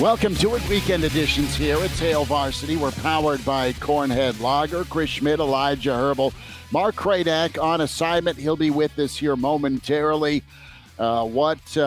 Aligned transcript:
Welcome 0.00 0.34
to 0.36 0.54
it. 0.54 0.66
Weekend 0.66 1.04
editions 1.04 1.54
here 1.54 1.76
at 1.76 1.90
Hail 1.90 2.24
Varsity. 2.24 2.78
We're 2.78 2.90
powered 2.90 3.44
by 3.44 3.74
Cornhead 3.74 4.40
Lager, 4.40 4.84
Chris 4.84 5.10
Schmidt, 5.10 5.40
Elijah 5.40 5.90
Herbel, 5.90 6.32
Mark 6.72 6.94
Kraynak 6.96 7.62
on 7.62 7.82
assignment. 7.82 8.38
He'll 8.38 8.56
be 8.56 8.70
with 8.70 8.98
us 8.98 9.14
here 9.14 9.36
momentarily. 9.36 10.42
Uh, 10.98 11.26
what 11.26 11.58
uh, 11.76 11.82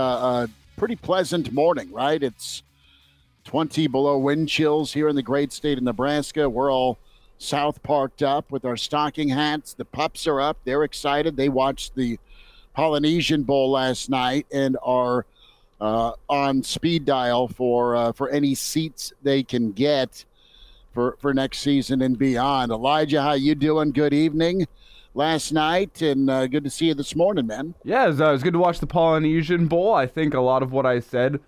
a 0.45 0.49
pretty 0.77 0.95
pleasant 0.95 1.52
morning, 1.53 1.91
right? 1.91 2.21
It's 2.21 2.61
20 3.45 3.88
below 3.88 4.19
wind 4.19 4.47
chills 4.47 4.93
here 4.93 5.07
in 5.07 5.16
the 5.16 5.23
great 5.23 5.52
state 5.52 5.80
of 5.80 5.83
Nebraska. 5.83 6.47
We're 6.47 6.71
all 6.71 6.99
south 7.39 7.81
parked 7.81 8.21
up 8.21 8.52
with 8.52 8.63
our 8.63 8.77
stocking 8.77 9.30
hats. 9.30 9.73
The 9.73 9.85
pups 9.85 10.27
are 10.27 10.39
up. 10.39 10.59
They're 10.66 10.83
excited. 10.83 11.35
They 11.35 11.49
watched 11.49 11.95
the 11.95 12.19
Polynesian 12.75 13.41
Bowl 13.41 13.71
last 13.71 14.07
night 14.07 14.45
and 14.52 14.77
are 14.83 15.25
uh, 15.83 16.13
on 16.29 16.63
speed 16.63 17.03
dial 17.03 17.49
for 17.49 17.95
uh, 17.95 18.11
for 18.13 18.29
any 18.29 18.55
seats 18.55 19.11
they 19.21 19.43
can 19.43 19.73
get 19.73 20.23
for 20.93 21.17
for 21.19 21.33
next 21.33 21.59
season 21.59 22.01
and 22.01 22.17
beyond. 22.17 22.71
Elijah, 22.71 23.21
how 23.21 23.33
you 23.33 23.53
doing? 23.53 23.91
Good 23.91 24.13
evening. 24.13 24.65
Last 25.13 25.52
night 25.52 26.02
and 26.02 26.30
uh, 26.30 26.47
good 26.47 26.63
to 26.63 26.69
see 26.69 26.88
you 26.88 26.93
this 26.93 27.16
morning, 27.17 27.45
man. 27.45 27.75
Yeah, 27.83 28.05
it 28.05 28.08
was, 28.08 28.21
uh, 28.21 28.30
it 28.30 28.31
was 28.31 28.43
good 28.43 28.53
to 28.53 28.59
watch 28.59 28.80
the 28.80 28.88
Polynesian 28.88 29.67
Bowl. 29.67 29.93
I 29.93 30.08
think 30.08 30.33
a 30.33 30.39
lot 30.39 30.63
of 30.63 30.71
what 30.71 30.85
I 30.85 31.02
said 31.02 31.41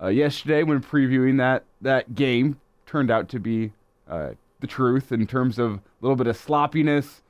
uh, 0.00 0.06
yesterday 0.06 0.62
when 0.62 0.80
previewing 0.80 1.36
that 1.38 1.64
that 1.80 2.14
game 2.14 2.60
turned 2.86 3.10
out 3.10 3.28
to 3.30 3.40
be 3.40 3.72
uh, 4.08 4.30
the 4.60 4.68
truth 4.68 5.10
in 5.10 5.26
terms 5.26 5.58
of 5.58 5.74
a 5.74 5.80
little 6.00 6.16
bit 6.16 6.28
of 6.28 6.36
sloppiness. 6.36 7.22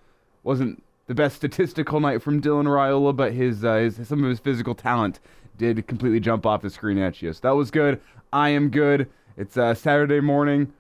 wasn't 0.43 0.83
the 1.07 1.15
best 1.15 1.37
statistical 1.37 2.01
night 2.01 2.23
from 2.23 2.43
Dylan 2.43 2.67
Raiola, 2.67 3.17
but 3.17 3.33
his, 3.33 3.63
his 3.63 4.07
some 4.07 4.23
of 4.23 4.29
his 4.29 4.39
physical 4.39 4.75
talent 4.75 5.21
did 5.61 5.87
completely 5.87 6.21
jump 6.21 6.47
off 6.47 6.63
the 6.63 6.71
screen 6.71 6.97
at 6.97 7.21
you. 7.21 7.33
So 7.35 7.41
that 7.43 7.51
was 7.51 7.71
good. 7.71 8.01
I 8.33 8.49
am 8.49 8.71
good. 8.71 9.09
It's 9.37 9.59
uh, 9.59 9.75
Saturday 9.75 10.21
morning. 10.21 10.73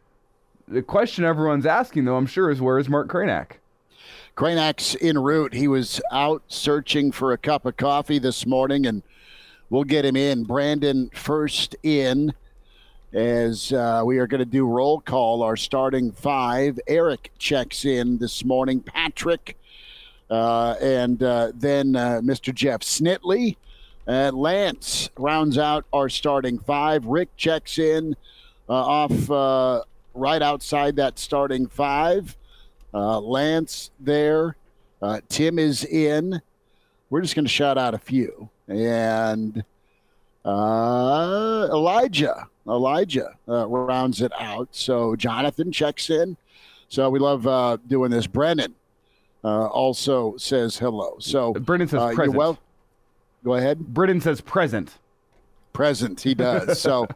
The 0.67 0.81
question 0.81 1.25
everyone's 1.25 1.67
asking, 1.67 2.07
though, 2.07 2.17
I'm 2.17 2.27
sure, 2.27 2.51
is 2.51 2.63
where 2.63 2.79
is 2.79 2.89
Mark 2.89 3.09
Kraynak? 3.09 3.59
Kraynak's 4.37 4.97
en 5.03 5.19
route. 5.19 5.53
He 5.53 5.69
was 5.69 6.01
out 6.11 6.43
searching 6.49 7.13
for 7.13 7.33
a 7.33 7.39
cup 7.39 7.67
of 7.67 7.77
coffee 7.77 8.19
this 8.19 8.47
morning, 8.47 8.87
and 8.87 9.03
we'll 9.69 9.85
get 9.85 10.07
him 10.07 10.17
in. 10.17 10.45
Brandon 10.45 11.11
first 11.13 11.77
in 11.83 12.33
as 13.13 13.73
uh, 13.73 14.03
we 14.05 14.19
are 14.19 14.27
going 14.27 14.39
to 14.39 14.47
do 14.47 14.67
roll 14.67 15.01
call, 15.01 15.43
our 15.43 15.57
starting 15.57 16.11
five. 16.11 16.81
Eric 16.87 17.33
checks 17.39 17.85
in 17.85 18.17
this 18.17 18.45
morning. 18.47 18.81
Patrick, 18.81 19.59
uh, 20.31 20.77
and 20.81 21.23
uh, 21.23 21.53
then 21.55 21.97
uh, 21.97 22.21
Mr. 22.23 22.55
Jeff 22.55 22.83
Snitley. 22.83 23.59
Uh, 24.11 24.33
Lance 24.33 25.09
rounds 25.17 25.57
out 25.57 25.85
our 25.93 26.09
starting 26.09 26.59
five. 26.59 27.07
Rick 27.07 27.29
checks 27.37 27.79
in 27.79 28.17
uh, 28.69 28.73
off 28.73 29.31
uh, 29.31 29.85
right 30.15 30.43
outside 30.43 30.97
that 30.97 31.17
starting 31.17 31.69
five. 31.69 32.37
Uh, 32.93 33.21
Lance 33.21 33.93
there. 34.01 34.57
Uh, 35.01 35.21
Tim 35.29 35.61
is 35.61 35.85
in. 35.85 36.43
We're 37.09 37.21
just 37.21 37.37
going 37.37 37.45
to 37.45 37.51
shout 37.51 37.79
out 37.79 37.95
a 37.95 37.99
few. 37.99 38.51
And 38.67 39.63
uh, 40.45 41.69
Elijah. 41.71 42.49
Elijah 42.67 43.37
rounds 43.47 44.23
it 44.23 44.33
out. 44.41 44.71
So 44.73 45.15
Jonathan 45.15 45.71
checks 45.71 46.11
in. 46.11 46.37
So 46.89 47.11
we 47.11 47.21
love 47.21 47.81
doing 47.87 48.11
this. 48.11 48.27
Brennan 48.27 48.75
also 49.45 50.37
says 50.37 50.77
hello. 50.77 51.17
So 51.21 51.53
Brennan 51.53 51.87
says 51.87 52.15
present. 52.17 52.37
well. 52.37 52.59
Go 53.43 53.55
ahead. 53.55 53.79
Britton 53.79 54.21
says 54.21 54.41
present. 54.41 54.99
Present, 55.73 56.21
he 56.21 56.35
does. 56.35 56.81
so 56.83 57.07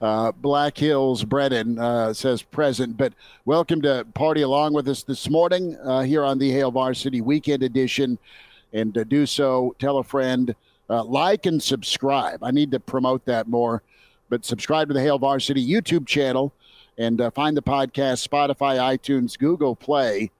uh, 0.00 0.32
Black 0.32 0.78
Hills 0.78 1.24
Brennan 1.24 1.78
uh, 1.78 2.14
says 2.14 2.40
present. 2.40 2.96
But 2.96 3.12
welcome 3.44 3.82
to 3.82 4.06
party 4.14 4.42
along 4.42 4.72
with 4.72 4.88
us 4.88 5.02
this 5.02 5.28
morning 5.28 5.76
uh, 5.84 6.02
here 6.02 6.24
on 6.24 6.38
the 6.38 6.50
Hail 6.50 6.70
Varsity 6.70 7.20
Weekend 7.20 7.62
Edition. 7.62 8.18
And 8.72 8.94
to 8.94 9.04
do 9.04 9.26
so, 9.26 9.74
tell 9.78 9.98
a 9.98 10.04
friend, 10.04 10.54
uh, 10.88 11.04
like 11.04 11.44
and 11.44 11.62
subscribe. 11.62 12.42
I 12.42 12.50
need 12.50 12.70
to 12.70 12.80
promote 12.80 13.26
that 13.26 13.46
more. 13.46 13.82
But 14.30 14.46
subscribe 14.46 14.88
to 14.88 14.94
the 14.94 15.02
Hail 15.02 15.18
Varsity 15.18 15.66
YouTube 15.66 16.06
channel 16.06 16.52
and 16.96 17.20
uh, 17.20 17.30
find 17.30 17.56
the 17.56 17.62
podcast 17.62 18.26
Spotify, 18.26 18.78
iTunes, 18.78 19.38
Google 19.38 19.76
Play 19.76 20.30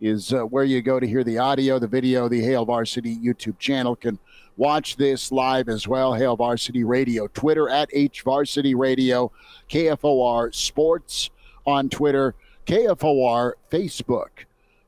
is 0.00 0.32
uh, 0.32 0.40
where 0.42 0.64
you 0.64 0.80
go 0.82 0.98
to 0.98 1.06
hear 1.06 1.22
the 1.22 1.38
audio, 1.38 1.78
the 1.78 1.86
video, 1.86 2.28
the 2.28 2.40
Hail 2.40 2.64
Varsity 2.64 3.16
YouTube 3.16 3.58
channel 3.58 3.94
can 3.94 4.18
watch 4.56 4.96
this 4.96 5.30
live 5.30 5.68
as 5.68 5.86
well. 5.86 6.14
Hail 6.14 6.36
Varsity 6.36 6.84
Radio, 6.84 7.26
Twitter 7.28 7.68
at 7.68 7.88
H 7.92 8.22
Varsity 8.22 8.74
Radio, 8.74 9.30
KFOR 9.68 10.54
Sports 10.54 11.30
on 11.66 11.88
Twitter, 11.88 12.34
KFOR 12.66 13.52
Facebook 13.70 14.28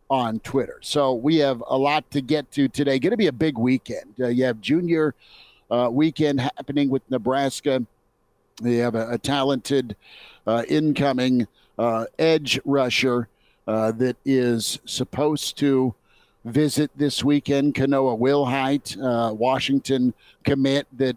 on 0.08 0.40
Twitter. 0.40 0.78
So 0.82 1.14
we 1.14 1.36
have 1.38 1.62
a 1.66 1.76
lot 1.76 2.10
to 2.10 2.20
get 2.20 2.50
to 2.52 2.68
today. 2.68 2.98
Going 2.98 3.12
to 3.12 3.16
be 3.16 3.28
a 3.28 3.32
big 3.32 3.58
weekend. 3.58 4.14
Uh, 4.20 4.28
you 4.28 4.44
have 4.44 4.60
junior 4.60 5.14
uh, 5.70 5.88
weekend 5.90 6.40
happening 6.40 6.90
with 6.90 7.02
Nebraska. 7.10 7.84
You 8.62 8.80
have 8.80 8.94
a, 8.94 9.12
a 9.12 9.18
talented 9.18 9.96
uh, 10.46 10.64
incoming 10.68 11.48
uh, 11.78 12.06
edge 12.18 12.60
rusher 12.64 13.28
uh, 13.66 13.92
that 13.92 14.16
is 14.24 14.80
supposed 14.84 15.56
to 15.58 15.94
visit 16.44 16.90
this 16.96 17.22
weekend. 17.22 17.74
Kanoa 17.74 18.18
Wilhite, 18.18 19.00
uh, 19.00 19.32
Washington 19.34 20.14
commit 20.44 20.86
that 20.96 21.16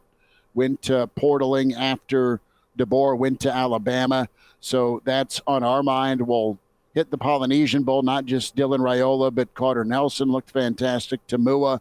went 0.54 0.90
uh, 0.90 1.08
portaling 1.18 1.76
after 1.76 2.40
DeBoer 2.78 3.18
went 3.18 3.40
to 3.42 3.52
Alabama. 3.54 4.28
So 4.60 5.02
that's 5.06 5.42
on 5.48 5.64
our 5.64 5.84
mind. 5.84 6.22
We'll 6.22 6.58
hit 6.94 7.12
the 7.12 7.18
Polynesian 7.18 7.84
Bowl, 7.84 8.02
not 8.02 8.26
just 8.26 8.56
Dylan 8.56 8.80
Raiola, 8.80 9.34
but 9.34 9.54
Carter 9.54 9.84
Nelson 9.84 10.32
looked 10.32 10.52
fantastic. 10.52 11.26
Tamua 11.28 11.80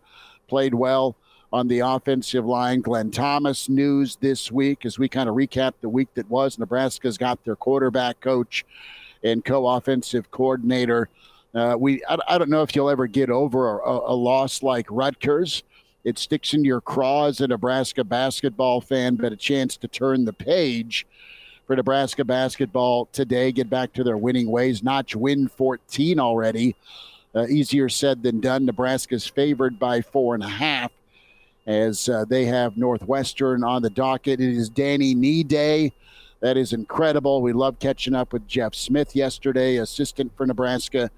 played 0.49 0.75
well 0.75 1.17
on 1.53 1.69
the 1.69 1.79
offensive 1.79 2.45
line. 2.45 2.81
Glenn 2.81 3.11
Thomas 3.11 3.69
news 3.69 4.17
this 4.17 4.51
week 4.51 4.85
as 4.85 4.99
we 4.99 5.09
kind 5.09 5.29
of 5.29 5.37
recap 5.37 5.75
the 5.81 5.89
week 5.89 6.09
that 6.15 6.29
was. 6.29 6.59
Nebraska's 6.59 7.17
got 7.17 7.43
their 7.45 7.57
quarterback 7.57 8.21
coach 8.21 8.65
and 9.25 9.45
co 9.45 9.67
offensive 9.67 10.31
coordinator 10.31 11.09
uh, 11.55 11.77
we 11.79 12.03
I, 12.09 12.19
I, 12.29 12.39
don't 12.39 12.51
know 12.51 12.63
if 12.63 12.75
you'll 12.75 12.91
ever 12.91 13.07
get 13.07 13.31
over 13.31 13.79
a, 13.79 13.91
a, 13.91 14.15
loss 14.15 14.63
like 14.63 14.87
Rutgers. 14.91 15.63
It 16.03 16.19
sticks 16.19 16.53
in 16.53 16.65
your 16.65 16.81
craw 16.81 17.27
as 17.27 17.41
a 17.41 17.47
Nebraska 17.47 18.03
basketball 18.03 18.81
fan, 18.81 19.15
but 19.15 19.33
a 19.33 19.37
chance 19.37 19.77
to 19.79 19.89
turn 19.89 20.25
the 20.25 20.33
page 20.33 21.07
for 21.67 21.77
Nebraska 21.77 22.25
basketball 22.25 23.07
today, 23.07 23.53
get 23.53 23.71
back 23.71 23.93
to 23.95 24.05
their 24.05 24.19
winning 24.19 24.51
ways. 24.51 24.83
Notch 24.83 25.17
win 25.17 25.49
14 25.49 26.19
already. 26.19 26.77
Uh, 27.35 27.47
easier 27.47 27.89
said 27.89 28.23
than 28.23 28.41
done. 28.41 28.67
Nebraska's 28.67 29.27
favored 29.27 29.79
by 29.79 30.03
four 30.03 30.35
and 30.35 30.45
a 30.45 30.49
half 30.49 30.93
as 31.67 32.09
uh, 32.09 32.25
they 32.29 32.45
have 32.45 32.77
Northwestern 32.77 33.65
on 33.65 33.81
the 33.81 33.91
docket. 33.91 34.41
It 34.41 34.55
is 34.55 34.69
Danny 34.69 35.15
Nee 35.15 35.43
Day. 35.43 35.93
That 36.45 36.57
is 36.59 36.75
incredible. 36.75 37.41
We 37.41 37.55
love 37.55 37.79
catching 37.79 38.15
up 38.15 38.33
with 38.35 38.47
Jeff 38.47 38.75
Smith 38.75 39.17
yesterday, 39.17 39.79
assistant 39.79 40.31
for 40.37 40.47
Nebraska 40.47 41.11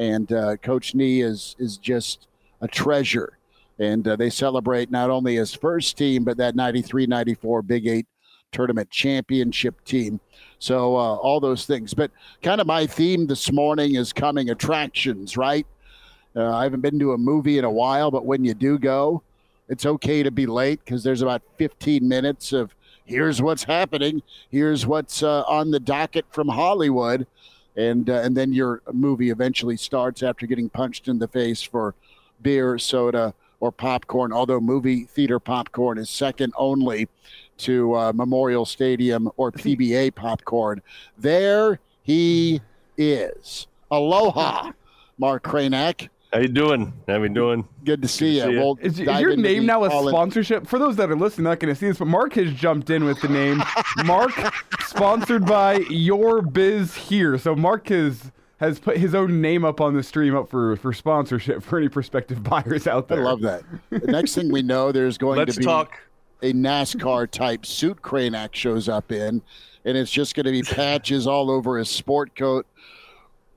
and 0.00 0.32
uh, 0.32 0.56
Coach 0.56 0.94
Nee 0.94 1.20
is 1.20 1.54
is 1.58 1.76
just 1.76 2.26
a 2.60 2.66
treasure. 2.66 3.36
And 3.78 4.06
uh, 4.06 4.16
they 4.16 4.30
celebrate 4.30 4.90
not 4.90 5.10
only 5.10 5.36
his 5.36 5.54
first 5.54 5.96
team, 5.96 6.24
but 6.24 6.36
that 6.38 6.56
93 6.56 7.06
94 7.06 7.62
Big 7.62 7.86
Eight 7.86 8.06
tournament 8.52 8.90
championship 8.90 9.82
team. 9.84 10.20
So, 10.58 10.96
uh, 10.96 11.16
all 11.16 11.40
those 11.40 11.66
things. 11.66 11.94
But 11.94 12.10
kind 12.42 12.60
of 12.60 12.66
my 12.66 12.86
theme 12.86 13.26
this 13.26 13.50
morning 13.52 13.94
is 13.94 14.12
coming 14.12 14.50
attractions, 14.50 15.36
right? 15.36 15.66
Uh, 16.34 16.54
I 16.54 16.64
haven't 16.64 16.80
been 16.80 16.98
to 16.98 17.12
a 17.12 17.18
movie 17.18 17.58
in 17.58 17.64
a 17.64 17.70
while, 17.70 18.10
but 18.10 18.24
when 18.26 18.44
you 18.44 18.54
do 18.54 18.78
go, 18.78 19.22
it's 19.68 19.86
okay 19.86 20.22
to 20.22 20.30
be 20.30 20.46
late 20.46 20.80
because 20.84 21.02
there's 21.02 21.22
about 21.22 21.42
15 21.58 22.06
minutes 22.06 22.52
of 22.52 22.74
here's 23.10 23.42
what's 23.42 23.64
happening, 23.64 24.22
here's 24.50 24.86
what's 24.86 25.22
uh, 25.22 25.42
on 25.42 25.70
the 25.70 25.80
docket 25.80 26.24
from 26.30 26.48
Hollywood 26.48 27.26
and 27.76 28.10
uh, 28.10 28.14
and 28.14 28.36
then 28.36 28.52
your 28.52 28.82
movie 28.92 29.30
eventually 29.30 29.76
starts 29.76 30.22
after 30.22 30.46
getting 30.46 30.68
punched 30.68 31.08
in 31.08 31.18
the 31.18 31.28
face 31.28 31.62
for 31.62 31.94
beer, 32.42 32.78
soda, 32.78 33.34
or 33.60 33.70
popcorn. 33.72 34.32
Although 34.32 34.60
movie 34.60 35.04
theater 35.04 35.38
popcorn 35.38 35.98
is 35.98 36.10
second 36.10 36.52
only 36.56 37.08
to 37.58 37.94
uh, 37.94 38.12
Memorial 38.14 38.64
Stadium 38.64 39.30
or 39.36 39.52
PBA 39.52 40.14
popcorn. 40.14 40.82
There 41.18 41.80
he 42.02 42.60
is. 42.96 43.66
Aloha, 43.90 44.72
Mark 45.18 45.42
Kraynak. 45.42 46.08
How 46.32 46.38
you 46.38 46.48
doing? 46.48 46.92
How 47.08 47.18
we 47.20 47.28
doing? 47.28 47.66
Good 47.84 48.02
to 48.02 48.08
see 48.08 48.36
you. 48.36 48.42
see 48.42 48.52
ya. 48.54 48.60
We'll 48.60 48.78
Is, 48.80 49.00
is 49.00 49.20
your 49.20 49.34
name 49.34 49.66
now 49.66 49.82
a 49.84 49.88
call-in- 49.88 50.12
sponsorship? 50.14 50.66
For 50.66 50.78
those 50.78 50.94
that 50.96 51.10
are 51.10 51.16
listening, 51.16 51.44
not 51.44 51.58
going 51.58 51.74
to 51.74 51.78
see 51.78 51.88
this, 51.88 51.98
but 51.98 52.06
Mark 52.06 52.34
has 52.34 52.52
jumped 52.52 52.88
in 52.90 53.04
with 53.04 53.20
the 53.20 53.28
name 53.28 53.60
Mark, 54.04 54.30
sponsored 54.86 55.44
by 55.44 55.78
Your 55.90 56.40
Biz 56.42 56.94
Here. 56.94 57.36
So 57.36 57.56
Mark 57.56 57.88
has 57.88 58.30
has 58.58 58.78
put 58.78 58.98
his 58.98 59.14
own 59.14 59.40
name 59.40 59.64
up 59.64 59.80
on 59.80 59.94
the 59.94 60.02
stream 60.04 60.36
up 60.36 60.48
for 60.48 60.76
for 60.76 60.92
sponsorship 60.92 61.64
for 61.64 61.78
any 61.78 61.88
prospective 61.88 62.42
buyers 62.44 62.86
out 62.86 63.08
there. 63.08 63.20
I 63.22 63.24
love 63.24 63.40
that. 63.40 63.64
The 63.90 63.98
next 63.98 64.34
thing 64.36 64.52
we 64.52 64.62
know, 64.62 64.92
there's 64.92 65.18
going 65.18 65.38
Let's 65.38 65.54
to 65.54 65.60
be 65.60 65.66
talk. 65.66 65.98
a 66.42 66.52
NASCAR 66.52 67.28
type 67.28 67.66
suit 67.66 68.02
Kraynak 68.02 68.54
shows 68.54 68.88
up 68.88 69.10
in, 69.10 69.42
and 69.84 69.96
it's 69.98 70.12
just 70.12 70.36
going 70.36 70.46
to 70.46 70.52
be 70.52 70.62
patches 70.62 71.26
all 71.26 71.50
over 71.50 71.76
his 71.76 71.90
sport 71.90 72.36
coat 72.36 72.66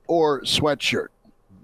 or 0.08 0.40
sweatshirt. 0.42 1.08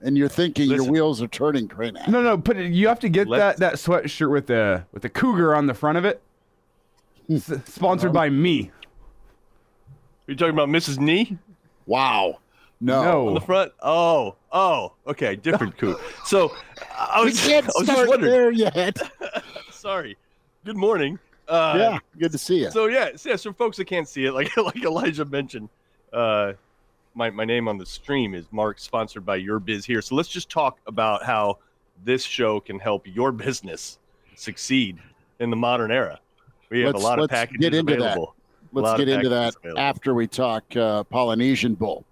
And 0.03 0.17
you're 0.17 0.29
thinking 0.29 0.71
your 0.71 0.85
wheels 0.91 1.21
are 1.21 1.29
turning, 1.29 1.69
Kraynak. 1.69 2.09
No, 2.09 2.23
no, 2.23 2.39
put 2.39 2.57
it. 2.57 2.73
You 2.73 2.89
have 2.89 3.01
to 3.01 3.09
get 3.09 3.29
Let's- 3.29 3.59
that 3.59 3.71
that 3.73 3.75
sweatshirt 3.79 4.31
with 4.31 4.47
the 4.47 4.85
with 4.93 5.03
the 5.03 5.11
cougar 5.11 5.55
on 5.55 5.67
the 5.67 5.75
front 5.75 5.99
of 5.99 6.05
it. 6.05 6.23
S- 7.29 7.53
sponsored 7.67 8.13
by 8.13 8.29
me. 8.31 8.71
Are 10.27 10.33
you 10.33 10.37
talking 10.37 10.55
about 10.55 10.69
Mrs. 10.69 10.99
Knee 10.99 11.37
Wow. 11.87 12.39
No. 12.81 13.03
No. 13.05 13.29
on 13.29 13.35
the 13.35 13.41
front? 13.41 13.73
Oh, 13.83 14.37
oh, 14.53 14.95
okay, 15.07 15.37
different 15.37 15.77
coup. 15.77 15.97
So 16.25 16.51
I 16.99 17.21
We 17.21 17.27
was, 17.27 17.47
can't 17.47 17.65
I 17.67 17.69
was 17.75 17.85
start 17.85 17.99
just 17.99 18.09
wondering. 18.09 18.33
there 18.33 18.51
yet. 18.51 18.97
Sorry. 19.71 20.17
Good 20.65 20.77
morning. 20.79 21.19
Uh, 21.47 21.75
yeah, 21.77 21.99
good 22.19 22.33
to 22.33 22.39
see 22.39 22.61
you. 22.61 22.71
So 22.71 22.87
yeah, 22.87 23.11
so, 23.17 23.29
yeah. 23.31 23.37
So 23.37 23.53
folks 23.53 23.77
that 23.77 23.85
can't 23.87 24.09
see 24.09 24.25
it, 24.25 24.33
like 24.33 24.57
like 24.57 24.83
Elijah 24.83 25.25
mentioned, 25.27 25.69
uh, 26.13 26.53
my 27.15 27.31
my 27.31 27.45
name 27.45 27.69
on 27.69 27.79
the 27.79 27.87
stream 27.87 28.35
is 28.35 28.47
Mark, 28.53 28.79
sponsored 28.79 29.25
by 29.27 29.37
Your 29.37 29.59
Biz 29.59 29.85
Here. 29.85 30.03
So 30.03 30.15
let's 30.15 30.29
just 30.29 30.49
talk 30.49 30.79
about 30.87 31.25
how 31.25 31.59
this 32.05 32.23
show 32.25 32.61
can 32.61 32.79
help 32.79 33.07
your 33.07 33.33
business 33.47 33.99
succeed 34.37 34.99
in 35.39 35.51
the 35.51 35.57
modern 35.57 35.91
era. 35.91 36.19
We 36.71 36.81
have 36.83 36.95
Let's- 36.95 37.05
a 37.05 37.07
lot 37.07 37.19
of 37.19 37.31
packages 37.31 37.61
get 37.61 37.75
into 37.75 37.95
available. 37.95 38.35
A 38.75 38.79
Let's 38.81 38.99
get 38.99 39.09
into 39.09 39.29
that 39.31 39.57
available. 39.57 39.81
after 39.81 40.15
we 40.15 40.29
talk 40.29 40.65
uh, 40.77 41.03
Polynesian 41.05 41.75
Bull. 41.75 42.05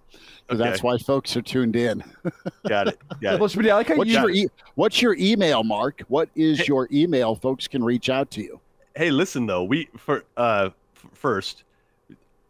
'cause 0.48 0.58
That's 0.58 0.82
why 0.82 0.96
folks 0.98 1.36
are 1.36 1.42
tuned 1.42 1.76
in. 1.76 2.02
Got 2.68 2.88
it. 2.88 2.98
Got 3.20 3.34
it. 3.34 3.40
Schmidty, 3.40 3.68
like 3.68 3.90
What's 3.90 4.10
you. 4.10 4.18
your 4.18 4.30
e- 4.30 4.48
What's 4.76 5.00
your 5.02 5.14
email, 5.16 5.62
Mark? 5.62 6.00
What 6.08 6.30
is 6.34 6.66
your 6.66 6.88
email? 6.90 7.34
Folks 7.36 7.68
can 7.68 7.84
reach 7.84 8.08
out 8.08 8.30
to 8.32 8.42
you. 8.42 8.58
Hey, 8.96 9.10
listen 9.10 9.46
though, 9.46 9.62
we 9.62 9.88
for 9.98 10.24
uh 10.38 10.70
f- 10.96 11.06
first, 11.12 11.64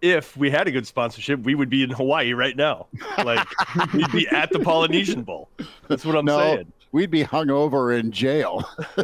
if 0.00 0.36
we 0.36 0.50
had 0.50 0.68
a 0.68 0.70
good 0.70 0.86
sponsorship, 0.86 1.40
we 1.40 1.54
would 1.54 1.68
be 1.70 1.82
in 1.82 1.90
Hawaii 1.90 2.32
right 2.32 2.56
now. 2.56 2.86
Like 3.24 3.46
we'd 3.92 4.10
be 4.12 4.28
at 4.28 4.50
the 4.50 4.58
Polynesian 4.60 5.22
Bowl. 5.22 5.48
That's 5.88 6.04
what 6.04 6.16
I'm 6.16 6.24
no, 6.24 6.38
saying. 6.38 6.72
we'd 6.92 7.10
be 7.10 7.22
hung 7.22 7.50
over 7.50 7.92
in 7.92 8.12
jail. 8.12 8.64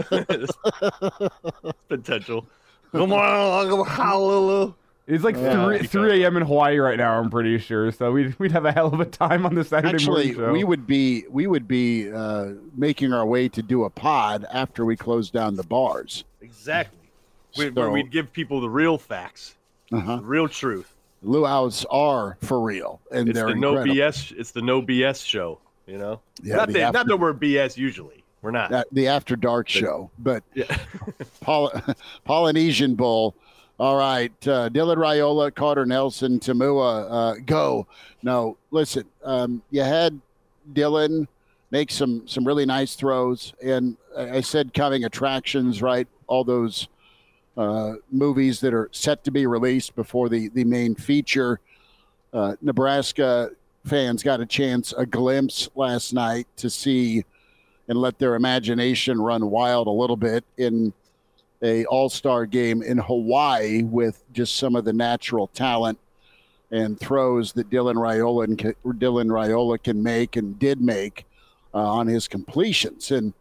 Potential. 1.89 2.47
Come 2.93 3.13
on, 3.13 3.87
hallelujah. 3.87 4.75
It's 5.07 5.23
like 5.23 5.37
Yeah. 5.37 5.65
three 5.67 5.87
three 5.87 6.23
a.m. 6.25 6.37
in 6.39 6.45
Hawaii 6.45 6.79
right 6.79 6.97
now. 6.97 7.19
I'm 7.19 7.29
pretty 7.29 7.59
sure. 7.59 7.93
So 7.93 8.13
we'd 8.13 8.39
we'd 8.39 8.53
have 8.53 8.65
a 8.65 8.73
hell 8.73 8.87
of 8.87 9.01
a 9.01 9.05
time 9.05 9.45
on 9.45 9.55
the 9.55 9.63
Saturday 9.65 9.95
Actually, 9.97 10.33
morning 10.33 10.35
show. 10.37 10.53
we 10.53 10.65
would 10.65 10.87
be 10.87 11.25
we 11.29 11.47
would 11.47 11.69
be 11.69 12.11
uh, 12.11 12.53
making 12.75 13.13
our 13.13 13.27
way 13.27 13.49
to 13.51 13.63
do 13.63 13.85
a 13.85 13.91
pod 13.91 14.47
after 14.51 14.85
we 14.87 14.97
close 14.97 15.29
down 15.31 15.57
the 15.57 15.63
bars. 15.63 16.25
Exactly. 16.41 16.99
We, 17.59 17.71
So- 17.75 17.91
We'd 17.91 18.11
give 18.11 18.33
people 18.33 18.61
the 18.63 18.71
real 18.71 18.97
facts, 18.97 19.57
Uh-huh. 19.99 20.21
real 20.23 20.49
truth. 20.49 20.93
Luau's 21.25 21.87
are 21.91 22.37
for 22.43 22.61
real, 22.61 23.01
and 23.11 23.29
It's 23.29 23.39
they're 23.39 23.49
the 23.49 23.55
no 23.55 23.71
incredible. 23.79 23.95
BS. 23.97 24.33
It's 24.37 24.51
the 24.51 24.61
no 24.63 24.83
BS 24.83 25.25
show. 25.27 25.59
You 25.87 25.99
know, 25.99 26.21
Yeah, 26.43 26.57
not 26.57 26.69
the 26.69 26.73
that 26.75 26.83
after- 26.83 26.99
not 26.99 27.07
that 27.09 27.17
we're 27.17 27.35
BS 27.35 27.77
usually. 27.77 28.25
We're 28.43 28.51
not. 28.51 28.71
that- 28.71 28.89
the 28.93 29.09
After 29.09 29.37
Dark 29.37 29.69
show. 29.69 30.11
But 30.19 30.43
Yeah. 30.55 30.77
Poly- 31.41 31.81
Polynesian 32.25 32.95
Bull. 32.95 33.35
All 33.81 33.97
right, 33.97 34.31
uh, 34.47 34.69
Dylan 34.69 34.97
Raiola, 34.99 35.53
Carter 35.53 35.85
Nelson, 35.85 36.39
Tamua, 36.39 37.07
uh, 37.11 37.35
go. 37.45 37.89
No, 38.23 38.57
listen, 38.71 39.05
um, 39.25 39.63
you 39.71 39.83
had 39.83 40.21
Dylan 40.75 41.27
make 41.73 41.91
some 41.91 42.23
some 42.29 42.47
really 42.47 42.67
nice 42.67 42.95
throws, 42.95 43.53
and 43.63 43.97
I 44.17 44.43
said 44.43 44.73
coming 44.75 45.05
attractions, 45.05 45.83
right? 45.83 46.07
All 46.29 46.45
those 46.45 46.87
uh, 47.57 47.95
movies 48.11 48.61
that 48.61 48.75
are 48.75 48.89
set 48.93 49.25
to 49.25 49.31
be 49.31 49.47
released 49.47 49.95
before 49.95 50.29
the 50.29 50.49
the 50.49 50.65
main 50.65 50.95
feature. 50.95 51.61
Uh, 52.33 52.57
Nebraska 52.61 53.51
fans 53.85 54.23
got 54.23 54.41
a 54.41 54.47
chance, 54.47 54.93
a 54.97 55.07
glimpse 55.07 55.69
last 55.75 56.13
night 56.13 56.47
to 56.57 56.69
see 56.69 57.25
and 57.89 57.99
let 57.99 58.19
their 58.19 58.35
imagination 58.35 59.21
run 59.21 59.51
wild 59.51 59.87
a 59.87 59.91
little 59.91 60.17
bit 60.17 60.45
in 60.57 60.93
a 61.63 61.85
all-star 61.87 62.47
game 62.47 62.83
in 62.83 62.99
Hawaii 62.99 63.83
with 63.83 64.23
just 64.33 64.57
some 64.57 64.75
of 64.75 64.85
the 64.85 64.93
natural 64.93 65.47
talent 65.49 65.99
and 66.71 66.99
throws 66.99 67.53
that 67.53 67.71
Dylan 67.71 67.95
Raiola 67.95 68.45
and 68.45 68.59
Dylan 68.99 69.29
Raiola 69.29 69.83
can 69.83 70.03
make 70.03 70.37
and 70.37 70.59
did 70.59 70.81
make 70.81 71.25
uh, 71.73 71.79
on 71.79 72.07
his 72.07 72.27
completions. 72.27 73.11
And 73.11 73.33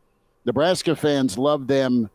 Nebraska 0.45 0.95
fans 0.95 1.38
love 1.38 1.68
them 1.68 2.09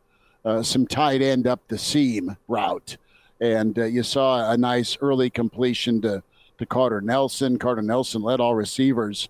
uh, 0.48 0.62
some 0.62 0.86
tight 0.86 1.20
end 1.20 1.46
up 1.46 1.60
the 1.68 1.76
seam 1.76 2.34
route. 2.48 2.96
And 3.38 3.78
uh, 3.78 3.84
you 3.84 4.02
saw 4.02 4.50
a 4.50 4.56
nice 4.56 4.96
early 5.02 5.28
completion 5.28 6.00
to, 6.00 6.22
to 6.56 6.66
Carter 6.66 7.02
Nelson. 7.02 7.58
Carter 7.58 7.82
Nelson 7.82 8.22
led 8.22 8.40
all 8.40 8.54
receivers, 8.54 9.28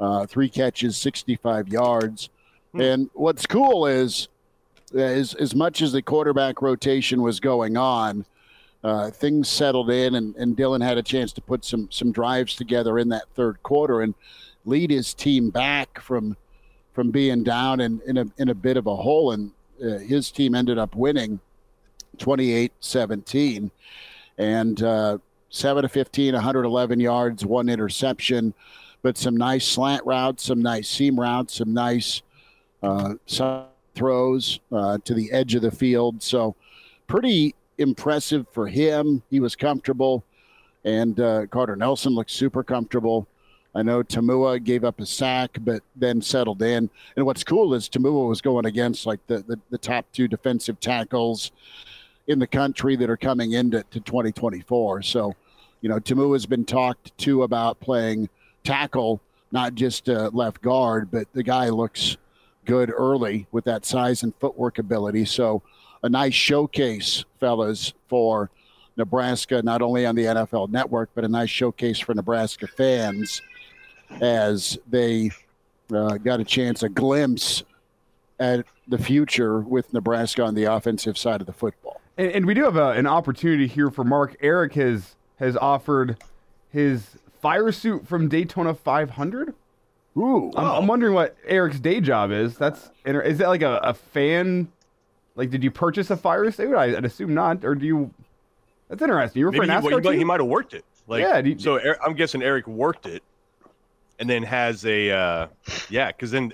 uh, 0.00 0.26
three 0.26 0.48
catches, 0.48 0.96
65 0.96 1.68
yards. 1.68 2.30
And 2.72 3.10
what's 3.12 3.46
cool 3.46 3.86
is, 3.86 4.28
is 4.92 5.34
as 5.34 5.54
much 5.54 5.82
as 5.82 5.92
the 5.92 6.00
quarterback 6.00 6.62
rotation 6.62 7.20
was 7.20 7.40
going 7.40 7.76
on, 7.76 8.24
uh, 8.82 9.10
things 9.10 9.48
settled 9.48 9.90
in, 9.90 10.14
and, 10.14 10.34
and 10.36 10.56
Dylan 10.56 10.82
had 10.82 10.98
a 10.98 11.02
chance 11.02 11.32
to 11.34 11.40
put 11.40 11.64
some 11.64 11.88
some 11.90 12.12
drives 12.12 12.54
together 12.54 12.98
in 12.98 13.08
that 13.10 13.24
third 13.34 13.62
quarter 13.62 14.02
and 14.02 14.14
lead 14.66 14.90
his 14.90 15.14
team 15.14 15.50
back 15.50 16.00
from 16.00 16.36
from 16.92 17.10
being 17.10 17.44
down 17.44 17.80
in, 17.80 18.02
in 18.06 18.18
a 18.18 18.26
in 18.36 18.50
a 18.50 18.54
bit 18.54 18.76
of 18.76 18.86
a 18.86 18.94
hole, 18.96 19.30
and 19.30 19.52
uh, 19.82 19.98
his 19.98 20.30
team 20.30 20.54
ended 20.54 20.78
up 20.78 20.94
winning 20.94 21.40
28-17, 22.18 23.70
and 24.38 24.82
uh, 24.82 25.18
seven 25.50 25.82
to 25.82 25.88
15, 25.88 26.34
111 26.34 27.00
yards, 27.00 27.44
one 27.44 27.68
interception, 27.68 28.54
but 29.02 29.16
some 29.16 29.36
nice 29.36 29.66
slant 29.66 30.04
routes, 30.04 30.44
some 30.44 30.62
nice 30.62 30.88
seam 30.88 31.18
routes, 31.18 31.54
some 31.54 31.72
nice 31.72 32.22
uh, 32.82 33.14
throws 33.94 34.60
uh, 34.72 34.98
to 35.04 35.14
the 35.14 35.30
edge 35.32 35.54
of 35.54 35.62
the 35.62 35.70
field. 35.70 36.22
So 36.22 36.54
pretty 37.06 37.54
impressive 37.78 38.46
for 38.52 38.66
him. 38.66 39.22
He 39.30 39.40
was 39.40 39.56
comfortable, 39.56 40.24
and 40.84 41.18
uh, 41.20 41.46
Carter 41.46 41.76
Nelson 41.76 42.14
looked 42.14 42.30
super 42.30 42.62
comfortable. 42.62 43.26
I 43.74 43.82
know 43.82 44.02
Tamua 44.02 44.62
gave 44.62 44.84
up 44.84 45.00
a 45.00 45.06
sack, 45.06 45.58
but 45.60 45.82
then 45.96 46.22
settled 46.22 46.62
in. 46.62 46.88
And 47.16 47.26
what's 47.26 47.42
cool 47.42 47.74
is 47.74 47.88
Tamua 47.88 48.28
was 48.28 48.40
going 48.40 48.66
against 48.66 49.04
like 49.04 49.26
the, 49.26 49.38
the, 49.38 49.58
the 49.70 49.78
top 49.78 50.06
two 50.12 50.28
defensive 50.28 50.78
tackles 50.78 51.50
in 52.28 52.38
the 52.38 52.46
country 52.46 52.94
that 52.96 53.10
are 53.10 53.16
coming 53.16 53.52
into 53.52 53.82
to 53.90 54.00
2024. 54.00 55.02
So, 55.02 55.34
you 55.80 55.88
know, 55.88 55.98
Tamua's 55.98 56.46
been 56.46 56.64
talked 56.64 57.16
to 57.18 57.42
about 57.42 57.80
playing 57.80 58.28
tackle, 58.62 59.20
not 59.50 59.74
just 59.74 60.08
uh, 60.08 60.30
left 60.32 60.62
guard, 60.62 61.10
but 61.10 61.26
the 61.32 61.42
guy 61.42 61.68
looks 61.68 62.16
good 62.64 62.92
early 62.96 63.46
with 63.50 63.64
that 63.64 63.84
size 63.84 64.22
and 64.22 64.32
footwork 64.36 64.78
ability. 64.78 65.24
So, 65.24 65.62
a 66.02 66.08
nice 66.08 66.34
showcase, 66.34 67.24
fellas, 67.40 67.94
for 68.08 68.50
Nebraska, 68.96 69.62
not 69.62 69.80
only 69.80 70.04
on 70.04 70.14
the 70.14 70.24
NFL 70.24 70.68
network, 70.68 71.08
but 71.14 71.24
a 71.24 71.28
nice 71.28 71.48
showcase 71.48 71.98
for 71.98 72.14
Nebraska 72.14 72.66
fans 72.66 73.40
as 74.20 74.78
they 74.88 75.30
uh, 75.94 76.16
got 76.18 76.40
a 76.40 76.44
chance, 76.44 76.82
a 76.82 76.88
glimpse 76.88 77.62
at 78.40 78.64
the 78.88 78.98
future 78.98 79.60
with 79.60 79.92
Nebraska 79.92 80.42
on 80.42 80.54
the 80.54 80.64
offensive 80.64 81.16
side 81.16 81.40
of 81.40 81.46
the 81.46 81.52
football. 81.52 82.00
And, 82.16 82.30
and 82.30 82.46
we 82.46 82.54
do 82.54 82.64
have 82.64 82.76
a, 82.76 82.90
an 82.90 83.06
opportunity 83.06 83.66
here 83.66 83.90
for 83.90 84.04
Mark. 84.04 84.36
Eric 84.40 84.74
has 84.74 85.16
has 85.38 85.56
offered 85.56 86.16
his 86.70 87.06
fire 87.40 87.72
suit 87.72 88.06
from 88.06 88.28
Daytona 88.28 88.72
500. 88.74 89.54
Ooh, 90.16 90.52
I'm, 90.56 90.64
I'm 90.66 90.86
wondering 90.86 91.12
what 91.14 91.36
Eric's 91.46 91.80
day 91.80 92.00
job 92.00 92.30
is. 92.30 92.56
That's 92.56 92.90
is 93.04 93.38
that 93.38 93.48
like 93.48 93.62
a, 93.62 93.78
a 93.78 93.94
fan? 93.94 94.68
Like, 95.36 95.50
did 95.50 95.64
you 95.64 95.72
purchase 95.72 96.10
a 96.10 96.16
fire 96.16 96.48
suit? 96.52 96.74
I, 96.76 96.96
I'd 96.96 97.04
assume 97.04 97.34
not. 97.34 97.64
Or 97.64 97.74
do 97.74 97.84
you? 97.84 98.10
That's 98.88 99.02
interesting. 99.02 99.40
You 99.40 99.46
were 99.46 99.52
for 99.52 99.58
Maybe 99.62 99.72
a 99.72 99.80
he, 99.80 99.86
NASCAR 99.88 99.90
well, 99.90 99.90
he, 99.90 100.04
might, 100.04 100.10
team? 100.12 100.18
he 100.20 100.24
might 100.24 100.40
have 100.40 100.48
worked 100.48 100.74
it. 100.74 100.84
Like, 101.08 101.22
Yeah, 101.22 101.38
you- 101.38 101.58
so 101.58 101.76
Er- 101.76 101.98
I'm 102.04 102.14
guessing 102.14 102.42
Eric 102.42 102.68
worked 102.68 103.06
it, 103.06 103.22
and 104.18 104.28
then 104.28 104.42
has 104.42 104.84
a 104.86 105.10
uh, 105.10 105.46
yeah. 105.90 106.08
Because 106.08 106.30
then, 106.30 106.52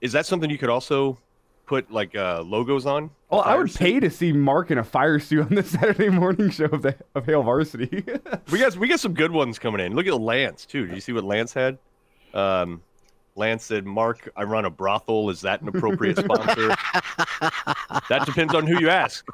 is 0.00 0.12
that 0.12 0.26
something 0.26 0.50
you 0.50 0.58
could 0.58 0.70
also 0.70 1.18
put 1.66 1.90
like 1.90 2.16
uh, 2.16 2.42
logos 2.42 2.86
on? 2.86 3.04
A 3.30 3.36
Well, 3.36 3.42
I 3.42 3.56
would 3.56 3.70
suit? 3.70 3.78
pay 3.78 4.00
to 4.00 4.10
see 4.10 4.32
Mark 4.32 4.70
in 4.70 4.78
a 4.78 4.84
fire 4.84 5.18
suit 5.18 5.46
on 5.46 5.54
the 5.54 5.62
Saturday 5.64 6.08
morning 6.08 6.50
show 6.50 6.66
of 6.66 6.82
the 6.82 6.96
of 7.14 7.26
Hail 7.26 7.42
Varsity. 7.42 8.04
We 8.50 8.58
got 8.58 8.76
we 8.76 8.88
got 8.88 9.00
some 9.00 9.14
good 9.14 9.32
ones 9.32 9.58
coming 9.58 9.80
in. 9.80 9.94
Look 9.94 10.06
at 10.06 10.20
Lance 10.20 10.66
too. 10.66 10.86
Did 10.86 10.94
you 10.94 11.00
see 11.00 11.12
what 11.12 11.24
Lance 11.24 11.52
had? 11.52 11.78
Um, 12.34 12.82
Lance 13.36 13.64
said, 13.64 13.86
"Mark, 13.86 14.28
I 14.36 14.42
run 14.42 14.64
a 14.64 14.70
brothel. 14.70 15.30
Is 15.30 15.40
that 15.42 15.62
an 15.62 15.68
appropriate 15.68 16.18
sponsor?" 16.18 16.68
that 18.08 18.22
depends 18.26 18.54
on 18.54 18.66
who 18.66 18.80
you 18.80 18.90
ask. 18.90 19.26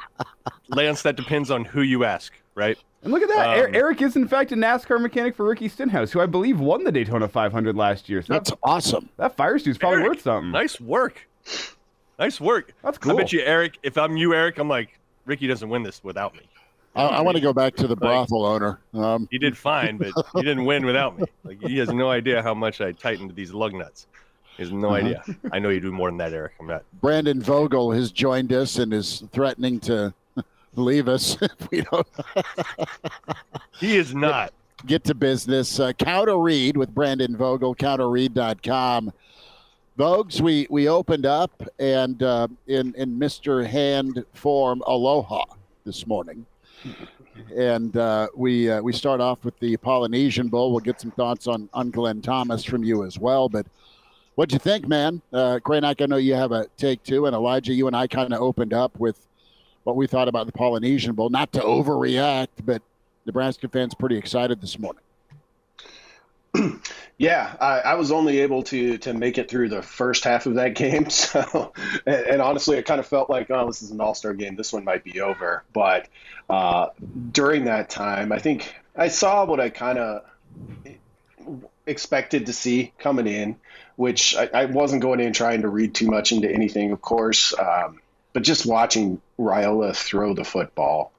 Lance, 0.69 1.03
that 1.03 1.17
depends 1.17 1.51
on 1.51 1.65
who 1.65 1.83
you 1.83 2.05
ask, 2.05 2.33
right? 2.57 2.77
And 3.05 3.13
look 3.13 3.23
at 3.23 3.29
that. 3.29 3.59
Er- 3.59 3.69
Um, 3.69 3.75
Eric 3.77 4.03
is, 4.03 4.17
in 4.17 4.27
fact, 4.27 4.51
a 4.51 4.57
NASCAR 4.57 5.01
mechanic 5.01 5.37
for 5.37 5.47
Ricky 5.47 5.69
Stenhouse, 5.69 6.11
who 6.11 6.21
I 6.21 6.27
believe 6.27 6.59
won 6.59 6.83
the 6.83 6.91
Daytona 6.91 7.29
500 7.29 7.77
last 7.77 8.09
year. 8.09 8.23
So 8.23 8.33
That's 8.33 8.51
that, 8.51 8.59
awesome. 8.65 9.09
that 9.19 9.37
fire 9.37 9.59
suit's 9.61 9.79
probably 9.79 9.99
Eric, 10.01 10.09
worth 10.09 10.23
something. 10.23 10.51
Nice 10.51 10.81
work. 10.81 11.29
Nice 12.19 12.41
work. 12.41 12.73
That's 12.83 12.99
cool. 12.99 13.13
I 13.13 13.17
bet 13.17 13.33
you, 13.33 13.43
Eric. 13.43 13.79
If 13.85 13.97
I'm 13.99 14.17
you, 14.17 14.35
Eric, 14.35 14.59
I'm 14.59 14.69
like 14.69 14.99
Ricky 15.27 15.47
doesn't 15.47 15.69
win 15.69 15.83
this 15.83 16.03
without 16.03 16.35
me. 16.35 16.41
I, 16.95 17.05
I 17.05 17.21
want 17.21 17.37
to 17.37 17.43
go 17.43 17.53
back 17.53 17.77
to 17.77 17.87
the 17.87 17.95
brothel 17.95 18.47
owner. 18.47 18.81
Um, 18.95 19.29
He 19.31 19.37
did 19.39 19.57
fine, 19.57 19.99
but 19.99 20.13
he 20.35 20.41
didn't 20.41 20.65
win 20.65 20.87
without 20.87 21.19
me. 21.19 21.27
Like 21.45 21.61
he 21.61 21.77
has 21.79 21.91
no 21.91 22.11
idea 22.11 22.43
how 22.43 22.55
much 22.55 22.81
I 22.81 22.93
tightened 22.93 23.35
these 23.37 23.53
lug 23.53 23.75
nuts. 23.75 24.07
He 24.57 24.63
has 24.63 24.73
no 24.73 24.95
idea. 24.95 25.23
I 25.53 25.59
know 25.59 25.69
you 25.69 25.79
do 25.81 25.93
more 25.93 26.09
than 26.09 26.17
that, 26.17 26.33
Eric. 26.33 26.55
I'm 26.59 26.67
not. 26.67 26.83
Brandon 27.03 27.41
Vogel 27.43 27.93
has 27.93 28.11
joined 28.11 28.51
us 28.55 28.79
and 28.79 28.95
is 28.95 29.23
threatening 29.31 29.79
to 29.81 30.15
leave 30.77 31.09
us 31.09 31.37
if 31.43 31.71
we 31.71 31.83
don't 31.83 32.07
He 33.81 33.97
is 33.97 34.15
not. 34.15 34.53
get 34.87 35.05
to 35.05 35.15
business. 35.15 35.79
Uh, 35.81 35.93
Counter 35.93 36.39
Read 36.39 36.77
with 36.77 36.95
Brandon 36.95 37.37
Vogel, 37.37 37.75
counterread.com. 37.75 39.13
Vogues, 39.99 40.41
we, 40.41 40.67
we 40.69 40.89
opened 40.89 41.25
up 41.25 41.63
and 41.79 42.23
uh, 42.23 42.49
in, 42.67 42.95
in 42.97 43.19
Mr. 43.19 43.67
Hand 43.67 44.25
form, 44.35 44.83
aloha 44.87 45.45
this 45.85 46.07
morning. 46.07 46.45
And 47.55 47.97
uh, 47.97 48.29
we 48.35 48.71
uh, 48.71 48.81
we 48.83 48.93
start 48.93 49.21
off 49.21 49.45
with 49.45 49.59
the 49.59 49.77
Polynesian 49.79 50.49
Bowl. 50.49 50.71
We'll 50.71 50.81
get 50.81 51.01
some 51.01 51.11
thoughts 51.11 51.47
on, 51.47 51.69
on 51.75 51.91
Glenn 51.91 52.23
Thomas 52.23 52.65
from 52.65 52.83
you 52.85 53.05
as 53.05 53.19
well. 53.19 53.49
But 53.49 53.67
what'd 54.37 54.53
you 54.53 54.59
think, 54.59 54.87
man? 54.87 55.21
Uh, 55.33 55.59
I 55.67 56.07
know 56.07 56.17
you 56.17 56.35
have 56.35 56.53
a 56.53 56.67
take 56.77 57.03
too. 57.03 57.27
And 57.27 57.35
Elijah, 57.35 57.73
you 57.75 57.87
and 57.87 57.97
I 57.97 58.07
kind 58.07 58.33
of 58.33 58.41
opened 58.41 58.73
up 58.73 58.99
with 58.99 59.27
what 59.87 59.95
we 59.95 60.09
thought 60.09 60.27
about 60.27 60.47
the 60.47 60.53
Polynesian 60.53 61.15
Bowl. 61.15 61.31
Not 61.31 61.53
to 61.53 61.61
overreact, 61.61 62.49
but 62.65 62.83
Nebraska 63.25 63.69
fans 63.69 63.95
pretty 63.95 64.17
excited 64.19 64.61
this 64.61 64.79
morning. 64.79 65.03
Yeah, 67.19 67.57
I, 67.59 67.79
I 67.81 67.95
was 67.95 68.13
only 68.13 68.41
able 68.41 68.63
to 68.65 68.99
to 68.99 69.15
make 69.15 69.39
it 69.39 69.49
through 69.49 69.71
the 69.71 69.81
first 69.81 70.25
half 70.25 70.45
of 70.45 70.57
that 70.57 70.75
game. 70.75 71.07
So, 71.11 71.73
and, 72.05 72.27
and 72.27 72.43
honestly, 72.43 72.77
it 72.77 72.85
kind 72.85 73.01
of 73.01 73.07
felt 73.07 73.31
like, 73.31 73.51
oh, 73.51 73.67
this 73.69 73.81
is 73.81 73.91
an 73.91 74.03
All 74.03 74.15
Star 74.15 74.35
game. 74.35 74.55
This 74.55 74.71
one 74.71 74.85
might 74.85 75.03
be 75.03 75.23
over. 75.23 75.65
But 75.73 76.09
uh, 76.51 76.89
during 77.33 77.65
that 77.65 77.89
time, 77.89 78.33
I 78.33 78.39
think 78.39 78.75
I 78.95 79.09
saw 79.09 79.47
what 79.47 79.61
I 79.61 79.71
kind 79.71 79.99
of 79.99 80.25
expected 81.87 82.45
to 82.47 82.53
see 82.53 82.93
coming 82.99 83.27
in, 83.27 83.57
which 83.97 84.37
I, 84.37 84.51
I 84.53 84.65
wasn't 84.67 85.01
going 85.01 85.21
in 85.21 85.33
trying 85.33 85.63
to 85.63 85.69
read 85.69 85.95
too 85.95 86.09
much 86.11 86.33
into 86.33 86.53
anything, 86.53 86.93
of 86.93 87.01
course. 87.01 87.59
Um, 87.59 87.99
but 88.37 88.43
just 88.43 88.67
watching 88.67 89.19
Raiola 89.39 89.97
throw 89.97 90.35
the 90.35 90.45
football 90.45 91.11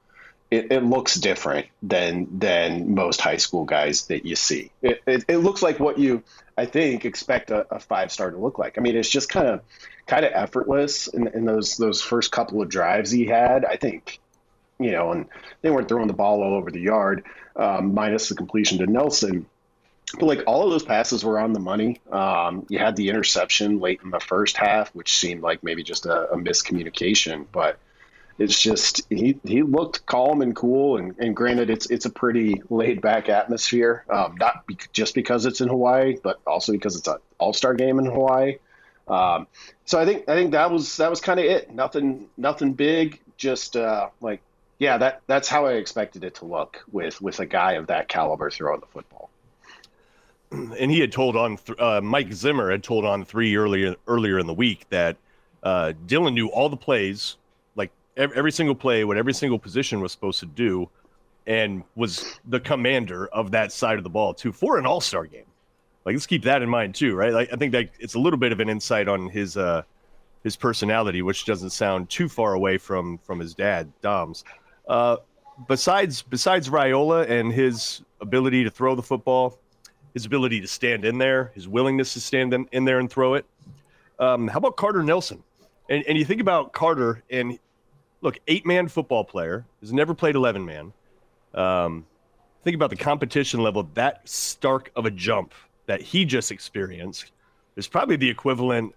it, 0.52 0.70
it 0.70 0.84
looks 0.84 1.16
different 1.16 1.66
than 1.82 2.38
than 2.38 2.94
most 2.94 3.20
high 3.20 3.38
school 3.38 3.64
guys 3.64 4.06
that 4.06 4.24
you 4.24 4.36
see. 4.36 4.70
It, 4.82 5.02
it, 5.04 5.24
it 5.26 5.38
looks 5.38 5.60
like 5.60 5.80
what 5.80 5.98
you 5.98 6.22
I 6.56 6.66
think 6.66 7.04
expect 7.04 7.50
a, 7.50 7.66
a 7.74 7.80
five 7.80 8.12
star 8.12 8.30
to 8.30 8.38
look 8.38 8.60
like. 8.60 8.78
I 8.78 8.82
mean, 8.82 8.94
it's 8.94 9.08
just 9.08 9.30
kind 9.30 9.48
of 9.48 9.62
kind 10.06 10.24
of 10.24 10.30
effortless 10.32 11.08
in, 11.08 11.26
in 11.26 11.44
those 11.44 11.76
those 11.76 12.00
first 12.00 12.30
couple 12.30 12.62
of 12.62 12.68
drives 12.68 13.10
he 13.10 13.26
had. 13.26 13.64
I 13.64 13.74
think 13.74 14.20
you 14.78 14.92
know, 14.92 15.10
and 15.10 15.26
they 15.60 15.70
weren't 15.70 15.88
throwing 15.88 16.06
the 16.06 16.12
ball 16.12 16.40
all 16.40 16.54
over 16.54 16.70
the 16.70 16.82
yard, 16.82 17.24
um, 17.56 17.94
minus 17.94 18.28
the 18.28 18.36
completion 18.36 18.78
to 18.78 18.86
Nelson. 18.86 19.44
But 20.14 20.26
like 20.26 20.42
all 20.46 20.64
of 20.64 20.70
those 20.70 20.84
passes 20.84 21.24
were 21.24 21.38
on 21.38 21.52
the 21.52 21.60
money. 21.60 22.00
Um, 22.10 22.66
you 22.68 22.78
had 22.78 22.96
the 22.96 23.08
interception 23.10 23.80
late 23.80 24.00
in 24.02 24.10
the 24.10 24.20
first 24.20 24.56
half, 24.56 24.94
which 24.94 25.16
seemed 25.16 25.42
like 25.42 25.62
maybe 25.62 25.82
just 25.82 26.06
a, 26.06 26.30
a 26.32 26.36
miscommunication, 26.36 27.46
but 27.52 27.78
it's 28.38 28.60
just 28.60 29.02
he 29.10 29.38
he 29.44 29.62
looked 29.62 30.06
calm 30.06 30.42
and 30.42 30.54
cool 30.54 30.96
and, 30.96 31.16
and 31.18 31.34
granted 31.34 31.70
it's 31.70 31.86
it's 31.86 32.04
a 32.04 32.10
pretty 32.10 32.62
laid 32.70 33.00
back 33.00 33.28
atmosphere 33.28 34.04
um, 34.08 34.36
not 34.38 34.66
be, 34.66 34.78
just 34.92 35.14
because 35.14 35.44
it's 35.44 35.60
in 35.60 35.68
Hawaii 35.68 36.16
but 36.22 36.40
also 36.46 36.72
because 36.72 36.96
it's 36.96 37.08
an 37.08 37.16
all 37.38 37.52
star 37.52 37.74
game 37.74 37.98
in 37.98 38.06
Hawaii. 38.06 38.58
Um, 39.08 39.46
so 39.86 39.98
I 39.98 40.04
think 40.04 40.28
I 40.28 40.34
think 40.34 40.52
that 40.52 40.70
was 40.70 40.98
that 40.98 41.10
was 41.10 41.20
kind 41.20 41.40
of 41.40 41.46
it. 41.46 41.74
Nothing 41.74 42.28
nothing 42.36 42.74
big 42.74 43.20
just 43.36 43.76
uh, 43.76 44.10
like 44.20 44.40
yeah 44.78 44.98
that 44.98 45.22
that's 45.26 45.48
how 45.48 45.66
I 45.66 45.72
expected 45.72 46.24
it 46.24 46.36
to 46.36 46.44
look 46.44 46.84
with 46.92 47.20
with 47.20 47.40
a 47.40 47.46
guy 47.46 47.72
of 47.72 47.88
that 47.88 48.08
caliber 48.08 48.50
throwing 48.50 48.80
the 48.80 48.86
football 48.86 49.27
and 50.50 50.90
he 50.90 51.00
had 51.00 51.12
told 51.12 51.36
on 51.36 51.56
th- 51.56 51.78
uh, 51.78 52.00
Mike 52.00 52.32
Zimmer 52.32 52.70
had 52.70 52.82
told 52.82 53.04
on 53.04 53.24
three 53.24 53.56
earlier 53.56 53.94
earlier 54.06 54.38
in 54.38 54.46
the 54.46 54.54
week 54.54 54.86
that 54.90 55.16
uh, 55.62 55.92
Dylan 56.06 56.34
knew 56.34 56.48
all 56.48 56.68
the 56.68 56.76
plays, 56.76 57.36
like 57.76 57.90
ev- 58.16 58.32
every 58.32 58.52
single 58.52 58.74
play, 58.74 59.04
what 59.04 59.16
every 59.16 59.34
single 59.34 59.58
position 59.58 60.00
was 60.00 60.12
supposed 60.12 60.40
to 60.40 60.46
do, 60.46 60.88
and 61.46 61.82
was 61.96 62.38
the 62.46 62.60
commander 62.60 63.26
of 63.28 63.50
that 63.50 63.72
side 63.72 63.98
of 63.98 64.04
the 64.04 64.10
ball 64.10 64.34
too 64.34 64.52
for 64.52 64.78
an 64.78 64.86
All 64.86 65.00
Star 65.00 65.26
game. 65.26 65.44
Like 66.04 66.14
let's 66.14 66.26
keep 66.26 66.44
that 66.44 66.62
in 66.62 66.68
mind 66.68 66.94
too, 66.94 67.14
right? 67.14 67.32
Like, 67.32 67.52
I 67.52 67.56
think 67.56 67.72
that 67.72 67.90
it's 67.98 68.14
a 68.14 68.18
little 68.18 68.38
bit 68.38 68.52
of 68.52 68.60
an 68.60 68.68
insight 68.68 69.08
on 69.08 69.28
his 69.28 69.56
uh, 69.56 69.82
his 70.42 70.56
personality, 70.56 71.22
which 71.22 71.44
doesn't 71.44 71.70
sound 71.70 72.08
too 72.08 72.28
far 72.28 72.54
away 72.54 72.78
from 72.78 73.18
from 73.18 73.38
his 73.38 73.54
dad, 73.54 73.92
Dom's. 74.00 74.44
Uh, 74.88 75.16
besides 75.66 76.22
besides 76.22 76.70
Raiola 76.70 77.28
and 77.28 77.52
his 77.52 78.02
ability 78.20 78.64
to 78.64 78.70
throw 78.70 78.94
the 78.94 79.02
football, 79.02 79.58
his 80.18 80.26
ability 80.26 80.60
to 80.60 80.66
stand 80.66 81.04
in 81.04 81.16
there, 81.16 81.52
his 81.54 81.68
willingness 81.68 82.12
to 82.14 82.20
stand 82.20 82.52
in, 82.52 82.68
in 82.72 82.84
there 82.84 82.98
and 82.98 83.08
throw 83.08 83.34
it. 83.34 83.46
Um, 84.18 84.48
how 84.48 84.58
about 84.58 84.76
Carter 84.76 85.04
Nelson? 85.04 85.44
And, 85.88 86.04
and 86.08 86.18
you 86.18 86.24
think 86.24 86.40
about 86.40 86.72
Carter, 86.72 87.22
and 87.30 87.56
look, 88.20 88.36
eight 88.48 88.66
man 88.66 88.88
football 88.88 89.22
player, 89.22 89.64
has 89.80 89.92
never 89.92 90.14
played 90.14 90.34
11 90.34 90.64
man. 90.64 90.92
Um, 91.54 92.04
think 92.64 92.74
about 92.74 92.90
the 92.90 92.96
competition 92.96 93.60
level, 93.60 93.88
that 93.94 94.28
stark 94.28 94.90
of 94.96 95.06
a 95.06 95.10
jump 95.12 95.54
that 95.86 96.02
he 96.02 96.24
just 96.24 96.50
experienced 96.50 97.30
is 97.76 97.86
probably 97.86 98.16
the 98.16 98.28
equivalent 98.28 98.92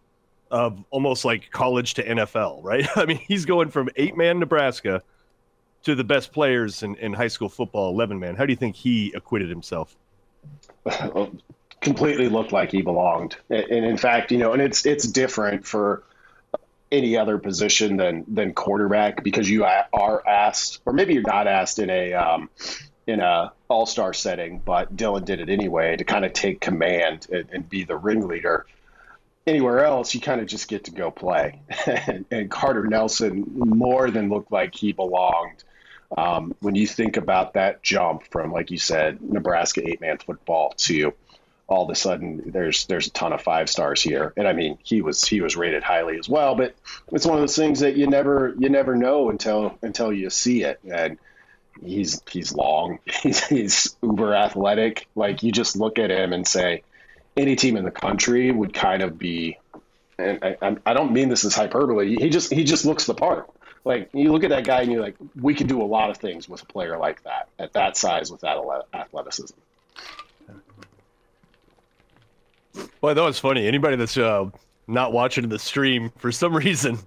of 0.50 0.84
almost 0.90 1.24
like 1.24 1.52
college 1.52 1.94
to 1.94 2.04
NFL, 2.04 2.64
right? 2.64 2.88
I 2.96 3.06
mean, 3.06 3.18
he's 3.18 3.46
going 3.46 3.70
from 3.70 3.90
eight 3.96 4.18
man 4.18 4.40
Nebraska 4.40 5.04
to 5.84 5.94
the 5.94 6.04
best 6.04 6.34
players 6.34 6.82
in, 6.82 6.96
in 6.96 7.14
high 7.14 7.28
school 7.28 7.48
football, 7.48 7.92
11 7.92 8.20
man. 8.20 8.36
How 8.36 8.48
do 8.48 8.52
you 8.52 8.58
think 8.58 8.76
he 8.76 9.14
acquitted 9.14 9.50
himself? 9.50 9.96
completely 11.82 12.30
looked 12.30 12.52
like 12.52 12.72
he 12.72 12.82
belonged. 12.82 13.36
And 13.50 13.86
in 13.86 13.98
fact, 13.98 14.32
you 14.32 14.38
know, 14.38 14.54
and 14.54 14.62
it's 14.62 14.86
it's 14.86 15.08
different 15.08 15.66
for 15.66 16.04
any 16.92 17.18
other 17.18 17.38
position 17.38 17.98
than 17.98 18.26
than 18.28 18.54
quarterback 18.54 19.24
because 19.24 19.50
you 19.50 19.64
are 19.64 20.28
asked, 20.28 20.82
or 20.86 20.94
maybe 20.94 21.14
you're 21.14 21.24
not 21.24 21.48
asked 21.48 21.80
in 21.80 21.90
a 21.90 22.14
um, 22.14 22.50
in 23.08 23.20
a 23.20 23.52
all 23.68 23.86
star 23.86 24.14
setting, 24.14 24.62
but 24.64 24.96
Dylan 24.96 25.26
did 25.26 25.40
it 25.40 25.50
anyway 25.50 25.96
to 25.96 26.04
kind 26.04 26.26
of 26.26 26.34
take 26.34 26.60
command 26.60 27.28
and, 27.32 27.50
and 27.52 27.70
be 27.70 27.84
the 27.84 27.96
ringleader. 27.96 28.66
Anywhere 29.48 29.84
else, 29.84 30.14
you 30.14 30.22
kind 30.22 30.40
of 30.40 30.48
just 30.48 30.68
get 30.68 30.84
to 30.84 30.92
go 30.92 31.10
play. 31.10 31.62
and, 31.88 32.26
and 32.30 32.52
Carter 32.52 32.86
Nelson 32.86 33.46
more 33.56 34.12
than 34.12 34.30
looked 34.30 34.52
like 34.52 34.76
he 34.76 34.92
belonged. 34.92 35.64
Um, 36.18 36.56
when 36.60 36.76
you 36.76 36.88
think 36.88 37.18
about 37.18 37.54
that 37.54 37.84
jump 37.84 38.24
from, 38.32 38.52
like 38.52 38.70
you 38.72 38.78
said, 38.78 39.22
Nebraska 39.22 39.82
eight 39.88 40.02
man 40.02 40.18
football 40.18 40.74
to 40.78 41.14
all 41.72 41.86
of 41.86 41.90
a 41.90 41.96
sudden 41.96 42.42
there's 42.48 42.86
there's 42.88 43.08
a 43.08 43.12
ton 43.12 43.32
of 43.32 43.42
five 43.42 43.70
stars 43.70 44.02
here. 44.02 44.34
And 44.36 44.48
i 44.48 44.54
mean 44.54 44.78
he 44.84 45.02
was 45.02 45.24
he 45.24 45.40
was 45.40 45.56
rated 45.56 45.84
highly 45.84 46.20
as 46.20 46.28
well 46.28 46.54
but 46.56 46.76
it's 47.14 47.26
one 47.26 47.36
of 47.36 47.42
those 47.42 47.56
things 47.56 47.80
that 47.80 47.96
you 47.96 48.08
never 48.08 48.54
you 48.60 48.70
never 48.70 48.96
know 48.96 49.30
until 49.30 49.78
until 49.82 50.12
you 50.12 50.30
see 50.30 50.64
it. 50.64 50.80
And 50.84 51.18
he's 51.82 52.22
he's 52.30 52.54
long 52.54 53.00
he's, 53.24 53.48
he's 53.48 53.96
uber 54.04 54.36
athletic. 54.36 55.08
Like 55.16 55.44
you 55.44 55.52
just 55.54 55.78
look 55.78 55.98
at 55.98 56.12
him 56.12 56.34
and 56.34 56.46
say 56.46 56.84
any 57.38 57.56
team 57.56 57.78
in 57.78 57.86
the 57.86 57.92
country 57.92 58.52
would 58.52 58.74
kind 58.74 59.02
of 59.02 59.18
be 59.18 59.58
and 60.20 60.44
I, 60.44 60.76
I 60.86 60.94
don't 60.94 61.14
mean 61.14 61.30
this 61.30 61.46
as 61.46 61.56
hyperbole. 61.56 62.18
He 62.18 62.30
just 62.30 62.52
he 62.52 62.66
just 62.66 62.86
looks 62.86 63.06
the 63.06 63.16
part 63.16 63.50
like 63.84 64.10
you 64.14 64.32
look 64.32 64.44
at 64.44 64.50
that 64.50 64.64
guy 64.64 64.82
and 64.82 64.92
you're 64.92 65.02
like 65.02 65.16
we 65.40 65.54
could 65.54 65.68
do 65.68 65.82
a 65.82 65.84
lot 65.86 66.10
of 66.10 66.18
things 66.18 66.48
with 66.48 66.62
a 66.62 66.66
player 66.66 66.98
like 66.98 67.24
that 67.24 67.48
at 67.60 67.74
that 67.74 67.98
size 67.98 68.32
with 68.32 68.42
that 68.42 68.58
athleticism 68.94 69.56
Well, 73.02 73.16
that 73.16 73.22
was 73.22 73.40
funny. 73.40 73.68
Anybody 73.68 73.96
that's 73.98 74.18
uh, 74.18 74.50
not 74.88 75.12
watching 75.12 75.50
the 75.50 75.60
stream 75.60 76.12
for 76.18 76.32
some 76.32 76.56
reason, 76.56 76.98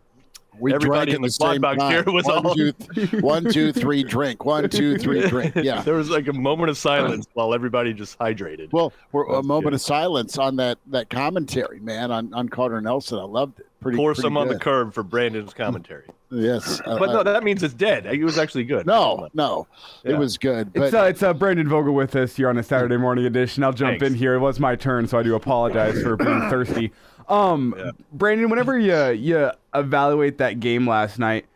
We 0.58 0.74
Everybody 0.74 1.12
drank 1.12 1.16
in 1.16 1.22
the 1.22 1.28
at 1.28 1.38
quad 1.38 1.52
same 1.54 1.60
box 1.62 1.78
time. 1.78 1.92
here 1.92 2.12
was 2.12 2.24
one, 2.26 2.46
all- 2.46 2.54
two, 2.54 2.72
th- 2.94 3.12
one, 3.22 3.44
two, 3.50 3.72
three, 3.72 4.02
drink. 4.02 4.44
One, 4.44 4.68
two, 4.68 4.98
three, 4.98 5.26
drink. 5.26 5.54
Yeah. 5.56 5.80
there 5.82 5.94
was 5.94 6.10
like 6.10 6.28
a 6.28 6.32
moment 6.32 6.68
of 6.70 6.76
silence 6.76 7.26
while 7.32 7.54
everybody 7.54 7.92
just 7.94 8.18
hydrated. 8.18 8.72
Well, 8.72 8.92
we're, 9.12 9.24
a 9.24 9.42
moment 9.42 9.64
good. 9.70 9.74
of 9.74 9.80
silence 9.80 10.36
on 10.36 10.56
that 10.56 10.78
that 10.88 11.08
commentary, 11.10 11.80
man, 11.80 12.10
on, 12.10 12.34
on 12.34 12.48
Carter 12.48 12.80
Nelson. 12.80 13.18
I 13.18 13.22
loved 13.24 13.60
it. 13.60 13.66
Pretty 13.84 13.96
Pour 13.96 14.10
pretty 14.14 14.22
some 14.22 14.36
on 14.36 14.48
the 14.48 14.58
curb 14.58 14.92
for 14.92 15.02
Brandon's 15.02 15.54
commentary. 15.54 16.04
Yes, 16.30 16.80
uh, 16.84 16.98
But 16.98 17.12
no, 17.12 17.22
that 17.22 17.44
means 17.44 17.62
it's 17.62 17.74
dead. 17.74 18.06
It 18.06 18.24
was 18.24 18.38
actually 18.38 18.64
good. 18.64 18.86
no, 18.86 19.28
no, 19.34 19.68
it 20.02 20.18
was 20.18 20.36
good. 20.36 20.72
But 20.72 20.86
It's 20.86 20.94
uh, 20.94 21.02
it's 21.04 21.22
uh, 21.22 21.32
Brandon 21.32 21.68
Vogel 21.68 21.94
with 21.94 22.16
us 22.16 22.34
here 22.34 22.48
on 22.48 22.58
a 22.58 22.62
Saturday 22.64 22.96
morning 22.96 23.24
edition. 23.24 23.62
I'll 23.62 23.72
jump 23.72 24.00
Thanks. 24.00 24.06
in 24.06 24.14
here. 24.14 24.34
It 24.34 24.40
was 24.40 24.58
my 24.58 24.74
turn, 24.74 25.06
so 25.06 25.16
I 25.16 25.22
do 25.22 25.36
apologize 25.36 26.02
for 26.02 26.16
being 26.16 26.40
thirsty. 26.50 26.90
Um, 27.28 27.92
Brandon, 28.12 28.50
whenever 28.50 28.76
you 28.76 29.10
you 29.10 29.52
evaluate 29.74 30.38
that 30.38 30.58
game 30.58 30.88
last 30.88 31.20
night, 31.20 31.46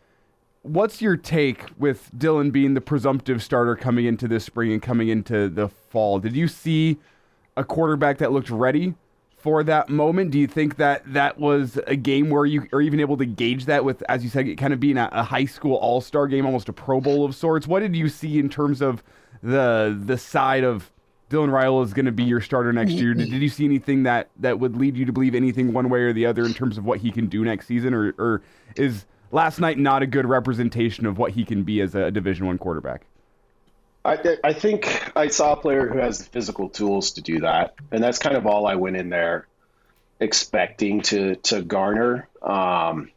what's 0.61 1.01
your 1.01 1.17
take 1.17 1.65
with 1.77 2.09
Dylan 2.17 2.49
being 2.49 2.73
the 2.73 2.81
presumptive 2.81 3.43
starter 3.43 3.75
coming 3.75 4.05
into 4.05 4.29
this 4.29 4.45
spring 4.45 4.71
and 4.71 4.81
coming 4.81 5.09
into 5.09 5.49
the 5.49 5.67
fall? 5.67 6.19
Did 6.19 6.37
you 6.37 6.47
see 6.47 6.99
a 7.57 7.65
quarterback 7.65 8.19
that 8.19 8.31
looked 8.31 8.49
ready 8.49 8.93
for 9.39 9.63
that 9.63 9.89
moment? 9.89 10.31
Do 10.31 10.39
you 10.39 10.47
think 10.47 10.75
that 10.77 11.13
that 11.13 11.39
was 11.39 11.79
a 11.87 11.95
game 11.95 12.29
where 12.29 12.45
you 12.45 12.67
are 12.73 12.81
even 12.81 12.99
able 12.99 13.17
to 13.17 13.25
gauge 13.25 13.65
that 13.65 13.85
with, 13.85 14.03
as 14.09 14.23
you 14.23 14.29
said, 14.29 14.47
it 14.47 14.55
kind 14.57 14.73
of 14.73 14.79
being 14.79 14.97
a, 14.97 15.09
a 15.11 15.23
high 15.23 15.45
school 15.45 15.75
all 15.75 16.01
star 16.01 16.27
game, 16.27 16.45
almost 16.45 16.69
a 16.69 16.73
Pro 16.73 16.99
Bowl 16.99 17.25
of 17.25 17.35
sorts? 17.35 17.67
What 17.67 17.79
did 17.79 17.95
you 17.95 18.09
see 18.09 18.37
in 18.37 18.49
terms 18.49 18.81
of 18.81 19.03
the 19.41 19.97
the 20.05 20.17
side 20.17 20.63
of 20.63 20.91
Dylan 21.29 21.51
Ryle 21.51 21.81
is 21.81 21.93
going 21.93 22.05
to 22.05 22.11
be 22.11 22.23
your 22.23 22.41
starter 22.41 22.73
next 22.73 22.93
year? 22.93 23.13
Did, 23.13 23.29
did 23.29 23.41
you 23.41 23.49
see 23.49 23.65
anything 23.65 24.03
that 24.03 24.29
that 24.37 24.59
would 24.59 24.75
lead 24.75 24.97
you 24.97 25.05
to 25.05 25.13
believe 25.13 25.35
anything 25.35 25.71
one 25.73 25.89
way 25.89 26.01
or 26.01 26.13
the 26.13 26.25
other 26.25 26.45
in 26.45 26.53
terms 26.53 26.77
of 26.77 26.85
what 26.85 26.99
he 26.99 27.11
can 27.11 27.27
do 27.27 27.45
next 27.45 27.67
season, 27.67 27.93
or, 27.93 28.13
or 28.17 28.41
is 28.75 29.05
last 29.31 29.59
night 29.59 29.77
not 29.77 30.01
a 30.01 30.07
good 30.07 30.25
representation 30.25 31.05
of 31.05 31.17
what 31.17 31.31
he 31.31 31.45
can 31.45 31.63
be 31.63 31.81
as 31.81 31.95
a 31.95 32.11
Division 32.11 32.45
One 32.45 32.57
quarterback? 32.57 33.05
I, 34.05 34.37
I 34.43 34.53
think 34.53 35.11
I 35.15 35.27
saw 35.27 35.53
a 35.53 35.57
player 35.57 35.87
who 35.87 35.99
has 35.99 36.19
the 36.19 36.23
physical 36.25 36.69
tools 36.69 37.11
to 37.11 37.21
do 37.21 37.41
that, 37.41 37.75
and 37.91 38.03
that's 38.03 38.17
kind 38.19 38.35
of 38.37 38.45
all 38.47 38.65
I 38.65 38.75
went 38.75 38.95
in 38.97 39.09
there 39.09 39.47
expecting 40.19 41.01
to 41.01 41.35
to 41.35 41.61
garner. 41.61 42.27
Um, 42.41 43.11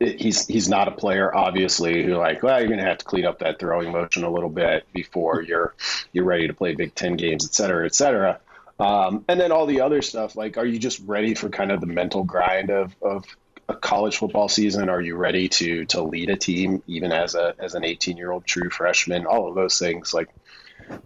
it- 0.00 0.20
he's 0.20 0.46
he's 0.46 0.68
not 0.68 0.88
a 0.88 0.92
player, 0.92 1.34
obviously, 1.34 2.02
who 2.04 2.14
like, 2.16 2.42
well, 2.42 2.58
you're 2.58 2.68
going 2.68 2.80
to 2.80 2.86
have 2.86 2.98
to 2.98 3.04
clean 3.04 3.24
up 3.24 3.38
that 3.40 3.58
throwing 3.58 3.92
motion 3.92 4.24
a 4.24 4.30
little 4.30 4.50
bit 4.50 4.84
before 4.92 5.42
you're 5.42 5.74
you're 6.12 6.24
ready 6.24 6.48
to 6.48 6.54
play 6.54 6.74
Big 6.74 6.94
Ten 6.94 7.16
games, 7.16 7.44
et 7.46 7.54
cetera, 7.54 7.86
et 7.86 7.94
cetera. 7.94 8.40
Um, 8.78 9.24
and 9.28 9.38
then 9.40 9.52
all 9.52 9.66
the 9.66 9.82
other 9.82 10.02
stuff, 10.02 10.34
like, 10.36 10.58
are 10.58 10.66
you 10.66 10.78
just 10.80 11.00
ready 11.06 11.34
for 11.34 11.48
kind 11.48 11.70
of 11.70 11.80
the 11.80 11.86
mental 11.86 12.24
grind 12.24 12.70
of 12.70 12.94
of 13.00 13.24
a 13.68 13.74
college 13.74 14.16
football 14.16 14.48
season? 14.48 14.88
Are 14.88 15.00
you 15.00 15.16
ready 15.16 15.48
to 15.48 15.84
to 15.86 16.02
lead 16.02 16.30
a 16.30 16.36
team 16.36 16.82
even 16.86 17.12
as 17.12 17.34
a 17.34 17.54
as 17.58 17.74
an 17.74 17.84
18 17.84 18.16
year 18.16 18.30
old 18.30 18.44
true 18.44 18.70
freshman? 18.70 19.26
All 19.26 19.48
of 19.48 19.54
those 19.54 19.78
things, 19.78 20.12
like 20.12 20.28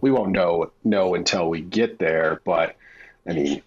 we 0.01 0.11
won't 0.11 0.31
know 0.31 0.71
know 0.83 1.15
until 1.15 1.49
we 1.49 1.61
get 1.61 1.99
there. 1.99 2.41
But 2.43 2.75
I 3.27 3.33
mean, 3.33 3.61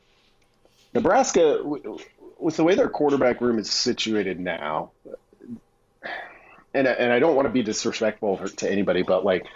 Nebraska, 0.94 1.60
with 1.62 2.56
the 2.56 2.64
way 2.64 2.74
their 2.74 2.88
quarterback 2.88 3.40
room 3.40 3.58
is 3.58 3.70
situated 3.70 4.38
now, 4.38 4.90
and 6.74 6.86
and 6.86 7.12
I 7.12 7.18
don't 7.18 7.36
want 7.36 7.46
to 7.46 7.52
be 7.52 7.62
disrespectful 7.62 8.38
to 8.38 8.70
anybody, 8.70 9.02
but 9.02 9.24
like 9.24 9.46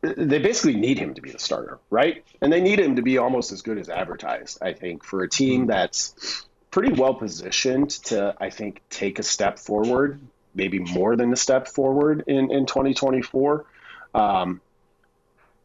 they 0.00 0.38
basically 0.38 0.76
need 0.76 0.98
him 0.98 1.14
to 1.14 1.20
be 1.20 1.30
the 1.30 1.38
starter, 1.38 1.78
right? 1.90 2.24
And 2.40 2.52
they 2.52 2.60
need 2.60 2.78
him 2.78 2.96
to 2.96 3.02
be 3.02 3.18
almost 3.18 3.50
as 3.50 3.62
good 3.62 3.78
as 3.78 3.88
advertised, 3.88 4.58
I 4.62 4.72
think, 4.72 5.02
for 5.02 5.22
a 5.22 5.28
team 5.28 5.62
hmm. 5.62 5.66
that's 5.66 6.44
pretty 6.78 7.00
well 7.00 7.14
positioned 7.14 7.90
to, 7.90 8.36
I 8.40 8.50
think, 8.50 8.82
take 8.88 9.18
a 9.18 9.22
step 9.24 9.58
forward, 9.58 10.20
maybe 10.54 10.78
more 10.78 11.16
than 11.16 11.32
a 11.32 11.36
step 11.36 11.66
forward 11.66 12.22
in, 12.28 12.52
in 12.52 12.66
2024. 12.66 13.66
Um, 14.14 14.60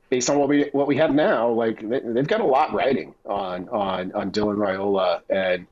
based 0.10 0.32
on 0.32 0.40
what 0.40 0.50
we 0.50 0.70
what 0.72 0.88
we 0.88 0.98
have 0.98 1.14
now, 1.14 1.50
like 1.50 1.88
they, 1.88 2.00
they've 2.00 2.28
got 2.28 2.42
a 2.42 2.46
lot 2.46 2.74
riding 2.74 3.14
on 3.26 3.70
on 3.70 4.12
on 4.14 4.32
Dylan 4.32 4.56
Raiola 4.56 5.22
and 5.30 5.68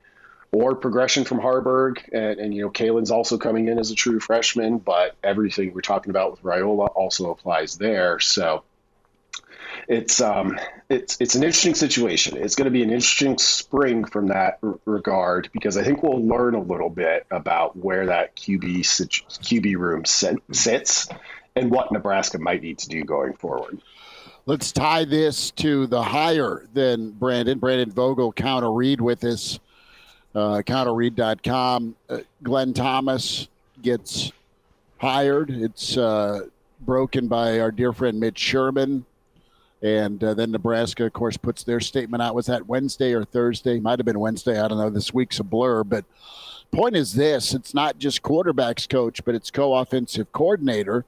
or 0.52 0.76
progression 0.76 1.24
from 1.24 1.40
Haarberg, 1.40 1.98
and, 2.12 2.38
and 2.38 2.54
you 2.54 2.62
know 2.62 2.70
Kaelin's 2.70 3.10
also 3.10 3.36
coming 3.36 3.66
in 3.66 3.80
as 3.80 3.90
a 3.90 3.96
true 3.96 4.20
freshman, 4.20 4.78
but 4.78 5.16
everything 5.24 5.74
we're 5.74 5.80
talking 5.80 6.10
about 6.10 6.30
with 6.30 6.42
Raiola 6.42 6.88
also 6.94 7.32
applies 7.32 7.76
there. 7.78 8.20
So 8.20 8.62
it's 9.88 10.20
um 10.20 10.58
it's 10.88 11.16
it's 11.20 11.34
an 11.34 11.42
interesting 11.42 11.74
situation. 11.74 12.36
It's 12.36 12.54
going 12.54 12.66
to 12.66 12.70
be 12.70 12.82
an 12.82 12.90
interesting 12.90 13.38
spring 13.38 14.04
from 14.04 14.28
that 14.28 14.58
r- 14.62 14.78
regard 14.84 15.48
because 15.52 15.76
I 15.76 15.82
think 15.82 16.02
we'll 16.02 16.24
learn 16.26 16.54
a 16.54 16.60
little 16.60 16.90
bit 16.90 17.26
about 17.30 17.76
where 17.76 18.06
that 18.06 18.36
QB 18.36 18.84
situ- 18.84 19.24
QB 19.24 19.76
room 19.76 20.04
sit, 20.04 20.36
sits 20.52 21.08
and 21.56 21.70
what 21.70 21.92
Nebraska 21.92 22.38
might 22.38 22.62
need 22.62 22.78
to 22.78 22.88
do 22.88 23.04
going 23.04 23.34
forward. 23.34 23.80
Let's 24.46 24.72
tie 24.72 25.04
this 25.04 25.50
to 25.52 25.86
the 25.86 26.02
higher 26.02 26.66
than 26.72 27.10
Brandon. 27.10 27.58
Brandon 27.58 27.90
Vogel, 27.90 28.32
counter 28.32 28.72
read 28.72 29.00
with 29.00 29.22
us, 29.24 29.60
uh, 30.34 30.62
counterread.com. 30.66 31.94
Uh, 32.08 32.18
Glenn 32.42 32.74
Thomas 32.74 33.48
gets 33.82 34.32
hired. 34.98 35.50
It's 35.50 35.96
uh, 35.96 36.46
broken 36.80 37.28
by 37.28 37.60
our 37.60 37.70
dear 37.70 37.92
friend 37.92 38.18
Mitch 38.18 38.38
Sherman. 38.38 39.04
And 39.82 40.22
uh, 40.22 40.34
then 40.34 40.52
Nebraska, 40.52 41.04
of 41.06 41.12
course, 41.12 41.36
puts 41.36 41.64
their 41.64 41.80
statement 41.80 42.22
out. 42.22 42.36
Was 42.36 42.46
that 42.46 42.68
Wednesday 42.68 43.12
or 43.14 43.24
Thursday? 43.24 43.80
Might 43.80 43.98
have 43.98 44.06
been 44.06 44.20
Wednesday. 44.20 44.60
I 44.60 44.68
don't 44.68 44.78
know. 44.78 44.90
This 44.90 45.12
week's 45.12 45.40
a 45.40 45.44
blur. 45.44 45.82
But 45.82 46.04
point 46.70 46.96
is 46.96 47.14
this 47.14 47.52
it's 47.52 47.74
not 47.74 47.98
just 47.98 48.22
quarterbacks 48.22 48.88
coach, 48.88 49.24
but 49.24 49.34
it's 49.34 49.50
co 49.50 49.74
offensive 49.74 50.32
coordinator. 50.32 51.04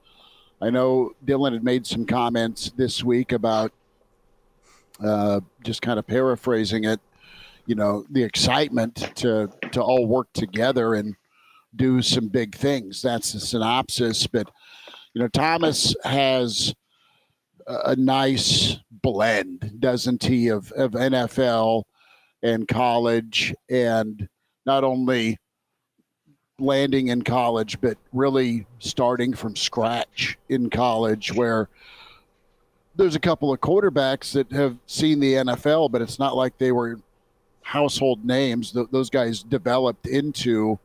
I 0.61 0.71
know 0.71 1.13
Dylan 1.25 1.53
had 1.53 1.63
made 1.65 1.87
some 1.87 2.05
comments 2.05 2.73
this 2.77 3.05
week 3.05 3.33
about 3.33 3.73
uh, 5.03 5.41
just 5.63 5.83
kind 5.83 5.99
of 5.99 6.07
paraphrasing 6.07 6.85
it, 6.85 7.01
you 7.67 7.75
know, 7.75 8.05
the 8.11 8.23
excitement 8.23 9.11
to 9.17 9.51
to 9.73 9.83
all 9.83 10.07
work 10.07 10.33
together 10.33 10.95
and 10.95 11.15
do 11.77 12.03
some 12.03 12.29
big 12.29 12.55
things. 12.55 13.03
That's 13.03 13.33
the 13.33 13.41
synopsis. 13.41 14.27
But 14.27 14.51
you 15.13 15.23
know, 15.23 15.29
Thomas 15.29 15.95
has 16.05 16.75
a, 17.67 17.97
nice 17.97 18.77
blend, 18.91 19.81
doesn't 19.81 20.25
he, 20.25 20.49
of 20.49 20.71
of 20.73 20.93
NFL 20.93 21.85
and 22.43 22.69
college, 22.69 23.55
and 23.71 24.29
not 24.67 24.85
only 24.85 25.39
landing 26.59 27.09
in 27.09 27.23
college, 27.23 27.81
but 27.81 27.97
really 28.13 28.67
starting 28.79 29.35
from 29.35 29.57
scratch 29.57 30.39
in 30.49 30.71
college, 30.71 31.33
where 31.33 31.69
there's 32.97 33.17
a 33.17 33.21
couple 33.21 33.53
of 33.53 33.61
quarterbacks 33.61 34.33
that 34.33 34.53
have 34.53 34.77
seen 34.87 35.21
the 35.21 35.35
NFL, 35.35 35.91
but 35.91 36.01
it's 36.01 36.19
not 36.19 36.37
like 36.37 36.57
they 36.59 36.73
were 36.73 37.01
household 37.63 38.25
names. 38.25 38.73
Th- 38.73 38.87
those 38.91 39.11
guys 39.11 39.43
developed 39.43 40.07
into 40.07 40.79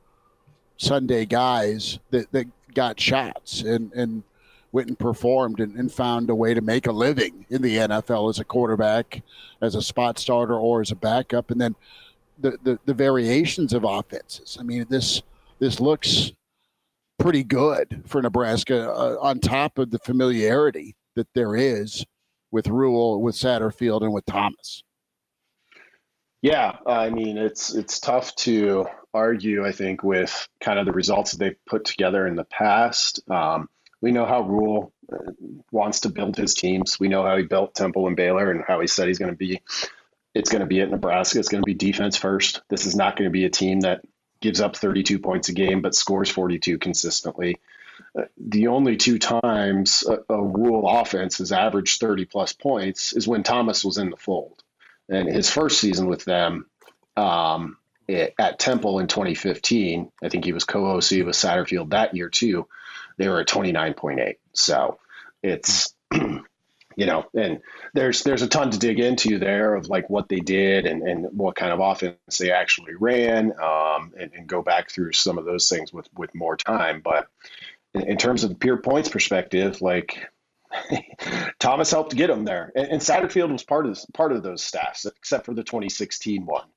Sunday 0.78 1.26
guys 1.26 2.00
that, 2.10 2.32
that 2.32 2.48
got 2.74 3.00
shots 3.00 3.62
and, 3.62 3.92
and 3.94 4.24
went 4.72 4.88
and 4.88 5.00
performed 5.00 5.60
and, 5.60 5.76
and 5.76 5.92
found 5.92 6.30
a 6.30 6.36
way 6.36 6.54
to 6.54 6.62
make 6.62 6.88
a 6.88 6.92
living 6.92 7.46
in 7.50 7.62
the 7.62 7.78
NFL 7.78 8.30
as 8.30 8.40
a 8.40 8.44
quarterback, 8.44 9.24
as 9.62 9.76
a 9.76 9.82
spot 9.82 10.20
starter, 10.20 10.56
or 10.56 10.82
as 10.82 10.92
a 10.92 10.96
backup. 10.96 11.52
And 11.52 11.60
then 11.60 11.76
the, 12.38 12.58
the, 12.64 12.80
the 12.86 12.94
variations 12.94 13.74
of 13.74 13.84
offenses. 13.84 14.58
I 14.60 14.64
mean, 14.64 14.86
this 14.90 15.22
this 15.60 15.80
looks 15.80 16.32
pretty 17.18 17.44
good 17.44 18.04
for 18.06 18.22
Nebraska 18.22 18.90
uh, 18.90 19.18
on 19.20 19.40
top 19.40 19.78
of 19.78 19.92
the 19.92 20.00
familiarity 20.00 20.96
that 21.16 21.28
there 21.36 21.56
is 21.56 22.06
with 22.52 22.68
Rhule, 22.68 23.22
with 23.22 23.36
Satterfield, 23.36 24.02
and 24.02 24.14
with 24.14 24.26
Thomas. 24.26 24.84
Yeah, 26.42 26.78
I 26.86 27.10
mean 27.10 27.38
it's 27.38 27.76
it's 27.76 28.00
tough 28.00 28.34
to 28.38 28.88
argue. 29.14 29.66
I 29.66 29.74
think 29.74 30.04
with 30.04 30.48
kind 30.62 30.80
of 30.80 30.86
the 30.86 30.94
results 30.94 31.32
that 31.32 31.40
they've 31.40 31.66
put 31.66 31.84
together 31.84 32.26
in 32.26 32.36
the 32.36 32.46
past. 32.46 33.20
Um, 33.30 33.68
we 34.02 34.12
know 34.12 34.26
how 34.26 34.42
Rhule 34.42 34.94
uh, 35.12 35.32
wants 35.72 36.02
to 36.02 36.10
build 36.10 36.36
his 36.36 36.54
teams. 36.54 37.00
We 37.00 37.08
know 37.08 37.24
how 37.24 37.38
he 37.38 37.44
built 37.44 37.76
Temple 37.76 38.08
and 38.08 38.16
Baylor, 38.16 38.52
and 38.52 38.64
how 38.68 38.80
he 38.80 38.88
said 38.88 39.08
he's 39.08 39.20
going 39.20 39.32
to 39.32 39.38
be. 39.38 39.62
It's 40.36 40.50
going 40.50 40.62
to 40.62 40.68
be 40.68 40.82
at 40.82 40.92
Nebraska. 40.92 41.40
It's 41.40 41.50
going 41.50 41.64
to 41.64 41.66
be 41.66 41.74
defense 41.74 42.16
first. 42.16 42.62
This 42.70 42.86
is 42.86 42.96
not 42.96 43.16
going 43.16 43.30
to 43.30 43.34
be 43.34 43.46
a 43.46 43.50
team 43.50 43.82
that 43.82 44.02
gives 44.42 44.62
up 44.62 44.76
32 44.76 45.20
points 45.20 45.50
a 45.50 45.54
game 45.54 45.82
but 45.82 45.96
scores 45.96 46.30
42 46.30 46.78
consistently. 46.78 47.58
Uh, 48.18 48.24
the 48.38 48.68
only 48.68 48.96
two 48.96 49.20
times 49.20 50.06
a, 50.08 50.34
a 50.34 50.42
Rhule 50.42 50.88
offense 50.88 51.40
has 51.40 51.52
averaged 51.52 52.00
30 52.00 52.26
plus 52.26 52.54
points 52.54 53.14
is 53.14 53.28
when 53.28 53.44
Thomas 53.44 53.84
was 53.84 53.98
in 53.98 54.10
the 54.10 54.16
fold 54.16 54.64
and 55.10 55.28
his 55.28 55.50
first 55.50 55.80
season 55.80 56.08
with 56.08 56.24
them 56.24 56.68
um, 57.18 57.78
at 58.08 58.58
Temple 58.58 59.00
in 59.00 59.08
2015, 59.08 60.12
I 60.24 60.30
think 60.30 60.46
he 60.46 60.54
was 60.54 60.64
co-OC 60.64 61.26
with 61.26 61.36
Satterfield 61.36 61.92
that 61.92 62.16
year 62.16 62.30
too. 62.30 62.68
They 63.20 63.28
were 63.28 63.42
at 63.42 63.48
29.8. 63.48 64.38
So 64.54 64.98
it's 65.44 65.94
you 66.12 67.06
know, 67.06 67.26
and 67.36 67.62
there's 67.94 68.24
there's 68.24 68.42
a 68.42 68.48
ton 68.48 68.72
to 68.72 68.80
dig 68.80 69.00
into 69.00 69.40
there 69.40 69.76
of 69.76 69.88
like 69.88 70.10
what 70.10 70.28
they 70.28 70.40
did 70.40 70.86
and, 70.86 71.04
and 71.04 71.28
what 71.38 71.56
kind 71.56 71.72
of 71.72 71.80
offense 71.80 72.38
they 72.40 72.52
actually 72.52 72.96
ran, 72.96 73.54
um, 73.62 74.14
and, 74.20 74.32
and 74.34 74.48
go 74.48 74.62
back 74.62 74.90
through 74.90 75.14
some 75.14 75.38
of 75.38 75.46
those 75.46 75.70
things 75.70 75.94
with 75.94 76.08
with 76.18 76.34
more 76.34 76.58
time. 76.58 77.02
But 77.04 77.28
in, 77.94 78.04
in 78.04 78.18
terms 78.18 78.44
of 78.44 78.50
the 78.50 78.56
pure 78.56 78.78
points 78.78 79.10
perspective, 79.10 79.82
like 79.82 80.28
Thomas 81.60 81.92
helped 81.92 82.16
get 82.16 82.30
him 82.30 82.46
there, 82.46 82.72
and, 82.76 82.88
and 82.88 83.02
Satterfield 83.02 83.52
was 83.52 83.64
part 83.64 83.86
of 83.86 83.92
this, 83.94 84.06
part 84.14 84.32
of 84.32 84.44
those 84.44 84.64
staffs, 84.64 85.06
except 85.06 85.46
for 85.46 85.54
the 85.54 85.64
2016 85.64 86.46
one. 86.46 86.68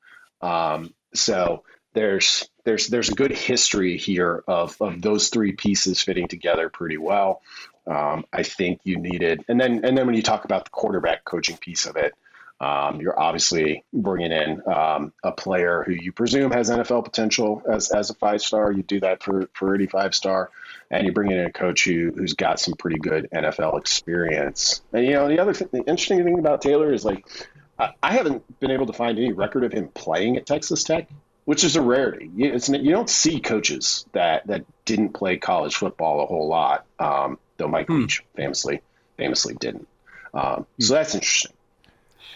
Um, 0.41 0.93
so 1.15 1.63
there's 1.95 2.49
there's 2.65 2.89
there's 2.89 3.09
a 3.09 3.15
good 3.15 3.33
history 3.33 3.97
here 3.97 4.45
of 4.47 4.77
of 4.81 5.03
those 5.03 5.29
three 5.29 5.53
pieces 5.53 6.01
fitting 6.03 6.29
together 6.29 6.69
pretty 6.69 6.99
well. 6.99 7.43
Um, 7.87 8.25
I 8.33 8.45
think 8.45 8.81
you 8.85 8.99
needed, 8.99 9.45
and 9.49 9.61
then 9.61 9.85
and 9.85 9.97
then 9.99 10.07
when 10.07 10.15
you 10.15 10.23
talk 10.23 10.45
about 10.45 10.65
the 10.65 10.71
quarterback 10.71 11.25
coaching 11.25 11.57
piece 11.57 11.87
of 11.87 11.97
it, 11.97 12.15
um, 12.63 13.01
you're 13.01 13.19
obviously 13.19 13.85
bringing 13.93 14.31
in 14.31 14.63
um, 14.73 15.13
a 15.25 15.33
player 15.33 15.83
who 15.85 15.93
you 15.93 16.13
presume 16.13 16.53
has 16.53 16.71
NFL 16.71 17.03
potential 17.03 17.61
as, 17.69 17.91
as 17.91 18.11
a 18.11 18.15
five 18.15 18.41
star. 18.41 18.71
You 18.71 18.85
do 18.85 19.01
that 19.01 19.21
for 19.23 19.49
for 19.53 19.75
any 19.75 19.87
five 19.87 20.15
star, 20.15 20.51
and 20.89 21.05
you 21.05 21.13
bring 21.13 21.33
in 21.33 21.41
a 21.41 21.51
coach 21.51 21.85
who 21.85 22.13
who's 22.17 22.35
got 22.35 22.61
some 22.61 22.75
pretty 22.75 22.99
good 22.99 23.29
NFL 23.35 23.81
experience. 23.81 24.81
And 24.93 25.05
you 25.05 25.15
know 25.15 25.27
the 25.27 25.41
other 25.41 25.53
th- 25.53 25.73
the 25.73 25.79
interesting 25.79 26.23
thing 26.23 26.39
about 26.39 26.63
Taylor 26.63 26.93
is 26.93 27.05
like 27.05 27.27
I, 27.81 27.91
I 28.01 28.13
haven't 28.13 28.61
been 28.61 28.71
able 28.71 28.87
to 28.87 28.93
find 28.93 29.19
any 29.19 29.33
record 29.33 29.65
of 29.65 29.73
him 29.73 29.89
playing 29.89 30.37
at 30.37 30.47
Texas 30.47 30.85
Tech, 30.85 31.09
which 31.45 31.65
is 31.65 31.77
a 31.77 31.83
rarity. 31.83 32.31
You, 32.35 32.53
you 32.53 32.91
don't 32.91 33.11
see 33.11 33.41
coaches 33.41 34.07
that 34.13 34.47
that 34.47 34.65
didn't 34.85 35.11
play 35.11 35.37
college 35.37 35.77
football 35.77 36.23
a 36.23 36.27
whole 36.27 36.49
lot. 36.49 36.87
Um, 36.99 37.39
though 37.57 37.69
Mike 37.69 37.87
hmm. 37.87 38.01
Leach 38.01 38.23
famously 38.35 38.83
famously 39.17 39.55
didn't. 39.55 39.89
Um, 40.35 40.67
hmm. 40.77 40.83
So 40.83 40.95
that's 40.95 41.15
interesting. 41.15 41.53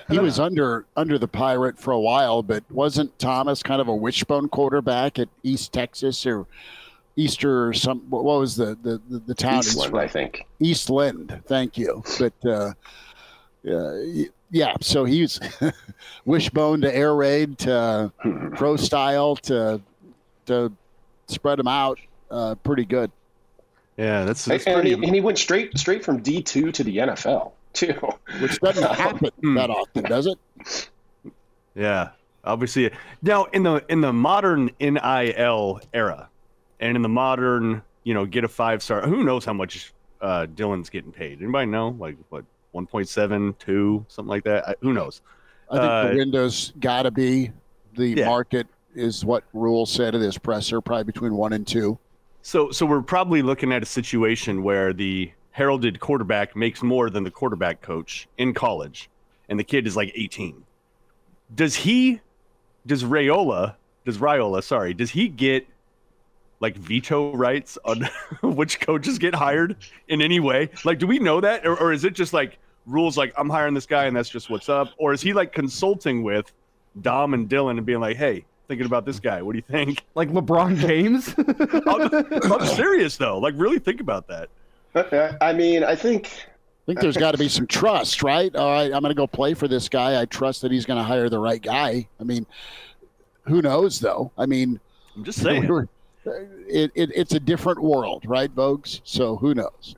He 0.08 0.18
was 0.20 0.38
under 0.38 0.86
under 0.96 1.18
the 1.18 1.26
pirate 1.26 1.78
for 1.78 1.90
a 1.90 1.98
while, 1.98 2.42
but 2.42 2.62
wasn't 2.70 3.18
Thomas 3.18 3.62
kind 3.62 3.80
of 3.80 3.88
a 3.88 3.94
wishbone 3.94 4.48
quarterback 4.48 5.18
at 5.18 5.28
East 5.42 5.72
Texas 5.72 6.24
or 6.24 6.46
Easter 7.16 7.68
or 7.68 7.72
some? 7.72 8.02
What 8.08 8.22
was 8.22 8.54
the 8.54 8.78
the 8.82 9.00
the, 9.08 9.18
the 9.18 9.34
town? 9.34 9.58
Eastland, 9.58 9.98
I 9.98 10.06
think. 10.06 10.46
Eastland. 10.60 11.42
Thank 11.46 11.76
you. 11.76 12.04
But 12.20 12.34
uh, 12.44 12.72
uh, 13.68 13.96
yeah, 14.50 14.74
so 14.80 15.04
he's 15.04 15.40
wishbone 16.24 16.80
to 16.82 16.94
air 16.94 17.14
raid 17.14 17.59
to 17.59 18.12
pro 18.54 18.76
style 18.76 19.37
to 19.37 19.80
to 20.46 20.72
spread 21.26 21.59
them 21.59 21.68
out 21.68 21.98
uh, 22.30 22.54
pretty 22.56 22.85
good. 22.85 23.11
Yeah, 23.96 24.24
that's, 24.24 24.44
that's 24.44 24.66
and, 24.66 24.74
pretty... 24.74 24.92
and, 24.92 25.02
he, 25.02 25.09
and 25.09 25.14
he 25.14 25.20
went 25.20 25.38
straight 25.38 25.76
straight 25.78 26.04
from 26.04 26.22
D 26.22 26.42
two 26.42 26.70
to 26.72 26.85
the 26.85 26.98
NFL 26.98 27.52
too, 27.72 27.94
which 28.40 28.59
doesn't 28.61 28.90
happen 28.94 29.30
hmm. 29.40 29.54
that 29.54 29.70
often, 29.70 30.04
does 30.04 30.26
it? 30.26 30.88
Yeah, 31.74 32.11
obviously. 32.44 32.90
Now 33.22 33.44
in 33.46 33.62
the 33.62 33.85
in 33.88 34.00
the 34.00 34.12
modern 34.12 34.70
NIL 34.80 35.80
era, 35.92 36.28
and 36.80 36.96
in 36.96 37.02
the 37.02 37.09
modern, 37.09 37.82
you 38.04 38.14
know, 38.14 38.26
get 38.26 38.44
a 38.44 38.48
five 38.48 38.82
star. 38.82 39.02
Who 39.02 39.24
knows 39.24 39.44
how 39.44 39.52
much 39.52 39.92
uh, 40.20 40.46
Dylan's 40.54 40.90
getting 40.90 41.12
paid? 41.12 41.42
Anybody 41.42 41.66
know? 41.66 41.96
Like 41.98 42.16
what, 42.28 42.44
one 42.76 42.86
point 42.86 43.08
seven, 43.08 43.54
two, 43.58 44.04
something 44.08 44.28
like 44.28 44.44
that? 44.44 44.68
I, 44.68 44.74
who 44.80 44.92
knows? 44.92 45.22
I 45.70 45.74
think 45.74 45.90
uh, 45.90 46.08
the 46.08 46.16
window's 46.16 46.72
got 46.78 47.02
to 47.02 47.10
be 47.10 47.50
the 47.94 48.08
yeah. 48.08 48.26
market 48.26 48.68
is 48.94 49.24
what 49.24 49.42
Rhule 49.52 49.86
said 49.86 50.14
of 50.14 50.20
this 50.20 50.38
presser, 50.38 50.80
probably 50.80 51.04
between 51.04 51.34
one 51.34 51.52
and 51.52 51.66
two. 51.66 51.98
So, 52.42 52.70
so 52.70 52.86
we're 52.86 53.02
probably 53.02 53.42
looking 53.42 53.72
at 53.72 53.82
a 53.82 53.86
situation 53.86 54.62
where 54.62 54.92
the 54.92 55.32
heralded 55.50 55.98
quarterback 55.98 56.54
makes 56.54 56.82
more 56.82 57.10
than 57.10 57.24
the 57.24 57.30
quarterback 57.30 57.80
coach 57.80 58.28
in 58.38 58.54
college, 58.54 59.10
and 59.48 59.58
the 59.58 59.64
kid 59.64 59.86
is 59.86 59.96
like 59.96 60.12
18. 60.14 60.62
Does 61.54 61.74
he, 61.74 62.20
does 62.86 63.02
Raiola, 63.02 63.74
does 64.04 64.18
Raiola, 64.18 64.62
sorry, 64.62 64.94
does 64.94 65.10
he 65.10 65.28
get 65.28 65.66
like 66.60 66.76
veto 66.76 67.34
rights 67.34 67.76
on 67.84 68.08
which 68.42 68.80
coaches 68.80 69.18
get 69.18 69.34
hired 69.34 69.76
in 70.08 70.22
any 70.22 70.40
way? 70.40 70.70
Like, 70.84 70.98
do 70.98 71.06
we 71.06 71.18
know 71.18 71.40
that? 71.40 71.66
Or, 71.66 71.78
or 71.78 71.92
is 71.92 72.04
it 72.04 72.14
just 72.14 72.32
like 72.32 72.58
rules 72.87 73.16
like 73.16 73.33
I'm 73.37 73.51
hiring 73.51 73.75
this 73.75 73.87
guy 73.87 74.07
and 74.07 74.16
that's 74.16 74.29
just 74.29 74.49
what's 74.49 74.68
up? 74.68 74.88
Or 74.99 75.12
is 75.12 75.20
he 75.20 75.33
like 75.33 75.53
consulting 75.53 76.22
with 76.22 76.53
Dom 77.03 77.35
and 77.35 77.49
Dylan 77.49 77.77
and 77.79 77.85
being 77.85 78.01
like, 78.01 78.16
hey, 78.16 78.44
thinking 78.68 78.87
about 78.87 79.05
this 79.05 79.20
guy. 79.20 79.42
What 79.42 79.53
do 79.53 79.59
you 79.59 79.64
think? 79.68 80.05
Like 80.14 80.31
LeBron 80.31 80.77
James? 80.77 81.35
I'm, 82.42 82.53
I'm, 82.53 82.66
serious 82.66 83.16
though. 83.16 83.38
Like, 83.38 83.55
really 83.57 83.79
think 83.79 84.01
about 84.01 84.27
that. 84.29 84.49
I 85.40 85.53
mean, 85.53 85.85
I 85.85 85.94
think. 85.94 86.27
I 86.27 86.87
think 86.87 87.01
there's 87.01 87.16
got 87.16 87.33
to 87.33 87.38
be 87.38 87.49
some 87.49 87.66
trust, 87.66 88.22
right? 88.22 88.55
All 88.55 88.70
right, 88.70 88.92
I'm 88.92 89.03
going 89.03 89.11
to 89.11 89.14
go 89.14 89.27
play 89.27 89.55
for 89.55 89.66
this 89.66 89.88
guy. 89.88 90.20
I 90.20 90.25
trust 90.25 90.62
that 90.62 90.70
he's 90.70 90.87
going 90.87 90.99
to 90.99 91.03
hire 91.03 91.29
the 91.29 91.38
right 91.38 91.61
guy. 91.61 92.07
I 92.20 92.22
mean, 92.22 92.46
who 93.42 93.61
knows 93.61 93.99
though? 93.99 94.31
I 94.38 94.46
mean, 94.46 94.79
I'm 95.16 95.25
just 95.25 95.42
saying. 95.42 95.88
It, 96.68 96.90
it, 96.96 97.12
it's 97.14 97.35
a 97.35 97.38
different 97.38 97.81
world, 97.81 98.25
right, 98.27 98.53
Vogues? 98.53 99.01
So 99.05 99.37
who 99.37 99.55
knows? 99.55 99.94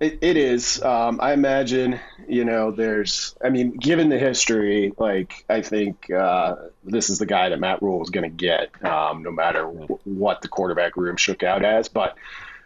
It, 0.00 0.18
it 0.22 0.36
is. 0.36 0.82
Um, 0.82 1.20
I 1.22 1.32
imagine, 1.32 2.00
you 2.28 2.44
know, 2.44 2.72
there's, 2.72 3.34
I 3.42 3.48
mean, 3.50 3.76
given 3.76 4.08
the 4.08 4.18
history, 4.18 4.92
like, 4.98 5.44
I 5.48 5.62
think 5.62 6.10
uh, 6.10 6.56
this 6.82 7.10
is 7.10 7.18
the 7.18 7.26
guy 7.26 7.48
that 7.48 7.60
Matt 7.60 7.80
Rhule 7.80 8.02
is 8.02 8.10
going 8.10 8.28
to 8.28 8.36
get, 8.36 8.84
um, 8.84 9.22
no 9.22 9.30
matter 9.30 9.62
w- 9.62 9.98
what 10.04 10.42
the 10.42 10.48
quarterback 10.48 10.96
room 10.96 11.16
shook 11.16 11.42
out 11.42 11.64
as. 11.64 11.88
But 11.88 12.16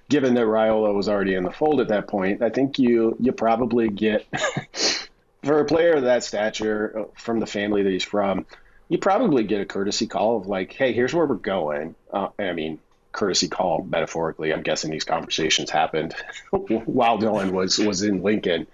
given 0.09 0.35
that 0.35 0.47
Raiola 0.47 0.95
was 0.95 1.09
already 1.09 1.35
in 1.35 1.45
the 1.45 1.53
fold 1.53 1.81
at 1.81 1.88
that 1.88 2.09
point, 2.09 2.43
I 2.43 2.49
think 2.49 2.79
you 2.79 3.17
you 3.21 3.33
probably 3.33 3.88
get 3.88 4.27
for 5.45 5.61
a 5.61 5.64
player 5.67 5.95
of 5.95 6.05
that 6.05 6.25
stature 6.25 6.99
uh, 6.99 7.05
from 7.14 7.41
the 7.41 7.47
family 7.47 7.83
that 7.83 7.91
he's 7.93 8.05
from, 8.05 8.47
you 8.88 8.99
probably 8.99 9.45
get 9.45 9.61
a 9.61 9.67
courtesy 9.67 10.07
call 10.07 10.38
of 10.38 10.47
like, 10.47 10.73
hey, 10.73 10.93
here's 10.95 11.14
where 11.14 11.27
we're 11.27 11.35
going. 11.35 11.95
Uh, 12.11 12.29
I 12.38 12.53
mean, 12.53 12.79
courtesy 13.12 13.49
call 13.49 13.85
metaphorically. 13.85 14.53
I'm 14.53 14.62
guessing 14.62 14.90
these 14.90 15.05
conversations 15.05 15.71
happened 15.71 16.14
while 16.51 17.18
Dylan 17.18 17.53
was 17.53 17.79
was 17.79 18.03
in 18.03 18.23
Lincoln 18.23 18.66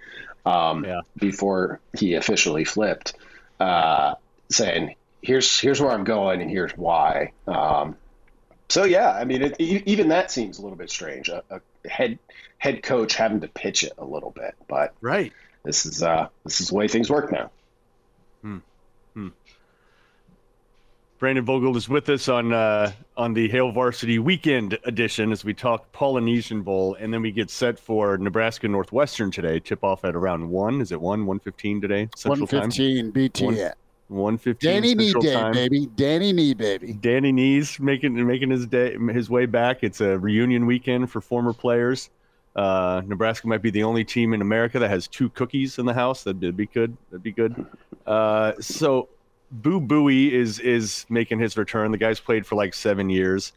um, 0.45 0.85
yeah. 0.85 1.01
before 1.17 1.79
he 1.97 2.13
officially 2.15 2.65
flipped, 2.65 3.13
uh, 3.59 4.15
saying, 4.49 4.95
"Here's 5.21 5.59
here's 5.59 5.81
where 5.81 5.91
I'm 5.91 6.03
going 6.03 6.41
and 6.41 6.49
here's 6.49 6.71
why." 6.73 7.31
Um, 7.47 7.95
so 8.69 8.83
yeah, 8.83 9.11
I 9.11 9.25
mean, 9.25 9.41
it, 9.43 9.59
even 9.59 10.09
that 10.09 10.31
seems 10.31 10.59
a 10.59 10.61
little 10.61 10.77
bit 10.77 10.89
strange. 10.89 11.29
A, 11.29 11.43
a, 11.49 11.61
head 11.87 12.19
head 12.57 12.83
coach 12.83 13.15
having 13.15 13.41
to 13.41 13.47
pitch 13.47 13.83
it 13.83 13.93
a 13.97 14.05
little 14.05 14.31
bit, 14.31 14.55
but 14.67 14.93
right. 15.01 15.31
This 15.63 15.85
is 15.85 16.03
uh, 16.03 16.27
this 16.43 16.61
is 16.61 16.69
the 16.69 16.75
way 16.75 16.87
things 16.87 17.09
work 17.09 17.31
now. 17.31 17.49
Hmm. 18.41 18.57
Hmm. 18.57 18.59
Brandon 21.25 21.43
Vogel 21.43 21.75
is 21.75 21.89
with 21.89 22.07
us 22.09 22.29
on 22.29 22.53
uh, 22.53 22.91
on 23.17 23.33
the 23.33 23.49
Hail 23.49 23.71
Varsity 23.71 24.19
Weekend 24.19 24.77
edition 24.83 25.31
as 25.31 25.43
we 25.43 25.55
talk 25.55 25.91
Polynesian 25.91 26.61
Bowl, 26.61 26.95
and 26.99 27.11
then 27.11 27.23
we 27.23 27.31
get 27.31 27.49
set 27.49 27.79
for 27.79 28.15
Nebraska 28.19 28.67
Northwestern 28.67 29.31
today. 29.31 29.59
Tip 29.59 29.83
off 29.83 30.05
at 30.05 30.15
around 30.15 30.47
one. 30.47 30.81
Is 30.81 30.91
it 30.91 31.01
one 31.01 31.25
one 31.25 31.39
fifteen 31.39 31.81
today? 31.81 32.09
Central 32.15 32.41
one 32.41 32.69
fifteen 32.69 33.09
BT. 33.09 33.43
One, 33.43 33.71
one 34.09 34.37
fifteen. 34.37 34.69
Danny 34.69 34.93
Nee 34.93 35.13
Day, 35.13 35.33
time. 35.33 35.53
baby. 35.53 35.87
Danny 35.95 36.31
Nee, 36.31 36.53
baby. 36.53 36.93
Danny 36.93 37.31
Nee's 37.31 37.79
making 37.79 38.23
making 38.27 38.51
his 38.51 38.67
day 38.67 38.95
his 39.11 39.27
way 39.27 39.47
back. 39.47 39.83
It's 39.83 40.01
a 40.01 40.19
reunion 40.19 40.67
weekend 40.67 41.09
for 41.09 41.21
former 41.21 41.53
players. 41.53 42.11
Uh, 42.55 43.01
Nebraska 43.03 43.47
might 43.47 43.63
be 43.63 43.71
the 43.71 43.81
only 43.81 44.03
team 44.03 44.35
in 44.35 44.41
America 44.43 44.77
that 44.77 44.91
has 44.91 45.07
two 45.07 45.29
cookies 45.29 45.79
in 45.79 45.87
the 45.87 45.93
house. 45.95 46.23
That'd 46.23 46.55
be 46.55 46.67
good. 46.67 46.95
That'd 47.09 47.23
be 47.23 47.31
good. 47.31 47.65
Uh, 48.05 48.51
so 48.59 49.09
Boo 49.51 49.79
Buie 49.79 50.31
is 50.31 50.59
is 50.59 51.05
making 51.09 51.39
his 51.39 51.57
return. 51.57 51.91
The 51.91 51.97
guy's 51.97 52.19
played 52.19 52.45
for 52.45 52.55
like 52.55 52.73
seven 52.73 53.09
years. 53.09 53.53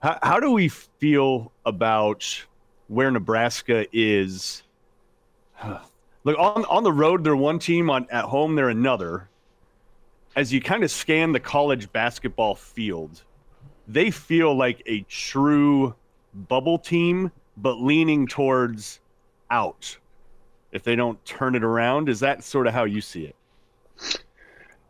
How, 0.00 0.18
how 0.22 0.40
do 0.40 0.50
we 0.50 0.68
feel 0.68 1.52
about 1.66 2.46
where 2.88 3.10
Nebraska 3.10 3.86
is? 3.92 4.62
Look 6.24 6.38
on 6.38 6.64
on 6.64 6.82
the 6.82 6.92
road, 6.92 7.24
they're 7.24 7.36
one 7.36 7.58
team. 7.58 7.90
On 7.90 8.06
at 8.10 8.24
home, 8.24 8.54
they're 8.54 8.68
another 8.68 9.28
as 10.38 10.52
you 10.52 10.60
kind 10.60 10.84
of 10.84 10.90
scan 10.92 11.32
the 11.32 11.40
college 11.40 11.90
basketball 11.92 12.54
field, 12.54 13.24
they 13.88 14.08
feel 14.08 14.56
like 14.56 14.80
a 14.86 15.00
true 15.08 15.92
bubble 16.32 16.78
team, 16.78 17.32
but 17.56 17.80
leaning 17.80 18.24
towards 18.24 19.00
out. 19.50 19.98
If 20.70 20.84
they 20.84 20.94
don't 20.94 21.22
turn 21.24 21.56
it 21.56 21.64
around, 21.64 22.08
is 22.08 22.20
that 22.20 22.44
sort 22.44 22.68
of 22.68 22.72
how 22.72 22.84
you 22.84 23.00
see 23.00 23.24
it? 23.24 23.34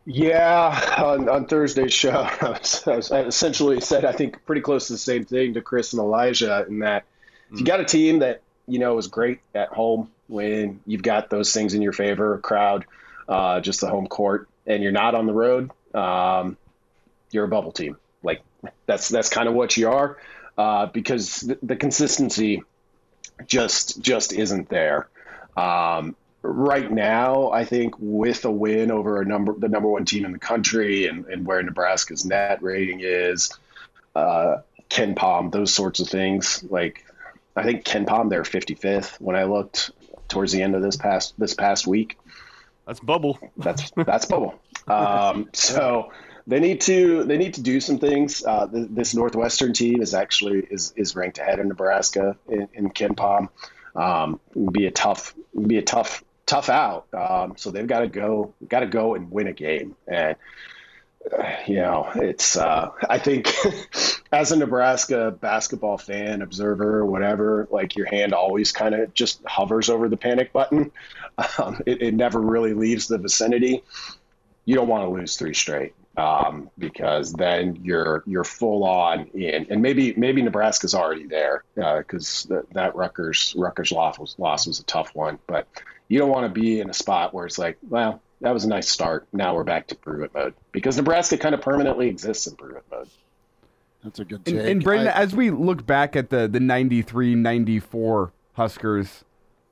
Yeah, 0.05 0.95
on, 0.97 1.29
on 1.29 1.45
Thursday's 1.45 1.93
show, 1.93 2.11
I, 2.41 2.49
was, 2.49 2.87
I, 2.87 2.95
was, 2.95 3.11
I, 3.11 3.21
essentially 3.21 3.79
said 3.81 4.05
I 4.05 4.11
think 4.11 4.45
pretty 4.45 4.61
close 4.61 4.87
to 4.87 4.93
the 4.93 4.99
same 4.99 5.25
thing 5.25 5.53
to 5.53 5.61
Chris 5.61 5.93
and 5.93 5.99
Elijah 5.99 6.65
in 6.67 6.79
that 6.79 7.05
mm. 7.51 7.59
you 7.59 7.65
got 7.65 7.79
a 7.79 7.85
team 7.85 8.19
that 8.19 8.41
you 8.67 8.79
know 8.79 8.97
is 8.97 9.07
great 9.07 9.39
at 9.53 9.69
home 9.69 10.09
when 10.27 10.79
you've 10.85 11.03
got 11.03 11.29
those 11.29 11.51
things 11.51 11.73
in 11.73 11.81
your 11.81 11.91
favor, 11.91 12.37
crowd, 12.37 12.85
uh, 13.27 13.59
just 13.59 13.81
the 13.81 13.87
home 13.89 14.07
court, 14.07 14.47
and 14.65 14.81
you're 14.81 14.91
not 14.91 15.15
on 15.15 15.25
the 15.25 15.33
road, 15.33 15.71
um, 15.93 16.55
you're 17.31 17.45
a 17.45 17.49
bubble 17.49 17.71
team. 17.71 17.97
Like 18.23 18.41
that's 18.85 19.09
that's 19.09 19.29
kind 19.29 19.47
of 19.47 19.55
what 19.55 19.75
you 19.75 19.89
are, 19.89 20.17
uh, 20.57 20.85
because 20.87 21.41
the, 21.41 21.57
the, 21.63 21.75
consistency 21.75 22.63
just 23.47 24.01
just 24.01 24.33
isn't 24.33 24.69
there. 24.69 25.07
Um, 25.57 26.15
right 26.41 26.89
now, 26.89 27.51
I 27.51 27.65
think 27.65 27.95
with 27.97 28.45
a 28.45 28.51
win 28.51 28.91
over 28.91 29.21
a 29.21 29.25
number 29.25 29.53
the 29.57 29.67
number 29.67 29.89
one 29.89 30.05
team 30.05 30.25
in 30.25 30.31
the 30.31 30.39
country 30.39 31.07
and, 31.07 31.25
and 31.25 31.45
where 31.45 31.61
Nebraska's 31.61 32.25
net 32.25 32.61
rating 32.61 33.01
is, 33.01 33.51
uh, 34.15 34.57
KenPom, 34.89 35.51
those 35.51 35.73
sorts 35.73 35.99
of 35.99 36.07
things. 36.07 36.63
Like 36.63 37.05
I 37.55 37.63
think 37.63 37.83
KenPom 37.83 38.29
they're 38.29 38.43
55th 38.43 39.19
when 39.19 39.35
I 39.35 39.43
looked 39.43 39.91
towards 40.27 40.51
the 40.51 40.61
end 40.61 40.75
of 40.75 40.81
this 40.81 40.95
past 40.95 41.33
this 41.37 41.53
past 41.53 41.87
week. 41.87 42.17
That's 42.85 42.99
bubble. 42.99 43.39
That's 43.57 43.91
that's 43.95 44.25
bubble. 44.25 44.59
Um, 44.87 45.49
so 45.53 46.11
they 46.47 46.59
need 46.59 46.81
to 46.81 47.23
they 47.25 47.37
need 47.37 47.53
to 47.55 47.61
do 47.61 47.79
some 47.79 47.99
things. 47.99 48.43
Uh, 48.43 48.65
th- 48.65 48.87
this 48.89 49.13
Northwestern 49.13 49.71
team 49.71 50.01
is 50.01 50.15
actually 50.15 50.65
is 50.71 50.93
is 50.95 51.15
ranked 51.15 51.37
ahead 51.37 51.59
of 51.59 51.67
Nebraska 51.67 52.37
in, 52.47 52.67
in 52.73 52.89
KenPom. 52.89 53.49
Um, 53.95 54.39
be 54.71 54.87
a 54.87 54.91
tough 54.91 55.35
be 55.67 55.77
a 55.77 55.83
tough 55.83 56.23
tough 56.49 56.69
out. 56.69 57.05
Um, 57.13 57.53
so 57.57 57.69
they've 57.69 57.85
got 57.85 57.99
to 57.99 58.07
go 58.07 58.53
got 58.67 58.79
to 58.79 58.87
go 58.87 59.13
and 59.13 59.29
win 59.31 59.47
a 59.47 59.53
game. 59.53 59.95
And 60.07 60.35
you 61.67 61.75
know, 61.75 62.09
it's 62.15 62.57
uh, 62.57 62.89
I 63.07 63.19
think 63.19 63.53
as 64.31 64.51
a 64.51 64.57
Nebraska 64.57 65.31
basketball 65.39 65.99
fan, 65.99 66.41
observer, 66.41 67.05
whatever, 67.05 67.67
like 67.69 67.95
your 67.95 68.07
hand 68.07 68.33
always 68.33 68.71
kind 68.71 68.95
of 68.95 69.13
just 69.13 69.41
hovers 69.45 69.89
over 69.89 70.09
the 70.09 70.17
panic 70.17 70.51
button. 70.51 70.91
Um, 71.57 71.81
it, 71.85 72.01
it 72.01 72.13
never 72.13 72.37
really 72.37 72.73
leaves 72.73 73.07
the 73.07 73.17
vicinity. 73.17 73.81
You 74.65 74.75
don't 74.75 74.89
want 74.89 75.05
to 75.05 75.09
lose 75.09 75.37
three 75.37 75.53
straight 75.53 75.93
um, 76.17 76.69
because 76.77 77.31
then 77.31 77.79
you're 77.81 78.23
you're 78.25 78.43
full 78.43 78.83
on 78.83 79.27
in, 79.27 79.67
and 79.69 79.81
maybe 79.81 80.13
maybe 80.17 80.41
Nebraska's 80.41 80.93
already 80.93 81.27
there 81.27 81.63
because 81.75 82.45
uh, 82.51 82.55
that, 82.55 82.73
that 82.73 82.95
Rutgers 82.97 83.55
Rutgers 83.57 83.93
loss 83.93 84.19
was 84.19 84.35
loss 84.37 84.67
was 84.67 84.81
a 84.81 84.83
tough 84.83 85.15
one, 85.15 85.39
but 85.47 85.65
you 86.09 86.19
don't 86.19 86.29
want 86.29 86.53
to 86.53 86.59
be 86.61 86.81
in 86.81 86.89
a 86.89 86.93
spot 86.93 87.33
where 87.33 87.45
it's 87.45 87.57
like, 87.57 87.77
well, 87.87 88.21
that 88.41 88.53
was 88.53 88.65
a 88.65 88.67
nice 88.67 88.89
start. 88.89 89.27
Now 89.31 89.55
we're 89.55 89.63
back 89.63 89.87
to 89.87 89.95
prove 89.95 90.21
it 90.21 90.33
mode 90.33 90.53
because 90.71 90.97
Nebraska 90.97 91.37
kind 91.37 91.55
of 91.55 91.61
permanently 91.61 92.09
exists 92.09 92.47
in 92.47 92.55
prove 92.55 92.75
it 92.75 92.83
mode. 92.91 93.07
That's 94.03 94.19
a 94.19 94.25
good 94.25 94.45
take. 94.45 94.55
And, 94.55 94.67
and 94.67 94.83
Brandon, 94.83 95.09
I, 95.09 95.11
as 95.11 95.35
we 95.35 95.51
look 95.51 95.85
back 95.85 96.15
at 96.15 96.29
the 96.29 96.47
the 96.47 96.59
93 96.59 97.35
94 97.35 98.31
Huskers 98.53 99.23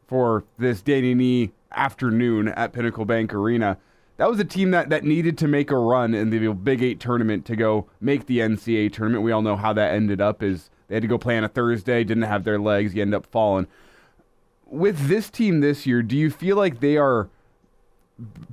for 0.07 0.43
this 0.57 0.81
Danny 0.81 1.13
Nee 1.13 1.51
afternoon 1.71 2.49
at 2.49 2.71
Pinnacle 2.71 3.05
Bank 3.05 3.33
Arena, 3.33 3.77
that 4.17 4.29
was 4.29 4.39
a 4.39 4.45
team 4.45 4.71
that, 4.71 4.89
that 4.89 5.03
needed 5.03 5.37
to 5.39 5.47
make 5.47 5.71
a 5.71 5.77
run 5.77 6.13
in 6.13 6.29
the 6.29 6.53
Big 6.53 6.81
Eight 6.81 6.99
tournament 6.99 7.45
to 7.45 7.55
go 7.55 7.87
make 8.01 8.25
the 8.25 8.39
NCAA 8.39 8.91
tournament. 8.91 9.23
We 9.23 9.31
all 9.31 9.41
know 9.41 9.55
how 9.55 9.73
that 9.73 9.93
ended 9.93 10.21
up 10.21 10.43
is 10.43 10.69
they 10.87 10.95
had 10.95 11.01
to 11.01 11.07
go 11.07 11.17
play 11.17 11.37
on 11.37 11.43
a 11.43 11.49
Thursday, 11.49 12.03
didn't 12.03 12.23
have 12.23 12.43
their 12.43 12.59
legs, 12.59 12.95
you 12.95 13.01
end 13.01 13.13
up 13.13 13.25
falling. 13.25 13.67
With 14.69 15.07
this 15.07 15.29
team 15.29 15.61
this 15.61 15.85
year, 15.85 16.01
do 16.01 16.15
you 16.15 16.29
feel 16.29 16.57
like 16.57 16.79
they 16.79 16.97
are 16.97 17.29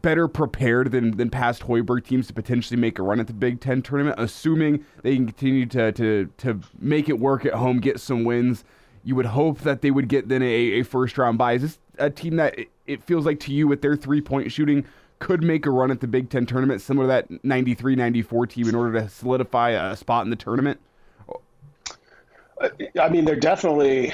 better 0.02 0.28
prepared 0.28 0.92
than, 0.92 1.16
than 1.16 1.30
past 1.30 1.62
Hoiberg 1.62 2.04
teams 2.04 2.26
to 2.26 2.32
potentially 2.32 2.78
make 2.78 2.98
a 2.98 3.02
run 3.02 3.18
at 3.18 3.26
the 3.26 3.32
Big 3.32 3.60
Ten 3.60 3.82
tournament, 3.82 4.16
assuming 4.18 4.84
they 5.02 5.16
can 5.16 5.26
continue 5.26 5.66
to, 5.66 5.92
to, 5.92 6.30
to 6.38 6.60
make 6.78 7.08
it 7.08 7.18
work 7.18 7.46
at 7.46 7.54
home, 7.54 7.80
get 7.80 7.98
some 7.98 8.24
wins? 8.24 8.64
You 9.02 9.16
would 9.16 9.26
hope 9.26 9.60
that 9.60 9.82
they 9.82 9.90
would 9.90 10.08
get 10.08 10.28
then 10.28 10.42
a, 10.42 10.46
a 10.46 10.82
first 10.82 11.16
round 11.18 11.38
bye. 11.38 11.54
Is 11.54 11.62
this 11.62 11.78
a 11.98 12.10
team 12.10 12.36
that 12.36 12.58
it, 12.58 12.68
it 12.86 13.02
feels 13.02 13.26
like 13.26 13.40
to 13.40 13.52
you 13.52 13.66
with 13.66 13.82
their 13.82 13.96
three 13.96 14.20
point 14.20 14.50
shooting 14.52 14.84
could 15.18 15.42
make 15.42 15.64
a 15.64 15.70
run 15.70 15.90
at 15.90 16.00
the 16.00 16.06
Big 16.06 16.28
Ten 16.28 16.44
tournament, 16.44 16.82
similar 16.82 17.06
to 17.06 17.08
that 17.28 17.44
93 17.44 17.96
94 17.96 18.46
team, 18.46 18.68
in 18.68 18.74
order 18.74 19.00
to 19.00 19.08
solidify 19.08 19.70
a 19.70 19.96
spot 19.96 20.24
in 20.24 20.30
the 20.30 20.36
tournament? 20.36 20.80
I 23.00 23.08
mean, 23.08 23.24
they're 23.24 23.36
definitely 23.36 24.12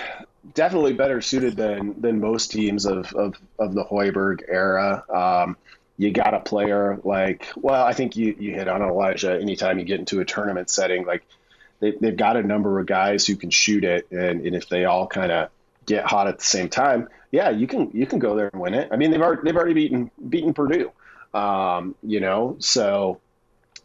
definitely 0.55 0.93
better 0.93 1.21
suited 1.21 1.57
than 1.57 2.01
than 2.01 2.21
most 2.21 2.51
teams 2.51 2.87
of 2.87 3.13
of, 3.15 3.37
of 3.59 3.75
the 3.75 3.85
Hoiberg 3.85 4.43
era. 4.49 5.05
Um, 5.09 5.57
you 5.97 6.11
got 6.11 6.33
a 6.33 6.41
player 6.41 6.99
like, 7.05 7.47
well, 7.57 7.85
I 7.85 7.93
think 7.93 8.17
you, 8.17 8.35
you 8.39 8.55
hit 8.55 8.69
on 8.69 8.81
Elijah. 8.81 9.39
Anytime 9.39 9.79
you 9.79 9.85
get 9.85 10.01
into 10.01 10.21
a 10.21 10.25
tournament 10.25 10.71
setting, 10.71 11.05
like 11.05 11.23
they, 11.81 11.93
they've 11.93 12.17
got 12.17 12.37
a 12.37 12.43
number 12.43 12.81
of 12.81 12.87
guys 12.87 13.27
who 13.27 13.37
can 13.37 13.51
shoot 13.51 13.85
it, 13.85 14.11
and, 14.11 14.47
and 14.47 14.57
if 14.57 14.69
they 14.69 14.87
all 14.87 15.07
kind 15.07 15.31
of 15.31 15.51
get 15.85 16.07
hot 16.07 16.27
at 16.27 16.39
the 16.39 16.45
same 16.45 16.69
time, 16.69 17.09
yeah, 17.31 17.51
you 17.51 17.67
can 17.67 17.91
you 17.93 18.07
can 18.07 18.19
go 18.19 18.35
there 18.35 18.49
and 18.53 18.61
win 18.61 18.75
it. 18.75 18.89
I 18.91 18.97
mean, 18.97 19.11
they've 19.11 19.21
already 19.21 19.43
they've 19.45 19.57
already 19.57 19.75
beaten 19.75 20.11
beaten 20.29 20.55
Purdue, 20.55 20.91
um, 21.35 21.95
you 22.03 22.21
know, 22.21 22.57
so 22.61 23.21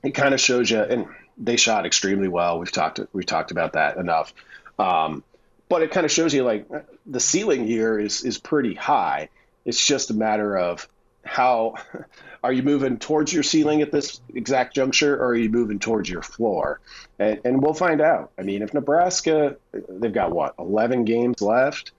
it 0.04 0.12
kind 0.12 0.34
of 0.34 0.40
shows 0.40 0.72
you. 0.72 0.82
And 0.82 1.08
they 1.38 1.58
shot 1.58 1.86
extremely 1.86 2.28
well. 2.28 2.60
We've 2.60 2.72
talked 2.72 3.00
we've 3.14 3.26
talked 3.26 3.52
about 3.52 3.74
that 3.74 3.98
enough, 3.98 4.34
um, 4.80 5.24
but 5.70 5.82
it 5.82 5.92
kind 5.92 6.06
of 6.06 6.12
shows 6.12 6.34
you 6.34 6.44
like 6.44 6.68
the 7.06 7.20
ceiling 7.20 7.66
here 7.66 8.00
is 8.00 8.24
is 8.24 8.38
pretty 8.38 8.74
high. 8.74 9.30
It's 9.66 9.84
just 9.84 10.10
a 10.10 10.14
matter 10.14 10.58
of 10.58 10.88
how 11.24 11.76
are 12.44 12.54
you 12.54 12.64
moving 12.64 12.98
towards 13.00 13.34
your 13.34 13.44
ceiling 13.44 13.82
at 13.82 13.92
this 13.92 14.22
exact 14.34 14.76
juncture 14.76 15.16
or 15.16 15.28
are 15.30 15.36
you 15.36 15.50
moving 15.50 15.80
towards 15.80 16.08
your 16.08 16.22
floor 16.22 16.80
and, 17.18 17.42
and 17.44 17.64
we'll 17.64 17.74
find 17.74 18.00
out 18.00 18.30
i 18.38 18.44
mean 18.44 18.62
if 18.62 18.76
nebraska 18.76 19.58
they've 19.90 20.14
got 20.14 20.32
what 20.32 20.54
11 20.60 21.04
games 21.04 21.42
left 21.42 21.92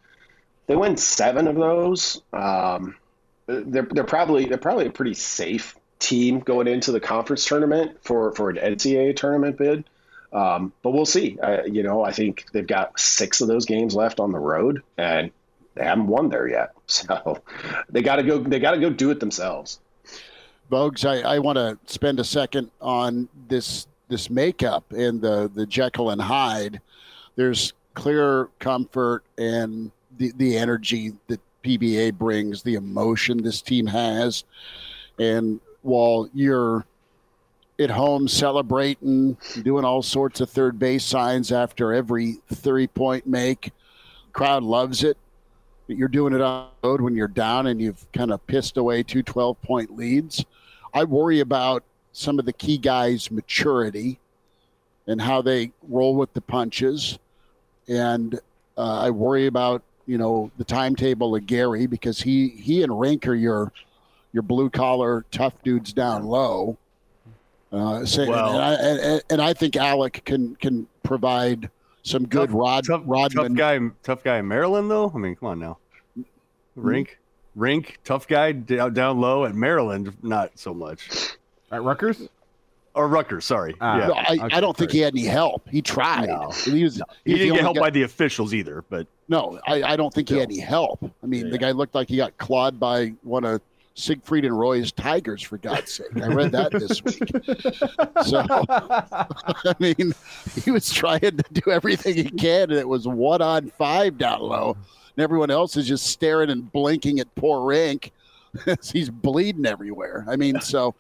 they 0.67 0.77
win 0.77 0.97
seven 0.97 1.47
of 1.49 1.57
those. 1.57 2.21
Um, 2.33 2.97
they're 3.47 3.89
they're 3.91 4.05
probably 4.05 4.47
they're 4.47 4.59
probably 4.59 4.87
a 4.87 4.91
pretty 4.91 5.15
safe 5.15 5.77
team 5.99 6.41
going 6.41 6.67
into 6.67 6.93
the 6.93 7.01
conference 7.01 7.45
tournament 7.47 7.99
for 8.03 8.33
for 8.33 8.51
an 8.51 8.57
NCAA 8.57 9.17
tournament 9.17 9.57
bid. 9.57 9.85
Um, 10.33 10.73
but 10.83 10.91
we'll 10.91 11.07
see. 11.07 11.39
Uh, 11.43 11.65
you 11.65 11.83
know, 11.83 12.05
I 12.05 12.13
think 12.13 12.47
they've 12.53 12.67
got 12.67 12.99
six 12.99 13.41
of 13.41 13.49
those 13.49 13.65
games 13.65 13.95
left 13.95 14.21
on 14.21 14.33
the 14.33 14.39
road, 14.39 14.83
and 14.99 15.31
they 15.75 15.85
haven't 15.85 16.07
won 16.07 16.29
there 16.29 16.49
yet. 16.49 16.73
So 16.89 17.43
they 17.91 18.01
got 18.01 18.17
to 18.17 18.23
go. 18.23 18.39
They 18.39 18.61
got 18.61 18.71
to 18.71 18.79
go 18.79 18.91
do 18.91 19.11
it 19.11 19.19
themselves. 19.19 19.81
Vogues, 20.71 21.05
I, 21.05 21.35
I 21.35 21.39
want 21.41 21.57
to 21.57 21.77
spend 21.87 22.21
a 22.21 22.25
second 22.25 22.71
on 22.81 23.29
this 23.49 23.89
this 24.09 24.31
makeup 24.31 24.85
and 24.93 25.21
the 25.21 25.51
the 25.53 25.67
Jekyll 25.67 26.11
and 26.11 26.23
Hyde. 26.23 26.81
There's 27.35 27.73
clear 27.95 28.49
comfort 28.61 29.25
and 29.37 29.91
the, 30.17 30.33
the 30.37 30.57
energy 30.57 31.13
that 31.27 31.41
PBA 31.65 32.15
brings, 32.15 32.63
the 32.63 32.75
emotion 32.75 33.43
this 33.43 33.61
team 33.61 33.87
has. 33.87 34.45
And 35.19 35.61
while 35.83 36.29
you're 36.33 36.87
at 37.79 37.91
home 37.91 38.27
celebrating, 38.27 39.37
doing 39.63 39.85
all 39.85 40.03
sorts 40.03 40.41
of 40.41 40.51
third 40.51 40.79
base 40.79 41.05
signs 41.05 41.53
after 41.53 41.93
every 41.93 42.37
three 42.53 42.87
point 42.87 43.27
make, 43.27 43.73
crowd 44.33 44.63
loves 44.63 45.05
it. 45.05 45.17
But 45.87 45.97
you're 45.97 46.09
doing 46.09 46.35
it 46.35 46.41
on 46.41 46.69
road 46.83 47.01
when 47.01 47.15
you're 47.15 47.29
down 47.29 47.67
and 47.67 47.81
you've 47.81 48.11
kind 48.13 48.33
of 48.33 48.45
pissed 48.47 48.77
away 48.77 49.03
two 49.03 49.23
12 49.23 49.61
point 49.63 49.97
leads. 49.97 50.45
I 50.93 51.05
worry 51.05 51.41
about 51.41 51.85
some 52.13 52.39
of 52.39 52.47
the 52.47 52.53
key 52.53 52.79
guys' 52.79 53.31
maturity 53.31 54.19
and 55.07 55.21
how 55.21 55.43
they 55.43 55.73
roll 55.89 56.17
with 56.17 56.33
the 56.33 56.41
punches. 56.41 57.19
And 57.89 58.41
uh, 58.77 59.01
I 59.01 59.11
worry 59.11 59.47
about 59.47 59.83
you 60.07 60.19
know 60.19 60.51
the 60.57 60.65
timetable 60.65 61.35
of 61.35 61.47
Gary 61.47 61.87
because 61.87 62.21
he 62.21 62.49
he 62.49 62.83
and 62.83 62.93
Rienk 62.93 63.27
are 63.27 63.35
your 63.35 63.73
your 64.33 64.43
blue 64.43 64.71
collar 64.71 65.25
tough 65.31 65.55
dudes 65.63 65.93
down 65.93 66.25
low. 66.25 66.79
Uh, 67.73 68.05
so, 68.05 68.27
well, 68.27 68.55
and, 68.55 68.63
I, 68.63 68.75
and, 68.75 69.23
and, 69.31 69.43
I 69.43 69.53
think 69.53 69.75
Allick 69.75 70.25
can 70.25 70.55
can 70.57 70.87
provide 71.03 71.69
some 72.05 72.27
good 72.27 72.51
tough, 72.51 72.59
rod 72.59 72.85
tough, 72.87 73.03
Rodman. 73.05 73.49
Tough 73.49 73.57
guy, 73.57 73.81
tough 74.05 74.23
guy 74.23 74.39
in 74.39 74.47
Maryland 74.47 74.91
though. 74.91 75.11
I 75.13 75.19
mean, 75.19 75.35
come 75.35 75.49
on 75.49 75.59
now, 75.59 75.79
Rienk, 76.79 77.09
mm-hmm. 77.09 77.63
Rienk, 77.63 77.97
tough 78.05 78.29
guy 78.29 78.53
down, 78.53 78.95
down 78.95 79.21
low 79.21 79.45
at 79.45 79.55
Maryland, 79.55 80.17
not 80.23 80.57
so 80.57 80.73
much. 80.73 81.37
At 81.73 81.83
Rutgers, 81.83 82.29
or 82.97 83.09
Rutgers, 83.09 83.45
sorry. 83.45 83.75
Uh, 83.81 83.99
yeah. 83.99 84.07
No, 84.07 84.15
I, 84.15 84.21
okay, 84.47 84.57
I, 84.57 84.61
don't 84.61 84.77
think 84.77 84.91
he 84.91 85.01
had 85.01 85.13
any 85.13 85.25
help. 85.25 85.69
He 85.69 85.83
tried. 85.83 86.29
No. 86.29 86.51
He, 86.51 86.83
was, 86.83 86.97
no. 86.97 87.05
he, 87.25 87.33
he 87.33 87.39
didn't 87.39 87.55
get 87.55 87.63
help 87.63 87.77
guy. 87.77 87.83
by 87.83 87.91
the 87.91 88.03
officials 88.05 88.55
either. 88.55 88.85
But 88.89 89.07
no, 89.29 89.61
I, 89.67 89.83
I 89.83 89.97
don't 89.97 90.13
think 90.13 90.31
he 90.31 90.37
had 90.37 90.49
any 90.49 90.59
help. 90.59 90.99
I 91.23 91.27
mean, 91.27 91.47
yeah, 91.47 91.53
the 91.53 91.59
guy 91.59 91.73
looked 91.73 91.95
like 91.95 92.09
he 92.09 92.17
got 92.17 92.37
clawed 92.39 92.81
by 92.81 93.13
one 93.23 93.45
of 93.45 93.61
Siegfried 93.99 94.45
and 94.45 94.57
Roy's 94.57 94.93
tigers, 94.93 95.43
for 95.43 95.57
God's 95.57 95.91
sake. 95.91 96.15
I 96.17 96.27
read 96.27 96.53
that 96.53 96.71
this 96.71 97.03
week. 97.03 97.31
so, 98.27 98.45
I 98.69 99.75
mean, 99.79 100.15
he 100.63 100.71
was 100.71 100.93
trying 100.93 101.21
to 101.21 101.45
do 101.53 101.71
everything 101.71 102.15
he 102.15 102.25
can, 102.25 102.71
and 102.71 102.79
it 102.79 102.87
was 102.87 103.09
one 103.09 103.41
on 103.41 103.71
five 103.71 104.19
down 104.19 104.43
low. 104.43 104.77
And 105.17 105.23
everyone 105.25 105.51
else 105.51 105.79
is 105.79 105.89
just 105.89 106.09
staring 106.09 106.51
and 106.51 106.71
blinking 106.71 107.21
at 107.21 107.35
poor 107.37 107.61
Rienk 107.61 108.11
as 108.67 108.91
he's 108.91 109.09
bleeding 109.09 109.65
everywhere. 109.65 110.27
I 110.29 110.37
mean, 110.37 110.61
so 110.61 110.95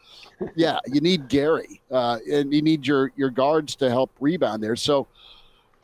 yeah, 0.55 0.79
you 0.91 1.03
need 1.03 1.29
Gary, 1.29 1.83
uh, 1.91 2.19
and 2.31 2.53
you 2.53 2.63
need 2.63 2.87
your 2.87 3.13
your 3.15 3.31
guards 3.31 3.77
to 3.77 3.91
help 3.91 4.11
rebound 4.21 4.63
there. 4.63 4.75
So 4.77 5.07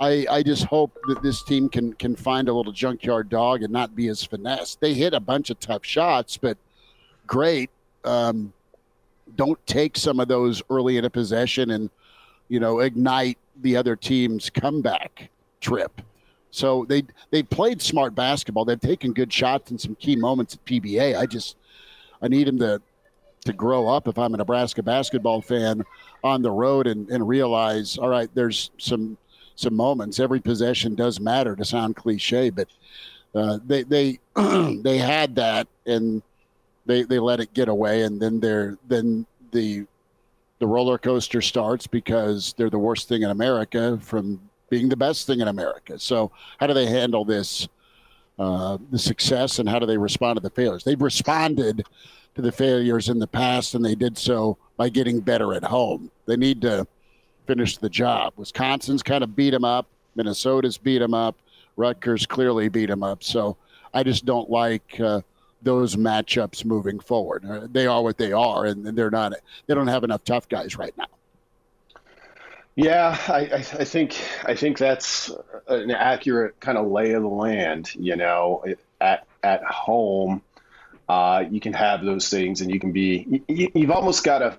I 0.01 0.27
I 0.31 0.43
just 0.43 0.65
hope 0.65 0.99
that 1.09 1.23
this 1.23 1.43
team 1.45 1.69
can 1.69 1.93
can 1.93 2.17
find 2.17 2.49
a 2.49 2.55
little 2.55 2.73
junkyard 2.73 3.29
dog 3.29 3.63
and 3.63 3.73
not 3.73 3.95
be 3.95 4.09
as 4.09 4.25
finesse. 4.25 4.77
They 4.77 4.95
hit 4.95 5.13
a 5.13 5.21
bunch 5.21 5.51
of 5.51 5.61
tough 5.61 5.85
shots, 5.85 6.39
but 6.39 6.57
great. 7.33 7.71
Um, 8.05 8.53
don't 9.37 9.59
take 9.67 9.97
some 9.97 10.21
of 10.21 10.29
those 10.29 10.63
early 10.69 10.99
in 10.99 11.07
a 11.07 11.11
possession 11.11 11.71
and 11.71 11.89
you 12.49 12.61
know 12.61 12.81
ignite 12.81 13.39
the 13.63 13.75
other 13.75 13.97
team's 13.97 14.51
comeback 14.51 15.31
trip. 15.63 16.03
So 16.51 16.85
they 16.87 17.05
they 17.31 17.43
played 17.43 17.81
smart 17.81 18.15
basketball. 18.15 18.67
They've 18.67 18.79
taken 18.79 19.15
good 19.15 19.33
shots 19.33 19.71
in 19.71 19.79
some 19.79 19.95
key 19.95 20.15
moments 20.15 20.55
at 20.55 20.65
PBA. 20.67 21.19
I 21.19 21.25
just 21.25 21.57
I 22.21 22.29
need 22.29 22.47
him 22.47 22.59
to 22.59 22.83
to 23.47 23.53
grow 23.55 23.89
up 23.89 24.09
if 24.09 24.19
I'm 24.19 24.35
a 24.35 24.37
Nebraska 24.37 24.83
basketball 24.83 25.41
fan 25.41 25.85
on 26.23 26.43
the 26.43 26.51
road 26.51 26.87
and, 26.87 27.09
and 27.09 27.27
realize, 27.27 27.97
all 27.97 28.11
right, 28.11 28.29
there's 28.35 28.71
some 28.77 29.17
some 29.57 29.75
moments. 29.75 30.21
Every 30.21 30.41
possession 30.41 30.95
does 30.95 31.19
matter 31.19 31.57
to 31.57 31.65
sound 31.65 31.97
cliche, 31.97 32.51
but 32.51 32.69
uh, 33.35 33.59
they 33.67 33.85
they 33.85 34.19
they 34.83 34.99
had 34.99 35.35
that 35.37 35.67
and 35.87 36.23
they 36.87 37.03
they 37.03 37.19
let 37.19 37.41
it 37.41 37.55
get 37.55 37.69
away, 37.69 38.03
and 38.03 38.21
then 38.21 38.41
they're 38.41 38.79
then 38.89 39.27
the 39.53 39.87
the 40.59 40.67
roller 40.67 40.99
coaster 40.99 41.43
starts 41.43 41.87
because 41.87 42.55
they're 42.57 42.71
the 42.71 42.79
worst 42.79 43.09
thing 43.09 43.23
in 43.23 43.31
America 43.31 43.99
from 44.01 44.41
being 44.71 44.89
the 44.89 44.97
best 44.97 45.27
thing 45.27 45.41
in 45.41 45.49
America. 45.49 45.99
So, 45.99 46.31
how 46.59 46.67
do 46.67 46.73
they 46.73 46.87
handle 46.87 47.25
this, 47.25 47.69
uh, 48.39 48.79
the 48.91 48.99
success, 48.99 49.59
and 49.59 49.69
how 49.69 49.79
do 49.79 49.87
they 49.87 49.99
respond 49.99 50.37
to 50.37 50.41
the 50.41 50.51
failures? 50.51 50.85
They've 50.85 51.03
responded 51.03 51.85
to 52.37 52.43
the 52.43 52.53
failures 52.53 53.09
in 53.09 53.19
the 53.19 53.27
past, 53.27 53.75
and 53.75 53.85
they 53.85 53.95
did 53.95 54.17
so 54.17 54.57
by 54.77 54.89
getting 54.89 55.21
better 55.21 55.53
at 55.53 55.65
home. 55.65 56.11
They 56.27 56.37
need 56.37 56.63
to 56.63 56.87
finish 57.47 57.77
the 57.77 57.91
job. 57.91 58.33
Wisconsin's 58.37 59.03
kind 59.03 59.25
of 59.25 59.37
beat 59.37 59.51
them 59.51 59.65
up. 59.65 59.87
Minnesota's 60.15 60.79
beat 60.79 60.99
them 61.01 61.13
up. 61.13 61.37
Rutgers 61.77 62.25
clearly 62.25 62.69
beat 62.69 62.89
them 62.89 63.03
up. 63.03 63.23
So 63.23 63.57
I 63.93 64.03
just 64.03 64.25
don't 64.25 64.49
like 64.49 65.01
uh, 65.01 65.21
those 65.63 65.97
matchups 65.97 66.65
moving 66.65 67.01
forward. 67.01 67.45
Uh, 67.45 67.67
they 67.71 67.87
are 67.87 68.03
what 68.03 68.19
they 68.19 68.33
are, 68.33 68.67
and 68.67 68.85
they're 68.85 69.11
not. 69.11 69.33
They 69.67 69.75
don't 69.75 69.89
have 69.89 70.05
enough 70.05 70.25
tough 70.25 70.49
guys 70.49 70.77
right 70.77 70.97
now. 70.97 71.07
Yeah, 72.75 73.17
I, 73.29 73.41
I, 73.53 73.85
think 73.85 74.17
I 74.45 74.55
think 74.55 74.79
that's 74.79 75.31
an 75.69 75.91
accurate 75.91 76.59
kind 76.59 76.79
of 76.79 76.87
lay 76.87 77.13
of 77.13 77.23
the 77.23 77.29
land. 77.29 77.95
You 77.95 78.17
know, 78.17 78.65
at 79.01 79.27
at 79.43 79.63
home, 79.63 80.41
uh, 81.09 81.45
you 81.51 81.61
can 81.61 81.75
have 81.75 82.03
those 82.03 82.31
things, 82.31 82.63
and 82.63 82.71
you 82.71 82.81
can 82.81 82.93
be. 82.93 83.43
You, 83.47 83.71
you've 83.75 83.91
almost 83.91 84.25
got 84.25 84.39
to 84.39 84.59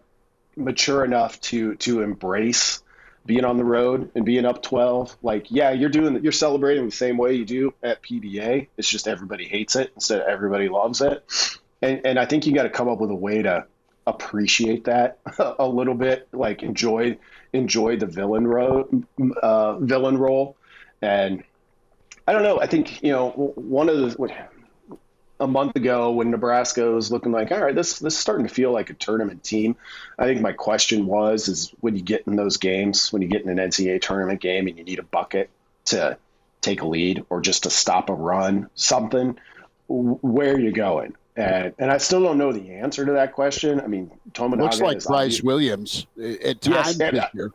mature 0.56 1.04
enough 1.04 1.42
to 1.42 1.76
to 1.76 2.02
embrace 2.02 2.83
being 3.26 3.46
on 3.46 3.58
the 3.58 3.64
road 3.64 4.12
and 4.16 4.26
being 4.26 4.46
up 4.46 4.62
12 4.62 5.18
like 5.24 5.50
yeah 5.50 5.72
you're 5.72 5.90
doing 5.90 6.22
you're 6.24 6.32
celebrating 6.32 6.86
the 6.86 6.92
same 6.92 7.18
way 7.18 7.34
you 7.34 7.46
do 7.46 7.74
at 7.82 8.02
pba 8.04 8.68
it's 8.78 8.90
just 8.90 9.08
everybody 9.08 9.46
hates 9.46 9.76
it 9.76 9.92
instead 9.96 10.22
of 10.22 10.28
everybody 10.28 10.70
loves 10.70 11.02
it. 11.02 11.24
And 11.82 12.06
and 12.06 12.20
i 12.20 12.26
think 12.26 12.46
you 12.46 12.54
got 12.54 12.64
to 12.64 12.70
come 12.70 12.90
up 12.90 13.00
with 13.00 13.12
a 13.12 13.16
way 13.16 13.42
to 13.42 13.66
appreciate 14.06 14.84
that 14.86 15.20
a 15.60 15.68
little 15.68 15.94
bit 15.94 16.28
like 16.34 16.64
enjoy 16.64 17.18
enjoy 17.54 17.96
the 17.98 18.08
villain 18.08 18.46
role 18.46 18.90
uh, 19.42 19.78
villain 19.80 20.18
role. 20.18 20.58
And 21.02 21.44
i 22.28 22.34
don't 22.34 22.44
know 22.44 22.60
i 22.60 22.68
think 22.68 23.02
you 23.04 23.12
know 23.12 23.30
one 23.56 23.90
of 23.90 23.98
the 23.98 24.50
a 25.40 25.48
month 25.48 25.76
ago 25.76 26.12
when 26.12 26.32
Nebraska 26.32 26.92
was 26.92 27.12
looking 27.12 27.32
like, 27.32 27.52
all 27.52 27.62
right, 27.62 27.76
this 27.76 28.00
this 28.00 28.14
is 28.14 28.20
starting 28.20 28.48
to 28.48 28.54
feel 28.54 28.72
like 28.72 28.90
a 28.90 28.94
tournament 28.94 29.44
team. 29.44 29.76
I 30.18 30.26
think 30.26 30.42
my 30.42 30.54
question 30.54 31.06
was, 31.06 31.48
is 31.48 31.74
when 31.80 31.96
you 31.96 32.02
get 32.02 32.26
in 32.28 32.36
those 32.36 32.58
games, 32.58 33.12
when 33.12 33.22
you 33.22 33.28
get 33.28 33.44
in 33.44 33.50
an 33.50 33.58
NCAA 33.58 34.02
tournament 34.02 34.42
game 34.42 34.68
and 34.68 34.78
you 34.78 34.84
need 34.84 35.00
a 35.00 35.04
bucket 35.04 35.50
to 35.86 36.18
take 36.62 36.82
a 36.82 36.88
lead 36.88 37.26
or 37.30 37.42
just 37.42 37.64
to 37.64 37.70
stop 37.70 38.10
a 38.10 38.14
run, 38.14 38.70
something, 38.76 39.38
where 39.88 40.54
are 40.54 40.60
you 40.60 40.72
going? 40.72 41.16
And, 41.36 41.74
and 41.80 41.92
I 41.92 41.98
still 41.98 42.22
don't 42.22 42.38
know 42.38 42.54
the 42.54 42.76
answer 42.76 43.06
to 43.06 43.14
that 43.14 43.34
question. 43.34 43.82
I 43.82 43.88
mean, 43.88 44.12
Tominaga 44.34 44.60
looks 44.60 44.80
like 44.82 45.04
Brice 45.04 45.42
Williams 45.42 46.06
eh, 46.22 46.36
at 46.44 46.62
times 46.62 46.98
yes, 47.00 47.12
this 47.12 47.20
uh, 47.20 47.28
year 47.34 47.52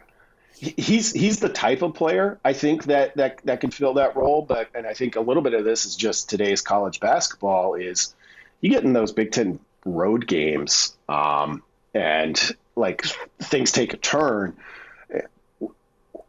he's 0.59 1.12
he's 1.12 1.38
the 1.38 1.49
type 1.49 1.83
of 1.83 1.94
player 1.94 2.38
I 2.44 2.53
think 2.53 2.85
that 2.85 3.16
that 3.16 3.40
that 3.44 3.61
can 3.61 3.71
fill 3.71 3.94
that 3.94 4.16
role. 4.16 4.42
But 4.42 4.68
and 4.75 4.87
I 4.87 4.94
think 4.94 5.16
a 5.16 5.21
little 5.21 5.42
bit 5.42 5.55
of 5.55 5.64
this 5.64 5.87
is 5.87 5.97
just 5.97 6.29
today's 6.29 6.61
college 6.61 7.01
basketball 7.01 7.75
is 7.75 8.14
you 8.61 8.71
get 8.71 8.85
in 8.85 8.92
those 8.92 9.12
Big 9.12 9.33
Ten 9.33 9.61
road 9.85 10.27
games, 10.27 10.97
um, 11.09 11.62
and 11.94 12.40
like 12.75 13.05
things 13.40 13.73
take 13.73 13.94
a 13.94 13.97
turn. 13.97 14.57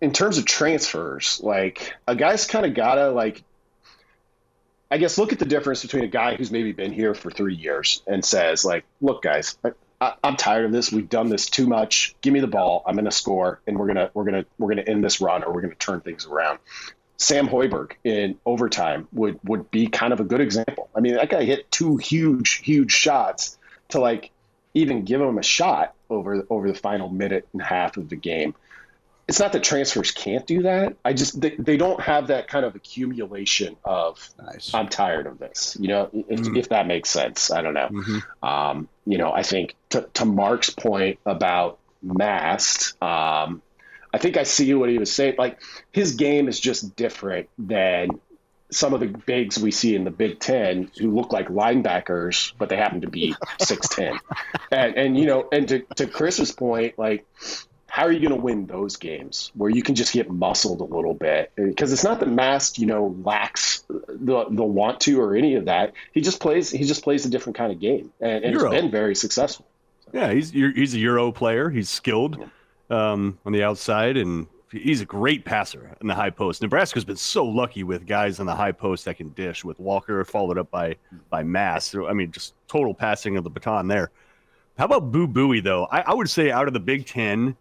In 0.02 0.14
terms 0.14 0.38
of 0.38 0.46
transfers, 0.46 1.42
like 1.44 1.94
a 2.08 2.16
guy's 2.16 2.48
kind 2.48 2.66
of 2.66 2.74
gotta 2.74 3.10
like 3.10 3.44
I 4.92 4.98
guess 4.98 5.18
look 5.18 5.34
at 5.34 5.40
the 5.40 5.46
difference 5.46 5.82
between 5.82 6.04
a 6.04 6.08
guy 6.08 6.36
who's 6.36 6.52
maybe 6.52 6.72
been 6.72 6.94
here 6.94 7.14
for 7.14 7.30
three 7.30 7.56
years 7.56 8.02
and 8.08 8.26
says, 8.26 8.66
like, 8.66 8.86
look, 9.02 9.22
guys, 9.22 9.58
I, 10.02 10.14
am 10.24 10.38
tired 10.38 10.66
of 10.66 10.72
this. 10.72 10.92
We've 10.92 11.10
done 11.10 11.30
this 11.30 11.50
too 11.50 11.68
much. 11.68 12.16
Give 12.22 12.34
me 12.34 12.40
the 12.40 12.48
ball. 12.48 12.84
I'm 12.86 12.96
going 12.96 13.06
to 13.06 13.12
score, 13.12 13.62
and 13.68 13.78
we're 13.78 13.88
gonna 13.88 14.12
we're 14.14 14.24
gonna 14.24 14.46
we're 14.58 14.70
gonna 14.70 14.88
end 14.88 15.04
this 15.04 15.22
run, 15.22 15.44
or 15.44 15.54
we're 15.54 15.62
gonna 15.62 15.76
turn 15.76 16.02
things 16.02 16.26
around. 16.26 16.60
Sam 17.18 17.50
Hoiberg 17.50 17.92
in 18.04 18.40
overtime 18.46 19.08
would 19.12 19.40
would 19.44 19.70
be 19.72 19.88
kind 19.88 20.14
of 20.14 20.20
a 20.20 20.24
good 20.24 20.40
example. 20.40 20.90
I 20.96 21.02
mean, 21.02 21.16
that 21.16 21.30
guy 21.30 21.44
hit 21.44 21.70
two 21.70 21.98
huge 21.98 22.62
huge 22.64 22.92
shots 22.92 23.58
to 23.90 24.00
like 24.00 24.32
even 24.74 25.04
give 25.04 25.20
him 25.20 25.38
a 25.38 25.44
shot 25.44 25.96
over 26.10 26.46
over 26.50 26.72
the 26.72 26.78
final 26.78 27.10
minute 27.10 27.48
and 27.52 27.62
a 27.62 27.66
half 27.66 27.98
of 27.98 28.08
the 28.10 28.16
game 28.16 28.56
it's 29.30 29.40
not 29.40 29.54
that 29.54 29.62
transfers 29.62 30.10
can't 30.10 30.48
do 30.48 30.64
that. 30.64 30.98
I 31.06 31.14
just 31.14 31.40
they, 31.40 31.52
they 31.52 31.78
don't 31.78 32.02
have 32.02 32.28
that 32.28 32.48
kind 32.48 32.66
of 32.66 32.76
accumulation 32.76 33.78
of 33.86 34.28
nice. 34.44 34.74
I'm 34.74 34.90
tired 34.90 35.28
of 35.28 35.38
this. 35.38 35.78
You 35.80 35.88
know, 35.88 36.10
if, 36.12 36.40
mm. 36.40 36.58
if 36.58 36.70
that 36.70 36.88
makes 36.88 37.12
sense. 37.12 37.52
I 37.52 37.62
don't 37.62 37.76
know. 37.76 37.90
Mm-hmm. 37.90 38.46
Um, 38.46 38.90
you 39.06 39.20
know, 39.20 39.32
I 39.32 39.44
think 39.44 39.76
to, 39.92 40.10
to 40.16 40.26
Mark's 40.26 40.72
point 40.72 41.20
about 41.28 41.78
Mast, 42.02 43.02
um, 43.04 43.62
I 44.12 44.18
think 44.18 44.36
I 44.36 44.44
see 44.44 44.74
what 44.74 44.90
he 44.90 44.98
was 44.98 45.14
saying. 45.14 45.36
Like 45.38 45.60
his 45.92 46.16
game 46.16 46.48
is 46.48 46.60
just 46.60 46.96
different 46.96 47.50
than 47.60 48.20
some 48.72 48.96
of 48.96 49.00
the 49.00 49.08
bigs 49.08 49.60
we 49.60 49.70
see 49.70 49.96
in 49.96 50.06
the 50.06 50.12
Big 50.12 50.40
Ten 50.40 50.90
who 51.00 51.12
look 51.12 51.32
like 51.32 51.50
linebackers, 51.50 52.54
but 52.58 52.70
they 52.70 52.78
happen 52.78 53.02
to 53.02 53.10
be 53.10 53.36
six 53.60 53.90
ten. 53.90 54.20
And 54.72 54.96
and 54.96 55.20
you 55.20 55.28
know, 55.28 55.48
and 55.52 55.68
to 55.68 55.82
to 55.98 56.08
Chris's 56.08 56.52
point, 56.52 56.98
like 56.98 57.28
how 58.00 58.06
are 58.06 58.14
you 58.14 58.20
going 58.20 58.40
to 58.40 58.42
win 58.42 58.66
those 58.66 58.96
games 58.96 59.52
where 59.56 59.70
you 59.70 59.84
can 59.84 59.94
just 59.94 60.14
get 60.14 60.32
muscled 60.32 60.80
a 60.80 60.86
little 60.86 61.14
bit? 61.14 61.52
Because 61.58 61.92
it's 61.92 62.04
not 62.04 62.22
that 62.22 62.30
Mast, 62.30 62.80
you 62.80 62.86
know, 62.86 63.14
lacks 63.26 63.84
the 63.90 64.46
the 64.50 64.64
want 64.64 65.02
to 65.02 65.20
or 65.20 65.36
any 65.36 65.56
of 65.56 65.66
that. 65.66 65.92
He 66.14 66.22
just 66.22 66.40
plays 66.40 66.70
he 66.70 66.86
just 66.86 67.04
plays 67.04 67.26
a 67.26 67.30
different 67.30 67.58
kind 67.58 67.74
of 67.74 67.80
game, 67.82 68.14
and, 68.22 68.46
and 68.46 68.56
it's 68.56 68.64
been 68.64 68.90
very 68.90 69.16
successful. 69.16 69.66
Yeah, 70.14 70.32
he's 70.32 70.52
he's 70.52 70.96
a 70.96 71.00
Euro 71.00 71.34
player. 71.34 71.70
He's 71.70 71.90
skilled 71.90 72.40
um, 72.90 73.38
on 73.46 73.52
the 73.52 73.64
outside, 73.64 74.16
and 74.16 74.48
he's 74.72 75.02
a 75.02 75.06
great 75.06 75.44
passer 75.44 75.94
in 76.00 76.08
the 76.08 76.16
high 76.16 76.30
post. 76.30 76.62
Nebraska's 76.62 77.04
been 77.04 77.18
so 77.18 77.44
lucky 77.44 77.84
with 77.84 78.08
guys 78.08 78.40
in 78.40 78.46
the 78.46 78.56
high 78.56 78.72
post 78.72 79.04
that 79.06 79.18
can 79.18 79.28
dish. 79.32 79.66
With 79.66 79.78
Walker 79.78 80.24
followed 80.24 80.58
up 80.58 80.72
by 80.72 80.96
by 81.30 81.44
Mast, 81.44 81.94
I 81.96 82.14
mean, 82.14 82.32
just 82.32 82.54
total 82.70 82.94
passing 82.94 83.36
of 83.36 83.44
the 83.44 83.50
baton 83.50 83.90
there. 83.90 84.10
How 84.78 84.86
about 84.86 85.12
Boo 85.12 85.28
Buie 85.28 85.62
though? 85.62 85.86
I, 85.92 86.00
I 86.00 86.14
would 86.14 86.30
say 86.30 86.50
out 86.50 86.68
of 86.68 86.74
the 86.74 86.80
Big 86.80 87.06
Ten 87.06 87.58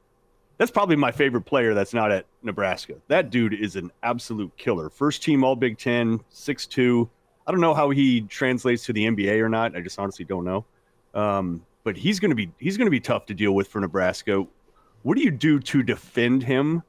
that's 0.59 0.71
probably 0.71 0.97
my 0.97 1.13
favorite 1.13 1.43
player 1.43 1.73
that's 1.73 1.95
not 1.95 2.11
at 2.11 2.27
Nebraska. 2.43 2.95
That 3.07 3.31
dude 3.31 3.55
is 3.55 3.77
an 3.77 3.91
absolute 4.03 4.55
killer. 4.57 4.91
First 4.91 5.23
team 5.23 5.45
All 5.45 5.57
Big 5.57 5.79
Ten, 5.79 6.21
six 6.29 6.67
two. 6.67 7.09
I 7.47 7.53
don't 7.53 7.61
know 7.61 7.75
how 7.75 7.91
he 7.91 8.23
translates 8.23 8.85
to 8.87 8.93
the 8.93 9.07
NBA 9.07 9.41
or 9.41 9.49
not. 9.49 9.75
I 9.75 9.81
just 9.81 9.99
honestly 9.99 10.25
don't 10.25 10.45
know. 10.45 10.65
Um, 11.15 11.65
but 11.85 11.97
he's 11.97 12.21
gonna 12.21 12.35
be 12.35 12.51
he's 12.59 12.77
gonna 12.77 12.91
be 12.91 13.01
tough 13.01 13.25
to 13.27 13.35
deal 13.35 13.53
with 13.53 13.69
for 13.69 13.81
Nebraska. 13.81 14.47
What 15.03 15.17
do 15.17 15.23
you 15.23 15.31
do 15.31 15.61
to 15.61 15.83
defend 15.83 16.43
him, 16.43 16.83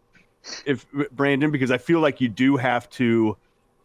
if 0.66 0.86
Brandon? 1.12 1.52
Because 1.52 1.72
I 1.72 1.78
feel 1.78 2.00
like 2.00 2.20
you 2.20 2.28
do 2.28 2.58
have 2.58 2.90
to 2.92 3.38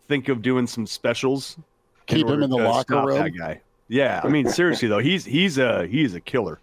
think 0.09 0.29
of 0.29 0.42
doing 0.42 0.66
some 0.66 0.87
specials. 0.87 1.59
Keep 2.07 2.27
him 2.27 2.42
in 2.42 2.51
the 2.51 2.57
locker 2.57 3.05
room. 3.05 3.23
That 3.23 3.31
guy. 3.31 3.61
Yeah, 3.88 4.23
I 4.25 4.29
mean 4.29 4.49
seriously 4.49 4.88
though, 4.88 4.99
he's 4.99 5.25
he's 5.27 5.59
a 5.59 5.87
he's 5.87 6.14
a 6.14 6.20
killer. 6.20 6.59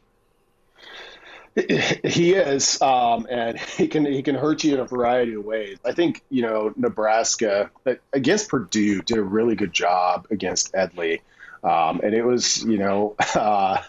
He 2.04 2.34
is, 2.34 2.82
um, 2.82 3.28
and 3.30 3.60
he 3.60 3.88
can 3.88 4.06
he 4.06 4.24
can 4.24 4.36
hurt 4.36 4.64
you 4.64 4.74
in 4.74 4.80
a 4.80 4.86
variety 4.86 5.34
of 5.34 5.44
ways. 5.44 5.78
I 5.84 5.92
think 5.92 6.22
you 6.30 6.44
know 6.44 6.74
Nebraska 6.78 7.72
against 8.14 8.50
Purdue 8.50 9.02
did 9.02 9.18
a 9.18 9.24
really 9.24 9.56
good 9.56 9.74
job 9.74 10.28
against 10.32 10.74
Edey, 10.74 11.22
um, 11.64 12.00
and 12.04 12.14
it 12.14 12.24
was 12.24 12.64
you 12.64 12.78
know 12.78 13.16
uh, 13.36 13.82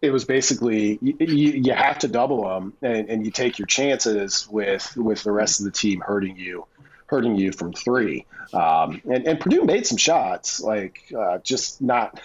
it 0.00 0.10
was 0.10 0.24
basically 0.24 0.98
you, 1.02 1.16
you, 1.18 1.72
have 1.72 1.98
to 2.00 2.08
double 2.08 2.48
them 2.48 2.72
and, 2.82 3.08
and 3.08 3.24
you 3.24 3.32
take 3.32 3.58
your 3.58 3.66
chances 3.66 4.48
with 4.48 4.96
with 4.96 5.24
the 5.24 5.32
rest 5.32 5.58
of 5.58 5.64
the 5.64 5.72
team 5.72 6.00
hurting 6.00 6.36
you 6.36 6.66
hurting 7.12 7.36
you 7.36 7.52
from 7.52 7.74
three. 7.74 8.24
Um, 8.54 9.02
and, 9.04 9.28
and 9.28 9.38
Purdue 9.38 9.64
made 9.64 9.86
some 9.86 9.98
shots, 9.98 10.60
like 10.60 11.12
uh, 11.16 11.38
just 11.38 11.82
not 11.82 12.20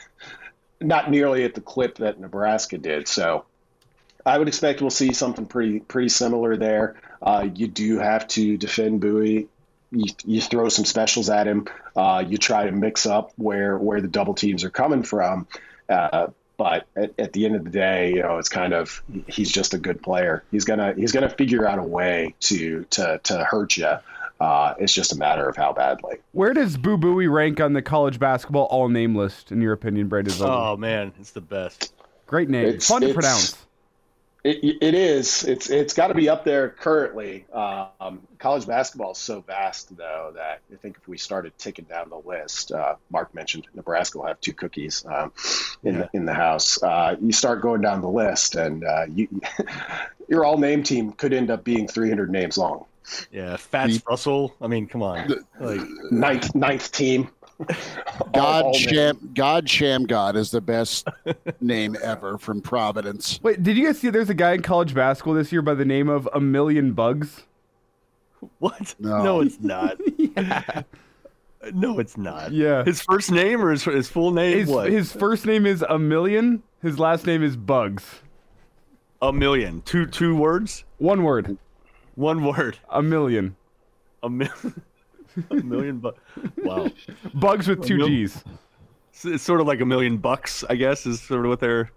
not 0.79 1.11
nearly 1.11 1.43
at 1.43 1.55
the 1.55 1.61
clip 1.61 1.97
that 1.97 2.19
Nebraska 2.19 2.77
did. 2.77 3.07
So 3.07 3.45
I 4.27 4.37
would 4.37 4.49
expect 4.49 4.81
we'll 4.81 4.89
see 4.89 5.13
something 5.13 5.45
pretty 5.45 5.79
pretty 5.79 6.09
similar 6.09 6.57
there. 6.57 6.95
Uh, 7.21 7.47
you 7.53 7.67
do 7.67 7.97
have 7.99 8.27
to 8.29 8.57
defend 8.57 9.01
Buie. 9.01 9.47
You, 9.89 10.13
you 10.25 10.41
throw 10.41 10.67
some 10.67 10.83
specials 10.83 11.29
at 11.29 11.47
him. 11.47 11.67
Uh, 11.95 12.25
you 12.27 12.37
try 12.37 12.65
to 12.65 12.71
mix 12.73 13.05
up 13.05 13.31
where 13.37 13.77
where 13.77 14.01
the 14.01 14.09
double 14.09 14.33
teams 14.33 14.65
are 14.65 14.69
coming 14.69 15.03
from. 15.03 15.47
Uh, 15.87 16.27
but 16.57 16.87
at, 16.95 17.13
at, 17.17 17.33
the 17.33 17.45
end 17.45 17.55
of 17.55 17.63
the 17.63 17.69
day, 17.69 18.09
you 18.09 18.21
know, 18.21 18.37
it's 18.37 18.49
kind 18.49 18.73
of 18.73 19.01
he's 19.27 19.49
just 19.49 19.73
a 19.73 19.77
good 19.77 20.01
player. 20.01 20.43
He's 20.51 20.65
gonna 20.65 20.93
he's 20.93 21.13
gonna 21.13 21.29
figure 21.29 21.65
out 21.65 21.79
a 21.79 21.83
way 21.83 22.35
to 22.41 22.83
to 22.89 23.21
to 23.23 23.43
hurt 23.45 23.77
you. 23.77 23.93
Uh, 24.41 24.73
it's 24.77 24.93
just 24.93 25.13
a 25.13 25.17
matter 25.17 25.47
of 25.47 25.55
how 25.55 25.71
badly. 25.71 26.17
Where 26.33 26.53
does 26.53 26.75
Boo 26.75 26.97
Buie 26.97 27.31
rank 27.31 27.61
on 27.61 27.73
the 27.73 27.81
college 27.81 28.19
basketball 28.19 28.65
all 28.65 28.89
name 28.89 29.15
list, 29.15 29.51
in 29.51 29.61
your 29.61 29.73
opinion, 29.73 30.09
Brandon? 30.09 30.33
Oh 30.41 30.75
man, 30.75 31.13
it's 31.19 31.31
the 31.31 31.41
best. 31.41 31.93
Great 32.25 32.49
name, 32.49 32.65
it's, 32.67 32.87
fun 32.87 33.01
to 33.01 33.13
pronounce. 33.13 33.66
It, 34.47 34.77
it 34.81 34.93
is. 34.93 35.43
It's 35.43 35.69
it's 35.69 35.93
got 35.93 36.07
to 36.07 36.13
be 36.13 36.29
up 36.29 36.45
there 36.45 36.69
currently. 36.69 37.45
Um, 37.51 38.25
college 38.39 38.65
basketball 38.65 39.11
is 39.11 39.17
so 39.17 39.41
vast, 39.41 39.95
though, 39.97 40.31
that 40.35 40.61
I 40.71 40.75
think 40.77 40.95
if 41.01 41.05
we 41.05 41.17
started 41.17 41.57
ticking 41.57 41.83
down 41.83 42.09
the 42.09 42.17
list, 42.17 42.71
uh, 42.71 42.95
Mark 43.09 43.35
mentioned 43.35 43.67
Nebraska 43.73 44.19
will 44.19 44.27
have 44.27 44.39
two 44.39 44.53
cookies 44.53 45.05
um, 45.05 45.33
in 45.83 45.95
yeah. 45.95 45.99
the 45.99 46.09
in 46.13 46.25
the 46.25 46.33
house. 46.33 46.81
Uh, 46.81 47.17
you 47.19 47.33
start 47.33 47.61
going 47.61 47.81
down 47.81 47.99
the 47.99 48.07
list, 48.07 48.55
and 48.55 48.85
uh, 48.85 49.05
you 49.13 49.27
your 50.29 50.45
all 50.45 50.57
name 50.57 50.81
team 50.81 51.11
could 51.11 51.33
end 51.33 51.51
up 51.51 51.65
being 51.65 51.85
300 51.85 52.31
names 52.31 52.57
long. 52.57 52.85
Yeah, 53.31 53.57
Fatts 53.57 54.01
Russell. 54.07 54.55
I 54.61 54.67
mean, 54.67 54.87
come 54.87 55.03
on. 55.03 55.45
Like, 55.59 55.81
Ninth 56.09 56.55
ninth 56.55 56.91
team. 56.91 57.29
God 58.33 58.65
all 58.65 58.73
Shammgod 58.73 59.67
Sham 59.67 60.03
God 60.03 60.35
is 60.35 60.51
the 60.51 60.61
best 60.61 61.07
name 61.61 61.97
ever 62.03 62.37
from 62.37 62.61
Providence. 62.61 63.39
Wait, 63.41 63.63
did 63.63 63.77
you 63.77 63.85
guys 63.85 63.99
see 63.99 64.09
there's 64.09 64.29
a 64.29 64.35
guy 64.35 64.53
in 64.53 64.61
college 64.61 64.93
basketball 64.93 65.33
this 65.33 65.51
year 65.51 65.61
by 65.61 65.73
the 65.73 65.85
name 65.85 66.07
of 66.07 66.29
A 66.33 66.39
Million 66.39 66.93
Bugs? 66.93 67.43
what? 68.59 68.95
No. 68.99 69.41
it's 69.41 69.59
not. 69.59 69.97
yeah. 70.17 70.83
No, 71.73 71.99
it's 71.99 72.17
not. 72.17 72.51
Yeah. 72.51 72.83
His 72.83 73.01
first 73.01 73.31
name 73.31 73.61
or 73.61 73.71
his, 73.71 73.83
his 73.83 74.07
full 74.07 74.31
name? 74.31 74.59
His, 74.59 74.69
what? 74.69 74.91
his 74.91 75.11
first 75.11 75.45
name 75.45 75.65
is 75.65 75.83
A 75.89 75.97
Million. 75.97 76.61
His 76.83 76.99
last 76.99 77.25
name 77.25 77.41
is 77.43 77.57
Bugs. 77.57 78.21
a 79.21 79.33
million. 79.33 79.81
Two 79.81 80.05
two 80.05 80.35
words. 80.35 80.85
One 80.99 81.23
word. 81.23 81.57
One 82.13 82.45
word. 82.45 82.77
A 82.89 83.01
million. 83.01 83.55
A 84.21 84.29
million. 84.29 84.81
A 85.51 85.55
million 85.55 85.99
bucks. 85.99 86.19
Wow. 86.57 86.89
Bugs 87.33 87.67
with 87.67 87.85
two 87.85 87.97
mil- 87.97 88.07
G's. 88.07 88.43
It's, 89.11 89.25
it's 89.25 89.43
sort 89.43 89.61
of 89.61 89.67
like 89.67 89.81
a 89.81 89.85
million 89.85 90.17
bucks, 90.17 90.63
I 90.69 90.75
guess, 90.75 91.05
is 91.05 91.21
sort 91.21 91.45
of 91.45 91.49
what 91.49 91.59
they're 91.59 91.91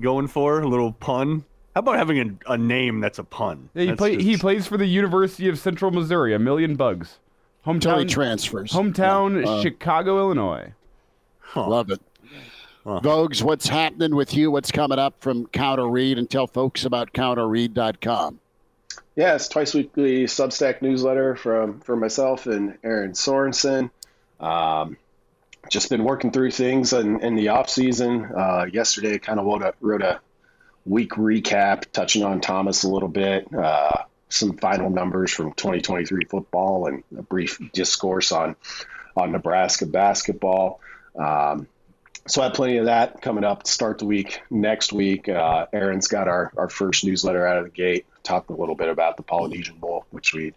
going 0.00 0.26
for. 0.28 0.60
A 0.60 0.68
little 0.68 0.92
pun. 0.92 1.44
How 1.74 1.80
about 1.80 1.96
having 1.96 2.38
a, 2.48 2.52
a 2.52 2.56
name 2.58 3.00
that's 3.00 3.18
a 3.18 3.24
pun? 3.24 3.68
Yeah, 3.74 3.80
he, 3.82 3.86
That's 3.88 3.98
play, 3.98 4.22
he 4.22 4.36
plays 4.38 4.66
for 4.66 4.78
the 4.78 4.86
University 4.86 5.48
of 5.48 5.58
Central 5.58 5.90
Missouri. 5.90 6.32
A 6.34 6.38
million 6.38 6.74
bugs. 6.76 7.18
Until 7.66 7.98
he 7.98 8.04
Hometown, 8.04 8.08
transfers. 8.10 8.72
hometown 8.72 9.46
Uh, 9.46 9.60
Chicago, 9.60 10.18
Illinois. 10.18 10.72
Huh. 11.40 11.68
Love 11.68 11.90
it. 11.90 12.00
Huh. 12.84 13.00
Vogues, 13.02 13.42
what's 13.42 13.66
happening 13.68 14.14
with 14.14 14.32
you? 14.34 14.50
What's 14.50 14.70
coming 14.70 14.98
up 14.98 15.20
from 15.20 15.46
Counter 15.48 15.88
Read? 15.88 16.18
And 16.18 16.30
tell 16.30 16.46
folks 16.46 16.84
about 16.84 17.12
counterread.com. 17.12 18.38
Yeah, 19.16 19.34
it's 19.34 19.48
twice 19.48 19.72
weekly 19.72 20.24
Substack 20.24 20.82
newsletter 20.82 21.36
from 21.36 21.80
from 21.80 22.00
myself 22.00 22.46
and 22.46 22.76
Erin 22.84 23.12
Sorensen. 23.12 23.90
Um, 24.38 24.98
just 25.70 25.88
been 25.88 26.04
working 26.04 26.30
through 26.30 26.50
things 26.50 26.92
in, 26.92 27.20
in 27.22 27.34
the 27.34 27.48
off 27.48 27.70
season. 27.70 28.26
Uh, 28.26 28.66
yesterday, 28.70 29.18
kind 29.18 29.40
of 29.40 29.46
wrote 29.46 29.62
a, 29.62 29.74
wrote 29.80 30.02
a 30.02 30.20
week 30.84 31.12
recap, 31.12 31.86
touching 31.92 32.24
on 32.24 32.42
Thomas 32.42 32.84
a 32.84 32.90
little 32.90 33.08
bit, 33.08 33.52
uh, 33.54 34.04
some 34.28 34.58
final 34.58 34.90
numbers 34.90 35.32
from 35.32 35.54
2023 35.54 36.26
football, 36.26 36.86
and 36.86 37.02
a 37.18 37.22
brief 37.22 37.58
discourse 37.72 38.32
on 38.32 38.54
on 39.16 39.32
Nebraska 39.32 39.86
basketball. 39.86 40.78
Um, 41.18 41.66
so 42.28 42.42
I 42.42 42.46
have 42.46 42.54
plenty 42.54 42.76
of 42.76 42.86
that 42.86 43.22
coming 43.22 43.44
up 43.44 43.62
to 43.62 43.70
start 43.70 43.98
the 43.98 44.04
week 44.04 44.42
next 44.50 44.92
week. 44.92 45.26
Uh, 45.26 45.66
Erin's 45.72 46.08
got 46.08 46.28
our, 46.28 46.52
our 46.56 46.68
first 46.68 47.04
newsletter 47.04 47.46
out 47.46 47.58
of 47.58 47.64
the 47.64 47.70
gate, 47.70 48.04
talked 48.26 48.50
a 48.50 48.54
little 48.54 48.74
bit 48.74 48.88
about 48.88 49.16
the 49.16 49.22
Polynesian 49.22 49.76
Bowl, 49.76 50.04
which 50.10 50.34
we 50.34 50.52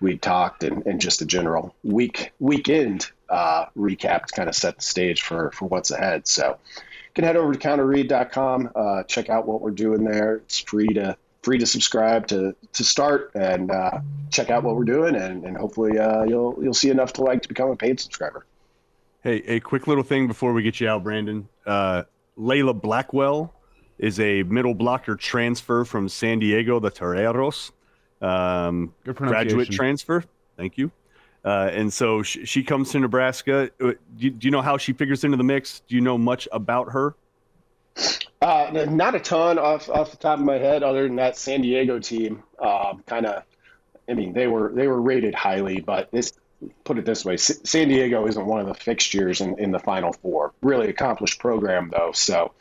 we 0.00 0.18
talked, 0.18 0.64
and, 0.64 0.86
and 0.86 1.00
just 1.00 1.22
a 1.22 1.26
general 1.26 1.74
week 1.82 2.32
weekend 2.38 3.10
uh, 3.28 3.66
recap 3.76 4.26
to 4.26 4.34
kind 4.34 4.48
of 4.48 4.54
set 4.54 4.76
the 4.76 4.82
stage 4.82 5.22
for 5.22 5.50
for 5.52 5.66
what's 5.66 5.90
ahead. 5.90 6.26
So 6.26 6.58
you 6.76 7.12
can 7.14 7.24
head 7.24 7.36
over 7.36 7.52
to 7.52 7.58
counterread.com, 7.58 8.70
uh, 8.74 9.02
check 9.04 9.30
out 9.30 9.46
what 9.46 9.60
we're 9.60 9.70
doing 9.70 10.04
there. 10.04 10.36
It's 10.36 10.58
free 10.58 10.88
to 10.88 11.16
free 11.42 11.58
to 11.58 11.66
subscribe 11.66 12.26
to 12.28 12.54
to 12.72 12.84
start 12.84 13.32
and 13.34 13.70
uh, 13.70 14.00
check 14.30 14.50
out 14.50 14.64
what 14.64 14.76
we're 14.76 14.84
doing, 14.84 15.14
and, 15.14 15.44
and 15.44 15.56
hopefully 15.56 15.98
uh, 15.98 16.24
you'll 16.24 16.58
you'll 16.62 16.74
see 16.74 16.90
enough 16.90 17.12
to 17.14 17.22
like 17.22 17.42
to 17.42 17.48
become 17.48 17.70
a 17.70 17.76
paid 17.76 18.00
subscriber. 18.00 18.44
Hey, 19.22 19.36
a 19.46 19.60
quick 19.60 19.86
little 19.86 20.02
thing 20.02 20.26
before 20.26 20.52
we 20.52 20.62
get 20.62 20.80
you 20.80 20.88
out, 20.88 21.02
Brandon. 21.02 21.48
Uh, 21.64 22.02
Leyla 22.38 22.78
Blackwell 22.78 23.54
is 24.04 24.20
a 24.20 24.42
middle 24.42 24.74
blocker 24.74 25.16
transfer 25.16 25.84
from 25.84 26.10
San 26.10 26.38
Diego, 26.38 26.78
the 26.78 26.90
Toreros. 26.90 27.72
Um, 28.20 28.92
Good 29.04 29.16
graduate 29.16 29.70
transfer. 29.70 30.22
Thank 30.58 30.76
you. 30.76 30.90
Uh, 31.42 31.70
and 31.72 31.92
so 31.92 32.22
she, 32.22 32.44
she 32.44 32.62
comes 32.62 32.90
to 32.92 33.00
Nebraska. 33.00 33.70
Uh, 33.80 33.86
Do 33.86 33.96
you, 34.18 34.30
do 34.30 34.46
you 34.46 34.50
know 34.50 34.62
how 34.62 34.76
she 34.76 34.92
figures 34.92 35.24
into 35.24 35.36
the 35.38 35.44
mix? 35.44 35.80
Do 35.88 35.94
you 35.94 36.02
know 36.02 36.18
much 36.18 36.46
about 36.52 36.92
her? 36.92 37.14
Uh, 38.42 38.86
not 38.90 39.14
a 39.14 39.20
ton 39.20 39.58
off 39.58 39.88
off 39.88 40.10
the 40.10 40.16
top 40.18 40.38
of 40.38 40.44
my 40.44 40.58
head, 40.58 40.82
other 40.82 41.04
than 41.06 41.16
that 41.16 41.38
San 41.38 41.62
Diego 41.62 41.98
team. 41.98 42.42
Um, 42.58 43.02
kind 43.06 43.24
of, 43.24 43.42
I 44.08 44.12
mean, 44.14 44.34
they 44.34 44.48
were 44.48 44.70
they 44.74 44.86
were 44.86 45.00
rated 45.00 45.34
highly, 45.34 45.80
but 45.80 46.10
this 46.10 46.32
put 46.84 46.98
it 46.98 47.06
this 47.06 47.24
way: 47.24 47.34
S- 47.34 47.60
San 47.64 47.88
Diego 47.88 48.26
isn't 48.26 48.44
one 48.44 48.60
of 48.60 48.66
the 48.66 48.74
fixtures 48.74 49.40
in, 49.40 49.58
in 49.58 49.70
the 49.70 49.78
Final 49.78 50.12
Four. 50.12 50.52
Really 50.62 50.88
accomplished 50.88 51.38
program 51.38 51.90
though, 51.90 52.12
so 52.12 52.52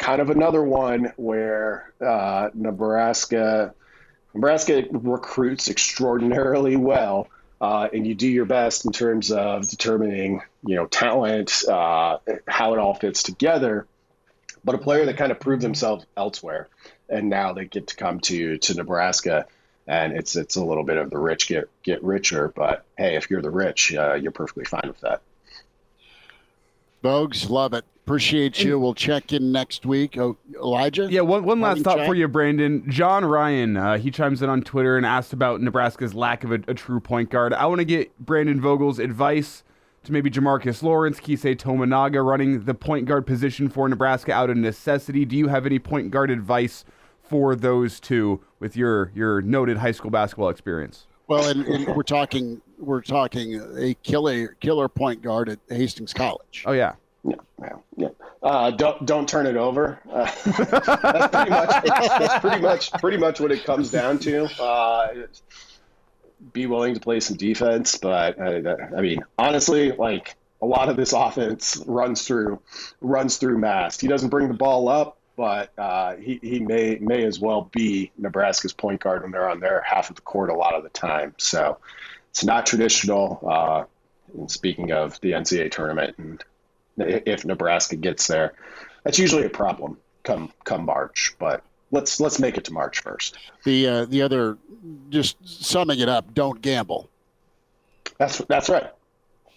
kind 0.00 0.20
of 0.20 0.30
another 0.30 0.62
one 0.62 1.12
where 1.16 1.92
uh, 2.04 2.50
Nebraska 2.54 3.74
Nebraska 4.34 4.84
recruits 4.90 5.68
extraordinarily 5.68 6.76
well. 6.76 7.28
Uh, 7.60 7.88
and 7.92 8.06
you 8.06 8.14
do 8.14 8.26
your 8.26 8.46
best 8.46 8.86
in 8.86 8.92
terms 8.92 9.30
of 9.30 9.68
determining, 9.68 10.40
you 10.64 10.76
know, 10.76 10.86
talent, 10.86 11.62
uh, 11.68 12.16
how 12.48 12.72
it 12.72 12.78
all 12.78 12.94
fits 12.94 13.22
together 13.22 13.86
but 14.64 14.74
a 14.74 14.78
player 14.78 15.06
that 15.06 15.16
kind 15.16 15.32
of 15.32 15.40
proved 15.40 15.62
themselves 15.62 16.04
elsewhere, 16.16 16.68
and 17.08 17.28
now 17.28 17.52
they 17.52 17.64
get 17.64 17.88
to 17.88 17.96
come 17.96 18.20
to 18.20 18.58
to 18.58 18.74
Nebraska, 18.74 19.46
and 19.86 20.16
it's 20.16 20.36
it's 20.36 20.56
a 20.56 20.64
little 20.64 20.84
bit 20.84 20.96
of 20.96 21.10
the 21.10 21.18
rich 21.18 21.48
get 21.48 21.68
get 21.82 22.02
richer. 22.02 22.48
But 22.48 22.84
hey, 22.96 23.16
if 23.16 23.30
you're 23.30 23.42
the 23.42 23.50
rich, 23.50 23.94
uh, 23.94 24.14
you're 24.14 24.32
perfectly 24.32 24.64
fine 24.64 24.86
with 24.86 25.00
that. 25.00 25.22
Vogues, 27.02 27.48
love 27.48 27.72
it. 27.72 27.84
Appreciate 28.10 28.64
you. 28.64 28.76
We'll 28.76 28.92
check 28.92 29.32
in 29.32 29.52
next 29.52 29.86
week. 29.86 30.18
Oh, 30.18 30.36
Elijah? 30.56 31.06
Yeah, 31.08 31.20
one, 31.20 31.44
one 31.44 31.60
last 31.60 31.82
thought 31.82 31.98
shot? 31.98 32.06
for 32.08 32.14
you, 32.16 32.26
Brandon. 32.26 32.84
John 32.90 33.24
Ryan, 33.24 33.76
uh, 33.76 33.98
he 33.98 34.10
chimes 34.10 34.42
in 34.42 34.50
on 34.50 34.62
Twitter 34.62 34.96
and 34.96 35.06
asked 35.06 35.32
about 35.32 35.60
Nebraska's 35.60 36.12
lack 36.12 36.42
of 36.42 36.50
a, 36.50 36.60
a 36.66 36.74
true 36.74 36.98
point 36.98 37.30
guard. 37.30 37.52
I 37.52 37.66
want 37.66 37.78
to 37.78 37.84
get 37.84 38.18
Brandon 38.18 38.60
Vogel's 38.60 38.98
advice 38.98 39.62
to 40.02 40.12
maybe 40.12 40.28
Jamarques 40.28 40.82
Lawrence, 40.82 41.20
Keisei 41.20 41.54
Tominaga 41.56 42.24
running 42.24 42.64
the 42.64 42.74
point 42.74 43.06
guard 43.06 43.28
position 43.28 43.68
for 43.68 43.88
Nebraska 43.88 44.32
out 44.32 44.50
of 44.50 44.56
necessity. 44.56 45.24
Do 45.24 45.36
you 45.36 45.46
have 45.46 45.64
any 45.64 45.78
point 45.78 46.10
guard 46.10 46.32
advice 46.32 46.84
for 47.22 47.54
those 47.54 48.00
two 48.00 48.40
with 48.58 48.76
your 48.76 49.12
your 49.14 49.40
noted 49.40 49.76
high 49.76 49.92
school 49.92 50.10
basketball 50.10 50.48
experience? 50.48 51.06
Well, 51.28 51.48
and, 51.48 51.64
and 51.64 51.94
we're 51.94 52.02
talking 52.02 52.60
we're 52.76 53.02
talking 53.02 53.54
a 53.78 53.94
killer 54.02 54.56
killer 54.58 54.88
point 54.88 55.22
guard 55.22 55.48
at 55.48 55.60
Hastings 55.68 56.12
College. 56.12 56.64
Oh 56.66 56.72
yeah. 56.72 56.94
Yeah, 57.24 57.34
yeah. 57.96 58.08
Uh, 58.42 58.70
don't 58.70 59.04
don't 59.04 59.28
turn 59.28 59.46
it 59.46 59.56
over. 59.56 60.00
Uh, 60.10 60.24
that's 60.44 61.28
pretty 61.28 61.50
much 61.50 61.84
that's 61.84 62.38
pretty 62.40 62.62
much 62.62 62.92
pretty 62.92 63.16
much 63.18 63.40
what 63.40 63.52
it 63.52 63.64
comes 63.64 63.90
down 63.90 64.18
to. 64.20 64.44
Uh, 64.60 65.08
be 66.52 66.66
willing 66.66 66.94
to 66.94 67.00
play 67.00 67.20
some 67.20 67.36
defense, 67.36 67.98
but 67.98 68.38
uh, 68.38 68.76
I 68.96 69.00
mean, 69.02 69.22
honestly, 69.38 69.92
like 69.92 70.36
a 70.62 70.66
lot 70.66 70.88
of 70.88 70.96
this 70.96 71.12
offense 71.12 71.82
runs 71.86 72.26
through 72.26 72.60
runs 73.00 73.36
through 73.36 73.58
Mast. 73.58 74.00
He 74.00 74.08
doesn't 74.08 74.30
bring 74.30 74.48
the 74.48 74.54
ball 74.54 74.88
up, 74.88 75.18
but 75.36 75.70
uh, 75.78 76.16
he 76.16 76.38
he 76.42 76.60
may 76.60 76.96
may 76.96 77.24
as 77.24 77.38
well 77.38 77.68
be 77.72 78.10
Nebraska's 78.16 78.72
point 78.72 79.00
guard 79.00 79.22
when 79.22 79.32
they're 79.32 79.48
on 79.48 79.60
their 79.60 79.82
half 79.82 80.08
of 80.08 80.16
the 80.16 80.22
court 80.22 80.48
a 80.48 80.54
lot 80.54 80.74
of 80.74 80.82
the 80.82 80.88
time. 80.88 81.34
So 81.38 81.78
it's 82.30 82.44
not 82.44 82.66
traditional. 82.66 83.40
Uh, 83.46 83.84
speaking 84.46 84.92
of 84.92 85.20
the 85.20 85.32
NCAA 85.32 85.72
tournament 85.72 86.14
and 86.18 86.44
if 86.98 87.44
Nebraska 87.44 87.96
gets 87.96 88.26
there. 88.26 88.54
That's 89.04 89.18
usually 89.18 89.44
a 89.44 89.50
problem 89.50 89.96
come 90.22 90.52
come 90.64 90.84
March, 90.84 91.34
but 91.38 91.62
let's 91.90 92.20
let's 92.20 92.38
make 92.38 92.56
it 92.56 92.64
to 92.64 92.72
March 92.72 93.00
first. 93.00 93.38
The 93.64 93.86
uh, 93.86 94.04
the 94.06 94.22
other, 94.22 94.58
just 95.10 95.36
summing 95.46 96.00
it 96.00 96.08
up, 96.08 96.34
don't 96.34 96.60
gamble. 96.60 97.08
That's 98.18 98.38
that's 98.38 98.68
right. 98.68 98.90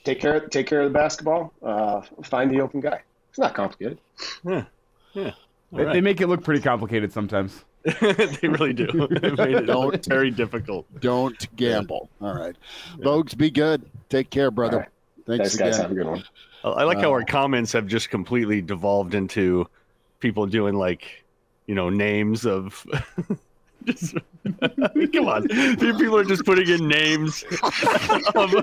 Take 0.03 0.19
care 0.19 0.39
take 0.47 0.67
care 0.67 0.81
of 0.81 0.91
the 0.91 0.97
basketball. 0.97 1.53
Uh, 1.61 2.01
find 2.23 2.51
the 2.51 2.61
open 2.61 2.79
guy. 2.81 3.01
It's 3.29 3.39
not 3.39 3.53
complicated. 3.53 3.97
Yeah. 4.43 4.65
Yeah. 5.13 5.31
They, 5.71 5.85
right. 5.85 5.93
they 5.93 6.01
make 6.01 6.21
it 6.21 6.27
look 6.27 6.43
pretty 6.43 6.61
complicated 6.61 7.11
sometimes. 7.11 7.63
they 7.83 8.47
really 8.47 8.73
do. 8.73 8.85
They 9.21 9.31
made 9.31 9.55
it 9.55 9.65
Don't- 9.65 10.05
very 10.05 10.31
difficult. 10.31 10.85
Don't 11.01 11.55
gamble. 11.55 12.09
All 12.21 12.33
right, 12.33 12.55
Vogues, 12.99 13.35
be 13.35 13.49
good. 13.49 13.83
Take 14.09 14.29
care, 14.29 14.51
brother. 14.51 14.75
All 14.75 14.79
right. 14.81 14.89
Thanks 15.25 15.55
Thanks, 15.55 15.77
guys. 15.77 15.77
Have 15.77 15.91
a 15.91 15.93
again. 15.93 16.03
good 16.05 16.11
one. 16.11 16.23
I 16.63 16.83
like 16.83 16.99
how 16.99 17.11
our 17.11 17.23
comments 17.23 17.73
have 17.73 17.87
just 17.87 18.09
completely 18.09 18.61
devolved 18.61 19.15
into 19.15 19.67
people 20.19 20.45
doing 20.45 20.75
like, 20.75 21.23
you 21.67 21.75
know, 21.75 21.89
names 21.89 22.45
of. 22.45 22.85
just, 23.85 24.15
come 25.13 25.27
on, 25.27 25.47
people 25.47 26.17
are 26.17 26.23
just 26.23 26.45
putting 26.45 26.69
in 26.69 26.87
names. 26.87 27.43
of, 28.35 28.53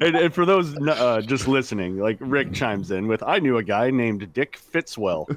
and, 0.00 0.16
and 0.16 0.34
for 0.34 0.44
those 0.44 0.76
uh, 0.88 1.22
just 1.24 1.46
listening, 1.46 1.98
like 1.98 2.16
Rick 2.20 2.52
chimes 2.52 2.90
in 2.90 3.06
with, 3.06 3.22
"I 3.22 3.38
knew 3.38 3.58
a 3.58 3.62
guy 3.62 3.90
named 3.90 4.32
Dick 4.32 4.58
Fitzwell." 4.58 5.28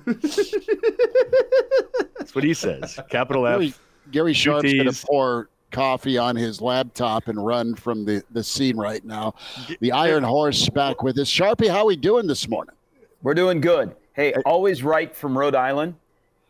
That's 2.18 2.34
what 2.34 2.44
he 2.44 2.54
says. 2.54 3.00
Capital 3.10 3.46
F. 3.46 3.80
Gary 4.12 4.34
Sharp's 4.34 4.74
going 4.74 4.92
to 4.92 5.06
pour 5.06 5.50
coffee 5.72 6.18
on 6.18 6.36
his 6.36 6.62
laptop 6.62 7.28
and 7.28 7.44
run 7.44 7.76
from 7.76 8.06
the, 8.06 8.24
the 8.32 8.44
scene 8.44 8.78
right 8.78 9.04
now. 9.04 9.34
The 9.80 9.92
Iron 9.92 10.24
Horse 10.24 10.70
back 10.70 11.02
with 11.02 11.18
us. 11.18 11.30
Sharpie, 11.30 11.70
how 11.70 11.86
we 11.86 11.96
doing 11.96 12.28
this 12.28 12.48
morning? 12.48 12.76
We're 13.24 13.34
doing 13.34 13.62
good. 13.62 13.96
Hey, 14.14 14.34
always 14.46 14.84
right 14.84 15.16
from 15.16 15.38
Rhode 15.38 15.56
Island. 15.56 15.96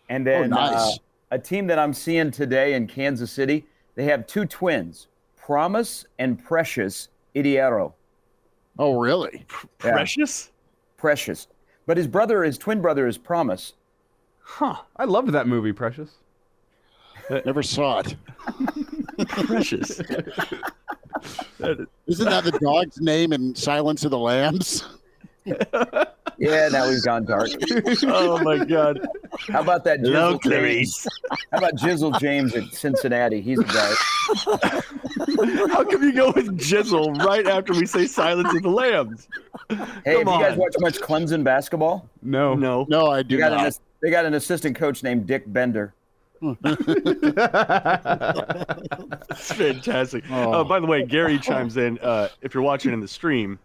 And 0.09 0.25
then 0.25 0.53
oh, 0.53 0.55
nice. 0.55 0.95
uh, 0.95 0.97
a 1.31 1.39
team 1.39 1.67
that 1.67 1.79
I'm 1.79 1.93
seeing 1.93 2.31
today 2.31 2.73
in 2.73 2.87
Kansas 2.87 3.31
City. 3.31 3.65
They 3.95 4.05
have 4.05 4.27
two 4.27 4.45
twins, 4.45 5.07
Promise 5.37 6.05
and 6.19 6.43
Precious 6.43 7.09
Idiaru. 7.35 7.93
Oh, 8.79 8.99
really? 8.99 9.45
Yeah. 9.49 9.91
Precious? 9.91 10.51
Precious. 10.97 11.47
But 11.85 11.97
his 11.97 12.07
brother, 12.07 12.43
his 12.43 12.57
twin 12.57 12.81
brother, 12.81 13.07
is 13.07 13.17
Promise. 13.17 13.73
Huh. 14.39 14.77
I 14.97 15.05
loved 15.05 15.31
that 15.31 15.47
movie, 15.47 15.73
Precious. 15.73 16.11
Never 17.45 17.63
saw 17.63 17.99
it. 17.99 18.15
Precious. 19.27 19.99
Isn't 21.59 22.25
that 22.29 22.43
the 22.43 22.57
dog's 22.61 22.99
name 22.99 23.33
in 23.33 23.53
Silence 23.55 24.03
of 24.05 24.11
the 24.11 24.17
Lambs? 24.19 24.85
Yeah, 26.37 26.69
now 26.69 26.87
we've 26.89 27.03
gone 27.03 27.25
dark. 27.25 27.49
oh 28.05 28.39
my 28.43 28.65
God. 28.65 28.99
How 29.49 29.61
about 29.61 29.83
that 29.83 29.99
Hello, 29.99 30.39
Jizzle 30.39 30.49
James? 30.49 31.07
How 31.51 31.57
about 31.59 31.75
Jizzle 31.75 32.19
James 32.19 32.55
at 32.55 32.63
Cincinnati? 32.73 33.41
He's 33.41 33.59
a 33.59 33.63
guy. 33.63 33.93
How 35.71 35.83
come 35.83 36.01
you 36.01 36.13
go 36.13 36.31
with 36.31 36.57
Jizzle 36.57 37.15
right 37.23 37.45
after 37.45 37.73
we 37.73 37.85
say 37.85 38.07
Silence 38.07 38.51
of 38.55 38.63
the 38.63 38.69
Lambs? 38.69 39.27
Hey, 39.69 39.75
Come 39.75 39.85
have 40.05 40.17
you 40.17 40.25
guys 40.25 40.53
on. 40.53 40.57
watched 40.57 40.77
much 40.81 40.99
Clemson 40.99 41.43
basketball? 41.43 42.09
No. 42.23 42.55
No. 42.55 42.87
No, 42.89 43.11
I 43.11 43.21
do 43.21 43.35
They 43.35 43.41
got, 43.41 43.51
an, 43.51 43.57
not. 43.59 43.67
ass- 43.67 43.79
they 44.01 44.09
got 44.09 44.25
an 44.25 44.33
assistant 44.33 44.75
coach 44.75 45.03
named 45.03 45.27
Dick 45.27 45.43
Bender. 45.45 45.93
It's 49.29 49.51
fantastic. 49.53 50.23
Oh. 50.29 50.53
Uh, 50.53 50.63
by 50.63 50.79
the 50.79 50.87
way, 50.87 51.03
Gary 51.05 51.39
chimes 51.39 51.77
in. 51.77 51.99
Uh, 51.99 52.29
if 52.41 52.53
you're 52.53 52.63
watching 52.63 52.93
in 52.93 52.99
the 52.99 53.07
stream, 53.07 53.59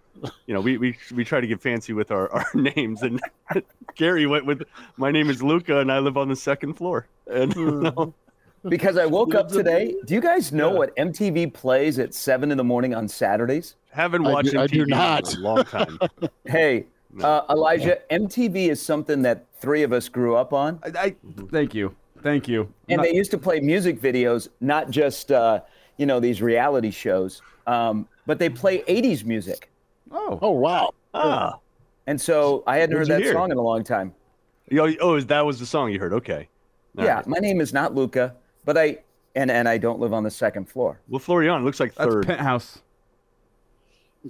you 0.46 0.54
know 0.54 0.60
we, 0.60 0.78
we 0.78 0.96
we 1.14 1.24
try 1.24 1.40
to 1.40 1.46
get 1.46 1.60
fancy 1.60 1.92
with 1.92 2.10
our, 2.10 2.30
our 2.32 2.46
names, 2.54 3.02
and 3.02 3.20
Gary 3.94 4.26
went 4.26 4.46
with 4.46 4.62
my 4.96 5.10
name 5.10 5.30
is 5.30 5.42
Luca, 5.42 5.78
and 5.80 5.90
I 5.90 5.98
live 5.98 6.16
on 6.16 6.28
the 6.28 6.36
second 6.36 6.74
floor. 6.74 7.06
And 7.26 7.54
no, 7.82 8.14
Because 8.68 8.96
I 8.98 9.06
woke 9.06 9.34
up 9.34 9.48
today. 9.48 9.94
Do 10.06 10.14
you 10.14 10.20
guys 10.20 10.52
know 10.52 10.70
what 10.70 10.94
MTV 10.96 11.52
plays 11.54 11.98
at 11.98 12.14
seven 12.14 12.50
in 12.50 12.56
the 12.56 12.64
morning 12.64 12.94
on 12.94 13.08
Saturdays? 13.08 13.74
haven't 13.90 14.26
I 14.26 14.32
watched 14.32 14.50
do- 14.50 14.60
I 14.60 14.66
do 14.66 14.84
not. 14.86 15.32
in 15.34 15.40
a 15.40 15.42
long 15.42 15.64
time. 15.64 15.98
Hey, 16.44 16.84
uh, 17.22 17.42
Elijah, 17.48 17.98
MTV 18.10 18.68
is 18.68 18.80
something 18.82 19.22
that 19.22 19.46
three 19.58 19.82
of 19.82 19.92
us 19.94 20.08
grew 20.10 20.36
up 20.36 20.52
on, 20.52 20.78
I, 20.82 20.90
I, 20.98 21.16
thank 21.50 21.74
you. 21.74 21.94
Thank 22.26 22.48
you. 22.48 22.68
and 22.88 22.96
Not- 22.96 23.04
they 23.04 23.14
used 23.14 23.30
to 23.30 23.38
play 23.38 23.60
music 23.60 24.00
videos, 24.00 24.48
not 24.60 24.90
just 24.90 25.30
uh, 25.30 25.60
you 25.96 26.06
know 26.06 26.18
these 26.18 26.42
reality 26.42 26.90
shows, 26.90 27.40
um, 27.68 28.08
but 28.26 28.40
they 28.40 28.48
play 28.48 28.82
'80s 28.88 29.24
music. 29.24 29.70
oh. 30.10 30.36
Oh, 30.42 30.50
wow. 30.50 30.90
ah, 31.14 31.58
And 32.08 32.20
so 32.20 32.64
I 32.66 32.78
hadn't 32.78 32.96
What'd 32.96 33.08
heard 33.10 33.20
that 33.20 33.24
hear? 33.24 33.32
song 33.32 33.52
in 33.52 33.58
a 33.58 33.62
long 33.62 33.84
time. 33.84 34.12
Yo, 34.68 34.92
oh, 35.00 35.20
that 35.20 35.46
was 35.46 35.60
the 35.60 35.66
song 35.66 35.92
you 35.92 36.00
heard. 36.00 36.12
Okay. 36.14 36.48
All 36.98 37.04
yeah, 37.04 37.14
right. 37.16 37.26
my 37.28 37.38
name 37.38 37.60
is 37.60 37.72
not 37.72 37.94
Luca, 37.94 38.34
but 38.64 38.76
I 38.76 38.98
and 39.36 39.48
and 39.48 39.68
I 39.68 39.78
don't 39.78 40.00
live 40.00 40.12
on 40.12 40.24
the 40.24 40.30
second 40.30 40.68
floor. 40.68 40.98
Well, 41.08 41.20
Florian 41.20 41.64
looks 41.64 41.78
like 41.78 41.94
That's 41.94 42.10
third. 42.12 42.26
penthouse. 42.26 42.82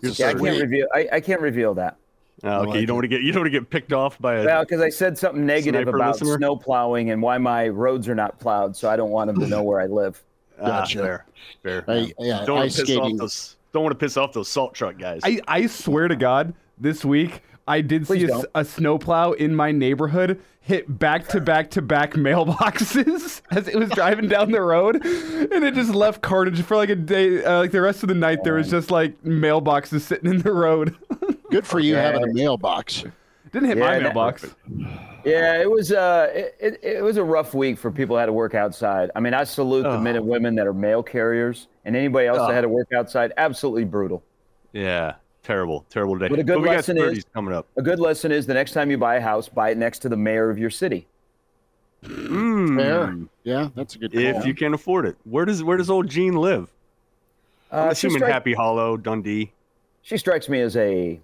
Yeah, 0.02 0.28
I 0.28 0.34
can't 0.34 0.60
reveal. 0.60 0.86
I, 0.94 1.08
I 1.12 1.20
can't 1.20 1.40
reveal 1.40 1.72
that. 1.74 1.96
Oh, 2.44 2.60
okay, 2.60 2.70
like 2.70 2.80
you 2.80 2.86
don't 2.86 2.96
want 2.96 3.04
to 3.04 3.08
get 3.08 3.22
you 3.22 3.32
don't 3.32 3.42
want 3.42 3.52
to 3.52 3.58
get 3.60 3.70
picked 3.70 3.92
off 3.92 4.18
by 4.18 4.36
a. 4.36 4.44
Well, 4.44 4.62
because 4.62 4.82
I 4.82 4.90
said 4.90 5.16
something 5.16 5.46
negative 5.46 5.88
about 5.88 6.20
listener? 6.20 6.36
snow 6.36 6.56
plowing 6.56 7.10
and 7.10 7.22
why 7.22 7.38
my 7.38 7.68
roads 7.68 8.08
are 8.08 8.14
not 8.14 8.38
plowed, 8.38 8.76
so 8.76 8.90
I 8.90 8.96
don't 8.96 9.10
want 9.10 9.28
them 9.28 9.40
to 9.40 9.46
know 9.46 9.62
where 9.62 9.80
I 9.80 9.86
live. 9.86 10.22
ah, 10.60 10.66
Gotcha. 10.66 10.98
fair, 10.98 11.24
fair. 11.62 11.84
Hey, 11.86 12.12
yeah, 12.18 12.44
don't 12.44 12.58
want 12.58 12.72
to 12.72 12.84
piss 12.84 12.96
off 12.96 13.16
those. 13.16 13.56
Don't 13.72 13.82
want 13.84 13.98
to 13.98 13.98
piss 13.98 14.16
off 14.16 14.32
those 14.32 14.48
salt 14.48 14.74
truck 14.74 14.98
guys. 14.98 15.20
I, 15.24 15.40
I 15.48 15.66
swear 15.66 16.08
to 16.08 16.16
God, 16.16 16.54
this 16.78 17.04
week 17.04 17.42
I 17.66 17.80
did 17.80 18.06
Please 18.06 18.20
see 18.20 18.24
a, 18.24 18.28
don't. 18.28 18.46
a 18.54 18.64
snowplow 18.64 19.32
in 19.32 19.54
my 19.54 19.72
neighborhood 19.72 20.40
hit 20.60 20.98
back 20.98 21.28
to 21.28 21.40
back 21.40 21.70
to 21.70 21.80
back 21.80 22.12
mailboxes 22.14 23.40
as 23.50 23.68
it 23.68 23.76
was 23.76 23.88
driving 23.90 24.28
down 24.28 24.50
the 24.50 24.60
road, 24.60 24.96
and 24.96 25.64
it 25.64 25.74
just 25.74 25.94
left 25.94 26.22
carnage 26.22 26.60
for 26.62 26.76
like 26.76 26.90
a 26.90 26.96
day. 26.96 27.42
Uh, 27.44 27.60
like 27.60 27.72
the 27.72 27.80
rest 27.80 28.02
of 28.02 28.08
the 28.08 28.14
night, 28.14 28.44
there 28.44 28.54
was 28.54 28.70
just 28.70 28.90
like 28.90 29.22
mailboxes 29.22 30.00
sitting 30.02 30.30
in 30.30 30.42
the 30.42 30.52
road. 30.52 30.94
Good 31.50 31.66
for 31.66 31.78
you 31.80 31.94
Yeah. 31.94 32.02
having 32.02 32.22
a 32.24 32.32
mailbox. 32.32 33.04
Didn't 33.52 33.68
hit 33.68 33.78
my 33.78 33.84
Yeah, 33.86 33.92
that- 33.98 34.02
mailbox. 34.02 34.54
Yeah, 35.24 35.60
it 35.60 35.68
was 35.70 35.90
uh, 35.92 36.30
it, 36.34 36.56
it, 36.60 36.80
it 36.82 37.02
was 37.02 37.16
a 37.16 37.24
rough 37.24 37.52
week 37.54 37.78
for 37.78 37.90
people 37.90 38.14
that 38.16 38.20
had 38.22 38.26
to 38.26 38.32
work 38.32 38.54
outside. 38.54 39.10
I 39.16 39.20
mean, 39.20 39.34
I 39.34 39.42
salute 39.44 39.82
the 39.82 39.98
men 39.98 40.14
and 40.16 40.26
women 40.26 40.54
that 40.56 40.66
are 40.68 40.72
mail 40.72 41.02
carriers, 41.02 41.66
and 41.84 41.96
anybody 41.96 42.28
else 42.28 42.38
that 42.38 42.52
had 42.54 42.60
to 42.60 42.68
work 42.68 42.92
outside. 42.92 43.32
Absolutely 43.36 43.84
brutal. 43.84 44.22
yeah, 44.72 45.14
terrible, 45.42 45.84
terrible 45.90 46.16
day. 46.16 46.28
But 46.28 46.38
a 46.38 46.44
good 46.44 46.58
we 46.58 46.64
got 46.66 46.76
lesson 46.76 46.98
is- 46.98 47.24
coming 47.34 47.52
up. 47.54 47.66
A 47.76 47.82
good 47.82 47.98
lesson 47.98 48.30
is 48.30 48.46
the 48.46 48.54
next 48.54 48.72
time 48.72 48.88
you 48.90 48.98
buy 48.98 49.16
a 49.16 49.20
house, 49.20 49.48
buy 49.48 49.70
it 49.70 49.78
next 49.78 49.98
to 50.00 50.08
the 50.08 50.16
mayor 50.16 50.48
of 50.50 50.58
your 50.58 50.70
city. 50.70 51.06
Mm, 52.04 52.76
Fair. 52.76 53.16
Yeah, 53.42 53.68
that's 53.74 53.94
a 53.96 53.98
good 53.98 54.12
call. 54.12 54.20
If 54.20 54.46
you 54.46 54.54
can 54.54 54.74
afford 54.74 55.06
it, 55.06 55.16
where 55.24 55.44
does 55.44 55.64
where 55.64 55.76
does 55.76 55.90
old 55.90 56.08
Gene 56.08 56.34
live? 56.36 56.70
I'm 57.72 57.88
Uh, 57.88 57.90
assuming 57.90 58.18
strike- 58.18 58.32
Happy 58.32 58.52
Hollow, 58.54 58.96
Dundee. 58.96 59.50
she 60.02 60.16
strikes 60.18 60.48
me 60.48 60.60
as 60.60 60.76
a 60.76 61.18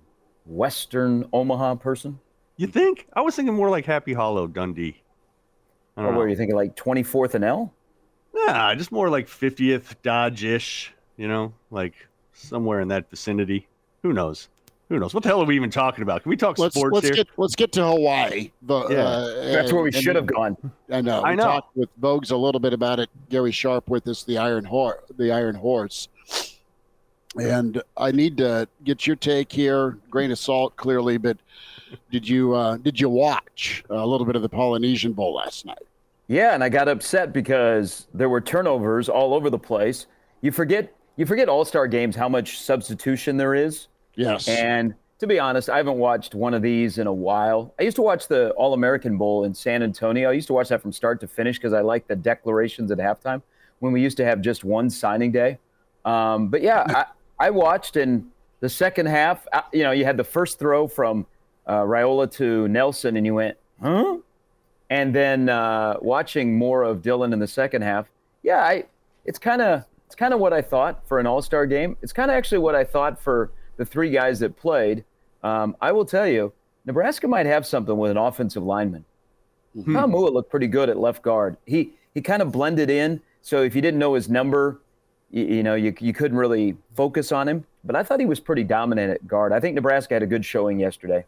Western 0.47 1.25
Omaha 1.33 1.77
person. 1.77 2.19
You 2.57 2.67
think? 2.67 3.07
I 3.15 3.21
was 3.21 3.35
thinking 3.37 3.55
more 3.55 3.71
like 3.71 3.85
Happy 3.87 4.13
Hollow, 4.13 4.47
Dundee. 4.47 5.01
I 5.97 6.01
Or 6.03 6.07
don't 6.07 6.17
were 6.17 6.25
know. 6.25 6.31
you 6.31 6.37
thinking 6.37 6.57
like 6.57 6.77
24th 6.77 7.35
and 7.35 7.45
L? 7.45 7.73
Nah, 8.35 8.75
just 8.75 8.93
more 8.93 9.09
like 9.11 9.27
50th 9.27 9.97
Dodge-ish. 10.03 10.93
You 11.17 11.29
know, 11.29 11.53
like 11.71 11.95
somewhere 12.33 12.81
in 12.81 12.89
that 12.89 13.09
vicinity. 13.11 13.69
Who 14.03 14.13
knows? 14.13 14.49
Who 14.89 14.99
knows? 14.99 15.15
What 15.15 15.23
the 15.23 15.29
hell 15.29 15.41
are 15.43 15.47
we 15.47 15.55
even 15.57 15.71
talking 15.71 16.03
about? 16.03 16.23
Can 16.23 16.31
we 16.31 16.37
talk 16.37 16.59
let's 16.59 16.75
sports 16.75 16.95
let's 16.95 17.07
here? 17.07 17.15
get 17.15 17.29
let's 17.37 17.55
get 17.55 17.73
to 17.73 17.85
Hawaii. 17.87 18.51
The, 18.63 18.89
Yeah. 18.89 18.97
uh, 19.05 19.53
That's 19.53 19.73
where 19.73 19.83
we 19.83 19.89
and- 19.89 19.97
should 20.03 20.17
have 20.17 20.27
gone. 20.27 20.57
I 20.91 21.01
know. 21.01 21.21
I 21.23 21.31
we 21.31 21.37
know. 21.37 21.45
talked 21.45 21.77
with 21.77 21.89
Vogues 22.01 22.31
a 22.33 22.37
little 22.37 22.61
bit 22.61 22.73
about 22.73 22.99
it. 22.99 23.09
Gary 23.31 23.53
Sharp 23.53 23.89
with 23.89 24.07
us, 24.09 24.25
the 24.25 24.39
Iron 24.39 24.65
Horse, 24.65 25.01
the 25.17 25.31
Iron 25.33 25.55
Horse. 25.55 26.09
And 27.39 27.83
I 27.97 28.13
need 28.13 28.37
to 28.39 28.69
get 28.85 29.07
your 29.07 29.17
take 29.17 29.51
here. 29.51 29.99
Grain 30.11 30.31
of 30.31 30.39
salt, 30.39 30.77
clearly, 30.77 31.17
but 31.17 31.39
did 32.11 32.29
you 32.29 32.55
uh, 32.55 32.77
did 32.77 33.01
you 33.01 33.09
watch 33.09 33.85
a 33.89 34.07
little 34.07 34.27
bit 34.27 34.37
of 34.37 34.43
the 34.43 34.49
Polynesian 34.49 35.13
Bowl 35.13 35.35
last 35.35 35.65
night? 35.65 35.83
Yeah, 36.29 36.55
and 36.55 36.63
I 36.63 36.69
got 36.69 36.89
upset 36.89 37.33
because 37.33 38.07
there 38.15 38.29
were 38.29 38.41
turnovers 38.41 39.09
all 39.09 39.35
over 39.35 39.51
the 39.51 39.59
place. 39.59 40.07
You 40.41 40.53
forget 40.53 40.95
you 41.17 41.27
forget 41.27 41.49
All-Star 41.49 41.87
games 41.87 42.17
how 42.17 42.29
much 42.29 42.61
substitution 42.61 43.37
there 43.37 43.55
is. 43.55 43.89
Yes. 44.15 44.49
And 44.49 44.95
to 45.19 45.27
be 45.27 45.39
honest, 45.39 45.71
I 45.71 45.77
haven't 45.77 45.99
watched 45.99 46.35
one 46.35 46.53
of 46.53 46.63
these 46.63 46.99
in 46.99 47.07
a 47.07 47.13
while. 47.13 47.75
I 47.79 47.83
used 47.83 47.97
to 47.97 48.03
watch 48.03 48.29
the 48.29 48.51
All 48.51 48.75
American 48.75 49.17
Bowl 49.17 49.45
in 49.45 49.55
San 49.55 49.83
Antonio. 49.83 50.31
I 50.31 50.33
used 50.33 50.49
to 50.49 50.53
watch 50.53 50.69
that 50.69 50.83
from 50.83 50.93
start 50.93 51.21
to 51.21 51.29
finish 51.29 51.59
because 51.59 51.73
I 51.73 51.81
like 51.81 52.09
the 52.09 52.17
declarations 52.17 52.91
at 52.91 52.99
halftime 52.99 53.43
when 53.79 53.93
we 53.93 54.03
used 54.03 54.17
to 54.19 54.25
have 54.25 54.41
just 54.41 54.65
one 54.65 54.91
signing 54.91 55.33
day. 55.33 55.59
Um, 56.05 56.49
but 56.49 56.63
yeah, 56.63 57.05
I, 57.47 57.51
watched 57.51 57.97
in 57.97 58.27
the 58.61 58.69
second 58.69 59.07
half. 59.07 59.47
uh, 59.53 59.63
You 59.73 59.83
know, 59.85 59.91
you 59.93 60.05
had 60.05 60.17
the 60.17 60.25
first 60.25 60.59
throw 60.59 60.87
from 60.89 61.27
uh, 61.67 61.81
Raiola 61.81 62.31
to 62.33 62.69
Nelson, 62.69 63.17
and 63.17 63.25
you 63.27 63.35
went, 63.35 63.57
huh? 63.83 64.17
And 64.91 65.15
then 65.15 65.49
uh, 65.49 65.97
watching 66.01 66.57
more 66.59 66.83
of 66.83 67.01
Dylan 67.03 67.33
in 67.33 67.39
the 67.39 67.47
second 67.47 67.83
half, 67.83 68.09
yeah, 68.43 68.59
I 68.59 68.85
it's 69.25 69.39
kind 69.39 69.63
of 69.63 69.85
it's 70.07 70.15
kind 70.15 70.35
of 70.35 70.41
what 70.41 70.53
I 70.53 70.61
thought 70.61 71.07
for 71.07 71.19
an 71.21 71.27
All 71.27 71.41
Star 71.41 71.65
game. 71.67 71.97
It's 72.03 72.13
kind 72.13 72.31
of 72.31 72.37
actually 72.37 72.59
what 72.59 72.75
I 72.75 72.85
thought 72.85 73.21
for 73.21 73.51
the 73.79 73.85
three 73.87 74.11
guys 74.11 74.41
that 74.41 74.57
played. 74.57 75.05
Um, 75.43 75.77
I 75.81 75.93
will 75.93 76.05
tell 76.05 76.27
you, 76.29 76.53
Nebraska 76.85 77.27
might 77.27 77.47
have 77.47 77.67
something 77.67 77.97
with 77.97 78.11
an 78.11 78.17
offensive 78.19 78.63
lineman. 78.63 79.05
Taumua 79.75 80.31
looked 80.33 80.51
pretty 80.51 80.67
good 80.67 80.91
at 80.91 80.99
left 80.99 81.23
guard. 81.23 81.57
He 81.65 81.93
he 82.13 82.21
kind 82.21 82.43
of 82.43 82.53
blended 82.53 82.91
in. 82.91 83.21
So 83.41 83.63
if 83.63 83.75
you 83.75 83.81
didn't 83.81 83.99
know 83.99 84.13
his 84.15 84.29
number, 84.29 84.81
you, 85.33 85.45
you 85.45 85.63
know 85.63 85.75
you 85.75 85.93
you 85.99 86.13
couldn't 86.13 86.37
really 86.39 86.77
focus 86.95 87.33
on 87.33 87.49
him. 87.49 87.65
But 87.85 87.97
I 87.97 88.05
thought 88.05 88.21
he 88.21 88.27
was 88.27 88.39
pretty 88.39 88.63
dominant 88.63 89.11
at 89.11 89.27
guard. 89.27 89.53
I 89.53 89.59
think 89.59 89.75
Nebraska 89.75 90.15
had 90.15 90.23
a 90.23 90.27
good 90.27 90.45
showing 90.45 90.79
yesterday. 90.79 91.25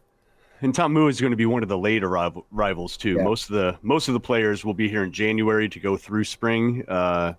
And 0.60 0.72
Taumua 0.72 1.10
is 1.10 1.20
going 1.20 1.32
to 1.32 1.36
be 1.36 1.46
one 1.46 1.64
of 1.64 1.68
the 1.68 1.76
later 1.76 2.08
rivals 2.52 2.96
too. 2.96 3.16
Yeah. 3.16 3.24
Most 3.24 3.50
of 3.50 3.56
the 3.56 3.76
most 3.82 4.06
of 4.08 4.14
the 4.14 4.20
players 4.20 4.64
will 4.64 4.72
be 4.74 4.88
here 4.88 5.02
in 5.02 5.10
January 5.12 5.68
to 5.68 5.80
go 5.80 5.96
through 5.96 6.24
spring. 6.24 6.84
Uh, 6.86 7.34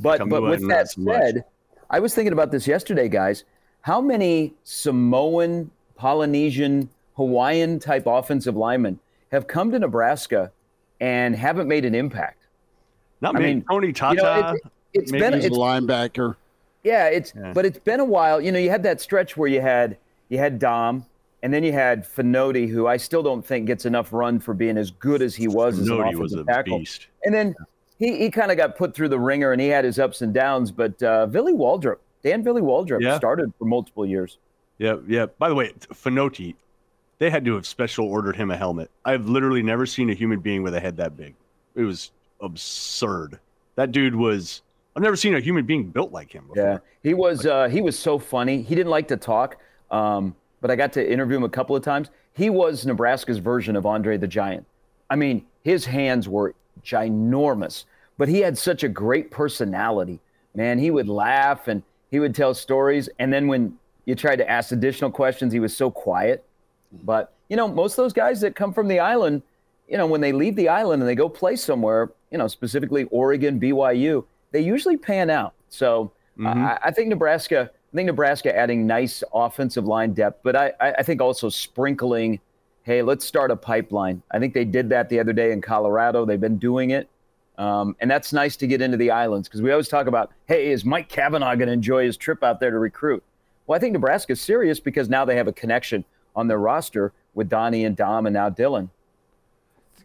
But 0.00 0.28
but 0.28 0.42
with 0.42 0.66
that 0.68 0.88
much. 0.98 1.16
said, 1.16 1.44
I 1.90 2.00
was 2.00 2.12
thinking 2.14 2.32
about 2.32 2.50
this 2.50 2.66
yesterday, 2.66 3.08
guys. 3.08 3.44
How 3.82 4.00
many 4.00 4.52
Samoan, 4.64 5.70
Polynesian, 5.94 6.88
Hawaiian 7.16 7.78
type 7.78 8.02
offensive 8.06 8.56
linemen 8.56 8.98
have 9.30 9.46
come 9.46 9.70
to 9.70 9.78
Nebraska 9.78 10.50
and 11.00 11.36
haven't 11.36 11.68
made 11.68 11.84
an 11.84 11.94
impact? 11.94 12.42
not 13.20 13.36
I 13.36 13.38
many. 13.38 13.54
mean, 13.54 13.64
Tony 13.70 13.86
You 13.86 13.92
Tata. 13.92 14.16
know, 14.22 14.50
it, 14.54 14.62
it's 15.02 15.12
maybe 15.12 15.22
been 15.30 15.34
He's 15.34 15.46
a 15.46 15.50
linebacker. 15.50 16.36
yeah, 16.84 17.06
it's 17.06 17.32
Yeah. 17.34 17.52
but 17.52 17.64
it's 17.66 17.78
been 17.78 18.00
a 18.00 18.04
while. 18.04 18.40
You 18.40 18.52
know, 18.52 18.58
you 18.58 18.70
had 18.70 18.82
that 18.84 19.00
stretch 19.00 19.36
where 19.36 19.48
you 19.48 19.60
had 19.60 19.96
you 20.28 20.38
had 20.38 20.58
Dom, 20.58 21.04
and 21.42 21.52
then 21.54 21.62
you 21.62 21.72
had 21.72 22.04
Fonoti, 22.04 22.68
who 22.68 22.86
I 22.86 22.96
still 22.96 23.22
don't 23.22 23.44
think 23.46 23.66
gets 23.66 23.86
enough 23.86 24.12
run 24.12 24.40
for 24.40 24.54
being 24.54 24.76
as 24.76 24.90
good 24.90 25.22
as 25.22 25.34
he 25.36 25.46
was 25.48 25.78
as 25.78 25.88
an 25.88 26.18
was 26.18 26.32
a 26.32 26.42
tackle. 26.44 26.78
beast. 26.80 27.06
And 27.24 27.32
then 27.34 27.54
he, 27.98 28.18
he 28.18 28.30
kind 28.30 28.50
of 28.50 28.56
got 28.56 28.76
put 28.76 28.94
through 28.94 29.08
the 29.10 29.18
ringer 29.20 29.52
and 29.52 29.60
he 29.60 29.68
had 29.68 29.84
his 29.84 29.98
ups 29.98 30.22
and 30.22 30.34
downs. 30.34 30.70
But 30.72 31.00
uh, 31.02 31.26
Billy 31.26 31.52
Waldrop, 31.52 31.96
Dan 32.24 32.42
Billy 32.42 32.60
Waldrop 32.62 33.00
Yeah. 33.00 33.16
started 33.16 33.52
for 33.58 33.64
multiple 33.66 34.04
years. 34.04 34.38
Yeah, 34.78 34.96
yeah. 35.06 35.26
By 35.38 35.48
the 35.48 35.54
way, 35.54 35.72
Fonoti, 35.94 36.54
they 37.18 37.30
had 37.30 37.44
to 37.46 37.54
have 37.54 37.66
special 37.66 38.06
ordered 38.06 38.36
him 38.36 38.50
a 38.50 38.56
helmet. 38.56 38.90
I've 39.04 39.26
literally 39.28 39.62
never 39.62 39.86
seen 39.86 40.10
a 40.10 40.14
human 40.14 40.40
being 40.40 40.62
with 40.62 40.74
a 40.74 40.80
head 40.80 40.96
that 40.98 41.16
big. 41.16 41.34
It 41.76 41.82
was 41.82 42.10
absurd. 42.40 43.38
That 43.76 43.92
dude 43.92 44.14
was. 44.14 44.62
I've 44.96 45.02
never 45.02 45.16
seen 45.16 45.34
a 45.34 45.40
human 45.40 45.66
being 45.66 45.90
built 45.90 46.10
like 46.10 46.32
him 46.32 46.46
before. 46.48 46.62
Yeah, 46.62 46.78
he 47.02 47.12
was. 47.12 47.44
Uh, 47.44 47.68
he 47.68 47.82
was 47.82 47.98
so 47.98 48.18
funny. 48.18 48.62
He 48.62 48.74
didn't 48.74 48.90
like 48.90 49.08
to 49.08 49.18
talk, 49.18 49.58
um, 49.90 50.34
but 50.62 50.70
I 50.70 50.76
got 50.76 50.94
to 50.94 51.12
interview 51.12 51.36
him 51.36 51.44
a 51.44 51.50
couple 51.50 51.76
of 51.76 51.82
times. 51.82 52.08
He 52.32 52.48
was 52.48 52.86
Nebraska's 52.86 53.36
version 53.36 53.76
of 53.76 53.84
Andre 53.84 54.16
the 54.16 54.26
Giant. 54.26 54.66
I 55.10 55.16
mean, 55.16 55.44
his 55.62 55.84
hands 55.84 56.30
were 56.30 56.54
ginormous, 56.82 57.84
but 58.16 58.28
he 58.28 58.40
had 58.40 58.56
such 58.56 58.84
a 58.84 58.88
great 58.88 59.30
personality. 59.30 60.18
Man, 60.54 60.78
he 60.78 60.90
would 60.90 61.08
laugh 61.08 61.68
and 61.68 61.82
he 62.10 62.18
would 62.18 62.34
tell 62.34 62.54
stories, 62.54 63.10
and 63.18 63.30
then 63.30 63.48
when 63.48 63.76
you 64.06 64.14
tried 64.14 64.36
to 64.36 64.50
ask 64.50 64.72
additional 64.72 65.10
questions, 65.10 65.52
he 65.52 65.60
was 65.60 65.76
so 65.76 65.90
quiet. 65.90 66.42
But 67.04 67.34
you 67.50 67.56
know, 67.56 67.68
most 67.68 67.92
of 67.92 67.96
those 67.98 68.14
guys 68.14 68.40
that 68.40 68.56
come 68.56 68.72
from 68.72 68.88
the 68.88 69.00
island, 69.00 69.42
you 69.88 69.98
know, 69.98 70.06
when 70.06 70.22
they 70.22 70.32
leave 70.32 70.56
the 70.56 70.70
island 70.70 71.02
and 71.02 71.08
they 71.08 71.14
go 71.14 71.28
play 71.28 71.54
somewhere, 71.54 72.12
you 72.30 72.38
know, 72.38 72.48
specifically 72.48 73.04
Oregon, 73.04 73.60
BYU, 73.60 74.24
they 74.56 74.62
usually 74.62 74.96
pan 74.96 75.28
out. 75.28 75.52
So 75.68 76.12
mm-hmm. 76.38 76.64
I, 76.64 76.78
I, 76.84 76.90
think 76.90 77.08
Nebraska, 77.08 77.70
I 77.92 77.94
think 77.94 78.06
Nebraska 78.06 78.56
adding 78.56 78.86
nice 78.86 79.22
offensive 79.34 79.84
line 79.84 80.14
depth, 80.14 80.40
but 80.42 80.56
I, 80.56 80.72
I 80.80 81.02
think 81.02 81.20
also 81.20 81.50
sprinkling, 81.50 82.40
hey, 82.84 83.02
let's 83.02 83.26
start 83.26 83.50
a 83.50 83.56
pipeline. 83.56 84.22
I 84.30 84.38
think 84.38 84.54
they 84.54 84.64
did 84.64 84.88
that 84.88 85.10
the 85.10 85.20
other 85.20 85.34
day 85.34 85.52
in 85.52 85.60
Colorado. 85.60 86.24
They've 86.24 86.40
been 86.40 86.56
doing 86.56 86.88
it. 86.88 87.06
Um, 87.58 87.96
and 88.00 88.10
that's 88.10 88.32
nice 88.32 88.56
to 88.56 88.66
get 88.66 88.80
into 88.80 88.96
the 88.96 89.10
islands 89.10 89.46
because 89.46 89.60
we 89.60 89.70
always 89.72 89.88
talk 89.88 90.06
about, 90.06 90.32
hey, 90.46 90.70
is 90.70 90.86
Mike 90.86 91.10
Cavanaugh 91.10 91.54
going 91.54 91.68
to 91.68 91.74
enjoy 91.74 92.06
his 92.06 92.16
trip 92.16 92.42
out 92.42 92.58
there 92.58 92.70
to 92.70 92.78
recruit? 92.78 93.22
Well, 93.66 93.76
I 93.76 93.78
think 93.78 93.92
Nebraska's 93.92 94.40
serious 94.40 94.80
because 94.80 95.10
now 95.10 95.26
they 95.26 95.36
have 95.36 95.48
a 95.48 95.52
connection 95.52 96.02
on 96.34 96.48
their 96.48 96.58
roster 96.58 97.12
with 97.34 97.50
Donnie 97.50 97.84
and 97.84 97.94
Dom 97.94 98.24
and 98.24 98.32
now 98.32 98.48
Dylan. 98.48 98.88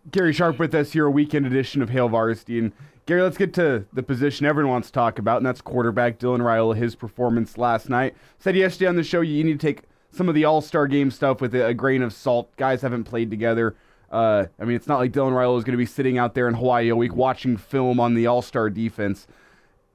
Gary 0.10 0.34
Sharp 0.34 0.58
with 0.58 0.74
us 0.74 0.94
here, 0.94 1.06
a 1.06 1.12
weekend 1.12 1.46
edition 1.46 1.82
of 1.82 1.90
Hail 1.90 2.10
Varsity. 2.10 2.58
And 2.58 2.72
Gary, 3.06 3.22
let's 3.22 3.38
get 3.38 3.54
to 3.56 3.86
the 3.94 4.02
position 4.02 4.46
everyone 4.46 4.72
wants 4.72 4.88
to 4.88 4.94
talk 4.94 5.20
about, 5.20 5.38
and 5.38 5.46
that's 5.46 5.62
quarterback 5.62 6.18
Dylan 6.18 6.40
Raiola. 6.40 6.76
His 6.76 6.96
performance 6.96 7.58
last 7.58 7.90
night. 7.90 8.16
Said 8.40 8.56
yesterday 8.56 8.88
on 8.88 8.96
the 8.96 9.04
show 9.04 9.22
you 9.22 9.44
need 9.44 9.60
to 9.60 9.68
take 9.68 9.84
some 10.12 10.28
of 10.28 10.36
the 10.36 10.46
All 10.46 10.62
Star 10.62 10.88
game 10.88 11.12
stuff 11.12 11.42
with 11.42 11.54
a, 11.54 11.74
grain 11.74 12.02
of 12.02 12.14
salt. 12.14 12.56
Guys 12.58 12.82
haven't 12.82 13.04
played 13.04 13.30
together. 13.30 13.76
Uh, 14.12 14.46
I 14.60 14.66
mean, 14.66 14.76
it's 14.76 14.88
not 14.88 15.00
like 15.00 15.12
Dylan 15.12 15.32
Raiola 15.32 15.58
is 15.58 15.64
going 15.64 15.74
to 15.74 15.78
be 15.78 15.86
sitting 15.86 16.18
out 16.18 16.34
there 16.34 16.48
in 16.48 16.56
Hawaii 16.56 16.90
a 16.90 16.96
week 16.96 17.16
watching 17.16 17.58
film 17.58 18.00
on 18.00 18.16
the 18.16 18.28
All 18.28 18.42
Star 18.42 18.70
defense. 18.70 19.28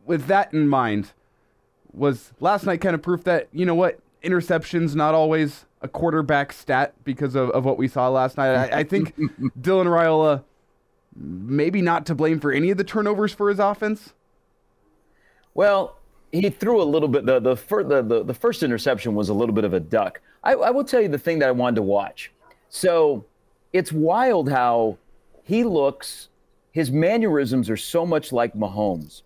With 0.04 0.26
that 0.26 0.52
in 0.52 0.68
mind, 0.68 1.12
was 1.92 2.32
last 2.38 2.64
night 2.64 2.80
kind 2.80 2.94
of 2.94 3.02
proof 3.02 3.24
that 3.24 3.48
you 3.52 3.66
know 3.66 3.74
what 3.74 3.98
interceptions 4.22 4.94
not 4.94 5.14
always 5.14 5.64
a 5.82 5.88
quarterback 5.88 6.52
stat 6.52 6.94
because 7.04 7.34
of, 7.34 7.50
of 7.50 7.64
what 7.64 7.78
we 7.78 7.88
saw 7.88 8.08
last 8.08 8.36
night. 8.36 8.72
I, 8.72 8.80
I 8.80 8.84
think 8.84 9.16
Dylan 9.60 9.86
Raiola 9.86 10.42
maybe 11.14 11.80
not 11.80 12.06
to 12.06 12.14
blame 12.14 12.40
for 12.40 12.52
any 12.52 12.70
of 12.70 12.78
the 12.78 12.84
turnovers 12.84 13.32
for 13.32 13.48
his 13.48 13.58
offense. 13.58 14.12
Well, 15.54 15.96
he 16.32 16.50
threw 16.50 16.82
a 16.82 16.84
little 16.84 17.08
bit. 17.08 17.24
The 17.24 17.40
the, 17.40 17.56
fir- 17.56 17.84
the, 17.84 18.02
the, 18.02 18.24
the 18.24 18.34
first 18.34 18.62
interception 18.62 19.14
was 19.14 19.28
a 19.28 19.34
little 19.34 19.54
bit 19.54 19.64
of 19.64 19.72
a 19.72 19.80
duck. 19.80 20.20
I, 20.44 20.52
I 20.52 20.70
will 20.70 20.84
tell 20.84 21.00
you 21.00 21.08
the 21.08 21.18
thing 21.18 21.38
that 21.40 21.48
I 21.48 21.52
wanted 21.52 21.76
to 21.76 21.82
watch. 21.82 22.32
So 22.68 23.24
it's 23.72 23.92
wild 23.92 24.50
how 24.50 24.98
he 25.42 25.64
looks. 25.64 26.28
His 26.72 26.90
mannerisms 26.90 27.70
are 27.70 27.76
so 27.76 28.04
much 28.04 28.32
like 28.32 28.52
Mahomes. 28.54 29.22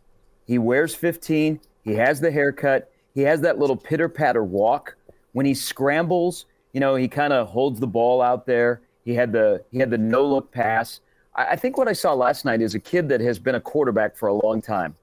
He 0.46 0.58
wears 0.58 0.94
15. 0.94 1.60
He 1.82 1.94
has 1.94 2.20
the 2.20 2.30
haircut. 2.30 2.90
He 3.14 3.22
has 3.22 3.40
that 3.40 3.58
little 3.58 3.76
pitter 3.76 4.08
patter 4.08 4.44
walk. 4.44 4.96
When 5.32 5.46
he 5.46 5.54
scrambles, 5.54 6.46
you 6.72 6.80
know, 6.80 6.94
he 6.94 7.08
kind 7.08 7.32
of 7.32 7.48
holds 7.48 7.80
the 7.80 7.86
ball 7.86 8.20
out 8.22 8.46
there. 8.46 8.80
He 9.04 9.14
had 9.14 9.32
the 9.32 9.64
he 9.70 9.78
had 9.78 9.90
the 9.90 9.98
no 9.98 10.26
look 10.26 10.50
pass. 10.52 11.00
I, 11.34 11.46
I 11.48 11.56
think 11.56 11.78
what 11.78 11.88
I 11.88 11.92
saw 11.92 12.12
last 12.12 12.44
night 12.44 12.60
is 12.60 12.74
a 12.74 12.80
kid 12.80 13.08
that 13.08 13.20
has 13.20 13.38
been 13.38 13.54
a 13.54 13.60
quarterback 13.60 14.16
for 14.16 14.28
a 14.28 14.34
long 14.34 14.60
time. 14.62 14.94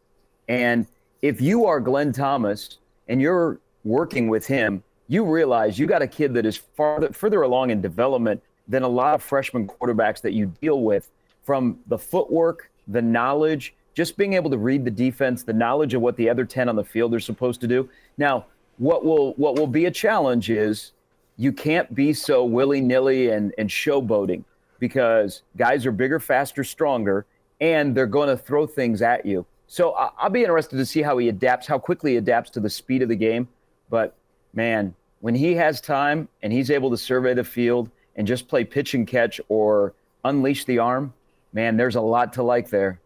And 0.48 0.86
if 1.22 1.42
you 1.42 1.66
are 1.66 1.80
Glenn 1.80 2.12
Thomas 2.12 2.78
and 3.08 3.22
you're 3.22 3.60
working 3.84 4.28
with 4.28 4.46
him, 4.46 4.84
you 5.08 5.26
realize 5.26 5.80
you 5.80 5.88
got 5.88 6.02
a 6.02 6.08
kid 6.08 6.34
that 6.36 6.46
is 6.46 6.58
farther 6.58 7.12
further 7.12 7.42
along 7.42 7.72
in 7.72 7.82
development 7.82 8.42
than 8.68 8.84
a 8.84 8.88
lot 8.88 9.16
of 9.16 9.24
freshman 9.24 9.68
quarterbacks 9.68 10.22
that 10.22 10.34
you 10.34 10.48
deal 10.62 10.82
with 10.82 11.10
from 11.44 11.80
the 11.88 11.98
footwork, 11.98 12.70
the 12.90 13.02
knowledge, 13.02 13.74
just 13.94 14.18
being 14.18 14.34
able 14.34 14.50
to 14.50 14.58
read 14.58 14.84
the 14.84 14.92
defense, 14.92 15.44
the 15.44 15.54
knowledge 15.54 15.94
of 15.94 16.02
what 16.02 16.16
the 16.18 16.30
other 16.30 16.46
10 16.46 16.68
on 16.70 16.76
the 16.76 16.84
field 16.84 17.14
are 17.14 17.20
supposed 17.20 17.62
to 17.62 17.68
do. 17.68 17.90
Now, 18.18 18.46
what 18.78 19.04
will 19.04 19.34
what 19.34 19.56
will 19.56 19.68
be 19.68 19.86
a 19.86 19.92
challenge 19.92 20.50
is 20.50 20.94
you 21.38 21.52
can't 21.52 21.94
be 21.94 22.14
so 22.14 22.44
willy-nilly 22.44 23.30
and, 23.30 23.54
and 23.58 23.70
showboating 23.70 24.44
because 24.80 25.44
guys 25.56 25.86
are 25.86 25.92
bigger, 25.92 26.20
faster, 26.20 26.64
stronger, 26.64 27.26
and 27.62 27.96
they're 27.96 28.08
going 28.08 28.30
to 28.30 28.38
throw 28.38 28.66
things 28.66 29.02
at 29.02 29.26
you. 29.26 29.46
So 29.68 29.92
I'll 29.92 30.30
be 30.30 30.42
interested 30.42 30.78
to 30.78 30.86
see 30.86 31.02
how 31.02 31.18
he 31.18 31.30
adapts, 31.30 31.68
how 31.68 31.78
quickly 31.78 32.12
he 32.12 32.18
adapts 32.18 32.50
to 32.52 32.60
the 32.60 32.70
speed 32.70 33.02
of 33.02 33.10
the 33.10 33.16
game. 33.16 33.48
But 33.90 34.16
man, 34.54 34.96
when 35.20 35.36
he 35.36 35.54
has 35.56 35.82
time 35.82 36.28
and 36.42 36.54
he's 36.54 36.72
able 36.72 36.90
to 36.90 36.98
survey 36.98 37.34
the 37.34 37.44
field 37.44 37.90
and 38.16 38.26
just 38.26 38.48
play 38.48 38.64
pitch 38.64 38.94
and 38.94 39.06
catch 39.06 39.42
or 39.50 39.94
unleash 40.24 40.66
the 40.66 40.80
arm, 40.80 41.14
man, 41.54 41.78
there's 41.78 41.96
a 41.96 42.02
lot 42.02 42.34
to 42.34 42.44
like 42.44 42.70
there. 42.70 43.00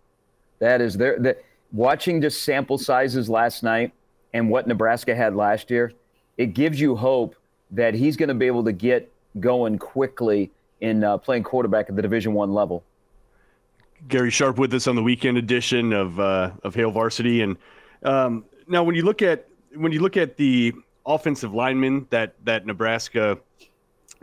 That 0.59 0.81
is 0.81 0.95
there. 0.95 1.17
The, 1.19 1.37
watching 1.71 2.21
just 2.21 2.43
sample 2.43 2.77
sizes 2.77 3.29
last 3.29 3.63
night 3.63 3.91
and 4.33 4.49
what 4.49 4.67
Nebraska 4.67 5.15
had 5.15 5.35
last 5.35 5.69
year, 5.69 5.93
it 6.37 6.53
gives 6.53 6.79
you 6.79 6.95
hope 6.95 7.35
that 7.71 7.93
he's 7.93 8.17
going 8.17 8.29
to 8.29 8.35
be 8.35 8.47
able 8.47 8.63
to 8.63 8.71
get 8.71 9.11
going 9.39 9.77
quickly 9.77 10.51
in 10.81 11.03
uh, 11.03 11.17
playing 11.17 11.43
quarterback 11.43 11.89
at 11.89 11.95
the 11.95 12.01
Division 12.01 12.33
One 12.33 12.53
level. 12.53 12.83
Gary 14.07 14.31
Sharp 14.31 14.57
with 14.57 14.73
us 14.73 14.87
on 14.87 14.95
the 14.95 15.03
weekend 15.03 15.37
edition 15.37 15.93
of 15.93 16.19
uh, 16.19 16.51
of 16.63 16.73
Hail 16.73 16.91
Varsity, 16.91 17.41
and 17.41 17.57
um, 18.03 18.45
now 18.67 18.83
when 18.83 18.95
you 18.95 19.03
look 19.03 19.21
at 19.21 19.47
when 19.75 19.91
you 19.91 20.01
look 20.01 20.17
at 20.17 20.37
the 20.37 20.73
offensive 21.05 21.53
linemen 21.53 22.07
that 22.09 22.33
that 22.43 22.65
Nebraska 22.65 23.37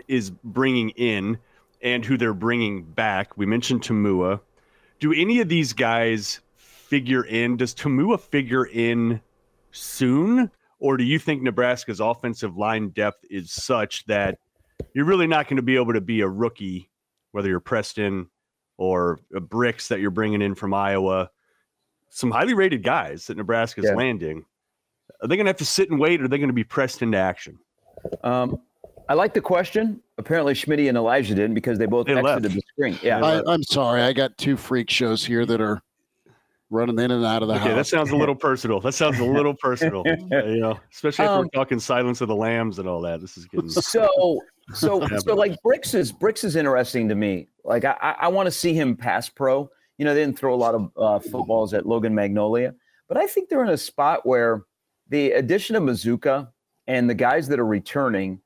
is 0.08 0.30
bringing 0.30 0.90
in 0.90 1.38
and 1.80 2.04
who 2.04 2.16
they're 2.16 2.34
bringing 2.34 2.82
back, 2.82 3.36
we 3.36 3.46
mentioned 3.46 3.82
Taumua. 3.82 4.40
do 4.98 5.12
any 5.12 5.40
of 5.40 5.48
these 5.48 5.72
guys 5.72 6.40
figure 6.56 7.24
in? 7.24 7.56
Does 7.56 7.74
Taumua 7.74 8.18
figure 8.18 8.66
in 8.66 9.20
soon? 9.70 10.50
Or 10.80 10.96
do 10.96 11.04
you 11.04 11.18
think 11.18 11.42
Nebraska's 11.42 12.00
offensive 12.00 12.56
line 12.56 12.90
depth 12.90 13.24
is 13.30 13.50
such 13.50 14.04
that 14.06 14.38
you're 14.94 15.04
really 15.04 15.26
not 15.26 15.48
going 15.48 15.56
to 15.56 15.62
be 15.62 15.76
able 15.76 15.92
to 15.92 16.00
be 16.00 16.20
a 16.20 16.28
rookie, 16.28 16.90
whether 17.32 17.48
you're 17.48 17.60
Preston 17.60 18.28
or 18.76 19.18
Bricks 19.30 19.88
that 19.88 20.00
you're 20.00 20.10
bringing 20.10 20.40
in 20.40 20.54
from 20.54 20.72
Iowa? 20.72 21.30
Some 22.10 22.30
highly 22.30 22.54
rated 22.54 22.82
guys 22.82 23.26
that 23.26 23.36
Nebraska's 23.36 23.86
yeah. 23.86 23.94
landing. 23.94 24.44
Are 25.20 25.28
they 25.28 25.36
going 25.36 25.46
to 25.46 25.50
have 25.50 25.56
to 25.58 25.64
sit 25.64 25.90
and 25.90 25.98
wait, 25.98 26.20
or 26.20 26.24
are 26.24 26.28
they 26.28 26.38
going 26.38 26.48
to 26.48 26.54
be 26.54 26.64
pressed 26.64 27.02
into 27.02 27.18
action? 27.18 27.58
Um, 28.22 28.60
I 29.08 29.14
like 29.14 29.34
the 29.34 29.40
question. 29.40 30.00
Apparently, 30.18 30.54
Schmidt 30.54 30.80
and 30.80 30.96
Elijah 30.96 31.34
didn't 31.34 31.54
because 31.54 31.78
they 31.78 31.86
both 31.86 32.06
they 32.06 32.14
exited 32.14 32.42
left. 32.42 32.54
the 32.54 32.62
screen. 32.72 32.98
Yeah, 33.02 33.24
I, 33.24 33.54
am 33.54 33.62
sorry. 33.62 34.02
I 34.02 34.12
got 34.12 34.36
two 34.38 34.56
freak 34.56 34.90
shows 34.90 35.24
here 35.24 35.44
that 35.46 35.60
are 35.60 35.82
running 36.70 36.98
in 36.98 37.10
and 37.10 37.24
out 37.24 37.42
of 37.42 37.48
the 37.48 37.54
okay, 37.54 37.68
house. 37.68 37.74
that 37.76 37.86
sounds 37.86 38.10
a 38.10 38.16
little 38.16 38.34
personal. 38.48 38.80
That 38.80 38.92
sounds 38.92 39.18
a 39.18 39.24
little 39.24 39.54
personal. 39.54 40.02
you 40.30 40.60
know, 40.60 40.78
especially 40.92 41.24
if 41.24 41.30
um, 41.30 41.38
we're 41.40 41.48
talking 41.48 41.78
Silence 41.78 42.20
of 42.20 42.28
the 42.28 42.36
Lambs 42.36 42.78
and 42.78 42.88
all 42.88 43.00
that. 43.02 43.20
This 43.20 43.36
is 43.36 43.46
getting 43.46 43.68
so 43.70 44.40
so 44.74 45.06
so. 45.18 45.34
Like 45.34 45.60
Bricks 45.62 45.94
is 45.94 46.12
Bricks 46.12 46.44
is 46.44 46.56
interesting 46.56 47.08
to 47.08 47.14
me. 47.14 47.48
Like 47.64 47.84
I 47.84 48.16
I 48.20 48.28
want 48.28 48.46
to 48.46 48.52
see 48.52 48.74
him 48.74 48.96
pass 48.96 49.28
pro. 49.28 49.70
You 49.96 50.04
know, 50.04 50.14
they 50.14 50.20
didn't 50.20 50.38
throw 50.38 50.54
a 50.54 50.56
lot 50.56 50.74
of 50.74 50.90
uh, 50.96 51.18
footballs 51.18 51.74
at 51.74 51.86
Logan 51.86 52.14
Magnolia, 52.14 52.74
but 53.08 53.16
I 53.16 53.26
think 53.26 53.48
they're 53.48 53.64
in 53.64 53.70
a 53.70 53.76
spot 53.76 54.24
where 54.24 54.62
the 55.08 55.32
addition 55.32 55.74
of 55.74 55.82
Mazzccua 55.82 56.48
and 56.86 57.10
the 57.10 57.14
guys 57.14 57.48
that 57.48 57.58
are 57.58 57.66
returning 57.66 58.40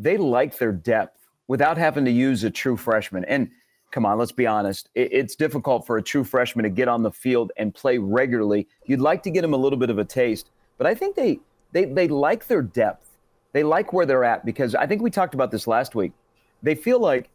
they 0.00 0.16
like 0.16 0.56
their 0.56 0.72
depth 0.72 1.28
without 1.46 1.76
having 1.76 2.04
to 2.06 2.10
use 2.10 2.42
a 2.42 2.50
true 2.50 2.76
freshman. 2.76 3.24
And 3.26 3.50
come 3.90 4.06
on, 4.06 4.18
let's 4.18 4.32
be 4.32 4.46
honest. 4.46 4.88
It, 4.94 5.12
it's 5.12 5.34
difficult 5.34 5.86
for 5.86 5.96
a 5.96 6.02
true 6.02 6.24
freshman 6.24 6.62
to 6.64 6.70
get 6.70 6.88
on 6.88 7.02
the 7.02 7.10
field 7.10 7.52
and 7.56 7.74
play 7.74 7.98
regularly. 7.98 8.66
You'd 8.86 9.00
like 9.00 9.22
to 9.24 9.30
get 9.30 9.44
him 9.44 9.54
a 9.54 9.56
little 9.56 9.78
bit 9.78 9.90
of 9.90 9.98
a 9.98 10.04
taste, 10.04 10.50
but 10.78 10.86
I 10.86 10.94
think 10.94 11.16
they 11.16 11.40
they 11.72 11.84
they 11.84 12.08
like 12.08 12.46
their 12.46 12.62
depth. 12.62 13.10
They 13.52 13.62
like 13.62 13.92
where 13.92 14.06
they're 14.06 14.24
at 14.24 14.44
because 14.44 14.74
I 14.74 14.86
think 14.86 15.02
we 15.02 15.10
talked 15.10 15.34
about 15.34 15.50
this 15.50 15.66
last 15.66 15.94
week. 15.94 16.12
They 16.62 16.74
feel 16.74 17.00
like, 17.00 17.30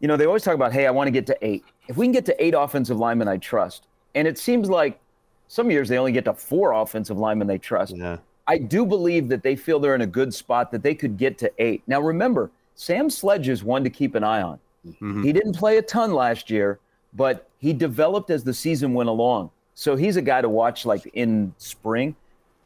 you 0.00 0.06
know, 0.06 0.16
they 0.16 0.26
always 0.26 0.42
talk 0.42 0.54
about, 0.54 0.72
hey, 0.72 0.86
I 0.86 0.90
want 0.90 1.08
to 1.08 1.10
get 1.10 1.26
to 1.26 1.36
eight. 1.44 1.64
If 1.88 1.96
we 1.96 2.06
can 2.06 2.12
get 2.12 2.24
to 2.26 2.44
eight 2.44 2.54
offensive 2.56 2.98
linemen, 2.98 3.26
I 3.26 3.38
trust. 3.38 3.86
And 4.14 4.28
it 4.28 4.38
seems 4.38 4.70
like 4.70 5.00
some 5.48 5.70
years 5.70 5.88
they 5.88 5.98
only 5.98 6.12
get 6.12 6.24
to 6.26 6.34
four 6.34 6.72
offensive 6.72 7.18
linemen 7.18 7.48
they 7.48 7.58
trust. 7.58 7.96
Yeah. 7.96 8.18
I 8.46 8.58
do 8.58 8.86
believe 8.86 9.28
that 9.28 9.42
they 9.42 9.56
feel 9.56 9.80
they're 9.80 9.96
in 9.96 10.02
a 10.02 10.06
good 10.06 10.32
spot 10.32 10.70
that 10.70 10.82
they 10.82 10.94
could 10.94 11.16
get 11.16 11.36
to 11.38 11.52
eight. 11.58 11.82
Now, 11.86 12.00
remember, 12.00 12.50
Sam 12.76 13.10
Sledge 13.10 13.48
is 13.48 13.64
one 13.64 13.82
to 13.82 13.90
keep 13.90 14.14
an 14.14 14.22
eye 14.22 14.42
on. 14.42 14.60
Mm-hmm. 14.86 15.22
He 15.22 15.32
didn't 15.32 15.54
play 15.54 15.78
a 15.78 15.82
ton 15.82 16.12
last 16.12 16.50
year, 16.50 16.78
but 17.14 17.48
he 17.58 17.72
developed 17.72 18.30
as 18.30 18.44
the 18.44 18.54
season 18.54 18.94
went 18.94 19.08
along. 19.08 19.50
So 19.74 19.96
he's 19.96 20.16
a 20.16 20.22
guy 20.22 20.40
to 20.40 20.48
watch 20.48 20.86
like 20.86 21.10
in 21.14 21.54
spring. 21.58 22.16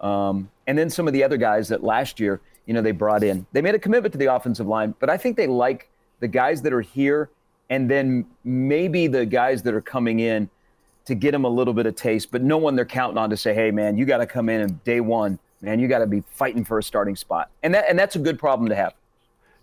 Um, 0.00 0.50
and 0.66 0.78
then 0.78 0.88
some 0.88 1.06
of 1.06 1.12
the 1.12 1.24
other 1.24 1.36
guys 1.36 1.68
that 1.68 1.82
last 1.82 2.20
year, 2.20 2.40
you 2.66 2.74
know, 2.74 2.82
they 2.82 2.92
brought 2.92 3.22
in. 3.22 3.46
They 3.52 3.62
made 3.62 3.74
a 3.74 3.78
commitment 3.78 4.12
to 4.12 4.18
the 4.18 4.32
offensive 4.32 4.66
line, 4.66 4.94
but 5.00 5.10
I 5.10 5.16
think 5.16 5.36
they 5.36 5.46
like 5.46 5.88
the 6.20 6.28
guys 6.28 6.62
that 6.62 6.72
are 6.72 6.80
here 6.80 7.30
and 7.70 7.90
then 7.90 8.26
maybe 8.44 9.06
the 9.06 9.24
guys 9.24 9.62
that 9.62 9.74
are 9.74 9.80
coming 9.80 10.20
in 10.20 10.50
to 11.06 11.14
get 11.14 11.32
them 11.32 11.44
a 11.44 11.48
little 11.48 11.72
bit 11.72 11.86
of 11.86 11.96
taste, 11.96 12.30
but 12.30 12.42
no 12.42 12.58
one 12.58 12.76
they're 12.76 12.84
counting 12.84 13.16
on 13.16 13.30
to 13.30 13.36
say, 13.36 13.54
"Hey, 13.54 13.70
man, 13.70 13.96
you 13.96 14.04
got 14.04 14.18
to 14.18 14.26
come 14.26 14.48
in 14.48 14.60
and 14.60 14.84
day 14.84 15.00
one, 15.00 15.38
man, 15.60 15.80
you 15.80 15.88
got 15.88 16.00
to 16.00 16.06
be 16.06 16.22
fighting 16.30 16.64
for 16.64 16.78
a 16.78 16.82
starting 16.82 17.16
spot," 17.16 17.50
and 17.62 17.74
that 17.74 17.86
and 17.88 17.98
that's 17.98 18.16
a 18.16 18.18
good 18.18 18.38
problem 18.38 18.68
to 18.68 18.74
have. 18.74 18.94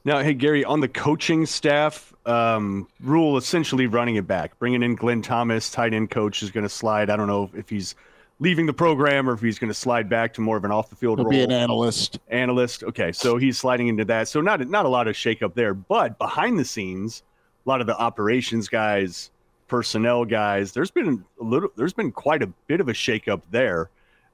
Now, 0.07 0.19
hey 0.19 0.35
Gary, 0.35 0.63
on 0.63 0.79
the 0.79 0.87
coaching 0.87 1.45
staff, 1.45 2.13
um, 2.25 2.87
Rhule 3.01 3.35
essentially 3.35 3.87
running 3.87 4.15
it 4.15 4.25
back, 4.25 4.57
bringing 4.57 4.81
in 4.81 4.95
Glenn 4.95 5.21
Thomas, 5.21 5.69
tight 5.69 5.93
end 5.93 6.11
coach, 6.11 6.41
is 6.41 6.49
going 6.49 6.63
to 6.63 6.69
slide. 6.69 7.09
I 7.09 7.17
don't 7.17 7.27
know 7.27 7.51
if 7.53 7.67
he's 7.67 7.93
leaving 8.39 8.67
the 8.67 8.73
program 8.73 9.29
or 9.29 9.33
if 9.33 9.41
he's 9.41 9.59
going 9.59 9.67
to 9.67 9.73
slide 9.73 10.07
back 10.07 10.33
to 10.35 10.41
more 10.41 10.55
of 10.55 10.63
an 10.63 10.71
off 10.71 10.89
the 10.89 10.95
field 10.95 11.19
role. 11.19 11.29
be 11.29 11.41
an 11.41 11.51
analyst. 11.51 12.19
Analyst. 12.29 12.85
Okay, 12.85 13.11
so 13.11 13.35
he's 13.35 13.57
sliding 13.57 13.89
into 13.89 14.05
that. 14.05 14.29
So 14.29 14.39
not 14.39 14.65
not 14.69 14.85
a 14.85 14.87
lot 14.87 15.09
of 15.09 15.15
shakeup 15.17 15.55
there, 15.55 15.73
but 15.73 16.17
behind 16.17 16.57
the 16.57 16.63
scenes, 16.63 17.23
a 17.65 17.69
lot 17.69 17.81
of 17.81 17.87
the 17.87 17.97
operations 17.97 18.69
guys, 18.69 19.29
personnel 19.67 20.23
guys. 20.23 20.71
There's 20.71 20.89
been 20.89 21.25
a 21.41 21.43
little. 21.43 21.69
There's 21.75 21.91
been 21.91 22.13
quite 22.13 22.41
a 22.41 22.47
bit 22.67 22.79
of 22.79 22.87
a 22.87 22.93
shakeup 22.93 23.41
there. 23.51 23.89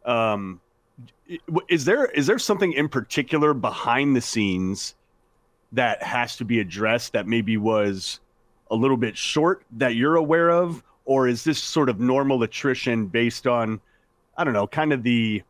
Um, 0.06 0.62
is 1.68 1.84
there 1.84 2.06
is 2.06 2.28
there 2.28 2.38
something 2.38 2.74
in 2.74 2.90
particular 2.90 3.56
behind 3.56 4.16
the 4.16 4.22
scenes 4.22 4.94
that 5.74 6.02
has 6.02 6.38
to 6.38 6.46
be 6.46 6.60
addressed 6.60 7.14
that 7.14 7.28
maybe 7.28 7.58
was 7.58 8.20
a 8.72 8.76
little 8.76 8.98
bit 8.98 9.18
short 9.18 9.64
that 9.74 9.96
you're 9.96 10.16
aware 10.16 10.50
of, 10.50 10.84
or 11.06 11.28
is 11.28 11.44
this 11.44 11.62
sort 11.62 11.90
of 11.90 12.00
normal 12.00 12.42
attrition 12.44 13.08
based 13.08 13.46
on 13.46 13.82
I 14.38 14.44
don't 14.44 14.54
know, 14.54 14.68
kind 14.68 14.94
of 14.94 15.04
the 15.04 15.44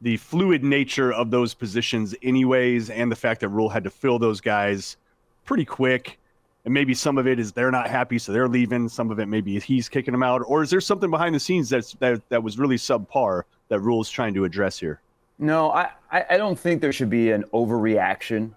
the 0.00 0.16
fluid 0.16 0.64
nature 0.64 1.12
of 1.12 1.30
those 1.30 1.52
positions 1.52 2.14
anyways 2.22 2.88
and 2.88 3.12
the 3.12 3.16
fact 3.16 3.40
that 3.40 3.48
Rhule 3.48 3.68
had 3.68 3.84
to 3.84 3.90
fill 3.90 4.18
those 4.18 4.40
guys 4.40 4.96
pretty 5.44 5.64
quick? 5.64 6.18
And 6.64 6.72
maybe 6.72 6.94
some 6.94 7.18
of 7.18 7.26
it 7.26 7.38
is 7.38 7.52
they're 7.52 7.70
not 7.70 7.88
happy 7.88 8.18
so 8.18 8.32
they're 8.32 8.48
leaving. 8.48 8.88
Some 8.88 9.10
of 9.10 9.18
it 9.18 9.26
maybe 9.26 9.58
he's 9.60 9.88
kicking 9.88 10.12
them 10.12 10.22
out. 10.22 10.42
Or 10.46 10.62
is 10.62 10.70
there 10.70 10.80
something 10.80 11.10
behind 11.10 11.34
the 11.34 11.40
scenes 11.40 11.68
that's 11.68 11.94
that, 11.94 12.26
that 12.28 12.42
was 12.42 12.58
really 12.58 12.76
subpar 12.76 13.42
that 13.68 13.80
Rhule's 13.80 14.10
trying 14.10 14.34
to 14.34 14.44
address 14.44 14.78
here? 14.78 15.00
No, 15.38 15.70
I 15.70 15.90
I 16.12 16.36
don't 16.36 16.58
think 16.58 16.80
there 16.80 16.92
should 16.92 17.10
be 17.10 17.30
an 17.30 17.44
overreaction. 17.54 18.52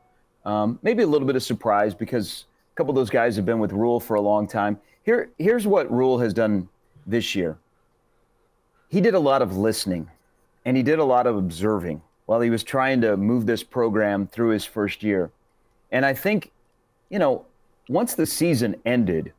Um, 0.46 0.80
maybe 0.82 1.04
a 1.04 1.08
little 1.08 1.28
bit 1.28 1.36
of 1.36 1.44
surprise 1.44 1.94
because 1.94 2.46
a 2.74 2.76
couple 2.76 2.92
of 2.92 2.96
those 2.96 3.10
guys 3.10 3.36
have 3.36 3.46
been 3.46 3.60
with 3.60 3.72
Rhule 3.72 4.00
for 4.00 4.16
a 4.16 4.22
long 4.22 4.48
time. 4.48 4.80
Here, 5.04 5.30
here's 5.38 5.68
what 5.68 5.92
Rhule 5.92 6.20
has 6.20 6.34
done 6.34 6.68
this 7.06 7.36
year. 7.36 7.58
He 8.90 9.02
did 9.02 9.14
a 9.14 9.20
lot 9.20 9.42
of 9.42 9.58
listening, 9.58 10.10
and 10.66 10.78
he 10.78 10.84
did 10.84 11.00
a 11.00 11.04
lot 11.04 11.28
of 11.28 11.36
observing 11.36 12.02
while 12.26 12.42
he 12.42 12.50
was 12.50 12.64
trying 12.64 13.02
to 13.02 13.18
move 13.18 13.46
this 13.46 13.64
program 13.64 14.28
through 14.28 14.50
his 14.50 14.66
first 14.66 15.04
year. 15.04 15.32
And 15.92 16.06
I 16.06 16.14
think, 16.14 16.52
you 17.10 17.20
know, 17.20 17.46
once 17.90 18.16
the 18.16 18.26
season 18.26 18.76
ended, 18.86 19.34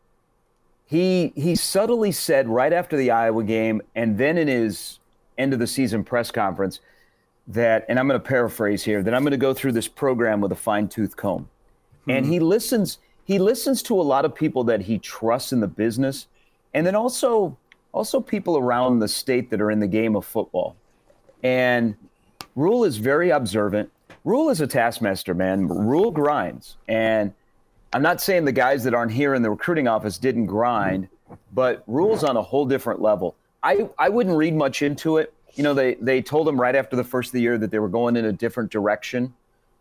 he 0.87 1.33
he 1.35 1.55
subtly 1.55 2.13
said 2.13 2.49
right 2.49 2.73
after 2.73 2.97
the 2.97 3.11
Iowa 3.11 3.43
game, 3.43 3.81
and 3.95 4.19
then 4.19 4.37
in 4.37 4.49
his 4.49 4.99
end 5.39 5.53
of 5.53 5.59
the 5.59 5.67
season 5.67 6.05
press 6.05 6.31
conference 6.31 6.81
that, 7.49 7.85
and 7.89 7.99
I'm 7.99 8.09
going 8.09 8.21
to 8.21 8.27
paraphrase 8.27 8.83
here, 8.83 9.03
that 9.03 9.15
I'm 9.15 9.23
going 9.23 9.33
to 9.33 9.37
go 9.37 9.55
through 9.55 9.73
this 9.73 9.89
program 9.89 10.41
with 10.41 10.53
a 10.53 10.57
fine 10.57 10.89
tooth 10.89 11.17
comb. 11.17 11.49
Hmm. 12.05 12.11
And 12.11 12.27
he 12.27 12.41
listens, 12.41 12.99
he 13.25 13.39
listens 13.39 13.83
to 13.85 14.01
a 14.01 14.03
lot 14.03 14.25
of 14.25 14.35
people 14.35 14.65
that 14.65 14.81
he 14.83 14.99
trusts 14.99 15.53
in 15.53 15.61
the 15.61 15.69
business, 15.69 16.27
and 16.73 16.87
then 16.87 16.95
also 16.95 17.57
also 17.93 18.21
people 18.21 18.59
around 18.59 18.99
the 18.99 19.09
state 19.09 19.51
that 19.51 19.61
are 19.61 19.71
in 19.71 19.79
the 19.79 19.87
game 19.87 20.17
of 20.17 20.27
football. 20.27 20.75
And 21.45 21.95
Rhule 22.57 22.85
is 22.85 22.97
very 22.97 23.31
observant. 23.31 23.91
Rhule 24.25 24.51
is 24.51 24.61
a 24.61 24.67
taskmaster, 24.67 25.35
man. 25.35 25.69
Rhule 25.69 26.11
grinds. 26.11 26.77
And 26.89 27.33
I'm 27.93 28.03
not 28.03 28.21
saying 28.21 28.47
the 28.47 28.53
guys 28.53 28.83
that 28.85 28.95
aren't 28.95 29.13
here 29.13 29.35
in 29.35 29.43
the 29.43 29.51
recruiting 29.51 29.87
office 29.87 30.19
didn't 30.19 30.47
grind, 30.47 31.09
but 31.53 31.85
Rhule's 31.87 32.25
on 32.25 32.37
a 32.37 32.43
whole 32.43 32.67
different 32.67 33.01
level. 33.01 33.37
I, 33.63 33.89
I 33.99 34.09
wouldn't 34.09 34.37
read 34.37 34.55
much 34.55 34.83
into 34.83 35.19
it. 35.19 35.34
You 35.55 35.63
know, 35.63 35.75
they, 35.75 35.95
they 35.95 36.21
told 36.21 36.49
him 36.49 36.61
right 36.61 36.75
after 36.75 36.97
the 36.97 37.05
first 37.05 37.29
of 37.29 37.33
the 37.33 37.41
year 37.41 37.59
that 37.59 37.71
they 37.71 37.79
were 37.79 37.89
going 37.89 38.17
in 38.17 38.25
a 38.25 38.33
different 38.33 38.71
direction, 38.71 39.33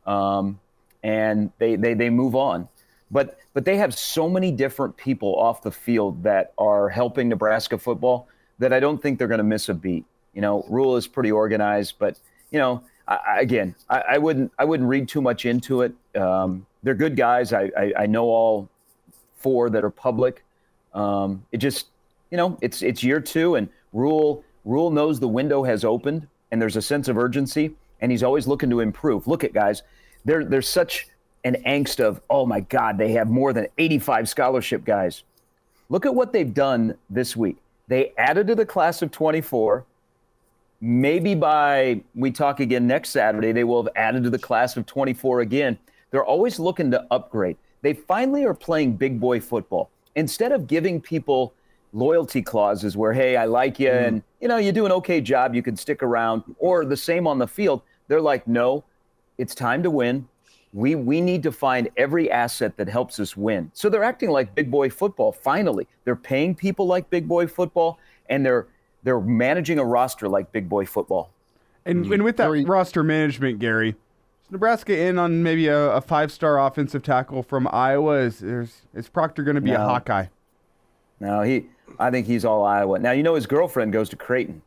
um, 0.05 0.59
and 1.03 1.51
they, 1.57 1.76
they, 1.76 1.93
they 1.93 2.09
move 2.09 2.36
on. 2.36 2.67
But 3.11 3.38
but 3.53 3.65
they 3.65 3.78
have 3.78 3.93
so 3.93 4.28
many 4.28 4.51
different 4.51 4.97
people 4.97 5.36
off 5.36 5.61
the 5.61 5.71
field 5.71 6.24
that 6.24 6.53
are 6.57 6.89
helping 6.89 7.30
Nebraska 7.30 7.78
football 7.78 8.28
that 8.57 8.74
I 8.74 8.80
don't 8.80 9.01
think 9.01 9.19
they're 9.19 9.28
going 9.28 9.38
to 9.39 9.43
miss 9.43 9.69
a 9.69 9.74
beat. 9.74 10.05
You 10.34 10.41
know, 10.41 10.65
Rhule 10.67 10.97
is 10.97 11.07
pretty 11.07 11.32
organized, 11.32 11.95
but 11.99 12.17
you 12.51 12.57
know, 12.57 12.84
I, 13.07 13.39
again, 13.39 13.76
I, 13.89 14.03
I 14.11 14.17
wouldn't 14.17 14.51
I 14.57 14.65
wouldn't 14.65 14.89
read 14.89 15.07
too 15.07 15.21
much 15.21 15.45
into 15.45 15.82
it. 15.82 15.93
Um, 16.15 16.65
they're 16.82 16.95
good 16.95 17.15
guys. 17.15 17.53
I, 17.53 17.69
I 17.78 17.93
I 17.99 18.05
know 18.07 18.26
all 18.26 18.69
four 19.38 19.69
that 19.69 19.84
are 19.84 19.91
public. 19.91 20.43
Um, 20.93 21.45
it 21.51 21.57
just 21.57 21.88
you 22.32 22.38
know, 22.38 22.57
it's 22.61 22.82
it's 22.82 23.03
year 23.03 23.19
two, 23.19 23.55
and 23.55 23.69
Rhule 23.93 24.43
Rhule 24.66 24.91
knows 24.91 25.20
the 25.20 25.28
window 25.28 25.64
has 25.64 25.84
opened, 25.84 26.28
and 26.51 26.61
there's 26.61 26.76
a 26.76 26.82
sense 26.82 27.07
of 27.07 27.18
urgency, 27.18 27.76
and 28.01 28.11
he's 28.11 28.24
always 28.24 28.47
looking 28.47 28.70
to 28.70 28.80
improve. 28.80 29.28
Look 29.28 29.43
at 29.43 29.53
guys, 29.53 29.84
there 30.26 30.45
there's 30.45 30.70
such 30.70 31.07
an 31.43 31.57
angst 31.66 31.99
of 31.99 32.22
oh 32.30 32.45
my 32.45 32.61
God, 32.61 32.97
they 32.97 33.11
have 33.14 33.30
more 33.30 33.53
than 33.53 33.68
85 33.78 34.30
scholarship 34.30 34.86
guys. 34.86 35.24
Look 35.89 36.05
at 36.05 36.16
what 36.16 36.34
they've 36.34 36.53
done 36.53 36.95
this 37.09 37.36
week. 37.36 37.57
They 37.88 38.14
added 38.18 38.47
to 38.47 38.55
the 38.55 38.66
class 38.66 39.01
of 39.01 39.11
24. 39.11 39.86
Maybe 40.82 41.36
by 41.36 42.01
we 42.16 42.32
talk 42.32 42.59
again 42.59 42.88
next 42.88 43.09
Saturday, 43.09 43.51
they 43.51 43.64
will 43.64 43.84
have 43.84 43.93
added 43.95 44.24
to 44.24 44.30
the 44.30 44.39
class 44.39 44.76
of 44.78 44.86
24 44.86 45.41
again. 45.41 45.78
They're 46.11 46.26
always 46.26 46.59
looking 46.59 46.91
to 46.91 47.05
upgrade. 47.11 47.57
They 47.82 47.93
finally 47.93 48.45
are 48.45 48.53
playing 48.53 48.97
big 48.97 49.20
boy 49.20 49.39
football. 49.39 49.89
Instead 50.16 50.51
of 50.51 50.68
giving 50.68 51.01
people 51.01 51.53
loyalty 51.93 52.41
clauses 52.41 52.97
where, 52.97 53.13
hey, 53.13 53.37
I 53.37 53.45
like 53.45 53.79
you 53.79 53.89
and 53.89 54.17
mm-hmm. 54.17 54.27
you 54.41 54.47
know, 54.47 54.57
you 54.57 54.71
do 54.71 54.85
an 54.85 54.91
okay 54.91 55.21
job, 55.21 55.55
you 55.55 55.63
can 55.63 55.77
stick 55.77 56.03
around, 56.03 56.43
or 56.59 56.85
the 56.85 56.97
same 56.97 57.27
on 57.27 57.37
the 57.37 57.47
field, 57.47 57.81
they're 58.07 58.21
like, 58.21 58.47
no, 58.47 58.83
it's 59.37 59.55
time 59.55 59.81
to 59.83 59.89
win. 59.89 60.27
We 60.73 60.95
we 60.95 61.21
need 61.21 61.43
to 61.43 61.51
find 61.51 61.89
every 61.97 62.31
asset 62.31 62.77
that 62.77 62.89
helps 62.89 63.19
us 63.19 63.37
win. 63.37 63.69
So 63.73 63.89
they're 63.89 64.03
acting 64.03 64.31
like 64.31 64.55
big 64.55 64.71
boy 64.71 64.89
football. 64.89 65.31
Finally, 65.31 65.87
they're 66.03 66.15
paying 66.15 66.55
people 66.55 66.87
like 66.87 67.09
big 67.11 67.27
boy 67.27 67.45
football, 67.45 67.99
and 68.27 68.43
they're 68.43 68.67
they're 69.03 69.21
managing 69.21 69.77
a 69.77 69.85
roster 69.85 70.27
like 70.27 70.51
big 70.51 70.67
boy 70.67 70.85
football. 70.85 71.29
And, 71.85 72.05
mm-hmm. 72.05 72.13
and 72.13 72.23
with 72.23 72.37
that 72.37 72.45
Very- 72.47 72.65
roster 72.65 73.03
management, 73.03 73.59
Gary, 73.59 73.95
Nebraska 74.49 74.97
in 74.97 75.19
on 75.19 75.43
maybe 75.43 75.67
a, 75.67 75.91
a 75.91 76.01
five 76.01 76.31
star 76.31 76.65
offensive 76.65 77.03
tackle 77.03 77.43
from 77.43 77.67
Iowa? 77.71 78.19
Is, 78.19 78.41
is, 78.41 78.81
is 78.93 79.09
Proctor 79.09 79.43
going 79.43 79.55
to 79.55 79.61
be 79.61 79.71
a 79.71 79.77
No. 79.77 79.85
Hawkeye? 79.85 80.27
No, 81.19 81.41
he, 81.41 81.67
I 81.99 82.11
think 82.11 82.27
he's 82.27 82.45
all 82.45 82.63
Iowa. 82.63 82.99
Now 82.99 83.11
you 83.11 83.23
know 83.23 83.35
his 83.35 83.45
girlfriend 83.47 83.93
goes 83.93 84.09
to 84.09 84.15
Creighton. 84.15 84.61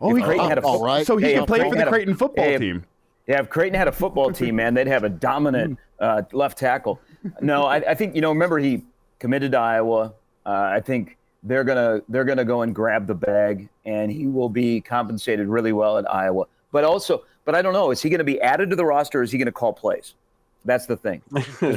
Oh, 0.00 0.10
If 0.10 0.16
he, 0.18 0.22
Creighton 0.22 0.48
had 0.48 0.58
a 0.58 0.62
all 0.62 0.78
fo- 0.78 0.84
right. 0.84 1.06
so 1.06 1.16
he 1.16 1.32
Hey, 1.34 1.46
play 1.46 1.60
for 1.60 1.70
the 1.70 1.78
had 1.78 1.88
a- 1.88 1.90
Creighton 1.90 2.14
football 2.14 2.44
hey, 2.44 2.58
team. 2.58 2.84
Yeah, 3.26 3.40
if 3.40 3.48
Creighton 3.48 3.78
had 3.78 3.88
a 3.88 3.92
football 3.92 4.30
team, 4.32 4.56
man, 4.56 4.74
they'd 4.74 4.86
have 4.86 5.04
a 5.04 5.08
dominant 5.08 5.78
uh, 5.98 6.22
left 6.32 6.58
tackle. 6.58 7.00
No, 7.40 7.64
I, 7.64 7.76
I 7.76 7.94
think 7.94 8.14
you 8.14 8.20
know. 8.20 8.28
Remember, 8.30 8.58
he 8.58 8.84
committed 9.18 9.52
to 9.52 9.58
Iowa. 9.58 10.12
Uh, 10.44 10.50
I 10.50 10.80
think 10.80 11.16
they're 11.42 11.64
gonna 11.64 12.02
they're 12.10 12.24
gonna 12.24 12.44
go 12.44 12.60
and 12.62 12.74
grab 12.74 13.06
the 13.06 13.14
bag, 13.14 13.70
and 13.86 14.12
he 14.12 14.26
will 14.26 14.50
be 14.50 14.80
compensated 14.82 15.48
really 15.48 15.72
well 15.72 15.96
at 15.96 16.10
Iowa. 16.12 16.44
But 16.70 16.84
also, 16.84 17.24
but 17.46 17.54
I 17.54 17.62
don't 17.62 17.72
know. 17.72 17.90
Is 17.92 18.02
he 18.02 18.10
going 18.10 18.18
to 18.18 18.24
be 18.24 18.38
added 18.42 18.68
to 18.70 18.76
the 18.76 18.84
roster? 18.84 19.20
or 19.20 19.22
Is 19.22 19.30
he 19.32 19.38
going 19.38 19.46
to 19.46 19.52
call 19.52 19.72
plays? 19.72 20.14
That's 20.66 20.84
the 20.84 20.96
thing. 20.98 21.22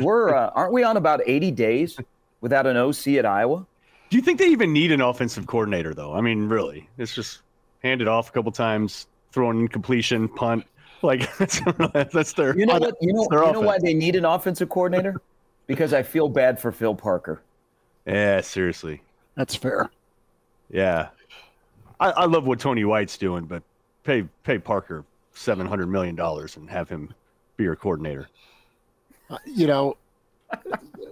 we're 0.01 0.35
uh, 0.35 0.49
aren't 0.53 0.73
we 0.73 0.83
on 0.83 0.97
about 0.97 1.21
80 1.25 1.51
days 1.51 1.97
without 2.41 2.65
an 2.67 2.75
OC 2.75 3.07
at 3.19 3.25
Iowa? 3.25 3.65
Do 4.09 4.17
you 4.17 4.21
think 4.23 4.39
they 4.39 4.47
even 4.47 4.71
need 4.73 4.91
an 4.91 5.01
offensive 5.01 5.47
coordinator 5.47 5.93
though 5.93 6.13
i 6.13 6.21
mean 6.21 6.47
really 6.47 6.89
it's 6.97 7.13
just 7.13 7.41
hand 7.83 8.01
it 8.01 8.07
off 8.07 8.29
a 8.29 8.31
couple 8.31 8.51
times 8.51 9.07
throw 9.31 9.49
an 9.49 9.59
incompletion 9.59 10.27
punt 10.27 10.65
like 11.01 11.35
that's 11.37 11.61
that's 12.03 12.33
their 12.33 12.57
You 12.57 12.65
know 12.65 12.77
what? 12.77 12.95
You 13.01 13.13
know, 13.13 13.27
you 13.31 13.51
know 13.53 13.61
why 13.61 13.77
they 13.79 13.93
need 13.93 14.15
an 14.15 14.25
offensive 14.25 14.69
coordinator? 14.69 15.21
Because 15.67 15.91
I 15.93 16.01
feel 16.01 16.29
bad 16.29 16.61
for 16.61 16.71
Phil 16.71 16.95
Parker. 16.95 17.41
yeah 18.05 18.39
seriously 18.39 19.01
That's 19.35 19.53
fair. 19.53 19.89
Yeah, 20.69 21.09
I, 21.99 22.11
I 22.11 22.25
love 22.25 22.45
what 22.47 22.61
Tony 22.61 22.85
White's 22.85 23.17
doing, 23.17 23.43
but 23.43 23.63
pay 24.05 24.23
pay 24.43 24.59
Parker 24.59 25.03
seven 25.33 25.67
hundred 25.67 25.87
million 25.87 26.15
dollars 26.15 26.55
and 26.55 26.69
have 26.69 26.87
him 26.87 27.13
be 27.57 27.65
your 27.65 27.75
coordinator. 27.75 28.29
Uh, 29.29 29.39
you 29.45 29.67
know, 29.67 29.97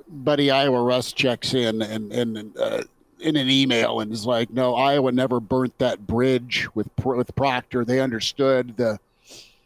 buddy 0.10 0.52
Iowa 0.52 0.82
Russ 0.82 1.14
checks 1.14 1.54
in 1.54 1.82
and 1.82 2.12
and 2.12 2.58
uh, 2.58 2.84
in 3.20 3.36
an 3.36 3.50
email 3.50 4.00
and 4.00 4.12
is 4.12 4.26
like, 4.26 4.50
"No, 4.52 4.76
Iowa 4.76 5.12
never 5.12 5.40
burnt 5.40 5.78
that 5.80 6.06
bridge 6.06 6.68
with 6.76 6.88
with 7.04 7.36
Proctor. 7.36 7.86
They 7.86 8.00
understood 8.00 8.78
the. 8.78 9.00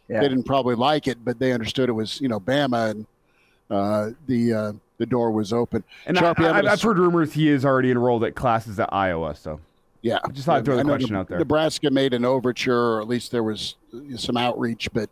Yeah. 0.07 0.21
They 0.21 0.29
didn't 0.29 0.45
probably 0.45 0.73
like 0.73 1.07
it, 1.07 1.23
but 1.23 1.37
they 1.37 1.51
understood 1.51 1.87
it 1.87 1.91
was 1.91 2.19
you 2.19 2.27
know 2.27 2.39
Bama 2.39 2.89
and 2.89 3.05
uh, 3.69 4.11
the 4.25 4.53
uh, 4.53 4.73
the 4.97 5.05
door 5.05 5.31
was 5.31 5.53
open. 5.53 5.83
And 6.07 6.17
Sharpie, 6.17 6.45
I, 6.45 6.71
I've 6.71 6.81
heard 6.81 6.97
rumors 6.97 7.33
he 7.33 7.49
is 7.49 7.63
already 7.63 7.91
enrolled 7.91 8.23
at 8.23 8.35
classes 8.35 8.79
at 8.79 8.91
Iowa. 8.91 9.35
So 9.35 9.59
Yeah, 10.01 10.17
I 10.23 10.31
just 10.31 10.45
thought 10.45 10.57
I'd 10.57 10.65
throw 10.65 10.77
the 10.77 10.83
question 10.83 11.15
out 11.15 11.27
there. 11.27 11.37
Nebraska 11.37 11.91
made 11.91 12.15
an 12.15 12.25
overture, 12.25 12.95
or 12.95 13.01
at 13.01 13.07
least 13.07 13.31
there 13.31 13.43
was 13.43 13.75
some 14.17 14.35
outreach, 14.35 14.89
but 14.93 15.09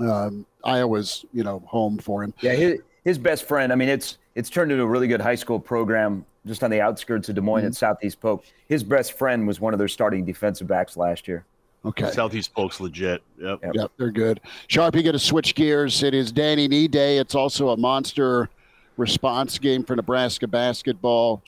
um, 0.00 0.44
Iowa's 0.64 1.24
you 1.32 1.42
know 1.42 1.60
home 1.66 1.96
for 1.98 2.22
him. 2.22 2.34
Yeah, 2.40 2.74
his, 3.04 3.16
his 3.16 3.18
best 3.18 3.44
friend. 3.44 3.72
I 3.72 3.76
mean, 3.76 3.88
it's 3.88 4.18
it's 4.34 4.50
turned 4.50 4.72
into 4.72 4.84
a 4.84 4.86
really 4.86 5.08
good 5.08 5.20
high 5.20 5.34
school 5.34 5.60
program 5.60 6.24
just 6.46 6.62
on 6.64 6.70
the 6.70 6.80
outskirts 6.80 7.28
of 7.28 7.34
Des 7.34 7.40
Moines 7.40 7.64
at 7.64 7.74
Southeast 7.74 8.20
Polk. 8.20 8.44
His 8.68 8.82
best 8.82 9.12
friend 9.12 9.46
was 9.46 9.60
one 9.60 9.72
of 9.72 9.78
their 9.78 9.88
starting 9.88 10.24
defensive 10.24 10.66
backs 10.66 10.96
last 10.96 11.28
year. 11.28 11.44
Okay. 11.84 12.10
Southeast 12.10 12.54
Polk's 12.54 12.80
legit. 12.80 13.22
Yep. 13.40 13.60
Yep. 13.62 13.74
Yep, 13.74 13.92
they're 13.98 14.10
good. 14.10 14.40
Sharp, 14.68 14.94
you 14.94 15.02
got 15.02 15.12
to 15.12 15.18
switch 15.18 15.54
gears. 15.54 16.02
It 16.02 16.14
is 16.14 16.30
Danny 16.30 16.68
Nee 16.68 16.88
Day. 16.88 17.18
It's 17.18 17.34
also 17.34 17.70
a 17.70 17.76
monster 17.76 18.48
response 18.96 19.58
game 19.58 19.82
for 19.84 19.96
Nebraska 19.96 20.46
basketball. 20.46 21.42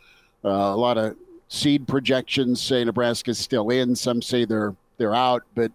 Uh, 0.45 0.49
a 0.49 0.77
lot 0.77 0.99
of 0.99 1.17
seed 1.49 1.87
projections 1.87 2.61
say 2.61 2.85
Nebraska's 2.85 3.39
still 3.39 3.71
in. 3.71 3.95
Some 3.95 4.21
say 4.21 4.45
they're 4.45 4.75
they're 4.99 5.15
out, 5.15 5.45
but 5.55 5.73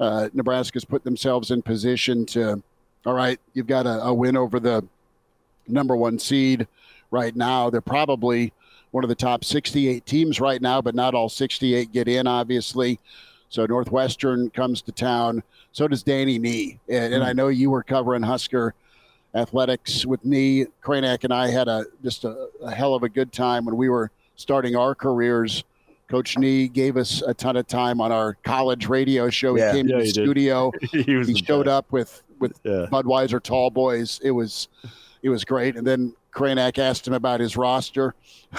uh, 0.00 0.28
Nebraska's 0.32 0.84
put 0.84 1.04
themselves 1.04 1.50
in 1.50 1.62
position 1.62 2.26
to. 2.26 2.62
All 3.04 3.14
right, 3.14 3.40
you've 3.52 3.66
got 3.66 3.84
a, 3.84 4.04
a 4.04 4.14
win 4.14 4.36
over 4.36 4.60
the 4.60 4.84
number 5.68 5.96
one 5.96 6.18
seed 6.18 6.66
right 7.10 7.34
now. 7.34 7.70
They're 7.70 7.80
probably 7.80 8.52
one 8.90 9.04
of 9.04 9.08
the 9.08 9.14
top 9.14 9.44
68 9.44 10.04
teams 10.06 10.40
right 10.40 10.60
now, 10.60 10.80
but 10.82 10.94
not 10.94 11.14
all 11.14 11.28
68 11.28 11.92
get 11.92 12.08
in, 12.08 12.26
obviously. 12.26 12.98
So 13.48 13.66
Northwestern 13.66 14.50
comes 14.50 14.82
to 14.82 14.92
town. 14.92 15.42
So 15.72 15.88
does 15.88 16.02
Danny 16.02 16.38
Nee. 16.38 16.78
And, 16.88 17.14
and 17.14 17.24
I 17.24 17.30
hmm. 17.30 17.36
know 17.36 17.48
you 17.48 17.70
were 17.70 17.82
covering 17.82 18.22
Husker 18.22 18.74
athletics 19.34 20.04
with 20.04 20.24
Nee. 20.24 20.66
Kraynak 20.82 21.24
and 21.24 21.32
I 21.32 21.48
had 21.48 21.68
a 21.68 21.84
just 22.02 22.24
a, 22.24 22.48
a 22.62 22.70
hell 22.70 22.94
of 22.94 23.02
a 23.02 23.08
good 23.08 23.32
time 23.32 23.64
when 23.64 23.76
we 23.76 23.88
were 23.88 24.10
starting 24.36 24.76
our 24.76 24.94
careers. 24.94 25.64
Coach 26.08 26.36
Nee 26.36 26.68
gave 26.68 26.98
us 26.98 27.22
a 27.26 27.32
ton 27.32 27.56
of 27.56 27.66
time 27.66 28.00
on 28.00 28.12
our 28.12 28.34
college 28.42 28.86
radio 28.86 29.30
show. 29.30 29.56
Yeah. 29.56 29.72
he 29.72 29.78
came 29.78 29.88
Yeah, 29.88 29.96
to 29.96 30.00
the 30.00 30.04
he 30.04 30.10
studio. 30.10 30.72
he 30.90 31.02
He 31.02 31.34
showed 31.34 31.64
best. 31.66 31.74
up 31.74 31.92
with 31.92 32.22
with 32.38 32.58
Yeah. 32.64 32.86
Budweiser 32.90 33.42
Tall 33.42 33.70
Boys. 33.70 34.20
It 34.22 34.32
was 34.32 34.68
it 35.22 35.28
was 35.28 35.44
great. 35.44 35.76
And 35.76 35.86
then 35.86 36.14
Kraynak 36.32 36.78
asked 36.78 37.06
him 37.06 37.14
about 37.14 37.40
his 37.40 37.56
roster. 37.56 38.14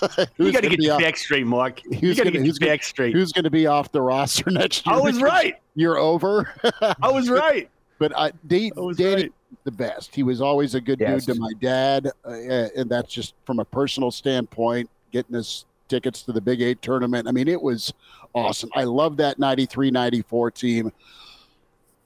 You 0.00 0.06
got 0.06 0.28
to 0.36 0.52
gonna 0.52 0.68
get 0.68 0.78
be 0.78 0.84
your 0.84 0.94
off- 0.94 1.00
back 1.00 1.16
straight, 1.16 1.44
Mark. 1.44 1.82
You 1.90 2.14
got 2.14 2.22
to 2.22 2.30
get 2.30 2.42
who's 2.42 2.46
your 2.60 2.68
gonna- 2.68 2.70
back 2.72 2.84
straight. 2.84 3.12
Who's 3.16 3.32
going 3.32 3.42
to 3.42 3.50
be 3.50 3.66
off 3.66 3.90
the 3.90 4.00
roster 4.00 4.48
next 4.52 4.86
year? 4.86 4.94
I 4.94 4.98
was 5.00 5.20
right. 5.20 5.56
You're 5.74 5.98
over. 5.98 6.54
I 7.02 7.10
was 7.10 7.28
right. 7.28 7.68
But 7.98 8.16
I, 8.16 8.30
D, 8.46 8.70
I 8.76 8.80
was 8.80 8.96
Danny, 8.96 9.22
right. 9.22 9.32
the 9.64 9.72
best. 9.72 10.14
He 10.14 10.22
was 10.22 10.40
always 10.40 10.76
a 10.76 10.80
good 10.80 11.00
Yes. 11.00 11.24
dude 11.26 11.34
to 11.34 11.40
my 11.40 11.50
dad, 11.60 12.12
uh, 12.24 12.30
and 12.76 12.88
that's 12.88 13.12
just 13.12 13.34
from 13.44 13.58
a 13.58 13.64
personal 13.64 14.12
standpoint. 14.12 14.88
Getting 15.10 15.34
us 15.34 15.64
tickets 15.88 16.22
to 16.22 16.32
the 16.32 16.40
Big 16.40 16.60
Eight 16.62 16.80
tournament. 16.80 17.26
I 17.26 17.32
mean, 17.32 17.48
it 17.48 17.60
was 17.60 17.92
awesome. 18.36 18.70
I 18.76 18.84
love 18.84 19.16
that 19.16 19.38
93-94 19.40 20.54
team. 20.54 20.92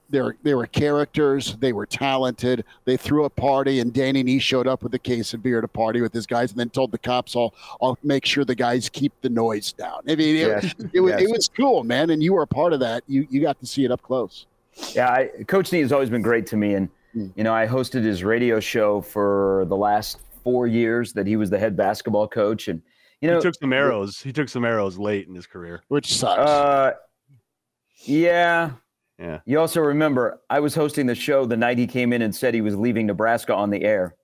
They 0.09 0.21
were, 0.21 0.35
they 0.43 0.53
were 0.53 0.67
characters. 0.67 1.55
They 1.59 1.73
were 1.73 1.85
talented. 1.87 2.65
They 2.85 2.97
threw 2.97 3.25
a 3.25 3.29
party, 3.29 3.79
and 3.79 3.91
Danny 3.91 4.21
Nee 4.21 4.37
showed 4.39 4.67
up 4.67 4.83
with 4.83 4.93
a 4.93 4.99
case 4.99 5.33
of 5.33 5.41
beer 5.41 5.59
to 5.61 5.67
party 5.67 6.01
with 6.01 6.13
his 6.13 6.27
guys, 6.27 6.51
and 6.51 6.59
then 6.59 6.69
told 6.69 6.91
the 6.91 6.97
cops, 6.99 7.35
"I'll 7.35 7.53
I'll 7.81 7.97
make 8.03 8.25
sure 8.25 8.45
the 8.45 8.53
guys 8.53 8.89
keep 8.89 9.11
the 9.21 9.29
noise 9.29 9.71
down." 9.73 10.01
I 10.07 10.15
mean, 10.15 10.35
it, 10.35 10.39
Yes. 10.39 10.75
it 10.93 10.99
was 10.99 11.11
Yes. 11.13 11.21
it 11.23 11.29
was 11.31 11.49
cool, 11.49 11.83
man, 11.83 12.09
and 12.11 12.21
you 12.21 12.33
were 12.33 12.43
a 12.43 12.47
part 12.47 12.73
of 12.73 12.79
that. 12.81 13.03
You 13.07 13.25
you 13.31 13.41
got 13.41 13.59
to 13.61 13.65
see 13.65 13.85
it 13.85 13.91
up 13.91 14.01
close. 14.03 14.45
Yeah, 14.93 15.09
I, 15.09 15.43
Coach 15.47 15.71
Nee 15.71 15.81
has 15.81 15.91
always 15.91 16.09
been 16.09 16.21
great 16.21 16.45
to 16.47 16.57
me, 16.57 16.75
and 16.75 16.89
Mm. 17.15 17.31
you 17.35 17.43
know 17.43 17.53
I 17.53 17.67
hosted 17.67 18.03
his 18.03 18.23
radio 18.23 18.59
show 18.59 18.99
for 19.01 19.65
the 19.67 19.77
last 19.77 20.19
four 20.43 20.65
years 20.67 21.13
that 21.13 21.27
he 21.27 21.35
was 21.35 21.49
the 21.51 21.59
head 21.59 21.77
basketball 21.77 22.27
coach, 22.27 22.67
and 22.67 22.81
you 23.21 23.29
know 23.29 23.35
he 23.37 23.41
took 23.43 23.53
some 23.55 23.71
arrows. 23.71 24.19
He 24.21 24.31
took 24.33 24.49
some 24.49 24.65
arrows 24.65 24.97
late 24.97 25.27
in 25.27 25.35
his 25.35 25.45
career. 25.47 25.81
which 25.89 26.13
sucks. 26.17 26.39
Uh, 26.49 26.93
yeah. 28.05 28.71
Yeah. 29.23 29.39
You 29.45 29.59
also 29.59 29.79
remember 29.79 30.41
I 30.49 30.59
was 30.59 30.75
hosting 30.75 31.05
the 31.05 31.15
show 31.15 31.45
the 31.45 31.55
night 31.55 31.77
he 31.77 31.87
came 31.87 32.11
in 32.11 32.21
and 32.23 32.35
said 32.35 32.53
he 32.53 32.59
was 32.61 32.75
leaving 32.75 33.05
Nebraska 33.07 33.55
on 33.55 33.69
the 33.69 33.83
air. 33.83 34.15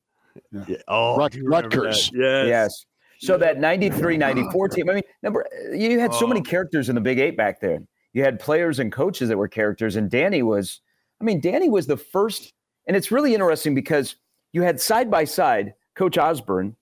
Yeah. 0.67 0.75
Oh, 0.89 1.15
Rut- 1.17 1.31
do 1.31 1.37
you 1.37 1.45
remember 1.45 1.77
Rutgers. 1.83 2.09
that? 2.11 2.17
Yes. 2.19 2.47
Yes. 2.47 2.85
So 3.21 3.37
that 3.37 3.59
93 3.59 4.17
94 4.17 4.67
team, 4.69 4.89
I 4.89 4.93
mean, 4.95 5.03
number, 5.23 5.45
you 5.73 5.99
had 5.99 6.13
so 6.13 6.27
many 6.27 6.41
Oh. 6.41 6.43
characters 6.43 6.89
in 6.89 6.95
the 6.95 7.01
Big 7.01 7.17
Eight 7.19 7.35
back 7.37 7.59
then. 7.61 7.87
You 8.13 8.23
had 8.23 8.39
players 8.39 8.79
and 8.79 8.91
coaches 8.91 9.29
that 9.29 9.37
were 9.37 9.47
characters, 9.47 9.95
and 9.95 10.09
Danny 10.09 10.41
was, 10.43 10.81
I 11.21 11.23
mean, 11.23 11.39
Danny 11.41 11.69
was 11.69 11.87
the 11.87 11.97
first. 11.97 12.53
And 12.87 12.95
it's 12.97 13.11
really 13.11 13.33
interesting 13.33 13.75
because 13.75 14.15
you 14.51 14.63
had 14.63 14.79
side 14.81 15.09
by 15.11 15.23
side 15.25 15.73
Coach 15.95 16.17
Osborne 16.17 16.75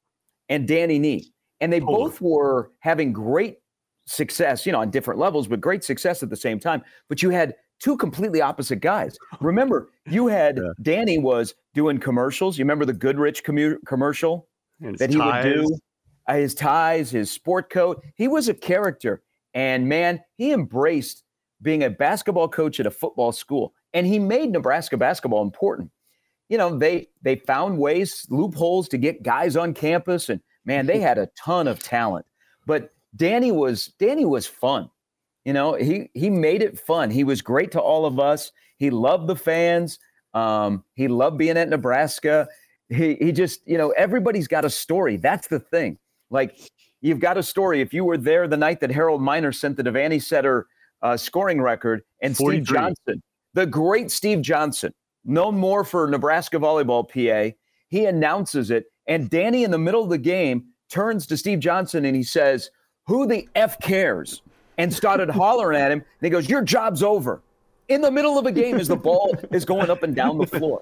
and 0.50 0.68
Danny 0.68 0.98
Nee, 1.00 1.32
and 1.60 1.72
they 1.74 1.80
Totally. 1.80 1.98
both 2.04 2.22
were 2.22 2.72
having 2.80 3.12
great 3.14 3.58
success, 4.06 4.66
you 4.66 4.72
know, 4.72 4.80
on 4.80 4.90
different 4.90 5.20
levels, 5.20 5.48
but 5.48 5.60
great 5.60 5.84
success 5.84 6.24
at 6.24 6.30
the 6.30 6.36
same 6.38 6.60
time. 6.60 6.82
But 7.10 7.22
you 7.22 7.30
had 7.30 7.56
two 7.80 7.98
completely 7.98 8.42
opposite 8.42 8.78
guys. 8.82 9.18
Remember, 9.42 9.90
you 10.06 10.28
had 10.28 10.58
Yeah. 10.58 10.72
Danny 10.82 11.18
was 11.18 11.54
doing 11.74 12.00
commercials. 12.00 12.58
You 12.58 12.64
remember 12.66 12.86
the 12.86 12.94
Goodrich 12.94 13.44
commu- 13.44 13.78
commercial? 13.86 14.48
That 14.80 15.10
he 15.10 15.18
ties. 15.18 15.46
would 15.46 15.54
do. 15.54 15.78
Uh, 16.28 16.36
his 16.36 16.54
ties, 16.54 17.10
his 17.12 17.32
sport 17.32 17.70
coat. 17.70 18.04
He 18.16 18.28
was 18.28 18.48
a 18.50 18.54
character. 18.54 19.24
And 19.54 19.88
man, 19.88 20.22
he 20.36 20.52
embraced 20.52 21.24
being 21.62 21.84
a 21.84 21.90
basketball 21.90 22.48
coach 22.50 22.80
at 22.80 22.86
a 22.86 22.92
football 22.92 23.32
school. 23.32 23.74
And 23.94 24.06
he 24.06 24.20
made 24.20 24.52
Nebraska 24.52 24.98
basketball 24.98 25.42
important. 25.42 25.90
You 26.50 26.58
know, 26.58 26.78
they 26.78 27.08
they 27.24 27.38
found 27.38 27.80
ways, 27.80 28.26
loopholes 28.30 28.88
to 28.90 28.98
get 28.98 29.24
guys 29.24 29.56
on 29.58 29.74
campus. 29.74 30.30
And 30.30 30.42
man, 30.66 30.86
they 30.86 31.00
had 31.08 31.18
a 31.18 31.28
ton 31.38 31.68
of 31.68 31.82
talent. 31.82 32.26
But 32.66 32.92
Danny 33.16 33.52
was 33.52 33.88
Danny 34.00 34.26
was 34.26 34.46
fun. 34.46 34.90
You 35.48 35.54
know, 35.54 35.76
he 35.76 36.10
he 36.14 36.30
made 36.30 36.62
it 36.62 36.78
fun. 36.78 37.10
He 37.10 37.24
was 37.24 37.42
great 37.42 37.72
to 37.72 37.80
all 37.80 38.06
of 38.06 38.20
us. 38.20 38.52
He 38.76 38.90
loved 38.90 39.28
the 39.28 39.36
fans. 39.38 39.98
Um, 40.34 40.84
he 40.94 41.08
loved 41.08 41.38
being 41.38 41.56
at 41.56 41.70
Nebraska. 41.70 42.50
He 42.90 43.16
he 43.16 43.32
just, 43.32 43.62
you 43.66 43.78
know, 43.78 43.92
everybody's 43.92 44.50
got 44.50 44.66
a 44.66 44.70
story. 44.70 45.16
That's 45.16 45.48
the 45.48 45.62
thing. 45.62 46.00
Like 46.30 46.70
you've 47.00 47.22
got 47.22 47.38
a 47.38 47.44
story. 47.44 47.80
If 47.80 47.94
you 47.94 48.04
were 48.04 48.18
there 48.18 48.46
the 48.50 48.58
night 48.58 48.82
that 48.82 48.92
Harold 48.92 49.22
Miner 49.22 49.54
sent 49.54 49.78
the 49.78 49.84
Devaney 49.84 50.22
Center 50.22 50.68
uh, 51.02 51.16
scoring 51.16 51.62
record 51.62 52.02
and 52.22 52.36
Steve 52.36 52.66
Johnson, 52.66 53.24
the 53.54 53.66
great 53.66 54.12
Steve 54.12 54.42
Johnson, 54.42 54.94
known 55.24 55.58
more 55.58 55.86
for 55.86 56.08
Nebraska 56.08 56.58
volleyball 56.58 57.08
PA, 57.08 57.56
he 57.88 58.06
announces 58.06 58.70
it. 58.70 58.88
And 59.08 59.30
Danny, 59.30 59.64
in 59.64 59.72
the 59.72 59.78
middle 59.78 60.04
of 60.04 60.10
the 60.10 60.18
game, 60.18 60.66
turns 60.90 61.26
to 61.28 61.38
Steve 61.38 61.62
Johnson 61.62 62.04
and 62.04 62.18
he 62.18 62.24
says, 62.24 62.70
Who 63.06 63.26
the 63.26 63.48
F 63.56 63.80
cares? 63.80 64.42
And 64.78 64.94
started 64.94 65.30
hollering 65.30 65.80
at 65.82 65.92
him. 65.92 66.00
And 66.00 66.06
he 66.22 66.30
goes, 66.30 66.48
Your 66.50 66.62
job's 66.62 67.04
over. 67.04 67.42
In 67.88 68.02
the 68.02 68.12
middle 68.12 68.38
of 68.38 68.46
a 68.46 68.52
game 68.52 68.76
as 68.76 68.88
the 68.88 68.96
ball 68.96 69.36
is 69.52 69.64
going 69.66 69.90
up 69.90 70.04
and 70.04 70.16
down 70.16 70.38
the 70.38 70.46
floor. 70.46 70.82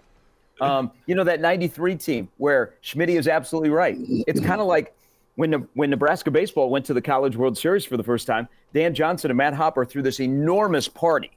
Um, 0.59 0.91
you 1.05 1.15
know, 1.15 1.23
that 1.23 1.41
93 1.41 1.95
team 1.97 2.29
where 2.37 2.73
Schmidt 2.81 3.09
is 3.09 3.27
absolutely 3.27 3.69
right. 3.69 3.97
It's 3.99 4.39
kind 4.39 4.61
of 4.61 4.67
like 4.67 4.95
when, 5.35 5.51
Ne- 5.51 5.65
when 5.73 5.89
Nebraska 5.89 6.31
baseball 6.31 6.69
went 6.69 6.85
to 6.85 6.93
the 6.93 7.01
College 7.01 7.35
World 7.35 7.57
Series 7.57 7.85
for 7.85 7.97
the 7.97 8.03
first 8.03 8.25
time, 8.25 8.47
Dan 8.73 8.93
Johnson 8.93 9.31
and 9.31 9.37
Matt 9.37 9.53
Hopper 9.53 9.85
threw 9.85 10.01
this 10.01 10.19
enormous 10.19 10.87
party. 10.87 11.31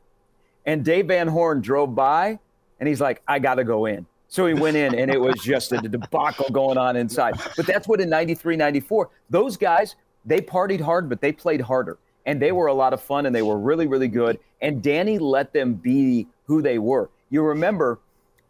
And 0.66 0.84
Dave 0.84 1.06
Van 1.06 1.28
Horn 1.28 1.60
drove 1.60 1.94
by 1.94 2.38
and 2.80 2.88
he's 2.88 3.00
like, 3.00 3.22
I 3.26 3.38
got 3.38 3.56
to 3.56 3.64
go 3.64 3.86
in. 3.86 4.06
So 4.28 4.46
he 4.46 4.54
went 4.54 4.76
in 4.76 4.94
and 4.94 5.10
it 5.10 5.20
was 5.20 5.36
just 5.42 5.72
a 5.72 5.78
debacle 5.78 6.48
going 6.50 6.76
on 6.76 6.96
inside. 6.96 7.40
But 7.56 7.66
that's 7.66 7.88
what 7.88 8.00
in 8.00 8.10
93, 8.10 8.56
94, 8.56 9.10
those 9.30 9.56
guys, 9.56 9.96
they 10.24 10.40
partied 10.40 10.80
hard, 10.80 11.08
but 11.08 11.20
they 11.20 11.32
played 11.32 11.62
harder. 11.62 11.98
And 12.26 12.40
they 12.40 12.52
were 12.52 12.66
a 12.66 12.74
lot 12.74 12.92
of 12.92 13.02
fun 13.02 13.26
and 13.26 13.34
they 13.34 13.42
were 13.42 13.58
really, 13.58 13.86
really 13.86 14.08
good. 14.08 14.38
And 14.60 14.82
Danny 14.82 15.18
let 15.18 15.52
them 15.52 15.74
be 15.74 16.26
who 16.46 16.62
they 16.62 16.78
were. 16.78 17.10
You 17.30 17.42
remember, 17.42 18.00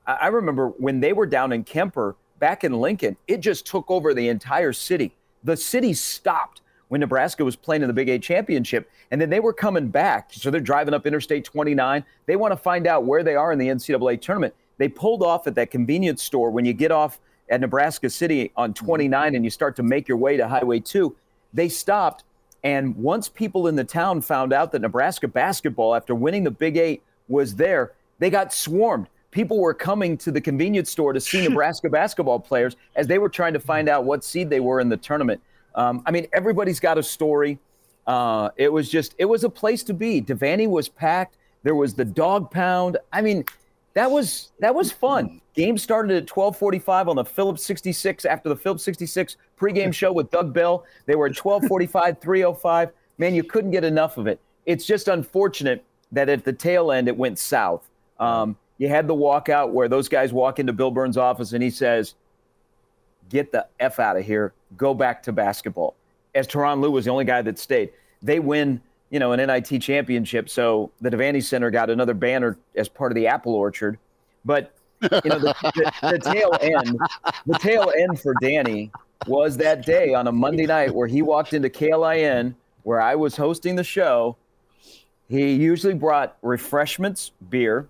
I 0.07 0.29
remember 0.29 0.69
when 0.69 1.01
they 1.01 1.13
were 1.13 1.27
down 1.27 1.53
in 1.53 1.65
Kemper 1.65 2.17
back 2.39 2.65
in 2.65 2.73
Lincoln, 2.73 3.17
it 3.27 3.39
just 3.39 3.67
took 3.67 3.91
over 3.91 4.15
the 4.15 4.29
entire 4.29 4.73
city. 4.73 5.15
The 5.45 5.57
city 5.57 5.93
stopped 5.93 6.63
when 6.89 7.01
Nebraska 7.01 7.45
was 7.45 7.57
playing 7.57 7.83
in 7.83 7.89
the 7.89 7.95
Big 7.95 8.09
Eight 8.09 8.23
championship. 8.23 8.91
And 9.11 9.21
then 9.21 9.31
they 9.31 9.41
were 9.41 9.53
coming 9.53 9.89
back. 9.89 10.31
So 10.33 10.51
they're 10.51 10.61
driving 10.61 10.95
up 10.95 11.07
Interstate 11.07 11.45
29. 11.45 12.05
They 12.27 12.37
want 12.37 12.53
to 12.53 12.57
find 12.57 12.87
out 12.87 13.05
where 13.05 13.23
they 13.23 13.35
are 13.35 13.53
in 13.53 13.59
the 13.59 13.69
NCAA 13.69 14.21
tournament. 14.21 14.55
They 14.79 14.89
pulled 14.89 15.23
off 15.23 15.47
at 15.47 15.55
that 15.57 15.71
convenience 15.71 16.23
store 16.23 16.51
when 16.51 16.65
you 16.65 16.73
get 16.73 16.91
off 16.91 17.21
at 17.51 17.61
Nebraska 17.61 18.11
City 18.11 18.53
on 18.57 18.75
29 18.75 19.35
and 19.35 19.45
you 19.45 19.51
start 19.51 19.77
to 19.77 19.83
make 19.83 20.09
your 20.09 20.17
way 20.17 20.37
to 20.37 20.49
Highway 20.49 20.81
2. 20.81 21.15
They 21.53 21.69
stopped. 21.69 22.25
And 22.65 22.97
once 22.97 23.29
people 23.29 23.69
in 23.69 23.77
the 23.77 23.85
town 23.85 24.21
found 24.21 24.53
out 24.53 24.73
that 24.73 24.81
Nebraska 24.81 25.29
basketball, 25.29 25.95
after 25.95 26.15
winning 26.15 26.45
the 26.45 26.51
Big 26.51 26.77
Eight, 26.77 27.03
was 27.29 27.55
there, 27.55 27.93
they 28.19 28.31
got 28.31 28.53
swarmed. 28.53 29.09
People 29.31 29.61
were 29.61 29.75
coming 29.75 30.17
to 30.19 30.33
the 30.33 30.41
convenience 30.41 30.91
store 30.91 31.13
to 31.13 31.21
see 31.21 31.43
Nebraska 31.49 31.89
basketball 31.89 32.41
players 32.41 32.77
as 32.97 33.07
they 33.07 33.19
were 33.19 33.29
trying 33.29 33.53
to 33.53 33.61
find 33.61 33.89
out 33.89 34.05
what 34.05 34.25
seed 34.25 34.51
they 34.51 34.61
were 34.61 34.81
in 34.81 34.89
the 34.89 34.97
tournament. 34.97 35.41
Um, 35.75 36.03
I 36.07 36.11
mean, 36.11 36.27
everybody's 36.33 36.81
got 36.81 36.99
a 36.99 37.03
story. 37.03 37.59
Uh, 38.07 38.49
it 38.57 38.73
was 38.73 38.89
just, 38.89 39.15
it 39.19 39.27
was 39.27 39.45
a 39.45 39.51
place 39.51 39.83
to 39.85 39.95
be. 39.95 40.21
Devaney 40.21 40.67
was 40.67 40.89
packed. 40.89 41.37
There 41.63 41.75
was 41.75 41.95
the 41.95 42.05
dog 42.05 42.51
pound. 42.51 42.97
I 43.13 43.21
mean, 43.21 43.45
that 43.99 44.09
was 44.09 44.53
that 44.61 44.73
was 44.73 44.93
fun. 44.93 45.41
Game 45.55 45.77
started 45.77 46.17
at 46.17 46.27
12:45 46.27 47.09
on 47.09 47.17
the 47.17 47.25
Phillips 47.25 47.65
66 47.65 48.25
after 48.25 48.49
the 48.49 48.55
Phillips 48.55 48.85
66 48.85 49.37
pregame 49.59 49.93
show 49.93 50.13
with 50.13 50.31
Doug 50.31 50.55
Bell. 50.55 50.85
They 51.07 51.17
were 51.17 51.27
at 51.27 51.33
12:45, 51.33 52.21
3:05. 52.21 52.93
Man, 53.19 53.35
you 53.35 53.43
couldn't 53.43 53.73
get 53.73 53.83
enough 53.83 54.17
of 54.17 54.29
it. 54.29 54.39
It's 54.67 54.87
just 54.87 55.09
unfortunate 55.09 55.85
that 56.13 56.29
at 56.29 56.45
the 56.45 56.53
tail 56.53 56.93
end 56.93 57.09
it 57.09 57.17
went 57.17 57.41
south. 57.41 57.91
Um, 58.21 58.57
you 58.77 58.89
had 58.89 59.09
the 59.09 59.17
walkout 59.17 59.73
where 59.73 59.89
those 59.89 60.09
guys 60.09 60.33
walk 60.33 60.61
into 60.61 60.73
Bill 60.73 60.93
Byrne's 60.93 61.17
office 61.17 61.53
and 61.53 61.61
he 61.61 61.71
says, 61.71 62.15
get 63.29 63.51
the 63.51 63.67
F 63.81 63.99
out 63.99 64.17
of 64.17 64.25
here, 64.25 64.53
go 64.77 64.95
back 64.95 65.25
to 65.25 65.33
basketball. 65.33 65.97
As 66.37 66.47
Tyronn 66.47 66.81
Lue 66.81 66.93
was 66.93 67.05
the 67.05 67.11
only 67.11 67.25
guy 67.25 67.43
that 67.43 67.59
stayed. 67.59 67.91
They 68.23 68.39
win, 68.39 68.81
you 69.11 69.19
know, 69.19 69.33
an 69.33 69.47
NIT 69.47 69.81
championship. 69.81 70.49
So 70.49 70.91
the 71.01 71.11
Devaney 71.11 71.43
Center 71.43 71.71
got 71.71 71.91
another 71.91 72.15
banner 72.15 72.59
as 72.77 72.89
part 72.89 73.11
of 73.11 73.17
the 73.17 73.27
apple 73.27 73.55
orchard. 73.55 73.99
But 74.45 74.73
you 75.03 75.09
know, 75.31 75.39
the, 75.39 75.55
the, 75.63 75.93
the 76.11 76.19
tail 76.19 76.51
end, 76.61 76.99
the 77.47 77.59
tail 77.59 77.93
end 77.97 78.21
for 78.21 78.35
Danny 78.41 78.91
was 79.27 79.57
that 79.57 79.85
day 79.85 80.15
on 80.15 80.27
a 80.27 80.33
Monday 80.33 80.67
night 80.67 80.95
where 80.95 81.07
he 81.07 81.23
walked 81.23 81.53
into 81.53 81.69
KLIN 81.69 82.55
where 82.83 83.01
I 83.01 83.15
was 83.15 83.37
hosting 83.37 83.77
the 83.77 83.85
show. 83.85 84.37
He 85.29 85.53
usually 85.53 85.95
brought 85.95 86.37
refreshments, 86.41 87.33
beer, 87.51 87.87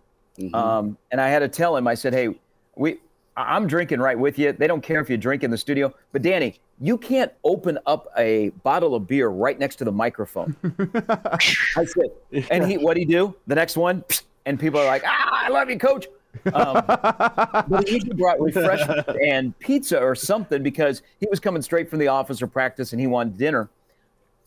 um, 0.52 0.96
and 1.12 1.20
I 1.20 1.28
had 1.28 1.38
to 1.40 1.48
tell 1.48 1.76
him. 1.76 1.86
I 1.86 1.94
said, 1.94 2.12
"Hey, 2.12 2.34
we, 2.74 2.98
I'm 3.38 3.66
drinking 3.66 4.00
right 4.00 4.18
with 4.18 4.38
you. 4.38 4.52
They 4.52 4.66
don't 4.66 4.82
care 4.82 5.00
if 5.00 5.08
you 5.08 5.16
drink 5.16 5.44
in 5.44 5.50
the 5.50 5.58
studio, 5.58 5.94
but 6.12 6.22
Danny, 6.22 6.58
you 6.80 6.98
can't 6.98 7.32
open 7.44 7.78
up 7.86 8.08
a 8.16 8.48
bottle 8.62 8.94
of 8.94 9.06
beer 9.06 9.28
right 9.28 9.58
next 9.58 9.76
to 9.76 9.84
the 9.84 9.92
microphone." 9.92 10.56
I 10.94 11.84
said, 11.84 12.10
and 12.50 12.66
he, 12.66 12.76
what 12.76 12.88
would 12.88 12.96
he 12.96 13.04
do? 13.04 13.34
The 13.46 13.54
next 13.54 13.76
one, 13.76 14.04
and 14.44 14.58
people 14.58 14.80
are 14.80 14.86
like, 14.86 15.04
"Ah, 15.06 15.46
I 15.46 15.48
love 15.50 15.70
you, 15.70 15.78
coach." 15.78 16.06
Um, 16.52 16.82
but 16.86 17.88
he 17.88 18.00
brought 18.00 18.40
refreshments 18.40 19.08
and 19.24 19.58
pizza 19.58 20.00
or 20.00 20.14
something 20.14 20.62
because 20.62 21.02
he 21.20 21.26
was 21.30 21.40
coming 21.40 21.62
straight 21.62 21.88
from 21.88 21.98
the 21.98 22.08
office 22.08 22.42
or 22.42 22.46
practice 22.46 22.92
and 22.92 23.00
he 23.00 23.06
wanted 23.06 23.38
dinner. 23.38 23.70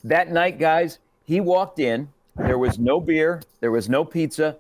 That 0.04 0.32
night, 0.32 0.60
guys, 0.60 1.00
he 1.26 1.40
walked 1.40 1.80
in. 1.80 2.10
There 2.36 2.58
was 2.58 2.80
no 2.80 3.00
beer, 3.00 3.42
there 3.60 3.72
was 3.72 3.90
no 3.90 4.06
pizza. 4.06 4.58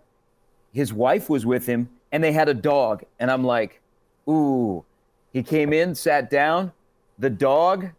His 0.73 0.93
wife 0.93 1.29
was 1.29 1.45
with 1.45 1.65
him, 1.65 1.89
and 2.11 2.23
they 2.23 2.31
had 2.31 2.49
a 2.49 2.53
dog. 2.53 3.03
And 3.19 3.31
I'm 3.31 3.43
like, 3.43 3.80
ooh. 4.29 4.83
He 5.33 5.43
came 5.43 5.73
in, 5.73 5.95
sat 5.95 6.29
down. 6.29 6.71
The 7.19 7.29
dog 7.29 7.89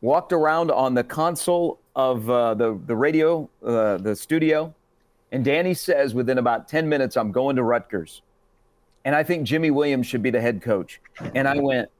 walked 0.00 0.32
around 0.32 0.70
on 0.70 0.94
the 0.94 1.04
console 1.04 1.78
of 1.94 2.28
uh, 2.30 2.54
the, 2.54 2.80
the 2.86 2.96
radio, 2.96 3.48
uh, 3.64 3.98
the 3.98 4.16
studio. 4.16 4.74
And 5.32 5.44
Danny 5.44 5.74
says, 5.74 6.14
within 6.14 6.38
about 6.38 6.68
10 6.68 6.88
minutes, 6.88 7.16
I'm 7.16 7.32
going 7.32 7.56
to 7.56 7.62
Rutgers. 7.62 8.22
And 9.04 9.14
I 9.14 9.22
think 9.22 9.44
Jimmy 9.44 9.70
Williams 9.70 10.06
should 10.06 10.22
be 10.22 10.30
the 10.30 10.40
head 10.40 10.62
coach. 10.62 11.00
And 11.34 11.48
I 11.48 11.58
went, 11.58 11.90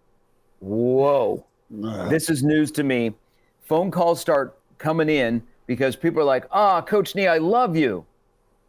whoa, 0.61 1.45
this 1.71 2.31
is 2.31 2.43
news 2.43 2.71
to 2.73 2.85
me. 2.85 3.15
Phone 3.63 3.91
calls 3.91 4.21
start 4.21 4.59
coming 4.79 5.09
in 5.09 5.43
because 5.67 5.97
people 5.97 6.21
are 6.21 6.25
like, 6.25 6.47
ah, 6.51 6.81
Coach 6.83 7.15
Nee, 7.15 7.27
I 7.27 7.39
love 7.39 7.77
you. 7.77 8.05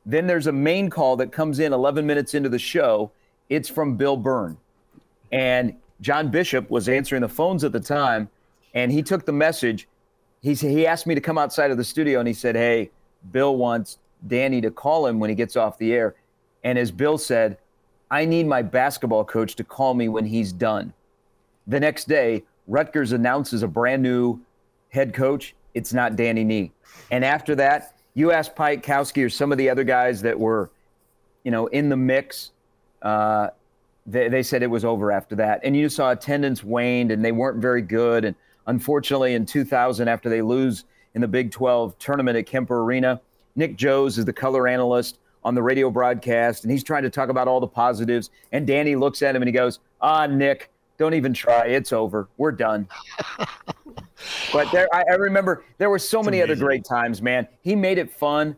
Then 0.05 0.27
there's 0.27 0.47
a 0.47 0.51
main 0.51 0.89
call 0.89 1.15
that 1.17 1.31
comes 1.31 1.59
in 1.59 1.73
11 1.73 2.05
minutes 2.05 2.33
into 2.33 2.49
the 2.49 2.59
show. 2.59 3.11
It's 3.49 3.69
from 3.69 3.95
Bill 3.97 4.17
Byrne. 4.17 4.57
And 5.33 5.75
John 5.99 6.29
Bishop 6.29 6.69
was 6.69 6.87
answering 6.87 7.23
the 7.23 7.27
phones 7.27 7.63
at 7.63 7.71
the 7.71 7.79
time, 7.79 8.29
and 8.75 8.91
he 8.91 9.01
took 9.01 9.25
the 9.25 9.33
message. 9.33 9.87
He, 10.41 10.53
he 10.53 10.85
asked 10.85 11.07
me 11.07 11.15
to 11.15 11.21
come 11.21 11.39
outside 11.39 11.71
of 11.71 11.77
the 11.77 11.83
studio, 11.83 12.19
and 12.19 12.27
he 12.27 12.35
said, 12.35 12.55
Hey, 12.55 12.91
Bill 13.31 13.57
wants 13.57 13.97
Danny 14.27 14.61
to 14.61 14.69
call 14.69 15.07
him 15.07 15.19
when 15.19 15.29
he 15.29 15.35
gets 15.35 15.57
off 15.57 15.77
the 15.79 15.91
air. 15.91 16.15
And 16.63 16.77
as 16.77 16.91
Bill 16.91 17.17
said, 17.17 17.57
I 18.11 18.25
need 18.25 18.45
my 18.45 18.61
basketball 18.61 19.25
coach 19.25 19.55
to 19.55 19.63
call 19.63 19.95
me 19.95 20.07
when 20.07 20.25
he's 20.25 20.53
done. 20.53 20.93
The 21.65 21.79
next 21.79 22.07
day, 22.07 22.43
Rutgers 22.67 23.11
announces 23.11 23.63
a 23.63 23.67
brand 23.67 24.03
new 24.03 24.39
head 24.89 25.15
coach. 25.15 25.55
It's 25.73 25.93
not 25.93 26.15
Danny 26.15 26.43
Nee. 26.43 26.71
And 27.09 27.25
after 27.25 27.55
that, 27.55 27.95
you 28.13 28.31
ask 28.31 28.53
Piatkowski 28.53 29.25
or 29.25 29.29
some 29.29 29.51
of 29.51 29.57
the 29.57 29.67
other 29.67 29.83
guys 29.83 30.21
that 30.21 30.39
were, 30.39 30.69
you 31.43 31.49
know, 31.49 31.65
in 31.67 31.89
the 31.89 31.97
mix. 31.97 32.51
Uh, 33.01 33.49
they, 34.05 34.29
they 34.29 34.43
said 34.43 34.63
it 34.63 34.67
was 34.67 34.85
over 34.85 35.11
after 35.11 35.35
that. 35.35 35.61
And 35.63 35.75
you 35.75 35.89
saw 35.89 36.11
attendance 36.11 36.63
waned 36.63 37.11
and 37.11 37.23
they 37.23 37.31
weren't 37.31 37.61
very 37.61 37.81
good. 37.81 38.25
And 38.25 38.35
unfortunately, 38.67 39.33
in 39.33 39.45
2000, 39.45 40.07
after 40.07 40.29
they 40.29 40.41
lose 40.41 40.85
in 41.13 41.21
the 41.21 41.27
Big 41.27 41.51
12 41.51 41.97
tournament 41.99 42.37
at 42.37 42.45
Kemper 42.45 42.81
Arena, 42.81 43.21
Nick 43.55 43.75
Joos 43.75 44.17
is 44.17 44.25
the 44.25 44.33
color 44.33 44.67
analyst 44.67 45.19
on 45.43 45.55
the 45.55 45.61
radio 45.61 45.89
broadcast, 45.89 46.63
and 46.63 46.71
he's 46.71 46.83
trying 46.83 47.03
to 47.03 47.09
talk 47.09 47.29
about 47.29 47.47
all 47.47 47.59
the 47.59 47.67
positives. 47.67 48.29
And 48.51 48.65
Danny 48.65 48.95
looks 48.95 49.21
at 49.21 49.35
him 49.35 49.41
and 49.41 49.47
he 49.47 49.53
goes, 49.53 49.79
Ah, 50.01 50.25
Nick, 50.25 50.69
don't 50.97 51.13
even 51.13 51.33
try. 51.33 51.65
It's 51.67 51.91
over. 51.93 52.29
We're 52.37 52.51
done. 52.51 52.87
but 54.53 54.71
there, 54.71 54.87
I, 54.93 55.03
I 55.09 55.15
remember 55.15 55.63
there 55.77 55.89
were 55.89 55.99
so 55.99 56.23
many 56.23 56.41
other 56.41 56.55
great 56.55 56.85
times, 56.85 57.21
man. 57.21 57.47
He 57.61 57.75
made 57.75 57.97
it 57.97 58.11
fun. 58.11 58.55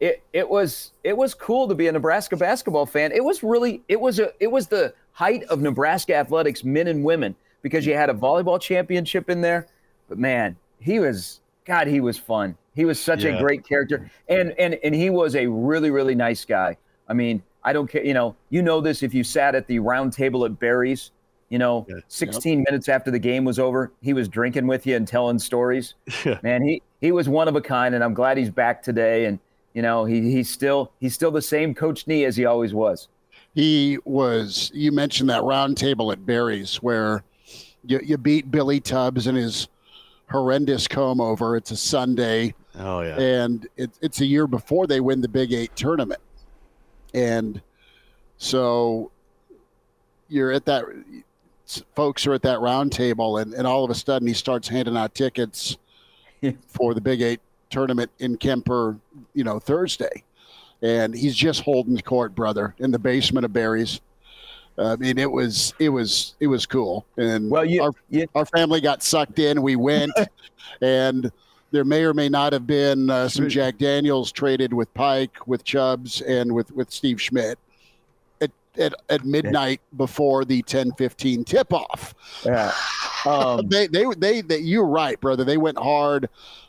It 0.00 0.22
it 0.32 0.48
was 0.48 0.92
it 1.02 1.16
was 1.16 1.34
cool 1.34 1.66
to 1.68 1.74
be 1.74 1.88
a 1.88 1.92
Nebraska 1.92 2.36
basketball 2.36 2.86
fan. 2.86 3.10
It 3.12 3.24
was 3.24 3.42
really 3.42 3.82
it 3.88 4.00
was 4.00 4.18
a 4.20 4.30
it 4.38 4.46
was 4.50 4.68
the 4.68 4.94
height 5.12 5.42
of 5.44 5.60
Nebraska 5.60 6.14
athletics, 6.14 6.62
men 6.62 6.86
and 6.86 7.02
women, 7.02 7.34
because 7.62 7.84
you 7.84 7.94
had 7.94 8.08
a 8.08 8.14
volleyball 8.14 8.60
championship 8.60 9.28
in 9.28 9.40
there. 9.40 9.66
But 10.08 10.18
man, 10.18 10.56
he 10.80 11.00
was 11.00 11.40
God, 11.64 11.88
he 11.88 12.00
was 12.00 12.16
fun. 12.16 12.56
He 12.74 12.84
was 12.84 13.00
such 13.00 13.24
Yeah. 13.24 13.36
a 13.36 13.40
great 13.40 13.66
character, 13.66 14.08
and 14.28 14.54
and 14.58 14.78
and 14.84 14.94
he 14.94 15.10
was 15.10 15.34
a 15.34 15.46
really 15.48 15.90
really 15.90 16.14
nice 16.14 16.44
guy. 16.44 16.76
I 17.08 17.14
mean, 17.14 17.42
I 17.64 17.72
don't 17.72 17.88
care. 17.90 18.04
You 18.04 18.14
know, 18.14 18.36
you 18.50 18.62
know 18.62 18.80
this 18.80 19.02
if 19.02 19.12
you 19.12 19.24
sat 19.24 19.56
at 19.56 19.66
the 19.66 19.80
round 19.80 20.12
table 20.12 20.44
at 20.44 20.58
Barry's. 20.60 21.10
You 21.50 21.58
know, 21.58 21.86
16 22.08 22.62
minutes 22.68 22.90
after 22.90 23.10
the 23.10 23.18
game 23.18 23.42
was 23.46 23.58
over, 23.58 23.90
he 24.02 24.12
was 24.12 24.28
drinking 24.28 24.66
with 24.66 24.86
you 24.86 24.96
and 24.96 25.08
telling 25.08 25.38
stories. 25.38 25.94
Man, 26.42 26.60
he 26.62 26.82
he 27.00 27.10
was 27.10 27.26
one 27.26 27.48
of 27.48 27.56
a 27.56 27.60
kind, 27.62 27.94
and 27.94 28.04
I'm 28.04 28.12
glad 28.12 28.36
he's 28.36 28.50
back 28.50 28.82
today. 28.82 29.24
And 29.24 29.38
you 29.78 29.82
know, 29.82 30.04
he 30.04 30.32
he's 30.32 30.50
still 30.50 30.90
he's 30.98 31.14
still 31.14 31.30
the 31.30 31.40
same 31.40 31.72
Coach 31.72 32.08
Nee 32.08 32.24
as 32.24 32.34
he 32.34 32.44
always 32.44 32.74
was. 32.74 33.06
He 33.54 33.96
was. 34.04 34.72
You 34.74 34.90
mentioned 34.90 35.30
that 35.30 35.44
round 35.44 35.76
table 35.76 36.10
at 36.10 36.26
Barry's 36.26 36.82
where 36.82 37.22
you, 37.86 38.00
you 38.02 38.18
beat 38.18 38.50
Billy 38.50 38.80
Tubbs 38.80 39.28
and 39.28 39.38
his 39.38 39.68
horrendous 40.28 40.88
comb 40.88 41.20
over. 41.20 41.56
It's 41.56 41.70
a 41.70 41.76
Sunday, 41.76 42.54
Oh 42.76 43.02
yeah. 43.02 43.20
and 43.20 43.68
it, 43.76 43.92
it's 44.02 44.20
a 44.20 44.26
year 44.26 44.48
before 44.48 44.88
they 44.88 44.98
win 44.98 45.20
the 45.20 45.28
Big 45.28 45.52
Eight 45.52 45.76
tournament, 45.76 46.20
and 47.14 47.62
so 48.36 49.12
you're 50.28 50.50
at 50.50 50.64
that. 50.64 50.86
Folks 51.94 52.26
are 52.26 52.32
at 52.34 52.42
that 52.42 52.58
round 52.58 52.90
table, 52.90 53.36
and, 53.38 53.54
and 53.54 53.64
all 53.64 53.84
of 53.84 53.92
a 53.92 53.94
sudden 53.94 54.26
he 54.26 54.34
starts 54.34 54.66
handing 54.66 54.96
out 54.96 55.14
tickets 55.14 55.76
for 56.66 56.94
the 56.94 57.00
Big 57.00 57.22
Eight 57.22 57.40
tournament 57.70 58.10
in 58.18 58.36
Kemper, 58.36 58.98
you 59.34 59.44
know, 59.44 59.58
Thursday 59.58 60.24
and 60.80 61.12
he's 61.14 61.34
just 61.34 61.62
holding 61.62 61.98
court, 61.98 62.34
brother, 62.36 62.72
in 62.78 62.92
the 62.92 62.98
basement 63.00 63.44
of 63.44 63.52
Barry's. 63.52 64.00
I 64.78 64.94
mean, 64.94 65.18
it 65.18 65.28
was 65.30 65.74
it 65.80 65.88
was 65.88 66.36
it 66.38 66.46
was 66.46 66.66
cool, 66.66 67.04
and 67.16 67.50
Well, 67.50 67.64
you- 67.64 67.82
our 67.82 67.90
you- 68.10 68.28
our 68.36 68.46
family 68.46 68.80
got 68.80 69.02
sucked 69.02 69.40
in. 69.40 69.60
We 69.60 69.74
went, 69.74 70.12
and 70.80 71.32
there 71.72 71.84
may 71.84 72.04
or 72.04 72.14
may 72.14 72.28
not 72.28 72.52
have 72.52 72.64
been 72.64 73.10
uh, 73.10 73.28
some 73.28 73.48
Jack 73.48 73.78
Daniels 73.78 74.30
traded 74.30 74.72
with 74.72 74.92
Pike, 74.94 75.48
with 75.48 75.64
Chubbs, 75.64 76.20
and 76.20 76.54
with 76.54 76.70
with 76.70 76.92
Steve 76.92 77.20
Schmidt 77.20 77.58
at 78.40 78.52
at, 78.78 78.94
at 79.08 79.24
midnight 79.24 79.80
before 79.96 80.44
the 80.44 80.62
ten 80.62 80.92
fifteen 80.92 81.42
tip 81.42 81.72
off. 81.72 82.14
Yeah. 82.46 82.72
Um, 83.26 83.66
They, 83.68 83.88
they 83.88 84.04
they 84.16 84.40
they 84.42 84.58
you're 84.58 84.86
right, 84.86 85.20
brother. 85.20 85.42
They 85.42 85.56
went 85.56 85.76
hard 85.76 86.28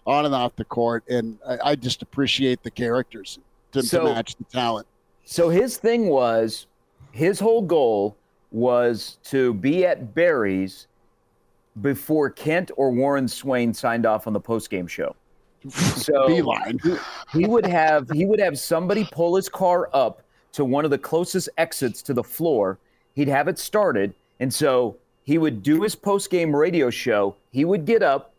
on 0.10 0.26
and 0.26 0.34
off 0.34 0.56
the 0.56 0.66
court, 0.66 1.04
and 1.08 1.38
I, 1.48 1.58
I 1.72 1.76
just 1.76 2.02
appreciate 2.02 2.64
the 2.64 2.72
characters 2.72 3.40
to, 3.72 3.84
So- 3.84 4.00
to 4.08 4.14
match 4.14 4.36
the 4.36 4.44
talent. 4.46 4.88
So 5.24 5.50
his 5.50 5.78
thing 5.78 6.08
was, 6.08 6.66
his 7.12 7.40
whole 7.40 7.62
goal 7.62 8.18
was 8.52 9.20
to 9.26 9.54
be 9.54 9.86
at 9.86 10.16
Barry's 10.16 10.88
before 11.82 12.32
Kent 12.32 12.72
or 12.78 12.90
Warren 12.92 13.28
Swain 13.28 13.72
signed 13.74 14.08
off 14.08 14.26
on 14.26 14.34
the 14.34 14.42
postgame 14.42 14.90
show. 14.90 15.16
So 15.70 16.26
Beeline. 16.28 16.80
he 17.34 17.46
would 17.46 17.66
have 17.66 18.10
he 18.12 18.26
would 18.26 18.40
have 18.40 18.58
somebody 18.58 19.06
pull 19.12 19.36
his 19.36 19.50
car 19.50 19.90
up 19.94 20.24
to 20.54 20.64
one 20.66 20.86
of 20.86 20.90
the 20.92 20.98
closest 20.98 21.50
exits 21.58 22.02
to 22.04 22.14
the 22.14 22.24
floor. 22.24 22.80
He'd 23.14 23.28
have 23.28 23.48
it 23.50 23.60
started, 23.60 24.14
and 24.40 24.52
so 24.54 24.96
he 25.24 25.38
would 25.38 25.62
do 25.62 25.82
his 25.84 25.96
post-game 25.96 26.56
radio 26.56 26.90
show. 26.90 27.36
He 27.52 27.66
would 27.66 27.86
get 27.86 28.02
up. 28.02 28.34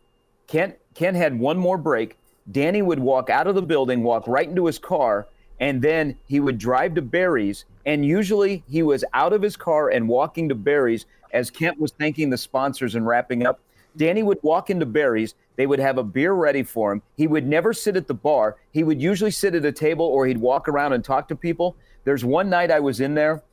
Kent 0.47 0.75
Kent 0.95 1.17
had 1.17 1.37
one 1.37 1.57
more 1.57 1.77
break. 1.77 2.17
Danny 2.51 2.81
would 2.81 2.99
walk 2.99 3.29
out 3.29 3.47
of 3.47 3.55
the 3.55 3.61
building, 3.61 4.03
walk 4.03 4.27
right 4.27 4.47
into 4.47 4.65
his 4.65 4.79
car, 4.79 5.27
and 5.59 5.81
then 5.81 6.17
he 6.25 6.39
would 6.39 6.57
drive 6.57 6.95
to 6.95 7.01
Barry's. 7.01 7.65
And 7.85 8.05
usually 8.05 8.63
he 8.69 8.83
was 8.83 9.05
out 9.13 9.33
of 9.33 9.41
his 9.41 9.55
car 9.55 9.89
and 9.89 10.07
walking 10.07 10.49
to 10.49 10.55
Barry's 10.55 11.05
as 11.33 11.49
Kent 11.49 11.79
was 11.79 11.91
thanking 11.91 12.29
the 12.29 12.37
sponsors 12.37 12.95
and 12.95 13.05
wrapping 13.05 13.45
up. 13.45 13.59
Danny 13.97 14.23
would 14.23 14.39
walk 14.41 14.69
into 14.69 14.85
Barry's. 14.85 15.35
They 15.55 15.67
would 15.67 15.79
have 15.79 15.97
a 15.97 16.03
beer 16.03 16.33
ready 16.33 16.63
for 16.63 16.91
him. 16.91 17.01
He 17.15 17.27
would 17.27 17.45
never 17.45 17.73
sit 17.73 17.95
at 17.95 18.07
the 18.07 18.13
bar. 18.13 18.57
He 18.71 18.83
would 18.83 19.01
usually 19.01 19.31
sit 19.31 19.53
at 19.53 19.65
a 19.65 19.71
table 19.71 20.05
or 20.05 20.25
he'd 20.25 20.37
walk 20.37 20.67
around 20.67 20.93
and 20.93 21.03
talk 21.03 21.27
to 21.27 21.35
people. 21.35 21.75
There's 22.03 22.25
one 22.25 22.49
night 22.49 22.71
I 22.71 22.79
was 22.79 22.99
in 22.99 23.13
there. 23.13 23.43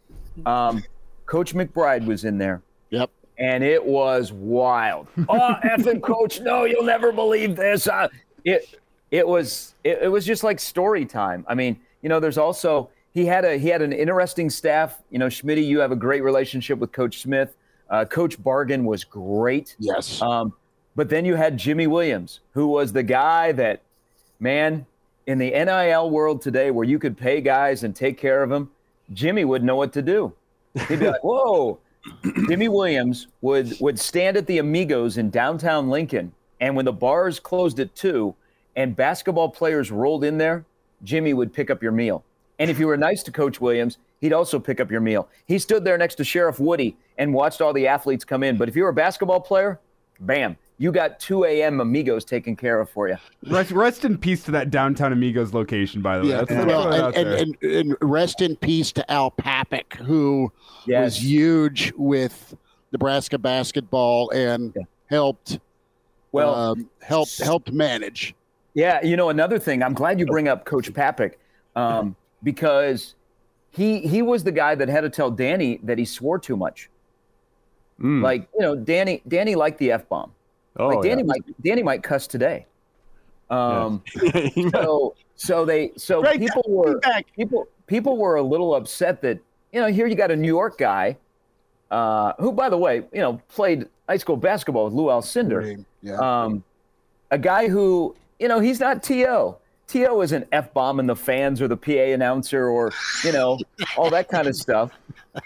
Um, 0.46 0.84
Coach 1.26 1.54
McBride 1.54 2.06
was 2.06 2.24
in 2.24 2.38
there 2.38 2.62
Yep. 2.90 3.10
And 3.38 3.62
it 3.62 3.84
was 3.84 4.32
wild. 4.32 5.06
oh, 5.28 5.54
effing 5.64 6.02
coach, 6.02 6.40
no, 6.40 6.64
you'll 6.64 6.84
never 6.84 7.12
believe 7.12 7.54
this. 7.56 7.86
Uh, 7.86 8.08
it 8.44 8.74
it 9.10 9.26
was 9.26 9.74
it, 9.84 9.98
it 10.02 10.08
was 10.08 10.24
just 10.24 10.42
like 10.42 10.58
story 10.58 11.04
time. 11.04 11.44
I 11.48 11.54
mean, 11.54 11.78
you 12.02 12.08
know, 12.08 12.20
there's 12.20 12.38
also 12.38 12.90
he 13.12 13.26
had 13.26 13.44
a 13.44 13.56
he 13.56 13.68
had 13.68 13.82
an 13.82 13.92
interesting 13.92 14.50
staff. 14.50 15.00
You 15.10 15.18
know, 15.18 15.26
Schmidty, 15.26 15.64
you 15.66 15.80
have 15.80 15.92
a 15.92 15.96
great 15.96 16.22
relationship 16.22 16.78
with 16.78 16.92
Coach 16.92 17.20
Smith. 17.22 17.54
Uh, 17.90 18.04
Coach 18.04 18.38
Bargan 18.42 18.84
was 18.84 19.04
great. 19.04 19.76
Yes. 19.78 20.20
Um, 20.20 20.52
but 20.94 21.08
then 21.08 21.24
you 21.24 21.36
had 21.36 21.56
Jimmy 21.56 21.86
Williams, 21.86 22.40
who 22.52 22.66
was 22.66 22.92
the 22.92 23.02
guy 23.02 23.52
that, 23.52 23.82
man, 24.40 24.84
in 25.26 25.38
the 25.38 25.50
NIL 25.50 26.10
world 26.10 26.42
today, 26.42 26.70
where 26.70 26.84
you 26.84 26.98
could 26.98 27.16
pay 27.16 27.40
guys 27.40 27.84
and 27.84 27.94
take 27.94 28.18
care 28.18 28.42
of 28.42 28.50
them, 28.50 28.70
Jimmy 29.14 29.44
wouldn't 29.44 29.66
know 29.66 29.76
what 29.76 29.92
to 29.92 30.02
do. 30.02 30.32
He'd 30.88 31.00
be 31.00 31.06
like, 31.06 31.22
"Whoa." 31.24 31.78
Jimmy 32.48 32.68
Williams 32.68 33.28
would 33.40 33.76
would 33.80 33.98
stand 33.98 34.36
at 34.36 34.46
the 34.46 34.58
Amigos 34.58 35.18
in 35.18 35.30
downtown 35.30 35.88
Lincoln, 35.88 36.32
and 36.60 36.74
when 36.74 36.84
the 36.84 36.92
bars 36.92 37.40
closed 37.40 37.80
at 37.80 37.94
two, 37.94 38.34
and 38.76 38.94
basketball 38.94 39.48
players 39.48 39.90
rolled 39.90 40.24
in 40.24 40.38
there, 40.38 40.64
Jimmy 41.02 41.34
would 41.34 41.52
pick 41.52 41.70
up 41.70 41.82
your 41.82 41.92
meal. 41.92 42.24
And 42.58 42.70
if 42.70 42.78
you 42.78 42.86
were 42.86 42.96
nice 42.96 43.22
to 43.24 43.32
Coach 43.32 43.60
Williams, 43.60 43.98
he'd 44.20 44.32
also 44.32 44.58
pick 44.58 44.80
up 44.80 44.90
your 44.90 45.00
meal. 45.00 45.28
He 45.46 45.58
stood 45.58 45.84
there 45.84 45.98
next 45.98 46.16
to 46.16 46.24
Sheriff 46.24 46.58
Woody 46.58 46.96
and 47.18 47.32
watched 47.32 47.60
all 47.60 47.72
the 47.72 47.86
athletes 47.86 48.24
come 48.24 48.42
in. 48.42 48.56
But 48.56 48.68
if 48.68 48.76
you 48.76 48.82
were 48.82 48.88
a 48.88 48.94
basketball 48.94 49.40
player, 49.40 49.80
bam, 50.20 50.56
you 50.78 50.92
got 50.92 51.18
2 51.18 51.44
a.m. 51.44 51.80
Amigos 51.80 52.24
taken 52.24 52.54
care 52.56 52.80
of 52.80 52.88
for 52.88 53.08
you. 53.08 53.16
Rest, 53.48 53.72
rest 53.72 54.04
in 54.04 54.16
peace 54.16 54.44
to 54.44 54.52
that 54.52 54.70
downtown 54.70 55.12
Amigos 55.12 55.52
location, 55.52 56.00
by 56.02 56.18
the 56.18 56.22
way. 56.24 56.30
Yeah, 56.30 56.40
That's- 56.44 56.66
well, 56.66 56.82
throw 56.84 56.92
it 56.92 57.00
out 57.00 57.16
and, 57.16 57.28
and, 57.28 57.56
and, 57.62 57.72
and 57.88 57.96
rest 58.00 58.40
in 58.40 58.54
peace 58.56 58.92
to 58.92 59.10
Al 59.10 59.30
Papik, 59.32 59.94
who 59.94 60.52
Yes. 60.86 61.04
was 61.16 61.22
huge 61.24 61.92
with 61.96 62.56
Nebraska 62.92 63.38
basketball 63.38 64.30
and 64.30 64.76
helped 65.06 65.58
Well, 66.32 66.54
um, 66.54 66.88
helped 67.02 67.38
helped 67.38 67.72
manage. 67.72 68.34
Yeah, 68.74 69.02
you 69.04 69.16
know 69.16 69.30
another 69.30 69.58
thing. 69.58 69.82
I'm 69.82 69.94
glad 69.94 70.20
you 70.20 70.26
bring 70.26 70.46
up 70.46 70.64
Coach 70.64 70.92
Papik 70.92 71.34
um, 71.74 72.14
because 72.44 73.14
he 73.70 73.98
he 74.00 74.22
was 74.22 74.44
the 74.44 74.52
guy 74.52 74.74
that 74.76 74.88
had 74.88 75.00
to 75.00 75.10
tell 75.10 75.30
Danny 75.30 75.80
that 75.82 75.98
he 75.98 76.04
swore 76.04 76.38
too 76.38 76.56
much. 76.56 76.88
Mm. 78.00 78.22
Like 78.22 78.48
you 78.54 78.60
know, 78.60 78.76
Danny 78.76 79.22
Danny 79.26 79.54
liked 79.56 79.78
the 79.78 79.90
f 79.92 80.08
bomb. 80.08 80.32
Oh, 80.78 80.88
like 80.88 81.02
Danny 81.02 81.22
yeah. 81.22 81.26
might 81.26 81.62
Danny 81.62 81.82
might 81.82 82.02
cuss 82.02 82.26
today. 82.26 82.66
Um, 83.50 84.02
He 84.54 84.64
might- 84.64 84.72
so 84.72 85.14
so 85.36 85.64
they 85.64 85.92
so 85.96 86.20
Right, 86.22 86.38
people 86.38 86.62
were 86.68 86.98
back. 87.00 87.26
people 87.34 87.66
people 87.86 88.16
were 88.16 88.36
a 88.36 88.42
little 88.42 88.74
upset 88.74 89.22
that 89.22 89.38
you 89.72 89.80
know 89.80 89.86
here 89.88 90.06
you 90.06 90.14
got 90.14 90.30
a 90.30 90.36
New 90.36 90.48
York 90.48 90.78
guy 90.78 91.16
uh, 91.90 92.32
who 92.38 92.52
by 92.52 92.68
the 92.68 92.76
way 92.76 93.02
you 93.12 93.20
know 93.20 93.40
played 93.48 93.86
high 94.08 94.16
school 94.18 94.36
basketball 94.36 94.84
with 94.86 94.94
Lou 94.94 95.06
Alcindor 95.06 95.84
Yeah. 96.02 96.16
um, 96.16 96.62
a 97.30 97.36
guy 97.38 97.68
who, 97.68 98.16
you 98.38 98.48
know, 98.48 98.58
he's 98.58 98.80
not 98.80 99.02
T.O. 99.02 99.58
T.O. 99.86 100.22
isn't 100.22 100.48
F 100.52 100.72
bombing 100.72 101.06
the 101.06 101.14
fans 101.16 101.60
or 101.60 101.68
the 101.68 101.76
PA 101.76 101.92
announcer 101.92 102.68
or, 102.68 102.90
you 103.22 103.32
know, 103.32 103.58
all 103.98 104.08
that 104.08 104.28
kind 104.30 104.46
of 104.48 104.56
stuff. 104.56 104.92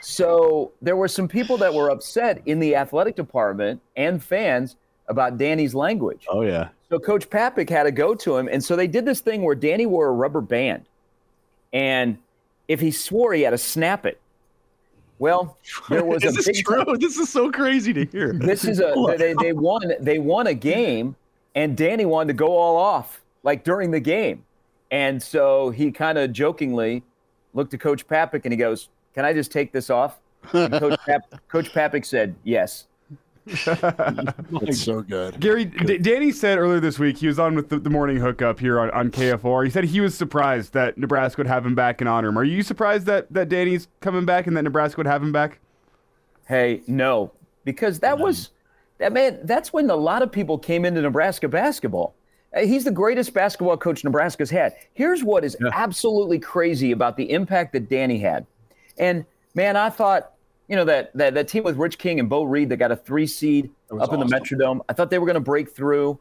So 0.01 0.71
there 0.81 0.95
were 0.95 1.09
some 1.09 1.27
people 1.27 1.57
that 1.59 1.73
were 1.75 1.91
upset 1.91 2.41
in 2.47 2.61
the 2.61 2.77
athletic 2.77 3.17
department 3.17 3.81
and 3.97 4.23
fans 4.23 4.77
about 5.13 5.39
Danny's 5.39 5.75
language. 5.75 6.27
oh 6.29 6.43
yeah. 6.43 6.69
So 6.91 6.99
Coach 6.99 7.31
Papik 7.31 7.71
had 7.71 7.85
to 7.85 7.91
go 7.93 8.15
to 8.17 8.37
him. 8.37 8.49
And 8.53 8.63
so 8.63 8.77
they 8.77 8.87
did 8.87 9.05
this 9.07 9.21
thing 9.21 9.43
where 9.43 9.55
Danny 9.55 9.87
wore 9.87 10.09
a 10.09 10.13
rubber 10.13 10.43
band. 10.43 10.85
And 11.73 12.19
if 12.69 12.81
he 12.81 12.91
swore, 12.91 13.33
he 13.33 13.41
had 13.43 13.51
to 13.53 13.59
snap 13.59 14.05
it. 14.05 14.21
Well, 15.19 15.57
there 15.89 16.05
was 16.05 16.23
Is 16.23 16.33
a 16.35 16.37
this 16.37 16.47
big 16.49 16.65
true? 16.67 16.97
This 16.99 17.17
is 17.17 17.31
so 17.31 17.51
crazy 17.51 17.93
to 17.95 18.05
hear. 18.05 18.33
this 18.35 18.65
is 18.65 18.81
a 18.81 18.93
they, 19.19 19.35
they 19.41 19.53
won 19.53 19.93
they 20.01 20.19
won 20.19 20.49
a 20.49 20.55
game 20.55 21.15
and 21.55 21.77
danny 21.77 22.05
wanted 22.07 22.29
to 22.29 22.33
go 22.35 22.57
all 22.57 22.77
off 22.77 23.21
like 23.43 23.63
during 23.63 23.91
the 23.91 24.01
game 24.01 24.43
and 24.91 25.23
so 25.23 25.71
he 25.71 25.93
kind 25.93 26.17
of 26.19 26.33
jokingly 26.33 27.03
looked 27.55 27.73
at 27.75 27.81
coach 27.81 28.07
papik 28.09 28.41
and 28.45 28.53
he 28.53 28.57
goes 28.57 28.89
can 29.15 29.25
i 29.27 29.33
just 29.35 29.53
take 29.53 29.71
this 29.71 29.91
off 29.91 30.19
and 30.55 30.73
coach, 30.73 30.99
Pap- 31.07 31.47
coach 31.49 31.73
papik 31.73 32.05
said 32.07 32.35
yes 32.43 32.87
That's 33.67 34.81
so 34.81 35.03
good. 35.03 35.41
Gary, 35.41 35.65
D- 35.65 35.99
Danny 35.99 36.31
said 36.33 36.59
earlier 36.59 36.81
this 36.81 36.99
week 36.99 37.19
he 37.19 37.27
was 37.27 37.39
on 37.39 37.55
with 37.55 37.69
the, 37.69 37.79
the 37.79 37.91
morning 37.91 38.19
hookup 38.19 38.61
here 38.61 38.79
on, 38.79 38.91
on 38.93 39.11
KFOR. 39.11 39.65
He 39.65 39.71
said 39.71 39.85
he 39.85 40.01
was 40.01 40.15
surprised 40.17 40.73
that 40.75 40.97
Nebraska 40.97 41.41
would 41.41 41.49
have 41.49 41.67
him 41.67 41.75
back 41.75 42.01
and 42.01 42.09
honor 42.09 42.29
him. 42.29 42.39
Are 42.39 42.45
you 42.45 42.63
surprised 42.63 43.07
that, 43.07 43.33
that 43.33 43.49
Danny's 43.49 43.89
coming 44.01 44.25
back 44.25 44.47
and 44.47 44.57
that 44.57 44.63
Nebraska 44.63 44.99
would 44.99 45.07
have 45.07 45.23
him 45.23 45.33
back? 45.33 45.59
hey 46.49 46.83
no 46.87 47.33
because 47.65 48.01
that 48.01 48.19
was 48.19 48.51
that 48.99 49.13
man 49.13 49.39
that's 49.45 49.73
when 49.73 49.89
a 49.91 49.97
lot 49.97 50.23
of 50.23 50.31
people 50.31 50.59
came 50.59 50.85
into 50.85 51.01
nebraska 51.01 51.49
basketball 51.49 52.15
he's 52.59 52.85
the 52.85 52.91
greatest 52.91 53.33
basketball 53.33 53.77
coach 53.77 54.05
nebraska's 54.05 54.51
had 54.51 54.75
here's 54.93 55.23
what 55.23 55.45
is 55.45 55.57
absolutely 55.73 56.39
crazy 56.39 56.93
about 56.93 57.17
the 57.17 57.31
impact 57.31 57.73
that 57.73 57.89
danny 57.89 58.19
had 58.19 58.45
and 58.99 59.25
man 59.55 59.77
i 59.77 59.89
thought 59.89 60.32
you 60.73 60.77
know 60.79 60.87
that 60.87 61.13
that, 61.15 61.35
that 61.35 61.49
team 61.49 61.63
with 61.65 61.77
rich 61.77 61.99
king 61.99 62.19
and 62.19 62.31
beau 62.31 62.45
reid 62.45 62.71
that 62.71 62.79
got 62.79 62.91
a 62.91 62.97
three 62.97 63.27
seed 63.27 63.69
was 63.91 64.03
up 64.03 64.15
in 64.15 64.21
the 64.21 64.25
metrodome 64.25 64.81
i 64.89 64.95
thought 64.95 65.11
they 65.11 65.19
were 65.19 65.27
going 65.27 65.35
to 65.35 65.41
break 65.41 65.71
through 65.71 66.19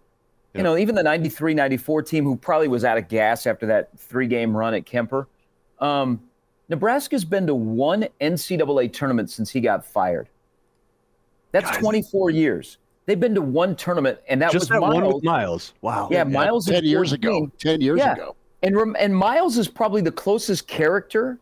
you 0.53 0.61
know 0.61 0.75
even 0.75 0.93
the 0.93 1.01
93 1.01 1.53
94 1.53 2.01
team 2.03 2.25
who 2.25 2.35
probably 2.35 2.67
was 2.67 2.83
out 2.83 2.97
of 2.97 3.07
gas 3.07 3.47
after 3.47 3.65
that 3.65 3.97
three 3.97 4.27
game 4.27 4.55
run 4.55 4.73
at 4.73 4.85
kemper 4.85 5.29
um, 5.79 6.21
Nebraska's 6.67 7.25
been 7.25 7.47
to 7.47 7.55
one 7.55 8.07
NCAA 8.21 8.93
tournament 8.93 9.29
since 9.31 9.49
he 9.49 9.59
got 9.59 9.83
fired. 9.83 10.29
That's 11.51 11.75
24 11.79 12.29
years. 12.29 12.77
They've 13.07 13.19
been 13.19 13.33
to 13.35 13.41
one 13.41 13.75
tournament, 13.75 14.19
and 14.29 14.41
that 14.41 14.51
Just 14.51 14.63
was 14.63 14.69
that 14.69 14.81
one 14.81 15.01
Miles. 15.01 15.13
with 15.15 15.23
Miles. 15.23 15.73
Wow. 15.81 16.07
yeah, 16.11 16.23
Miles 16.23 16.67
is 16.67 16.75
Ten 16.75 16.85
years 16.85 17.09
14. 17.09 17.29
ago. 17.29 17.51
Ten 17.57 17.81
years 17.81 17.97
Yeah. 17.97 18.13
ago. 18.13 18.35
And 18.63 18.77
rem- 18.77 18.95
and 18.99 19.13
Miles 19.15 19.57
is 19.57 19.67
probably 19.67 20.01
the 20.01 20.11
closest 20.11 20.67
character 20.67 21.39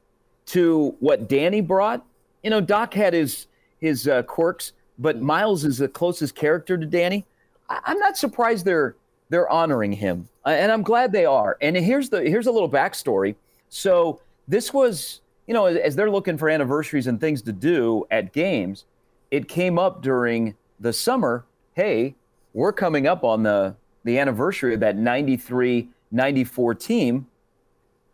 to 0.47 0.95
what 0.99 1.27
Danny 1.27 1.61
brought. 1.61 2.03
You 2.43 2.49
know, 2.49 2.61
Doc 2.61 2.93
had 2.93 3.13
his 3.13 3.47
his 3.79 4.07
uh, 4.07 4.23
quirks, 4.23 4.73
but 4.97 5.21
Miles 5.21 5.65
is 5.65 5.77
the 5.77 5.87
closest 5.87 6.35
character 6.35 6.77
to 6.77 6.85
Danny. 6.85 7.25
I- 7.69 7.81
I'm 7.85 7.99
not 7.99 8.17
surprised 8.17 8.65
they're 8.65 8.95
they're 9.29 9.49
honoring 9.49 9.93
him, 9.93 10.27
uh, 10.45 10.49
and 10.49 10.71
I'm 10.71 10.81
glad 10.83 11.11
they 11.11 11.25
are. 11.25 11.57
And 11.61 11.75
here's 11.75 12.09
the 12.09 12.21
here's 12.21 12.47
a 12.47 12.51
little 12.51 12.69
backstory. 12.69 13.35
So 13.69 14.21
this 14.47 14.73
was, 14.73 15.21
you 15.47 15.53
know, 15.53 15.65
as, 15.65 15.77
as 15.77 15.95
they're 15.95 16.09
looking 16.11 16.37
for 16.37 16.49
anniversaries 16.49 17.07
and 17.07 17.21
things 17.21 17.41
to 17.43 17.51
do 17.51 18.05
at 18.09 18.33
games, 18.33 18.85
it 19.31 19.47
came 19.47 19.77
up 19.77 20.01
during 20.01 20.55
the 20.79 20.91
summer. 20.93 21.45
Hey, 21.73 22.15
we're 22.53 22.73
coming 22.73 23.07
up 23.07 23.23
on 23.23 23.43
the 23.43 23.75
the 24.03 24.17
anniversary 24.17 24.73
of 24.73 24.79
that 24.79 24.97
93 24.97 25.89
94 26.11 26.75
team. 26.75 27.27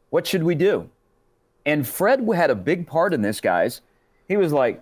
What 0.09 0.28
should 0.28 0.43
we 0.43 0.55
do? 0.55 0.89
And 1.65 1.88
Fred 1.88 2.28
had 2.36 2.49
a 2.49 2.55
big 2.55 2.86
part 2.86 3.13
in 3.13 3.21
this, 3.21 3.41
guys. 3.41 3.82
He 4.28 4.38
was 4.38 4.53
like, 4.53 4.82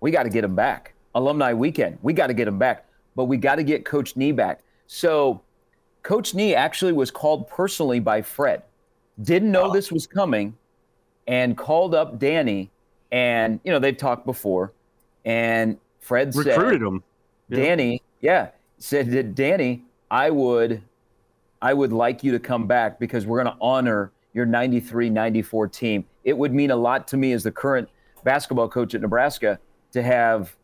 we 0.00 0.10
got 0.10 0.24
to 0.24 0.30
get 0.30 0.44
him 0.44 0.54
back. 0.54 0.94
Alumni 1.14 1.52
weekend, 1.52 1.98
we 2.02 2.12
got 2.12 2.28
to 2.28 2.34
get 2.34 2.46
him 2.46 2.58
back, 2.58 2.86
but 3.16 3.24
we 3.24 3.36
got 3.36 3.56
to 3.56 3.62
get 3.62 3.84
Coach 3.84 4.16
Nee 4.16 4.32
back. 4.32 4.60
So, 4.86 5.40
Coach 6.02 6.34
Nee 6.34 6.54
actually 6.54 6.92
was 6.92 7.10
called 7.10 7.48
personally 7.48 7.98
by 7.98 8.22
Fred. 8.22 8.62
Didn't 9.22 9.50
know 9.50 9.72
this 9.72 9.90
was 9.90 10.06
coming 10.06 10.56
and 11.26 11.56
called 11.56 11.94
up 11.94 12.18
Danny. 12.18 12.70
And, 13.10 13.58
you 13.64 13.72
know, 13.72 13.78
they've 13.78 13.96
talked 13.96 14.24
before. 14.24 14.72
And 15.24 15.76
Fred 16.00 16.32
said, 16.32 16.46
Recruited 16.46 16.82
him. 16.82 17.02
Yeah. 17.48 17.56
Danny, 17.56 18.02
yeah, 18.20 18.50
said 18.78 19.10
that 19.10 19.34
Danny, 19.34 19.82
I 20.10 20.30
would 20.30 20.82
I 21.60 21.74
would 21.74 21.92
like 21.92 22.22
you 22.22 22.32
to 22.32 22.38
come 22.38 22.66
back 22.66 22.98
because 22.98 23.26
we're 23.26 23.42
going 23.42 23.54
to 23.54 23.60
honor 23.60 24.12
your 24.32 24.46
93-94 24.46 25.72
team. 25.72 26.04
It 26.24 26.36
would 26.36 26.54
mean 26.54 26.70
a 26.70 26.76
lot 26.76 27.08
to 27.08 27.16
me 27.16 27.32
as 27.32 27.42
the 27.42 27.50
current 27.50 27.88
basketball 28.24 28.68
coach 28.68 28.94
at 28.94 29.00
Nebraska 29.00 29.58
to 29.92 30.02
have 30.02 30.54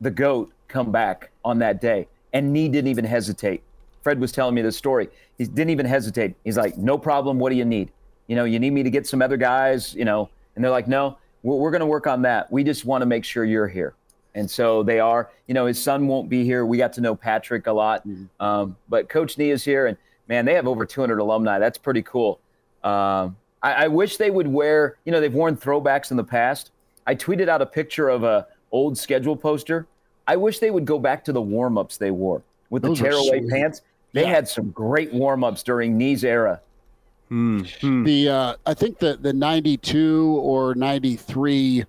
the 0.00 0.10
GOAT 0.10 0.52
come 0.68 0.90
back 0.92 1.30
on 1.44 1.58
that 1.58 1.80
day. 1.80 2.08
And 2.32 2.52
Nee 2.52 2.68
didn't 2.68 2.88
even 2.88 3.04
hesitate. 3.04 3.62
Fred 4.02 4.20
was 4.20 4.32
telling 4.32 4.54
me 4.54 4.62
this 4.62 4.76
story. 4.76 5.08
He 5.36 5.44
didn't 5.44 5.70
even 5.70 5.86
hesitate. 5.86 6.34
He's 6.44 6.56
like, 6.56 6.78
no 6.78 6.96
problem. 6.96 7.38
What 7.38 7.50
do 7.50 7.56
you 7.56 7.64
need? 7.64 7.90
You 8.28 8.36
know, 8.36 8.44
you 8.44 8.58
need 8.58 8.70
me 8.70 8.82
to 8.82 8.90
get 8.90 9.06
some 9.06 9.20
other 9.20 9.36
guys, 9.36 9.94
you 9.94 10.04
know? 10.04 10.30
And 10.54 10.64
they're 10.64 10.70
like, 10.70 10.88
no, 10.88 11.18
we're, 11.42 11.56
we're 11.56 11.70
going 11.70 11.80
to 11.80 11.86
work 11.86 12.06
on 12.06 12.22
that. 12.22 12.50
We 12.50 12.64
just 12.64 12.84
want 12.84 13.02
to 13.02 13.06
make 13.06 13.24
sure 13.24 13.44
you're 13.44 13.68
here. 13.68 13.94
And 14.34 14.48
so 14.48 14.82
they 14.82 15.00
are, 15.00 15.30
you 15.48 15.54
know, 15.54 15.66
his 15.66 15.82
son 15.82 16.06
won't 16.06 16.28
be 16.28 16.44
here. 16.44 16.64
We 16.64 16.78
got 16.78 16.92
to 16.94 17.00
know 17.00 17.16
Patrick 17.16 17.66
a 17.66 17.72
lot. 17.72 18.06
Um, 18.38 18.76
but 18.88 19.08
Coach 19.08 19.36
Nee 19.36 19.50
is 19.50 19.64
here. 19.64 19.86
And 19.86 19.96
man, 20.28 20.44
they 20.44 20.54
have 20.54 20.68
over 20.68 20.86
200 20.86 21.18
alumni. 21.18 21.58
That's 21.58 21.78
pretty 21.78 22.02
cool. 22.02 22.40
Um, 22.84 23.36
I, 23.62 23.72
I 23.72 23.88
wish 23.88 24.16
they 24.16 24.30
would 24.30 24.46
wear, 24.46 24.96
you 25.04 25.12
know, 25.12 25.20
they've 25.20 25.34
worn 25.34 25.56
throwbacks 25.56 26.10
in 26.10 26.16
the 26.16 26.24
past. 26.24 26.70
I 27.10 27.14
tweeted 27.16 27.48
out 27.48 27.60
a 27.60 27.66
picture 27.66 28.08
of 28.08 28.22
a 28.22 28.46
old 28.70 28.96
schedule 28.96 29.34
poster. 29.34 29.88
I 30.28 30.36
wish 30.36 30.60
they 30.60 30.70
would 30.70 30.84
go 30.84 30.96
back 30.96 31.24
to 31.24 31.32
the 31.32 31.42
warm 31.42 31.76
ups 31.76 31.96
they 31.96 32.12
wore 32.12 32.40
with 32.70 32.84
Those 32.84 33.00
the 33.00 33.06
tearaway 33.06 33.40
sweet. 33.40 33.50
pants. 33.50 33.82
They 34.12 34.24
had 34.24 34.46
some 34.46 34.70
great 34.70 35.12
warm 35.12 35.42
ups 35.42 35.64
during 35.64 35.98
Nee's 35.98 36.22
era. 36.22 36.60
Hmm. 37.28 37.62
Hmm. 37.80 38.04
The 38.04 38.28
uh, 38.28 38.54
I 38.64 38.74
think 38.74 39.00
the 39.00 39.16
the 39.20 39.32
ninety 39.32 39.76
two 39.76 40.38
or 40.40 40.76
ninety 40.76 41.16
three 41.16 41.84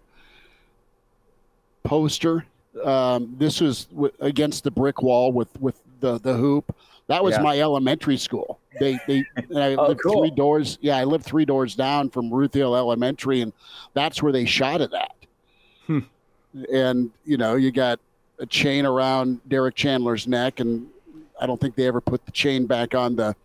poster. 1.84 2.44
Um, 2.84 3.36
this 3.38 3.62
was 3.62 3.86
w- 3.86 4.14
against 4.22 4.64
the 4.64 4.72
brick 4.72 5.04
wall 5.04 5.32
with 5.32 5.50
with 5.62 5.80
the 6.00 6.18
the 6.20 6.34
hoop. 6.34 6.76
That 7.08 7.24
was 7.24 7.36
Yeah. 7.36 7.42
my 7.42 7.60
elementary 7.60 8.18
school. 8.18 8.60
They 8.80 9.00
they 9.08 9.26
and 9.36 9.60
I 9.60 9.76
Oh, 9.78 9.88
lived 9.90 10.02
cool. 10.02 10.20
three 10.22 10.32
doors. 10.32 10.78
Yeah, 10.82 10.98
I 10.98 11.04
lived 11.04 11.26
three 11.26 11.46
doors 11.46 11.76
down 11.76 12.10
from 12.10 12.32
Ruth 12.34 12.54
Hill 12.54 12.76
Elementary, 12.76 13.42
and 13.42 13.52
that's 13.94 14.22
where 14.24 14.32
they 14.32 14.46
shot 14.46 14.82
it 14.82 14.94
at. 14.94 15.16
Hmm. 15.88 16.00
And 16.74 17.12
you 17.26 17.38
know, 17.38 17.56
you 17.56 17.72
got 17.72 18.00
a 18.40 18.46
chain 18.46 18.86
around 18.86 19.40
Derek 19.48 19.76
Chandler's 19.76 20.28
neck, 20.28 20.60
and 20.60 20.88
I 21.40 21.46
don't 21.48 21.60
think 21.60 21.76
they 21.76 21.88
ever 21.88 22.02
put 22.02 22.26
the 22.26 22.32
chain 22.32 22.66
back 22.66 22.96
on 22.96 23.16
the 23.16 23.36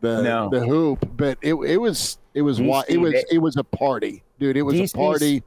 the 0.00 0.22
No. 0.22 0.48
the 0.50 0.60
hoop. 0.60 1.08
But 1.16 1.38
it 1.42 1.54
it 1.54 1.76
was 1.76 2.18
it 2.32 2.42
was 2.42 2.58
it 2.60 2.98
was 2.98 3.14
it 3.30 3.38
was 3.38 3.56
a 3.56 3.64
party, 3.64 4.22
dude. 4.38 4.56
It 4.56 4.62
was 4.62 4.74
DC's 4.76 4.94
a 4.94 4.96
party 4.96 5.42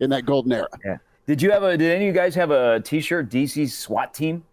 in 0.00 0.10
that 0.10 0.26
golden 0.26 0.52
era. 0.52 1.00
Did 1.26 1.42
you 1.42 1.50
have 1.50 1.62
a? 1.62 1.76
Did 1.76 1.90
any 1.94 2.08
of 2.08 2.14
you 2.14 2.18
guys 2.18 2.34
have 2.36 2.50
a 2.50 2.80
T-shirt? 2.80 3.28
DC 3.28 3.68
SWAT 3.70 4.14
team. 4.14 4.44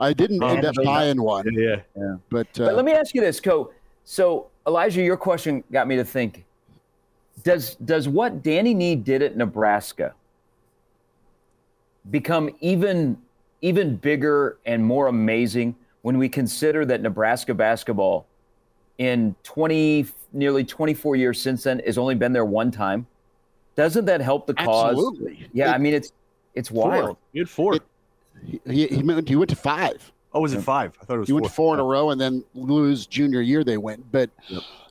I 0.00 0.12
didn't 0.12 0.42
end 0.42 0.64
up 0.64 0.74
those- 0.74 0.84
buying 0.84 1.20
one, 1.20 1.46
Yeah. 1.52 1.80
but, 2.30 2.46
uh, 2.60 2.66
But 2.66 2.76
let 2.76 2.84
me 2.84 2.92
ask 2.92 3.14
you 3.14 3.20
this, 3.20 3.40
Co. 3.40 3.70
So 4.04 4.46
Elijah, 4.66 5.02
your 5.02 5.16
question 5.16 5.64
got 5.72 5.86
me 5.88 5.96
to 5.96 6.04
think. 6.04 6.44
Does 7.44 7.76
does 7.76 8.08
what 8.08 8.42
Danny 8.42 8.74
Nee 8.74 8.96
did 8.96 9.22
at 9.22 9.36
Nebraska 9.36 10.14
become 12.10 12.50
even 12.60 13.16
even 13.60 13.96
bigger 13.96 14.58
and 14.66 14.84
more 14.84 15.08
amazing 15.08 15.74
when 16.02 16.16
we 16.16 16.28
consider 16.28 16.84
that 16.86 17.02
Nebraska 17.02 17.52
basketball 17.54 18.26
in 18.98 19.34
20 19.42 20.06
nearly 20.32 20.62
24 20.64 21.16
years 21.16 21.40
since 21.40 21.64
then 21.64 21.80
has 21.84 21.98
only 21.98 22.14
been 22.14 22.32
there 22.32 22.44
one 22.44 22.70
time? 22.70 23.06
Doesn't 23.74 24.04
that 24.06 24.20
help 24.20 24.46
the 24.46 24.54
cause? 24.54 24.92
absolutely. 24.92 25.48
Yeah, 25.52 25.70
It- 25.70 25.74
I 25.74 25.78
mean 25.78 25.94
it's 25.94 26.12
it's 26.54 26.70
wild. 26.70 27.16
You 27.32 27.42
had 27.42 27.48
four. 27.50 27.76
It- 27.76 27.82
he, 28.66 28.86
he 28.86 29.02
went 29.02 29.28
he 29.28 29.36
went 29.36 29.50
to 29.50 29.56
five. 29.56 30.12
oh, 30.32 30.40
was 30.40 30.52
it 30.54 30.62
five? 30.62 30.92
I 31.00 31.04
thought 31.04 31.16
it 31.16 31.18
was 31.20 31.28
He 31.28 31.32
four. 31.32 31.40
went 31.40 31.46
to 31.46 31.52
four 31.52 31.74
in 31.74 31.80
a 31.80 31.84
oh. 31.84 31.88
row, 31.90 32.10
and 32.10 32.20
then 32.20 32.44
Lue's 32.54 33.06
junior 33.06 33.40
year 33.40 33.64
they 33.64 33.76
went. 33.78 34.10
But 34.12 34.30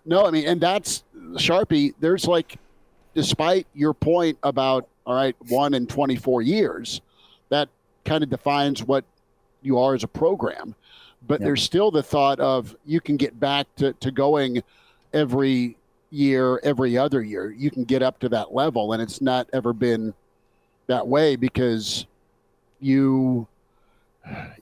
no, 0.06 0.26
I 0.26 0.32
mean, 0.32 0.48
and 0.48 0.60
that's 0.62 1.04
Sharpie. 1.34 1.94
There's 2.00 2.28
like, 2.28 2.58
despite 3.14 3.68
your 3.74 3.94
point 3.94 4.38
about 4.44 4.88
all 5.06 5.16
right, 5.16 5.36
one 5.48 5.74
in 5.74 5.88
24 5.88 6.42
years, 6.42 7.00
that 7.50 7.70
kind 8.04 8.24
of 8.24 8.30
defines 8.30 8.84
what 8.84 9.06
you 9.62 9.80
are 9.80 9.96
as 9.96 10.04
a 10.04 10.08
program. 10.08 10.76
But 11.26 11.40
Yeah. 11.40 11.46
there's 11.48 11.64
still 11.64 11.92
the 11.92 12.04
thought 12.04 12.40
of 12.42 12.76
you 12.86 13.00
can 13.00 13.16
get 13.16 13.40
back 13.40 13.68
to, 13.78 13.94
to 13.94 14.12
going 14.12 14.62
every 15.14 15.78
year, 16.10 16.60
every 16.64 16.98
other 16.98 17.22
year. 17.22 17.50
You 17.52 17.72
can 17.72 17.86
get 17.86 18.02
up 18.02 18.20
to 18.20 18.30
that 18.30 18.54
level, 18.54 18.92
and 18.94 19.02
it's 19.02 19.22
not 19.22 19.48
ever 19.54 19.72
been 19.72 20.14
that 20.88 21.08
way 21.08 21.38
because 21.38 22.06
you 22.80 23.48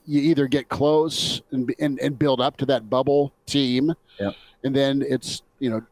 you 0.06 0.20
either 0.20 0.46
get 0.46 0.68
close 0.68 1.42
and, 1.50 1.74
and, 1.80 1.98
and 1.98 2.18
build 2.18 2.40
up 2.40 2.56
to 2.56 2.66
that 2.66 2.88
bubble 2.88 3.32
team 3.46 3.92
Yep. 4.20 4.34
and 4.64 4.74
then 4.74 5.04
it's 5.08 5.42
you 5.58 5.68
know 5.70 5.82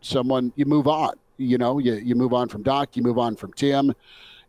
someone 0.00 0.52
you 0.56 0.66
move 0.66 0.86
on 0.88 1.14
you 1.38 1.56
know 1.58 1.78
you, 1.78 1.94
you 1.94 2.14
move 2.14 2.32
on 2.34 2.48
from 2.48 2.62
doc 2.62 2.96
you 2.96 3.02
move 3.02 3.18
on 3.18 3.36
from 3.36 3.52
tim 3.52 3.94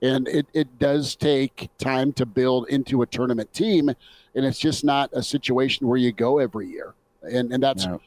and 0.02 0.28
it, 0.28 0.48
it 0.54 0.80
does 0.80 1.16
take 1.16 1.70
time 1.78 2.12
to 2.14 2.26
build 2.26 2.68
into 2.70 3.04
a 3.04 3.06
tournament 3.06 3.52
team 3.54 3.88
and 3.90 4.46
it's 4.46 4.60
just 4.60 4.84
not 4.84 5.10
a 5.14 5.22
situation 5.24 5.88
where 5.88 5.98
you 5.98 6.12
go 6.12 6.40
every 6.40 6.68
year 6.68 6.94
and 7.22 7.54
and 7.54 7.62
that's 7.64 7.86
No. 7.86 8.02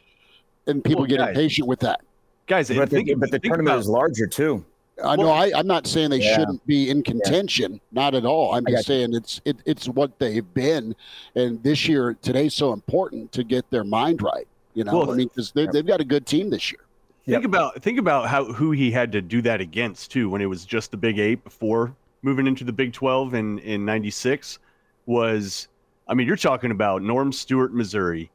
and 0.67 0.83
people 0.85 1.03
Well, 1.03 1.09
get 1.09 1.19
guys, 1.19 1.29
impatient 1.31 1.69
with 1.69 1.81
that 1.81 2.01
Guys, 2.49 2.69
But 2.69 2.89
think, 2.89 3.09
the, 3.09 3.15
but 3.15 3.31
the 3.31 3.39
tournament 3.39 3.69
about- 3.75 3.81
is 3.81 3.89
larger 3.91 4.27
too. 4.27 4.65
I 5.05 5.17
know. 5.17 5.25
Well- 5.25 5.33
I, 5.33 5.53
I'm 5.55 5.67
not 5.67 5.87
saying 5.87 6.11
they 6.11 6.21
Yeah. 6.21 6.37
shouldn't 6.37 6.67
be 6.67 6.91
in 6.91 7.03
contention. 7.03 7.81
Not 7.93 8.15
at 8.15 8.25
all. 8.25 8.55
I'm 8.55 8.65
just 8.65 8.77
got 8.77 8.85
saying 8.87 9.15
it's 9.15 9.41
it, 9.45 9.57
it's 9.65 9.89
what 9.89 10.19
they've 10.19 10.53
been, 10.55 10.95
and 11.35 11.63
this 11.63 11.89
year 11.89 12.17
today's 12.23 12.55
so 12.55 12.73
important 12.73 13.33
to 13.33 13.45
get 13.45 13.69
their 13.71 13.85
mind 13.85 14.23
right. 14.23 14.47
You 14.75 14.85
know, 14.85 14.99
Well, 14.99 15.11
I 15.11 15.17
mean, 15.17 15.29
because 15.29 15.51
they, 15.53 15.67
they've 15.67 15.87
got 15.87 16.01
a 16.01 16.05
good 16.05 16.27
team 16.27 16.51
this 16.51 16.71
year. 16.71 16.81
Think 17.27 17.45
about 17.45 17.83
think 17.83 17.99
about 17.99 18.29
how 18.29 18.45
who 18.53 18.71
he 18.71 18.91
had 18.91 19.13
to 19.13 19.21
do 19.21 19.43
that 19.43 19.61
against 19.61 20.11
too 20.11 20.31
when 20.31 20.41
it 20.41 20.47
was 20.47 20.65
just 20.65 20.91
the 20.91 20.97
Big 20.97 21.19
Eight 21.19 21.45
before 21.45 21.95
moving 22.23 22.47
into 22.47 22.65
the 22.65 22.73
Big 22.73 22.93
Twelve 22.93 23.35
in 23.35 23.59
in 23.61 23.85
'96 23.85 24.59
was 25.07 25.69
I 26.09 26.15
mean 26.15 26.27
you're 26.27 26.37
talking 26.37 26.71
about 26.71 27.03
Norm 27.03 27.33
Stewart, 27.33 27.75
Missouri. 27.75 28.31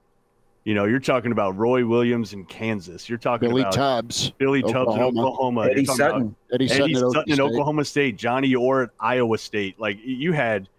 You 0.65 0.73
know, 0.73 0.85
you're 0.85 0.99
talking 0.99 1.33
about 1.33 1.57
Roy 1.57 1.85
Williams 1.85 2.31
in 2.31 2.45
Kansas. 2.45 3.09
You're 3.09 3.17
talking 3.17 3.49
Billy 3.49 3.63
about 3.63 3.73
Tubbs, 3.73 4.31
Billy 4.37 4.61
Tubbs 4.61 4.75
Oklahoma. 4.75 5.07
in 5.09 5.17
Oklahoma. 5.25 5.61
Eddie 5.69 5.83
You're 5.83 5.95
Sutton. 5.95 6.35
Eddie 6.53 6.67
Sutton, 6.69 6.83
Eddie 6.83 6.93
at 6.93 6.99
Sutton, 6.99 7.23
in 7.27 7.33
State. 7.35 7.43
Oklahoma 7.43 7.85
State, 7.85 8.15
Johnny 8.17 8.55
Orr 8.55 8.83
at 8.83 8.89
Iowa 8.99 9.37
State. 9.37 9.77
Like 9.77 9.97
you 10.03 10.31
had, 10.31 10.69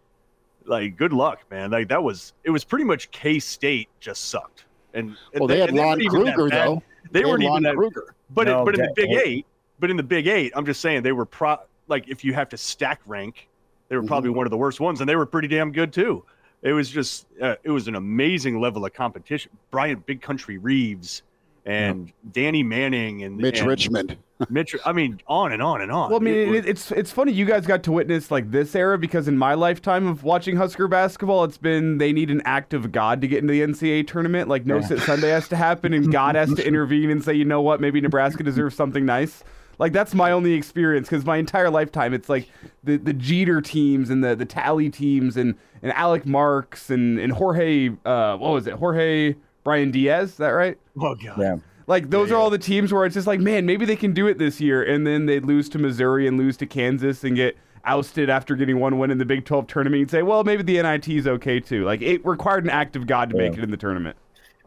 like 0.64 0.96
good 0.96 1.12
luck, 1.12 1.40
man. 1.50 1.70
Like 1.70 1.88
that 1.88 2.02
was 2.02 2.32
it 2.44 2.50
was 2.50 2.64
pretty 2.64 2.84
much 2.86 3.10
K 3.10 3.38
State 3.38 3.88
just 4.00 4.30
sucked. 4.30 4.64
And, 4.94 5.08
and 5.32 5.40
Well, 5.40 5.48
they 5.48 5.58
had 5.60 5.68
and 5.68 5.76
Lon 5.78 5.88
weren't 5.88 6.02
even 6.02 6.24
that 6.24 6.34
Kruger 6.34 6.50
though. 6.56 6.82
They, 7.10 7.18
had 7.20 7.28
weren't 7.28 7.42
even 7.42 7.52
Lon 7.52 7.62
that. 7.64 7.74
Kruger. 7.74 8.14
But 8.30 8.46
No, 8.46 8.60
in, 8.60 8.64
but 8.64 8.74
in 8.76 8.80
the 8.80 8.86
that- 8.86 8.94
Big 8.94 9.10
Eight, 9.10 9.46
but 9.80 9.90
in 9.90 9.96
the 9.98 10.02
Big 10.02 10.26
Eight, 10.28 10.52
I'm 10.56 10.64
just 10.64 10.80
saying 10.80 11.02
they 11.02 11.12
were 11.12 11.26
pro. 11.26 11.58
Like 11.88 12.08
if 12.08 12.24
you 12.24 12.32
have 12.32 12.48
to 12.50 12.56
stack 12.56 13.02
rank, 13.04 13.48
they 13.88 13.96
were 13.96 14.00
Mm-hmm. 14.02 14.08
probably 14.08 14.30
one 14.30 14.46
of 14.46 14.50
the 14.50 14.56
worst 14.56 14.80
ones, 14.80 15.00
and 15.00 15.08
they 15.08 15.16
were 15.16 15.26
pretty 15.26 15.48
damn 15.48 15.72
good 15.72 15.92
too. 15.92 16.24
It 16.64 16.72
was 16.72 16.90
just 16.90 17.26
uh, 17.40 17.54
it 17.62 17.70
was 17.70 17.86
an 17.86 17.94
amazing 17.94 18.60
level 18.60 18.84
of 18.84 18.92
competition. 18.92 19.52
Bryant 19.70 20.04
Big 20.06 20.20
Country 20.22 20.58
Reeves 20.58 21.22
and 21.66 22.12
Danny 22.32 22.62
Manning 22.62 23.22
and 23.22 23.36
Mitch 23.36 23.60
and 23.60 23.68
Richmond. 23.68 24.16
Mitch. 24.50 24.74
I 24.84 24.92
mean, 24.92 25.20
on 25.26 25.52
and 25.52 25.62
on 25.62 25.80
and 25.80 25.90
on. 25.92 26.10
Well, 26.10 26.20
I 26.20 26.22
mean, 26.22 26.34
It 26.34 26.48
was- 26.48 26.58
it, 26.58 26.66
it's 26.68 26.90
it's 26.90 27.10
funny 27.12 27.32
you 27.32 27.44
guys 27.44 27.66
got 27.66 27.82
to 27.84 27.92
witness 27.92 28.30
like 28.30 28.50
this 28.50 28.74
era 28.74 28.98
because 28.98 29.28
in 29.28 29.38
my 29.38 29.54
lifetime 29.54 30.06
of 30.06 30.24
watching 30.24 30.56
Husker 30.56 30.88
basketball, 30.88 31.44
it's 31.44 31.56
been 31.58 31.98
they 31.98 32.12
need 32.12 32.30
an 32.30 32.42
act 32.44 32.74
of 32.74 32.90
God 32.92 33.20
to 33.20 33.28
get 33.28 33.38
into 33.38 33.52
the 33.52 33.60
NCAA 33.62 34.06
tournament. 34.06 34.48
Like 34.48 34.66
No 34.66 34.80
Sit 34.80 35.00
Sunday 35.00 35.28
has 35.28 35.48
to 35.48 35.56
happen, 35.56 35.92
and 35.92 36.10
God 36.10 36.34
has 36.34 36.52
to 36.54 36.66
intervene 36.66 37.10
and 37.10 37.22
say, 37.24 37.34
you 37.34 37.44
know 37.44 37.60
what, 37.62 37.80
maybe 37.80 38.00
Nebraska 38.00 38.42
deserves 38.42 38.74
something 38.74 39.04
nice. 39.06 39.44
Like 39.78 39.92
that's 39.92 40.14
my 40.14 40.30
only 40.30 40.52
experience 40.52 41.08
because 41.08 41.24
my 41.24 41.36
entire 41.36 41.68
lifetime 41.68 42.14
it's 42.14 42.28
like 42.28 42.48
the, 42.84 42.96
the 42.96 43.12
Jeter 43.12 43.60
teams 43.60 44.08
and 44.08 44.22
the 44.22 44.36
the 44.36 44.44
Tally 44.44 44.88
teams 44.88 45.36
and 45.36 45.56
and 45.84 45.92
Aleks 45.92 46.24
Maric 46.24 46.90
and 46.90 47.20
and 47.20 47.32
Jorge 47.32 47.90
uh 48.04 48.36
what 48.36 48.52
was 48.52 48.66
it 48.66 48.74
Jorge 48.74 49.36
Brian 49.62 49.92
Diaz 49.92 50.30
is 50.30 50.36
that 50.38 50.48
right? 50.48 50.76
oh 51.00 51.14
god. 51.14 51.38
Yeah. 51.38 51.56
Like 51.86 52.10
those 52.10 52.30
are 52.32 52.36
all 52.36 52.50
the 52.50 52.58
teams 52.58 52.92
where 52.92 53.04
it's 53.04 53.14
just 53.14 53.26
like, 53.26 53.40
man, 53.40 53.66
maybe 53.66 53.84
they 53.84 53.96
can 53.96 54.12
do 54.12 54.26
it 54.26 54.38
this 54.38 54.60
year, 54.60 54.82
and 54.82 55.06
then 55.06 55.26
they 55.26 55.38
lose 55.40 55.68
to 55.70 55.78
Missouri 55.78 56.26
and 56.26 56.38
lose 56.38 56.56
to 56.58 56.66
Kansas 56.66 57.24
and 57.24 57.36
get 57.36 57.56
ousted 57.84 58.30
after 58.30 58.56
getting 58.56 58.80
one 58.80 58.98
win 58.98 59.10
in 59.10 59.18
the 59.18 59.24
Big 59.26 59.44
12 59.44 59.66
tournament. 59.66 60.00
And 60.00 60.10
say, 60.10 60.22
well, 60.22 60.42
maybe 60.44 60.62
the 60.62 60.82
NIT 60.82 61.08
is 61.08 61.26
okay 61.26 61.60
too. 61.60 61.84
Like 61.84 62.00
it 62.00 62.24
required 62.24 62.64
an 62.64 62.70
act 62.70 62.96
of 62.96 63.06
God 63.06 63.28
to 63.30 63.36
make 63.36 63.58
it 63.58 63.62
in 63.62 63.70
the 63.70 63.76
tournament. 63.76 64.16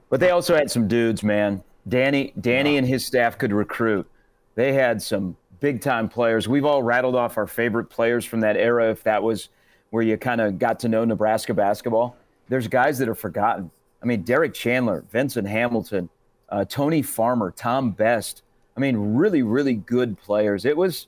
But 0.10 0.20
they 0.20 0.30
also 0.30 0.56
had 0.56 0.70
some 0.70 0.88
dudes, 0.88 1.24
man. 1.24 1.64
Danny, 1.88 2.34
Danny, 2.40 2.78
and 2.78 2.86
his 2.86 3.06
staff 3.06 3.38
could 3.38 3.52
recruit. 3.52 4.08
They 4.56 4.74
had 4.74 5.02
some 5.02 5.38
big 5.60 5.82
time 5.82 6.10
players. 6.10 6.48
We've 6.48 6.66
all 6.66 6.84
rattled 6.84 7.16
off 7.16 7.38
our 7.38 7.48
favorite 7.48 7.86
players 7.86 8.26
from 8.26 8.42
that 8.42 8.58
era. 8.58 8.92
If 8.92 9.04
that 9.04 9.24
was 9.24 9.50
where 9.90 10.04
you 10.04 10.18
kind 10.18 10.42
of 10.42 10.60
got 10.60 10.80
to 10.82 10.90
know 10.90 11.06
Nebraska 11.06 11.54
basketball, 11.54 12.16
there's 12.50 12.68
guys 12.68 12.98
that 13.00 13.10
are 13.10 13.16
forgotten. 13.16 13.70
I 14.02 14.06
mean, 14.06 14.24
Derek 14.24 14.54
Chandler, 14.54 15.04
Venson 15.14 15.48
Hamilton, 15.48 16.10
uh, 16.50 16.66
Tony 16.66 17.02
Farmer, 17.02 17.52
Tom 17.52 17.92
Best. 17.92 18.44
I 18.76 18.80
mean, 18.80 19.16
really, 19.16 19.42
really 19.44 19.74
good 19.74 20.20
players. 20.20 20.66
It 20.66 20.78
was 20.78 21.08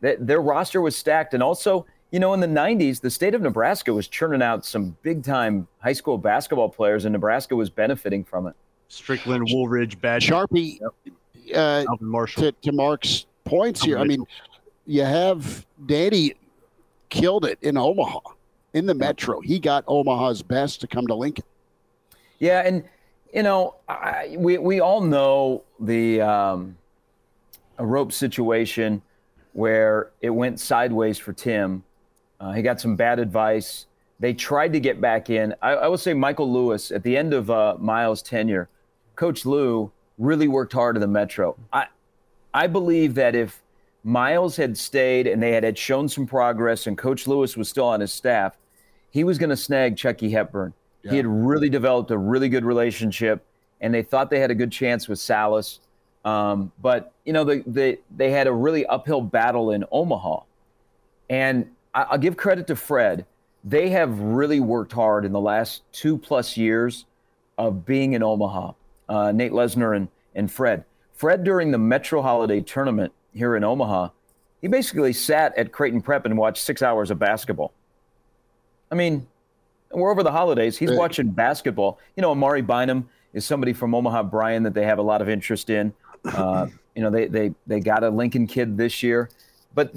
that 0.00 0.26
their 0.26 0.40
roster 0.40 0.80
was 0.80 0.96
stacked, 0.96 1.34
and 1.34 1.42
also, 1.42 1.86
you 2.10 2.20
know, 2.20 2.34
in 2.34 2.40
the 2.40 2.46
'90s, 2.46 3.00
the 3.00 3.10
state 3.10 3.34
of 3.34 3.42
Nebraska 3.42 3.92
was 3.92 4.06
churning 4.06 4.42
out 4.42 4.64
some 4.64 4.96
big 5.02 5.22
time 5.24 5.66
high 5.78 5.92
school 5.92 6.18
basketball 6.18 6.68
players, 6.68 7.04
and 7.04 7.12
Nebraska 7.12 7.56
was 7.56 7.70
benefiting 7.70 8.24
from 8.24 8.46
it. 8.46 8.54
Strickland, 8.88 9.48
Woolridge, 9.50 10.00
Badger, 10.00 10.34
Sharpie, 10.34 10.78
uh, 11.54 11.84
Marshall. 12.00 12.42
to, 12.44 12.52
to 12.62 12.72
Mark's 12.72 13.26
points 13.44 13.82
here. 13.82 13.98
I 13.98 14.04
mean, 14.04 14.24
you 14.86 15.02
have 15.02 15.64
Danny 15.86 16.34
killed 17.10 17.44
it 17.44 17.58
in 17.60 17.76
Omaha, 17.76 18.20
in 18.72 18.86
the 18.86 18.94
Metro. 18.94 19.40
He 19.40 19.58
got 19.58 19.84
Omaha's 19.86 20.42
best 20.42 20.80
to 20.80 20.86
come 20.86 21.06
to 21.08 21.14
Lincoln. 21.14 21.44
Yeah, 22.38 22.62
and 22.64 22.84
you 23.34 23.42
know, 23.42 23.76
I, 23.88 24.34
we 24.38 24.58
we 24.58 24.80
all 24.80 25.00
know 25.00 25.62
the 25.78 26.22
um, 26.22 26.76
a 27.78 27.84
rope 27.84 28.12
situation 28.12 29.02
where 29.52 30.10
it 30.20 30.30
went 30.30 30.58
sideways 30.60 31.18
for 31.18 31.32
Tim. 31.32 31.84
Uh, 32.40 32.52
he 32.52 32.62
got 32.62 32.80
some 32.80 32.96
bad 32.96 33.18
advice. 33.18 33.86
They 34.18 34.32
tried 34.32 34.72
to 34.72 34.80
get 34.80 35.00
back 35.00 35.30
in. 35.30 35.54
I, 35.60 35.72
I 35.72 35.88
will 35.88 35.98
say 35.98 36.14
Michael 36.14 36.50
Lewis 36.52 36.90
at 36.90 37.02
the 37.02 37.16
end 37.16 37.34
of 37.34 37.50
uh, 37.50 37.76
Miles' 37.78 38.22
tenure, 38.22 38.68
Coach 39.16 39.44
Lou 39.44 39.90
really 40.18 40.48
worked 40.48 40.72
hard 40.72 40.96
in 40.96 41.00
the 41.00 41.08
Metro. 41.08 41.56
I 41.72 41.86
I 42.52 42.66
believe 42.66 43.14
that 43.14 43.34
if 43.34 43.62
Miles 44.02 44.56
had 44.56 44.76
stayed 44.78 45.26
and 45.26 45.42
they 45.42 45.52
had, 45.52 45.64
had 45.64 45.76
shown 45.76 46.08
some 46.08 46.26
progress 46.26 46.86
and 46.86 46.96
Coach 46.96 47.26
Lewis 47.26 47.56
was 47.56 47.68
still 47.68 47.86
on 47.86 48.00
his 48.00 48.12
staff, 48.12 48.56
he 49.10 49.24
was 49.24 49.38
going 49.38 49.50
to 49.50 49.56
snag 49.56 49.96
Chucky 49.96 50.30
Hepburn. 50.30 50.72
He 51.08 51.16
had 51.16 51.26
really 51.26 51.70
developed 51.70 52.10
a 52.10 52.18
really 52.18 52.48
good 52.48 52.64
relationship, 52.64 53.42
and 53.80 53.92
they 53.94 54.02
thought 54.02 54.28
they 54.28 54.38
had 54.38 54.50
a 54.50 54.54
good 54.54 54.70
chance 54.70 55.08
with 55.08 55.18
Salas. 55.18 55.80
Um, 56.24 56.72
but 56.80 57.12
you 57.24 57.32
know, 57.32 57.44
they, 57.44 57.60
they 57.60 57.98
they 58.14 58.30
had 58.30 58.46
a 58.46 58.52
really 58.52 58.84
uphill 58.84 59.22
battle 59.22 59.70
in 59.70 59.84
Omaha, 59.90 60.40
and 61.30 61.70
I, 61.94 62.02
I'll 62.02 62.18
give 62.18 62.36
credit 62.36 62.66
to 62.66 62.76
Fred. 62.76 63.24
They 63.64 63.88
have 63.90 64.18
really 64.20 64.60
worked 64.60 64.92
hard 64.92 65.24
in 65.24 65.32
the 65.32 65.40
last 65.40 65.82
two 65.92 66.18
plus 66.18 66.56
years 66.56 67.06
of 67.56 67.86
being 67.86 68.12
in 68.12 68.22
Omaha. 68.22 68.72
Uh, 69.08 69.32
Nate 69.32 69.52
Loenser 69.52 69.96
and 69.96 70.08
and 70.34 70.52
Fred. 70.52 70.84
Fred 71.14 71.44
during 71.44 71.70
the 71.70 71.78
Metro 71.78 72.20
Holiday 72.20 72.60
Tournament 72.60 73.12
here 73.34 73.56
in 73.56 73.64
Omaha, 73.64 74.08
he 74.60 74.68
basically 74.68 75.12
sat 75.12 75.56
at 75.56 75.72
Creighton 75.72 76.02
Prep 76.02 76.26
and 76.26 76.36
watched 76.36 76.62
six 76.62 76.82
hours 76.82 77.10
of 77.10 77.18
basketball. 77.18 77.72
I 78.90 78.94
mean, 78.94 79.26
we're 79.92 80.10
over 80.10 80.22
the 80.22 80.32
holidays. 80.32 80.76
He's 80.76 80.92
watching 80.92 81.30
basketball. 81.30 81.98
You 82.16 82.22
know, 82.22 82.30
Amari 82.30 82.62
Bynum 82.62 83.08
is 83.32 83.44
somebody 83.44 83.72
from 83.72 83.94
Omaha 83.94 84.24
Bryan 84.24 84.62
that 84.64 84.74
they 84.74 84.84
have 84.84 84.98
a 84.98 85.02
lot 85.02 85.22
of 85.22 85.28
interest 85.28 85.70
in. 85.70 85.92
Uh, 86.22 86.66
you 86.94 87.00
know, 87.00 87.08
they 87.08 87.28
they 87.28 87.54
they 87.66 87.80
got 87.80 88.04
a 88.04 88.10
Lincoln 88.10 88.46
kid 88.46 88.76
this 88.76 89.02
year, 89.02 89.30
but 89.74 89.94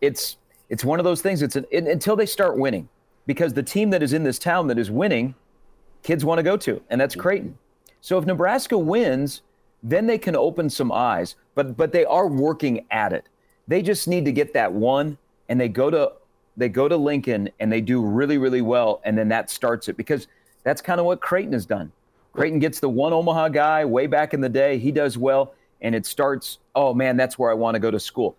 it's 0.00 0.36
it's 0.68 0.84
one 0.84 1.00
of 1.00 1.04
those 1.04 1.20
things. 1.20 1.42
It's 1.42 1.56
an, 1.56 1.66
it, 1.72 1.88
until 1.88 2.14
they 2.14 2.24
start 2.24 2.56
winning, 2.56 2.88
because 3.26 3.52
the 3.52 3.64
team 3.64 3.90
that 3.90 4.00
is 4.00 4.12
in 4.12 4.22
this 4.22 4.38
town 4.38 4.68
that 4.68 4.78
is 4.78 4.92
winning, 4.92 5.34
kids 6.04 6.24
want 6.24 6.38
to 6.38 6.44
go 6.44 6.56
to, 6.58 6.80
and 6.88 7.00
that's 7.00 7.16
Creighton. 7.16 7.58
So 8.00 8.16
if 8.16 8.26
Nebraska 8.26 8.78
wins, 8.78 9.42
then 9.82 10.06
they 10.06 10.18
can 10.18 10.36
open 10.36 10.68
some 10.70 10.92
eyes. 10.92 11.36
But 11.54 11.76
but 11.76 11.92
they 11.92 12.04
are 12.04 12.26
working 12.26 12.86
at 12.90 13.12
it. 13.12 13.28
They 13.68 13.82
just 13.82 14.08
need 14.08 14.24
to 14.24 14.32
get 14.32 14.52
that 14.54 14.72
one, 14.72 15.18
and 15.48 15.60
they 15.60 15.68
go 15.68 15.90
to 15.90 16.12
they 16.56 16.68
go 16.68 16.88
to 16.88 16.96
Lincoln 16.96 17.50
and 17.60 17.70
they 17.70 17.80
do 17.80 18.04
really 18.04 18.38
really 18.38 18.62
well, 18.62 19.00
and 19.04 19.16
then 19.16 19.28
that 19.28 19.50
starts 19.50 19.88
it 19.88 19.96
because 19.96 20.28
that's 20.64 20.82
kind 20.82 21.00
of 21.00 21.06
what 21.06 21.20
Creighton 21.20 21.52
has 21.52 21.66
done. 21.66 21.92
Creighton 22.32 22.58
gets 22.58 22.80
the 22.80 22.88
one 22.88 23.12
Omaha 23.12 23.48
guy 23.48 23.84
way 23.84 24.06
back 24.06 24.34
in 24.34 24.40
the 24.40 24.48
day. 24.48 24.78
He 24.78 24.92
does 24.92 25.16
well, 25.16 25.54
and 25.80 25.94
it 25.94 26.04
starts. 26.04 26.58
Oh 26.74 26.92
man, 26.92 27.16
that's 27.16 27.38
where 27.38 27.50
I 27.50 27.54
want 27.54 27.74
to 27.74 27.78
go 27.78 27.90
to 27.90 28.00
school. 28.00 28.36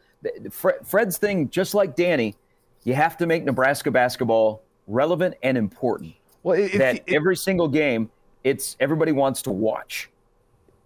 Fred's 0.51 1.17
thing, 1.17 1.49
just 1.49 1.73
like 1.73 1.95
Danny, 1.95 2.35
you 2.83 2.93
have 2.93 3.17
to 3.17 3.27
make 3.27 3.43
Nebraska 3.43 3.91
basketball 3.91 4.61
relevant 4.87 5.35
and 5.43 5.57
important. 5.57 6.13
Well, 6.43 6.57
it, 6.57 6.77
that 6.77 6.95
it, 6.95 7.13
every 7.13 7.35
single 7.35 7.67
game, 7.67 8.09
it's 8.43 8.77
everybody 8.79 9.11
wants 9.11 9.41
to 9.43 9.51
watch. 9.51 10.09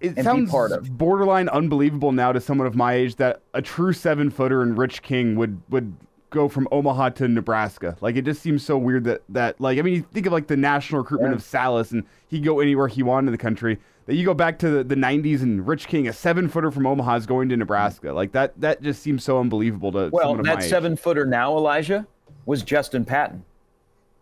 It 0.02 0.08
and 0.08 0.16
be 0.18 0.22
sounds 0.24 0.52
part 0.52 0.72
of. 0.72 0.98
borderline 0.98 1.48
unbelievable 1.50 2.12
now 2.12 2.32
to 2.32 2.42
someone 2.42 2.68
of 2.68 2.76
my 2.76 2.94
age 2.94 3.16
that 3.18 3.42
a 3.54 3.62
true 3.62 3.94
seven 3.94 4.30
footer 4.30 4.62
and 4.62 4.78
Rich 4.78 5.02
King 5.02 5.36
would 5.36 5.62
would 5.70 5.96
go 6.30 6.48
from 6.48 6.68
Omaha 6.72 7.10
to 7.10 7.28
Nebraska. 7.28 7.98
Like 8.02 8.16
it 8.16 8.24
just 8.26 8.42
seems 8.42 8.64
so 8.64 8.78
weird 8.78 9.04
that 9.06 9.22
that 9.30 9.60
like 9.62 9.78
I 9.80 9.82
mean 9.82 9.94
you 9.96 10.02
think 10.14 10.26
of 10.26 10.34
like 10.34 10.48
the 10.48 10.58
national 10.58 11.02
recruitment 11.02 11.32
Yeah. 11.34 11.36
of 11.38 11.44
Salas 11.44 11.92
and 11.92 12.04
he'd 12.30 12.44
go 12.44 12.60
anywhere 12.60 12.88
he 12.88 13.04
wanted 13.04 13.28
in 13.28 13.32
the 13.34 13.38
country. 13.38 13.78
That 14.08 14.16
you 14.16 14.26
go 14.26 14.34
back 14.34 14.58
to 14.60 14.70
the, 14.70 14.84
the 14.84 14.96
90s 14.96 15.42
and 15.44 15.66
Rich 15.68 15.88
King, 15.88 16.08
a 16.08 16.14
seven 16.14 16.48
footer 16.50 16.72
from 16.72 16.88
Omaha, 16.88 17.18
is 17.18 17.26
going 17.28 17.50
to 17.50 17.58
Nebraska. 17.58 18.12
Like 18.14 18.32
that 18.32 18.60
that 18.62 18.82
just 18.82 19.04
seems 19.04 19.24
so 19.24 19.40
unbelievable 19.40 19.92
to 19.92 20.10
Well, 20.12 20.24
someone 20.24 20.40
of 20.40 20.46
my 20.48 20.56
that 20.56 20.64
age. 20.64 20.70
seven 20.70 20.96
footer 20.96 21.26
now, 21.26 21.56
Elijah, 21.56 22.08
was 22.46 22.64
Justin 22.64 23.06
Patton. 23.06 23.44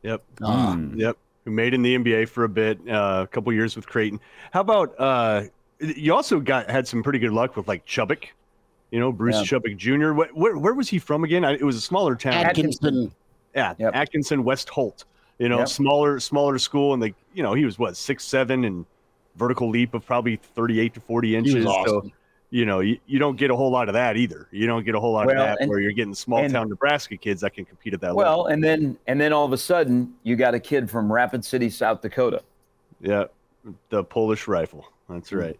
Yep. 0.03 0.21
Ah. 0.43 0.77
Yep. 0.95 1.17
Who 1.45 1.51
made 1.51 1.73
in 1.73 1.81
the 1.81 1.97
NBA 1.97 2.27
for 2.27 2.43
a 2.43 2.49
bit, 2.49 2.79
uh, 2.89 3.21
a 3.23 3.27
couple 3.27 3.53
years 3.53 3.75
with 3.77 3.87
Creighton. 3.87 4.19
How 4.51 4.61
about 4.61 4.93
uh, 4.99 5.43
you 5.79 6.13
also 6.13 6.39
got 6.39 6.69
had 6.69 6.87
some 6.87 7.01
pretty 7.03 7.19
good 7.19 7.31
luck 7.31 7.55
with 7.55 7.67
like 7.67 7.85
Chubick, 7.85 8.25
you 8.91 8.99
know, 8.99 9.11
Bruce 9.11 9.35
Yeah. 9.35 9.59
Chubick 9.59 9.77
Jr. 9.77 10.13
What, 10.13 10.35
where, 10.35 10.57
where 10.57 10.73
was 10.73 10.89
he 10.89 10.99
from 10.99 11.23
again? 11.23 11.45
I, 11.45 11.53
it 11.53 11.63
was 11.63 11.75
a 11.75 11.81
smaller 11.81 12.15
town. 12.15 12.33
Atkinson. 12.33 13.11
Yeah, 13.55 13.73
Yep. 13.79 13.95
Atkinson 13.95 14.43
West 14.43 14.69
Holt. 14.69 15.05
You 15.39 15.47
know, 15.49 15.59
Yep. 15.59 15.69
smaller 15.69 16.19
smaller 16.19 16.57
school, 16.59 16.93
and 16.93 17.01
like 17.01 17.15
you 17.33 17.43
know, 17.43 17.53
he 17.53 17.63
was 17.65 17.79
what 17.79 17.95
six 17.95 18.25
seven 18.25 18.65
and 18.65 18.85
vertical 19.37 19.69
leap 19.69 19.93
of 19.93 20.05
probably 20.05 20.35
thirty 20.35 20.79
eight 20.81 20.93
to 20.95 20.99
forty 20.99 21.35
inches. 21.35 21.63
So 21.63 22.09
you 22.51 22.65
know, 22.65 22.79
you, 22.79 22.97
you 23.05 23.19
don't 23.19 23.37
get 23.37 23.51
a 23.51 23.55
whole 23.55 23.69
lot 23.71 23.87
of 23.89 23.93
that 23.93 24.17
either. 24.17 24.47
You 24.51 24.65
don't 24.67 24.83
get 24.83 24.95
a 24.95 24.99
whole 24.99 25.13
lot 25.13 25.27
Well, 25.27 25.35
of 25.35 25.47
that 25.47 25.61
and- 25.61 25.69
where 25.69 25.79
you're 25.79 25.91
getting 25.93 26.13
small 26.15 26.39
and- 26.39 26.51
town 26.51 26.67
Nebraska 26.67 27.15
kids 27.15 27.41
that 27.41 27.53
can 27.53 27.63
compete 27.63 27.93
at 27.93 28.01
that 28.01 28.15
Well, 28.15 28.25
level. 28.27 28.43
Well, 28.45 28.53
and 28.53 28.63
then 28.63 28.97
and 29.07 29.21
then 29.21 29.31
all 29.31 29.45
of 29.45 29.53
a 29.53 29.57
sudden 29.57 30.13
you 30.23 30.35
got 30.35 30.53
a 30.55 30.59
kid 30.59 30.89
from 30.89 31.11
Rapid 31.13 31.45
City, 31.45 31.69
South 31.69 32.01
Dakota. 32.01 32.41
Yeah, 33.01 33.25
the 33.89 34.03
Polish 34.03 34.47
rifle. 34.47 34.87
That's 35.09 35.31
right. 35.31 35.57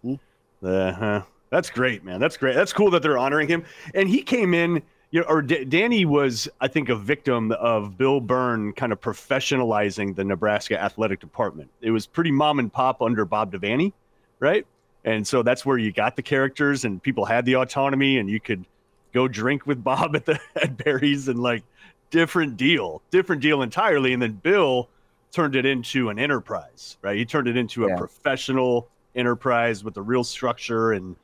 Uh-huh. 0.64 1.22
That's 1.50 1.70
great, 1.70 2.04
man. 2.04 2.20
That's 2.20 2.38
great. 2.38 2.56
That's 2.56 2.74
cool 2.74 2.92
that 2.92 3.02
they're 3.02 3.18
honoring 3.18 3.48
him. 3.48 3.64
And 3.96 4.08
he 4.08 4.22
came 4.22 4.54
in, 4.54 4.82
you 5.12 5.22
know, 5.22 5.26
or 5.28 5.42
D- 5.42 5.66
Danny 5.66 6.06
was, 6.06 6.48
I 6.62 6.68
think, 6.68 6.90
a 6.90 6.96
victim 6.96 7.52
of 7.54 7.98
Bill 7.98 8.20
Byrne 8.20 8.74
kind 8.74 8.92
of 8.92 9.02
professionalizing 9.02 10.16
the 10.16 10.24
Nebraska 10.24 10.80
athletic 10.80 11.20
department. 11.20 11.70
It 11.82 11.92
was 11.92 12.06
pretty 12.06 12.32
mom 12.32 12.60
and 12.60 12.72
pop 12.72 13.02
under 13.02 13.26
Bob 13.26 13.52
Devaney, 13.52 13.94
right? 14.40 14.66
And 15.06 15.26
so 15.26 15.42
that's 15.42 15.66
where 15.66 15.78
you 15.78 15.92
got 15.92 16.16
the 16.16 16.22
characters, 16.22 16.86
and 16.86 17.02
people 17.02 17.26
had 17.26 17.46
the 17.46 17.56
autonomy, 17.56 18.20
and 18.20 18.30
you 18.30 18.40
could 18.40 18.66
go 19.14 19.28
drink 19.28 19.66
with 19.66 19.84
Bob 19.84 20.16
at 20.16 20.26
the 20.26 20.40
at 20.56 20.78
Barry's, 20.78 21.28
and 21.28 21.42
like 21.42 21.64
different 22.12 22.58
deal, 22.58 23.02
different 23.10 23.42
deal 23.42 23.62
entirely. 23.64 24.14
And 24.14 24.22
then 24.22 24.34
Bill 24.34 24.90
turned 25.32 25.56
it 25.56 25.66
into 25.66 26.10
an 26.10 26.18
enterprise, 26.20 26.98
right? 27.02 27.16
He 27.18 27.26
turned 27.26 27.48
it 27.48 27.56
into 27.58 27.86
a 27.86 27.90
Yeah. 27.90 27.98
professional 27.98 28.88
enterprise 29.16 29.84
with 29.84 29.98
a 29.98 30.02
real 30.02 30.24
structure, 30.24 30.94
and 30.94 31.16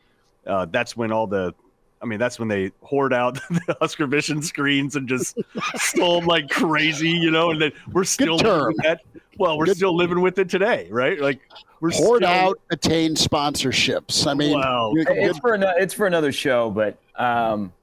uh, 0.46 0.66
that's 0.66 0.96
when 0.96 1.12
all 1.12 1.28
the, 1.28 1.54
I 2.02 2.06
mean, 2.06 2.20
that's 2.20 2.38
when 2.38 2.48
they 2.48 2.72
hoard 2.82 3.14
out 3.14 3.36
the 3.50 3.76
Husker 3.80 4.06
Vision 4.06 4.42
screens 4.42 4.96
and 4.96 5.08
just 5.10 5.38
stole 5.76 6.20
them 6.20 6.28
like 6.28 6.50
crazy, 6.50 7.10
you 7.10 7.32
know. 7.32 7.50
And 7.52 7.62
then 7.62 7.72
we're 7.92 8.04
still 8.04 8.36
living 8.38 8.76
that. 8.84 9.02
Well, 9.38 9.58
we're 9.58 9.66
Good- 9.66 9.78
still 9.78 9.96
living 9.96 10.22
with 10.22 10.38
it 10.40 10.48
today, 10.50 10.88
right? 10.92 11.20
Like 11.20 11.40
we're 11.82 11.92
Hoard 11.92 12.24
still, 12.24 12.30
out, 12.32 12.60
attain 12.72 13.16
sponsorships. 13.16 14.26
I 14.28 14.34
mean, 14.34 14.58
Wow. 14.58 14.94
It's 14.96 15.40
for 15.40 15.56
ano- 15.56 15.74
it's 15.78 15.94
for 15.94 16.06
another 16.08 16.32
show, 16.32 16.70
but 16.70 16.98
um, 17.16 17.74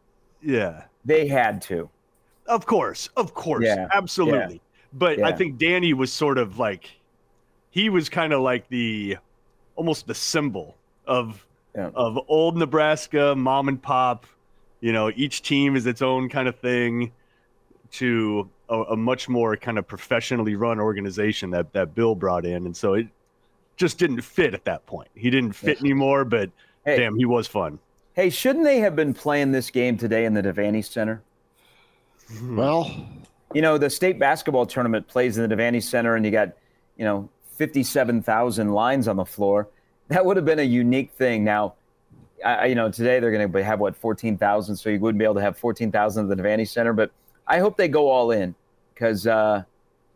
Yeah, 0.40 0.84
they 1.04 1.26
had 1.26 1.60
to. 1.62 1.90
of 2.46 2.64
course, 2.64 3.10
of 3.18 3.34
course, 3.34 3.64
Yeah, 3.66 3.86
absolutely. 3.92 4.61
But 4.92 5.22
I 5.22 5.32
think 5.32 5.58
Danny 5.58 5.94
was 5.94 6.12
sort 6.12 6.38
of 6.38 6.58
like, 6.58 6.90
he 7.70 7.88
was 7.88 8.08
kind 8.08 8.32
of 8.32 8.40
like 8.42 8.68
the, 8.68 9.16
almost 9.76 10.06
the 10.06 10.14
symbol 10.14 10.76
of 11.06 11.44
Yeah. 11.74 11.90
of 11.94 12.18
old 12.28 12.56
Nebraska, 12.56 13.34
mom 13.34 13.68
and 13.68 13.80
pop. 13.82 14.26
You 14.80 14.92
know, 14.92 15.10
each 15.16 15.42
team 15.42 15.76
is 15.76 15.86
its 15.86 16.02
own 16.02 16.28
kind 16.28 16.48
of 16.48 16.58
thing. 16.58 17.12
To 17.92 18.48
a, 18.70 18.80
a 18.82 18.96
much 18.96 19.28
more 19.28 19.54
kind 19.56 19.78
of 19.78 19.86
professionally 19.86 20.54
run 20.56 20.80
organization 20.80 21.50
that 21.50 21.72
that 21.74 21.94
Bill 21.94 22.14
brought 22.14 22.46
in, 22.46 22.64
and 22.64 22.74
so 22.74 22.94
it 22.94 23.06
just 23.76 23.98
didn't 23.98 24.22
fit 24.22 24.54
at 24.54 24.64
that 24.64 24.86
point. 24.86 25.08
He 25.14 25.28
didn't 25.28 25.52
fit 25.52 25.78
anymore, 25.80 26.24
but 26.24 26.50
Hey. 26.86 26.96
damn, 26.96 27.16
he 27.16 27.26
was 27.26 27.46
fun. 27.46 27.78
Hey, 28.14 28.30
shouldn't 28.30 28.64
they 28.64 28.80
have 28.80 28.96
been 28.96 29.12
playing 29.12 29.52
this 29.52 29.70
game 29.70 29.98
today 29.98 30.24
in 30.24 30.32
the 30.34 30.42
Devaney 30.42 30.82
Center? 30.84 31.22
well, 32.50 32.90
You 33.54 33.62
know, 33.62 33.78
the 33.78 33.90
state 33.90 34.18
basketball 34.18 34.66
tournament 34.66 35.06
plays 35.08 35.38
in 35.38 35.48
the 35.48 35.54
Devaney 35.54 35.82
Center, 35.82 36.16
and 36.16 36.24
you 36.24 36.30
got, 36.30 36.52
you 36.96 37.04
know, 37.04 37.28
57,000 37.56 38.72
lines 38.72 39.08
on 39.08 39.16
the 39.16 39.24
floor. 39.24 39.68
That 40.08 40.24
would 40.24 40.36
have 40.36 40.46
been 40.46 40.58
a 40.58 40.64
unique 40.64 41.12
thing. 41.12 41.44
Now, 41.44 41.74
I, 42.44 42.66
you 42.66 42.74
know, 42.74 42.90
today 42.90 43.20
they're 43.20 43.30
going 43.30 43.50
to 43.50 43.64
have 43.64 43.78
what 43.78 43.94
14,000, 43.96 44.76
so 44.76 44.90
you 44.90 44.98
wouldn't 44.98 45.18
be 45.18 45.24
able 45.24 45.36
to 45.36 45.40
have 45.40 45.56
14,000 45.56 46.30
at 46.30 46.36
the 46.36 46.42
Devaney 46.42 46.68
Center. 46.68 46.92
But 46.92 47.12
I 47.46 47.58
hope 47.58 47.76
they 47.76 47.88
go 47.88 48.08
all 48.08 48.30
in 48.30 48.54
because 48.94 49.26
uh, 49.26 49.64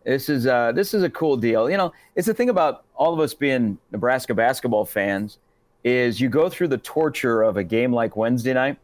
this 0.05 0.29
is 0.29 0.47
uh, 0.47 0.73
this 0.73 0.95
is 0.95 1.03
a 1.03 1.11
cool 1.11 1.37
deal. 1.37 1.71
You 1.71 1.77
know, 1.77 1.93
it's 2.15 2.27
the 2.27 2.35
thing 2.35 2.49
about 2.49 2.85
all 2.95 3.13
of 3.13 3.21
us 3.21 3.35
being 3.35 3.79
Nebraska 3.93 4.35
basketball 4.35 4.85
fans 4.85 5.39
is 5.85 6.21
you 6.21 6.29
go 6.29 6.49
through 6.49 6.69
the 6.69 6.79
torture 6.79 7.43
of 7.43 7.57
a 7.57 7.65
game 7.65 7.93
like 7.93 8.17
Wednesday 8.17 8.55
night, 8.55 8.79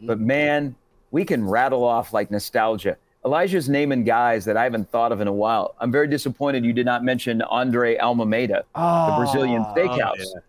but 0.00 0.18
man, 0.18 0.74
we 1.10 1.24
can 1.24 1.46
rattle 1.46 1.84
off 1.84 2.12
like 2.12 2.30
nostalgia. 2.30 2.96
Elijah's 3.32 3.68
naming 3.68 4.04
guys 4.04 4.46
that 4.46 4.56
I 4.56 4.64
haven't 4.64 4.90
thought 4.90 5.12
of 5.12 5.20
in 5.20 5.28
a 5.28 5.32
while. 5.32 5.74
I'm 5.80 5.92
very 5.92 6.08
disappointed 6.08 6.64
you 6.64 6.72
did 6.72 6.86
not 6.86 7.04
mention 7.04 7.42
Andre 7.42 7.98
Almeida, 7.98 8.64
the 8.74 9.14
Brazilian 9.18 9.66
Oh, 9.68 9.74
steakhouse. 9.76 10.14
yeah. 10.16 10.40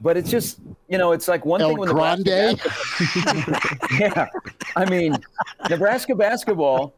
But 0.00 0.16
it's 0.16 0.28
just, 0.28 0.58
you 0.88 0.98
know, 0.98 1.12
it's 1.12 1.28
like 1.28 1.44
one 1.46 1.60
El 1.62 1.68
thing 1.68 1.84
Nebraska 1.84 2.24
Grande. 2.24 2.58
basketball- 2.58 3.98
yeah, 4.00 4.26
I 4.74 4.84
mean, 4.90 5.16
Nebraska 5.70 6.16
basketball, 6.16 6.92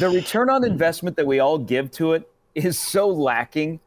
the 0.00 0.08
return 0.10 0.50
on 0.50 0.64
investment 0.64 1.16
that 1.18 1.26
we 1.26 1.38
all 1.38 1.56
give 1.56 1.92
to 1.92 2.14
it 2.14 2.28
is 2.56 2.76
so 2.76 3.06
lacking, 3.06 3.78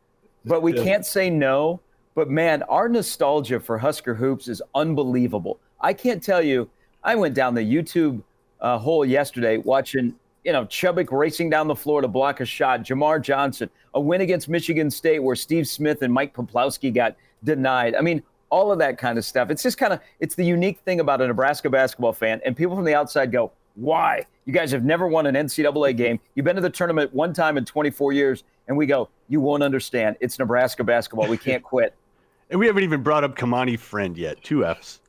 but 0.46 0.62
we 0.62 0.72
can't 0.72 1.06
say 1.06 1.30
no. 1.30 1.82
But 2.16 2.30
man, 2.30 2.64
our 2.64 2.88
nostalgia 2.88 3.60
for 3.60 3.78
Husker 3.78 4.16
hoops 4.16 4.48
is 4.48 4.62
unbelievable. 4.74 5.60
I 5.82 5.92
can't 5.92 6.24
tell 6.24 6.42
you. 6.42 6.70
I 7.04 7.16
went 7.16 7.36
down 7.36 7.56
the 7.56 7.62
YouTube 7.76 8.24
uh, 8.62 8.78
hole 8.78 9.04
yesterday 9.04 9.58
watching, 9.58 10.16
you 10.44 10.52
know, 10.52 10.66
Chubick 10.66 11.12
racing 11.12 11.50
down 11.50 11.68
the 11.68 11.76
floor 11.76 12.02
to 12.02 12.08
block 12.08 12.40
a 12.42 12.46
shot. 12.46 12.82
Jamar 12.82 13.22
Johnson, 13.22 13.70
a 13.94 14.00
win 14.00 14.22
against 14.22 14.50
Michigan 14.50 14.92
State 14.92 15.20
where 15.20 15.36
Steve 15.36 15.68
Smith 15.68 16.02
and 16.02 16.14
Mike 16.14 16.34
Peplowski 16.34 16.94
got 16.94 17.16
denied. 17.44 17.96
I 17.96 18.02
mean, 18.02 18.24
all 18.50 18.72
of 18.72 18.78
that 18.80 18.98
kind 18.98 19.18
of 19.18 19.26
stuff. 19.26 19.50
It's 19.50 19.64
just 19.64 19.78
kind 19.78 19.94
of 19.94 20.00
it's 20.20 20.36
the 20.36 20.46
unique 20.46 20.80
thing 20.80 21.00
about 21.00 21.22
a 21.22 21.28
Nebraska 21.28 21.70
basketball 21.70 22.14
fan. 22.14 22.40
And 22.46 22.56
people 22.56 22.76
from 22.76 22.86
the 22.86 22.94
outside 22.94 23.32
go, 23.32 23.52
"Why? 23.76 24.26
You 24.46 24.54
guys 24.54 24.72
have 24.72 24.84
never 24.84 25.08
won 25.08 25.26
an 25.26 25.36
NCAA 25.36 25.98
game. 25.98 26.20
You've 26.36 26.44
been 26.44 26.56
to 26.56 26.62
the 26.62 26.70
tournament 26.70 27.14
one 27.14 27.34
time 27.34 27.58
in 27.58 27.66
24 27.66 28.14
years." 28.14 28.44
And 28.68 28.78
we 28.78 28.86
go, 28.86 29.10
"You 29.28 29.42
won't 29.42 29.64
understand. 29.64 30.18
It's 30.20 30.38
Nebraska 30.38 30.84
basketball. 30.84 31.28
We 31.28 31.38
can't 31.38 31.64
quit." 31.64 31.96
And 32.50 32.60
we 32.60 32.68
haven't 32.68 32.84
even 32.84 33.02
brought 33.02 33.24
up 33.24 33.36
Kamani 33.36 33.80
Friend 33.80 34.16
yet. 34.16 34.44
Two 34.44 34.64
Fs. 34.64 35.00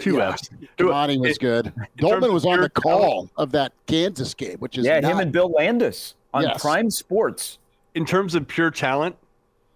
Two 0.00 0.16
Yeah. 0.16 0.32
Fs. 0.34 0.50
Kamani 0.78 1.18
was 1.20 1.38
good. 1.38 1.72
Dolman 1.96 2.32
was 2.32 2.44
on 2.44 2.60
the 2.60 2.68
pure 2.70 2.82
call 2.82 3.30
of 3.36 3.52
that 3.52 3.72
Kansas 3.86 4.34
game, 4.34 4.58
which 4.58 4.78
is 4.78 4.84
yeah, 4.86 5.00
him 5.00 5.18
and 5.18 5.32
Bill 5.32 5.50
Landis 5.50 6.14
on 6.34 6.42
Yes. 6.42 6.60
Prime 6.60 6.90
Sports. 6.90 7.58
In 7.94 8.04
terms 8.04 8.34
of 8.34 8.46
pure 8.46 8.70
talent, 8.70 9.16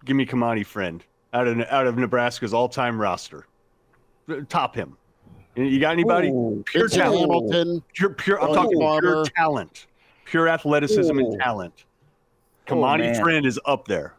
give 0.05 0.15
me 0.15 0.25
Kamani 0.25 0.65
Friend 0.65 1.03
out 1.33 1.47
of 1.47 1.59
out 1.69 1.87
of 1.87 1.97
Nebraska's 1.97 2.53
all-time 2.53 2.99
roster. 2.99 3.45
Top 4.49 4.75
him. 4.75 4.95
You 5.55 5.79
got 5.79 5.91
anybody? 5.91 6.29
Ooh. 6.29 6.63
pure 6.65 6.87
Venson 6.87 6.97
talent. 6.97 7.19
Hamilton. 7.21 7.83
Pure, 7.93 8.09
pure. 8.11 8.41
I'm 8.41 8.51
Ooh. 8.51 8.55
talking 8.55 8.79
pure 9.01 9.25
talent. 9.35 9.87
Pure 10.25 10.47
athleticism 10.49 11.17
Ooh. 11.19 11.31
and 11.31 11.39
talent. 11.41 11.85
Oh, 12.69 12.73
Kamani 12.75 12.99
man. 13.11 13.21
Trend 13.21 13.45
is 13.45 13.59
up 13.65 13.87
there, 13.87 14.13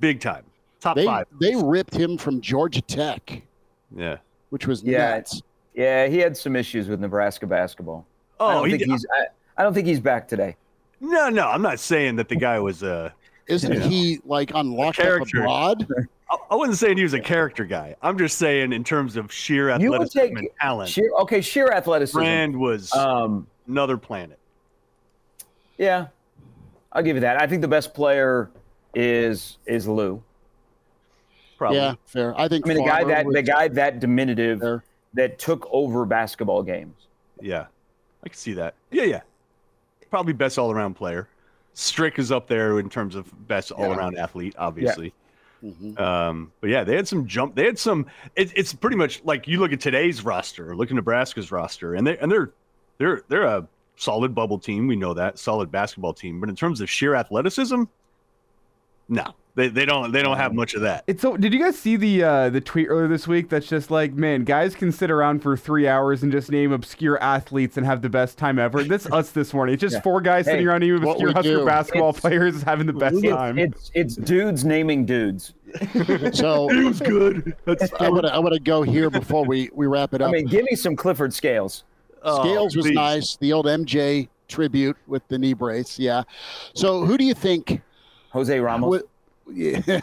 big 0.00 0.18
time, 0.20 0.44
top 0.80 0.96
They 0.96 1.04
five. 1.06 1.26
they 1.40 1.54
ripped 1.54 1.94
him 1.94 2.18
from 2.18 2.40
Georgia 2.40 2.80
Tech, 2.82 3.42
Yeah. 3.96 4.16
Which 4.50 4.66
was 4.66 4.82
Yeah. 4.82 5.16
nuts. 5.16 5.42
Yeah, 5.74 6.06
he 6.06 6.18
had 6.18 6.36
some 6.36 6.56
issues 6.56 6.88
with 6.88 7.00
Nebraska 7.00 7.46
basketball. 7.46 8.06
I 8.40 8.44
Oh, 8.44 8.52
don't 8.52 8.64
he 8.66 8.70
think 8.72 8.82
did- 8.84 8.90
he's. 8.90 9.06
I, 9.12 9.26
I 9.58 9.62
don't 9.62 9.74
think 9.74 9.86
he's 9.86 10.00
back 10.00 10.26
today. 10.28 10.56
no, 11.00 11.28
no. 11.28 11.48
I'm 11.48 11.62
not 11.62 11.78
saying 11.80 12.16
that 12.16 12.28
the 12.28 12.36
guy 12.36 12.58
was 12.58 12.82
uh 12.82 13.10
Isn't 13.46 13.72
Yeah. 13.72 13.80
he 13.80 14.20
like 14.24 14.54
on 14.54 14.72
locked 14.72 14.98
up 14.98 15.04
character. 15.04 15.40
abroad? 15.40 15.86
I, 16.30 16.36
I 16.50 16.54
wasn't 16.56 16.78
saying 16.78 16.96
he 16.96 17.02
was 17.04 17.14
a 17.14 17.20
character 17.20 17.64
guy. 17.64 17.94
I'm 18.02 18.18
just 18.18 18.38
saying 18.38 18.72
in 18.72 18.82
terms 18.84 19.16
of 19.16 19.30
sheer 19.32 19.68
You 19.78 19.90
would 19.90 20.02
athleticism 20.02 20.18
take 20.18 20.38
and 20.38 20.48
talent, 20.60 20.90
sheer 20.90 21.10
okay, 21.20 21.40
sheer 21.40 21.68
athleticism. 21.70 22.18
Brand 22.18 22.56
was 22.58 22.92
Um, 22.94 23.46
another 23.68 23.96
planet. 23.96 24.38
yeah, 25.78 26.06
I'll 26.92 27.02
give 27.02 27.16
you 27.16 27.20
that. 27.20 27.40
I 27.40 27.46
think 27.46 27.62
the 27.62 27.68
best 27.68 27.94
player 27.94 28.50
is 28.94 29.58
is 29.66 29.86
Lou. 29.86 30.22
Probably. 31.56 31.78
Yeah, 31.78 31.94
fair. 32.04 32.38
I 32.38 32.48
think 32.48 32.66
I 32.66 32.74
mean, 32.74 32.84
the 32.84 32.90
guy 32.90 33.04
that 33.04 33.26
the 33.30 33.42
guy 33.42 33.68
that 33.68 34.00
diminutive 34.00 34.60
there. 34.60 34.84
that 35.14 35.38
took 35.38 35.66
over 35.70 36.04
basketball 36.04 36.62
games. 36.62 37.06
Yeah, 37.40 37.66
I 38.24 38.28
can 38.28 38.36
see 38.36 38.54
that. 38.54 38.74
Yeah, 38.90 39.04
yeah. 39.04 39.20
Probably 40.10 40.32
best 40.32 40.58
all 40.58 40.70
around 40.70 40.94
player. 40.94 41.28
Strick 41.74 42.18
is 42.18 42.32
up 42.32 42.46
there 42.46 42.78
in 42.78 42.88
terms 42.88 43.14
of 43.14 43.30
best 43.48 43.70
all 43.70 43.92
around 43.92 44.16
athlete, 44.16 44.54
obviously. 44.58 45.12
Mhm. 45.64 45.98
Um, 45.98 46.52
but 46.60 46.70
yeah, 46.70 46.84
they 46.84 46.94
had 46.94 47.08
some 47.08 47.26
jump. 47.26 47.54
They 47.54 47.64
had 47.64 47.78
some. 47.78 48.06
It, 48.34 48.52
it's 48.54 48.72
pretty 48.72 48.96
much 48.96 49.22
like 49.24 49.48
you 49.48 49.58
look 49.58 49.72
at 49.72 49.80
today's 49.80 50.24
roster, 50.24 50.76
look 50.76 50.90
at 50.90 50.94
Nebraska's 50.94 51.50
roster, 51.50 51.94
and 51.94 52.06
they 52.06 52.18
and 52.18 52.30
they're 52.30 52.52
they're 52.98 53.22
they're 53.28 53.44
a 53.44 53.66
solid 53.96 54.34
bubble 54.34 54.58
team. 54.58 54.86
We 54.86 54.96
know 54.96 55.14
that 55.14 55.38
solid 55.38 55.70
basketball 55.72 56.12
team. 56.12 56.40
But 56.40 56.48
in 56.48 56.56
terms 56.56 56.80
of 56.80 56.90
sheer 56.90 57.14
athleticism, 57.14 57.84
no, 59.08 59.34
they, 59.56 59.68
they 59.68 59.84
don't 59.86 60.12
they 60.12 60.22
don't 60.22 60.36
have 60.36 60.54
much 60.54 60.74
of 60.74 60.82
that. 60.82 61.02
It's 61.06 61.20
so. 61.22 61.36
Did 61.36 61.52
you 61.52 61.58
guys 61.58 61.78
see 61.78 61.96
the 61.96 62.22
uh, 62.22 62.50
the 62.50 62.60
tweet 62.60 62.86
earlier 62.88 63.08
this 63.08 63.26
week? 63.26 63.48
That's 63.48 63.66
just 63.66 63.90
like, 63.90 64.12
man, 64.12 64.44
guys 64.44 64.74
can 64.74 64.92
sit 64.92 65.10
around 65.10 65.40
for 65.42 65.56
three 65.56 65.88
hours 65.88 66.22
and 66.22 66.30
just 66.30 66.50
name 66.50 66.72
obscure 66.72 67.20
athletes 67.22 67.76
and 67.78 67.84
have 67.86 68.02
the 68.02 68.08
best 68.10 68.36
time 68.38 68.58
ever. 68.58 68.84
That's 68.84 69.06
us 69.10 69.30
this 69.30 69.52
morning. 69.54 69.72
It's 69.74 69.80
just 69.80 69.94
Yeah. 69.94 70.00
four 70.02 70.20
guys 70.20 70.44
sitting 70.44 70.68
around 70.68 70.80
naming 70.80 71.02
what 71.02 71.14
obscure 71.14 71.32
Husker 71.32 71.56
do. 71.56 71.64
basketball 71.64 72.10
It's- 72.10 72.20
players 72.20 72.62
having 72.62 72.86
the 72.86 72.92
best 72.92 73.16
It's, 73.16 73.28
time. 73.28 73.58
it's 73.58 73.90
it's 73.94 74.14
dudes 74.16 74.64
naming 74.64 75.04
dudes. 75.06 75.54
So 76.34 76.70
It 76.70 76.84
was 76.84 77.00
good. 77.00 77.56
That's 77.64 77.92
I 77.94 78.08
want 78.10 78.26
to 78.26 78.34
I 78.34 78.38
want 78.38 78.52
to 78.54 78.60
go 78.60 78.82
here 78.82 79.10
before 79.10 79.44
we 79.44 79.70
we 79.74 79.86
wrap 79.86 80.14
it 80.14 80.20
up. 80.20 80.28
I 80.28 80.32
mean, 80.32 80.46
give 80.46 80.64
me 80.70 80.76
some 80.76 80.94
Clifford 80.96 81.32
Scales. 81.34 81.84
oh, 82.22 82.42
Scales 82.44 82.76
was 82.76 82.86
please. 82.86 82.94
nice. 82.94 83.36
The 83.36 83.52
old 83.52 83.66
MJ 83.66 84.28
tribute 84.48 84.96
with 85.06 85.26
the 85.28 85.38
knee 85.38 85.54
brace. 85.54 85.98
Yeah. 85.98 86.22
So 86.74 87.04
who 87.06 87.16
do 87.16 87.24
you 87.24 87.34
think? 87.34 87.80
Jose 88.30 88.58
Ramos. 88.60 88.88
Would, 88.90 89.02
yeah. 89.52 90.00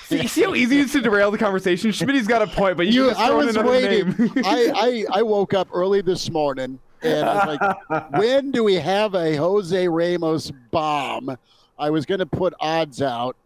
see, 0.00 0.26
see 0.26 0.42
how 0.42 0.54
easy 0.54 0.78
it 0.80 0.86
is 0.86 0.92
to 0.92 1.00
derail 1.02 1.30
the 1.30 1.38
conversation? 1.38 1.92
Schmidt's 1.92 2.26
got 2.26 2.42
a 2.42 2.46
point, 2.46 2.76
but 2.76 2.86
you, 2.86 3.06
You, 3.06 3.10
I 3.10 3.30
was 3.30 3.54
another 3.56 3.70
waiting. 3.70 4.08
name. 4.08 4.32
I, 4.44 4.72
I 4.74 5.04
I 5.18 5.22
woke 5.22 5.54
up 5.54 5.68
early 5.72 6.00
this 6.00 6.30
morning 6.30 6.78
and 7.02 7.28
I 7.28 7.46
was 7.46 7.58
like, 7.90 8.12
when 8.18 8.50
do 8.50 8.64
we 8.64 8.74
have 8.74 9.14
a 9.14 9.36
Jose 9.36 9.88
Ramos 9.88 10.50
bomb? 10.70 11.36
I 11.78 11.90
was 11.90 12.04
going 12.04 12.18
to 12.18 12.26
put 12.26 12.52
odds 12.60 13.00
out. 13.00 13.36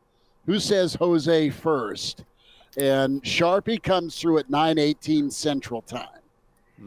Who 0.46 0.58
says 0.58 0.94
Jose 0.94 1.50
first? 1.50 2.24
And 2.76 3.22
Sharpie 3.22 3.82
comes 3.82 4.18
through 4.18 4.38
at 4.38 4.48
9:18 4.50 5.32
Central 5.32 5.82
Time. 5.82 6.08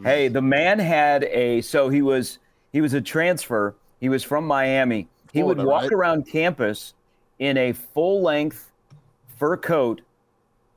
Hey, 0.04 0.28
the 0.28 0.42
man 0.42 0.78
had 0.78 1.24
a 1.24 1.62
so 1.62 1.88
he 1.88 2.02
was 2.02 2.38
he 2.72 2.80
was 2.80 2.92
a 2.94 3.00
transfer. 3.00 3.74
He 4.00 4.08
was 4.08 4.22
from 4.22 4.46
Miami. 4.46 5.08
He 5.32 5.42
would 5.42 5.58
walk 5.58 5.84
right? 5.84 5.92
around 5.92 6.28
campus 6.28 6.94
in 7.38 7.56
a 7.56 7.72
full 7.72 8.22
length 8.22 8.70
fur 9.36 9.56
coat 9.56 10.00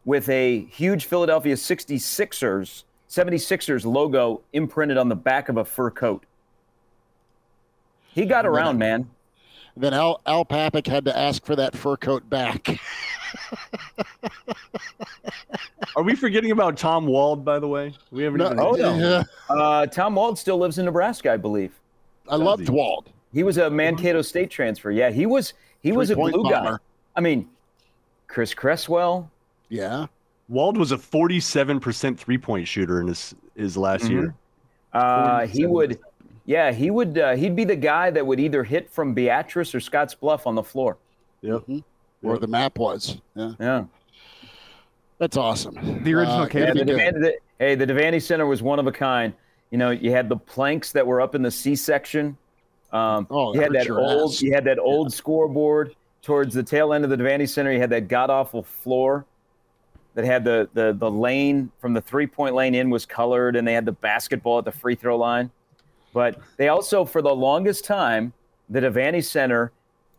with 0.06 0.30
a 0.30 0.66
huge 0.66 1.06
Philadelphia 1.06 1.56
66ers 1.56 2.84
76ers 3.12 3.86
logo 3.86 4.42
imprinted 4.54 4.98
on 4.98 5.10
the 5.10 5.16
back 5.16 5.50
of 5.50 5.58
a 5.58 5.66
fur 5.66 5.92
coat. 5.92 6.24
He 8.14 8.26
got 8.26 8.46
around, 8.46 8.78
man. 8.78 9.10
Then 9.76 9.94
Al 9.94 10.22
Al 10.26 10.46
Papik 10.46 10.88
had 10.88 11.04
to 11.06 11.18
ask 11.18 11.46
for 11.46 11.56
that 11.58 11.76
fur 11.76 11.98
coat 11.98 12.30
back. 12.30 12.68
Are 15.96 16.04
we 16.04 16.16
forgetting 16.16 16.52
about 16.52 16.78
Tom 16.78 17.06
Wald? 17.06 17.44
By 17.44 17.60
the 17.60 17.68
way, 17.68 17.94
we 18.12 18.24
haven't. 18.24 18.42
even 18.42 18.60
Oh, 18.60 18.72
no. 18.72 18.96
yeah. 18.96 19.24
Uh, 19.50 19.86
Tom 19.88 20.16
Wald 20.16 20.38
still 20.40 20.58
lives 20.58 20.78
in 20.78 20.86
Nebraska, 20.86 21.32
I 21.32 21.38
believe. 21.38 21.74
I 22.30 22.36
loved 22.36 22.64
he? 22.64 22.72
Wald. 22.72 23.10
He 23.34 23.44
was 23.44 23.58
a 23.58 23.70
Mankato 23.70 24.22
State 24.22 24.50
transfer. 24.50 24.92
Yeah, 24.92 25.10
he 25.10 25.26
was 25.26 25.54
he 25.82 25.91
was 25.91 26.10
a 26.10 26.14
Three-point 26.16 26.34
glue 26.36 26.49
guy. 26.49 26.76
I 27.16 27.22
mean, 27.22 27.48
Chris 28.28 28.53
Cresswell. 28.53 29.30
Yeah. 29.70 30.08
Wald 30.49 30.78
was 30.78 30.91
a 30.91 30.98
47% 30.98 32.18
three 32.18 32.38
point 32.38 32.68
shooter 32.68 32.99
in 33.02 33.08
his 33.08 33.34
his 33.56 33.78
last 33.78 34.06
Mhm. 34.06 34.10
year. 34.10 34.36
Uh, 34.94 35.45
he 35.48 35.66
would, 35.66 35.99
yeah, 36.45 36.72
he 36.72 36.90
would. 36.91 37.18
Uh, 37.18 37.36
he'd 37.36 37.56
be 37.56 37.64
the 37.64 37.76
guy 37.76 38.10
that 38.12 38.26
would 38.26 38.40
either 38.40 38.64
hit 38.64 38.90
from 38.90 39.14
Beatrice 39.14 39.74
or 39.74 39.80
Scotts 39.80 40.14
Bluff 40.14 40.45
on 40.48 40.56
the 40.56 40.64
floor. 40.64 40.98
Yep. 41.41 41.64
Where 42.22 42.38
the 42.38 42.48
map 42.48 42.78
was. 42.78 43.18
Yeah. 43.36 43.53
Yeah, 43.60 43.84
That's 45.18 45.38
awesome. 45.38 46.03
The 46.03 46.14
original 46.14 46.41
Uh, 46.41 46.49
yeah. 46.53 46.74
The. 46.74 46.80
Devaney, 46.86 47.14
the, 47.22 47.36
hey, 47.60 47.76
the 47.76 47.86
Devaney 47.88 48.22
Center 48.22 48.45
was 48.45 48.62
one 48.62 48.80
of 48.80 48.88
a 48.88 48.91
kind. 48.91 49.34
You 49.70 49.78
know, 49.78 49.91
you 49.91 50.12
had 50.12 50.28
the 50.30 50.36
planks 50.38 50.91
that 50.91 51.06
were 51.08 51.22
up 51.22 51.34
in 51.36 51.41
the 51.41 51.52
C 51.52 51.76
section. 51.76 52.36
Um, 52.93 53.26
Oh, 53.30 53.53
you 53.53 53.61
had 53.61 53.72
that 53.73 53.89
old, 53.89 54.31
ass. 54.34 54.41
you 54.41 54.53
had 54.53 54.65
that 54.65 54.80
old 54.80 55.13
scoreboard 55.13 55.95
towards 56.22 56.53
the 56.53 56.63
tail 56.63 56.93
end 56.93 57.03
of 57.03 57.09
the 57.09 57.15
Devaney 57.18 57.47
Center. 57.47 57.72
You 57.72 57.80
had 57.80 57.89
that 57.91 58.07
god 58.07 58.30
awful 58.30 58.63
floor 58.63 59.26
that 60.13 60.26
had 60.26 60.43
the 60.43 60.68
the 60.73 60.93
the 60.93 61.09
lane 61.09 61.72
from 61.80 61.93
the 61.93 62.01
three 62.01 62.27
point 62.27 62.53
lane 62.53 62.76
in 62.76 62.89
was 62.89 63.05
colored, 63.05 63.55
and 63.55 63.65
they 63.68 63.73
had 63.73 63.85
the 63.85 63.93
basketball 63.93 64.59
at 64.59 64.65
the 64.65 64.72
free 64.72 64.95
throw 64.95 65.18
line. 65.18 65.49
But 66.13 66.39
they 66.57 66.68
also, 66.68 67.05
for 67.05 67.22
the 67.22 67.34
longest 67.34 67.85
time, 67.85 68.34
the 68.69 68.81
Devaney 68.81 69.23
Center, 69.23 69.72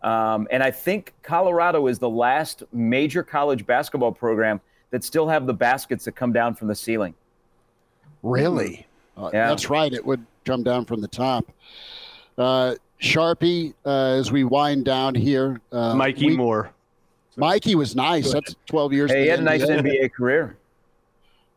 um, 0.03 0.49
and 0.51 0.63
I 0.63 0.71
think 0.71 1.13
Colorado 1.23 1.87
is 1.89 1.99
the 1.99 2.09
last 2.09 2.63
major 2.73 3.23
college 3.23 3.67
basketball 3.67 4.13
program 4.13 4.63
that 4.91 5.05
still 5.05 5.29
have 5.29 5.47
the 5.47 5.53
baskets 5.53 6.07
that 6.07 6.13
come 6.13 6.33
down 6.33 6.55
from 6.55 6.69
the 6.69 6.75
ceiling. 6.75 7.15
Really? 8.23 8.87
Uh, 9.17 9.31
Yeah. 9.33 9.49
That's 9.49 9.69
right. 9.69 9.93
It 9.93 10.05
would 10.05 10.25
come 10.47 10.63
down 10.63 10.87
from 10.87 11.01
the 11.03 11.09
top. 11.09 11.45
Uh, 12.43 12.75
Sharpie, 13.01 13.75
uh, 13.85 14.19
as 14.19 14.33
we 14.33 14.45
wind 14.45 14.85
down 14.85 15.15
here, 15.15 15.61
uh, 15.71 15.95
Mikey 15.95 16.29
we- 16.29 16.37
Moore. 16.37 16.71
Mikey 17.37 17.75
was 17.75 17.97
nice. 17.97 18.33
That's 18.33 18.55
12 18.67 18.93
years. 18.93 19.11
Hey, 19.11 19.23
he 19.23 19.29
had 19.29 19.39
a 19.39 19.43
nice 19.43 19.63
NBA, 19.63 19.79
NBA 20.03 20.13
career. 20.13 20.57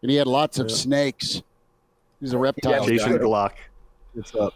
and 0.01 0.09
he 0.09 0.15
had 0.15 0.27
lots 0.27 0.57
of 0.59 0.71
snakes. 0.71 1.41
He's 2.21 2.33
a 2.33 2.37
reptile. 2.37 2.85
Jason 2.85 3.13
guy. 3.13 3.17
Glock. 3.17 3.51
What's 4.13 4.33
up? 4.35 4.53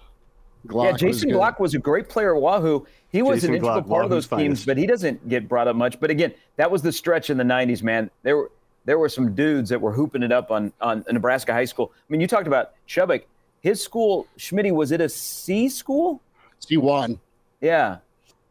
Glock 0.68 0.86
yeah, 0.86 0.98
Jason 0.98 1.30
good. 1.30 1.38
Glock 1.38 1.60
was 1.60 1.74
a 1.74 1.80
great 1.80 2.10
player 2.10 2.36
at 2.36 2.42
Wahoo. 2.42 2.86
He 3.12 3.22
was 3.22 3.38
Jason 3.42 3.50
an 3.50 3.56
integral 3.56 3.82
Glock, 3.82 3.88
part 3.90 4.06
of 4.06 4.12
Wahoo's 4.12 4.28
those 4.28 4.40
teams, 4.40 4.60
finest. 4.60 4.66
but 4.66 4.78
he 4.78 4.86
doesn't 4.86 5.28
get 5.28 5.50
brought 5.50 5.68
up 5.68 5.76
much. 5.76 6.00
But 6.00 6.10
again, 6.10 6.34
that 6.58 6.70
was 6.70 6.82
the 6.82 6.92
stretch 6.92 7.30
in 7.30 7.38
the 7.38 7.44
'90s, 7.44 7.82
man. 7.84 8.10
There 8.24 8.38
were 8.38 8.52
there 8.86 8.98
were 9.00 9.10
some 9.10 9.36
dudes 9.36 9.70
that 9.70 9.82
were 9.82 9.92
hooping 9.92 10.24
it 10.24 10.32
up 10.32 10.52
on 10.52 10.72
on 10.80 11.04
Nebraska 11.12 11.54
high 11.54 11.66
school. 11.66 11.92
I 11.94 12.12
mean, 12.12 12.22
you 12.22 12.28
talked 12.28 12.48
about 12.48 12.72
Chubick. 12.88 13.24
His 13.61 13.81
school, 13.81 14.27
Schmidty, 14.38 14.72
was 14.72 14.91
it 14.91 15.02
a 15.02 15.10
C 15.10 15.69
school? 15.69 16.22
C1. 16.61 17.19
Yeah, 17.61 17.98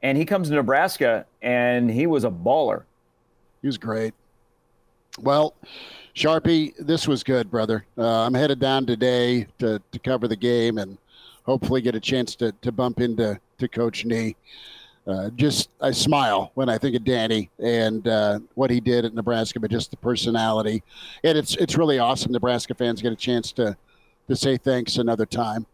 and 0.02 0.18
he 0.18 0.24
comes 0.24 0.48
to 0.48 0.54
Nebraska, 0.54 1.26
and 1.42 1.90
he 1.90 2.06
was 2.06 2.24
a 2.24 2.30
baller. 2.30 2.84
He 3.62 3.66
was 3.68 3.78
great. 3.78 4.14
Well, 5.20 5.54
Sharpie, 6.14 6.74
this 6.78 7.08
was 7.08 7.22
good, 7.22 7.50
brother. 7.50 7.84
Uh, 7.96 8.26
I'm 8.26 8.34
headed 8.34 8.60
down 8.60 8.86
today 8.86 9.46
to, 9.58 9.80
to 9.92 9.98
cover 9.98 10.28
the 10.28 10.36
game 10.36 10.78
and 10.78 10.98
hopefully 11.44 11.80
get 11.80 11.94
a 11.94 12.00
chance 12.00 12.36
to, 12.36 12.52
to 12.62 12.70
bump 12.70 13.00
into 13.00 13.40
to 13.58 13.68
Coach 13.68 14.04
Nee. 14.04 14.36
Uh, 15.06 15.30
just 15.30 15.70
I 15.80 15.90
smile 15.90 16.50
when 16.54 16.68
I 16.68 16.76
think 16.76 16.94
of 16.94 17.02
Danny 17.02 17.48
and 17.58 18.06
uh, 18.06 18.40
what 18.54 18.70
he 18.70 18.78
did 18.78 19.06
at 19.06 19.14
Nebraska, 19.14 19.58
but 19.58 19.70
just 19.70 19.90
the 19.90 19.96
personality, 19.96 20.82
and 21.24 21.38
it's 21.38 21.56
it's 21.56 21.78
really 21.78 21.98
awesome. 21.98 22.30
Nebraska 22.30 22.74
fans 22.74 23.00
get 23.00 23.12
a 23.12 23.16
chance 23.16 23.50
to 23.52 23.74
to 24.28 24.36
say 24.36 24.56
thanks 24.56 24.96
another 24.98 25.26
time. 25.26 25.66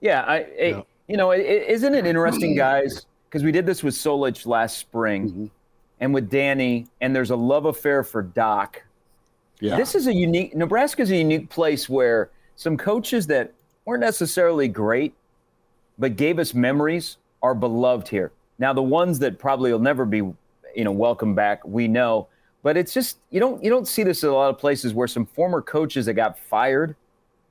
Yeah, 0.00 0.22
I, 0.22 0.36
I- 0.36 0.84
you 1.08 1.16
know, 1.16 1.32
isn't 1.32 1.92
it 1.94 2.06
interesting, 2.06 2.54
guys? 2.54 3.04
Because 3.28 3.42
we 3.42 3.50
did 3.50 3.66
this 3.66 3.82
with 3.82 3.94
Solich 3.94 4.46
last 4.46 4.78
spring, 4.78 5.28
Mhm. 5.30 5.50
and 5.98 6.14
with 6.14 6.30
Danny, 6.30 6.86
and 7.00 7.14
there's 7.14 7.30
a 7.30 7.36
love 7.36 7.64
affair 7.64 8.04
for 8.04 8.22
Doc. 8.22 8.82
Yeah, 9.58 9.76
This 9.76 9.94
is 9.96 10.06
a 10.06 10.14
unique. 10.14 10.54
Nebraska's 10.54 11.10
a 11.10 11.16
unique 11.16 11.50
place 11.50 11.88
where 11.88 12.30
some 12.54 12.76
coaches 12.76 13.26
that 13.26 13.52
weren't 13.84 14.00
necessarily 14.02 14.68
great, 14.68 15.12
but 15.98 16.16
gave 16.16 16.38
us 16.38 16.54
memories, 16.54 17.16
are 17.42 17.54
beloved 17.54 18.06
here. 18.08 18.30
Now, 18.60 18.72
the 18.72 18.82
ones 18.82 19.18
that 19.18 19.38
probably 19.38 19.72
will 19.72 19.78
never 19.80 20.04
be, 20.04 20.18
you 20.18 20.84
know, 20.84 20.92
welcome 20.92 21.34
back, 21.34 21.64
we 21.66 21.88
know. 21.88 22.28
But 22.62 22.76
it's 22.76 22.92
just 22.94 23.16
you 23.30 23.40
don't 23.40 23.62
you 23.64 23.68
don't 23.70 23.88
see 23.88 24.02
this 24.04 24.22
in 24.22 24.28
a 24.28 24.32
lot 24.34 24.50
of 24.50 24.58
places 24.58 24.94
where 24.94 25.08
some 25.08 25.26
former 25.26 25.60
coaches 25.60 26.06
that 26.06 26.14
got 26.14 26.38
fired 26.38 26.94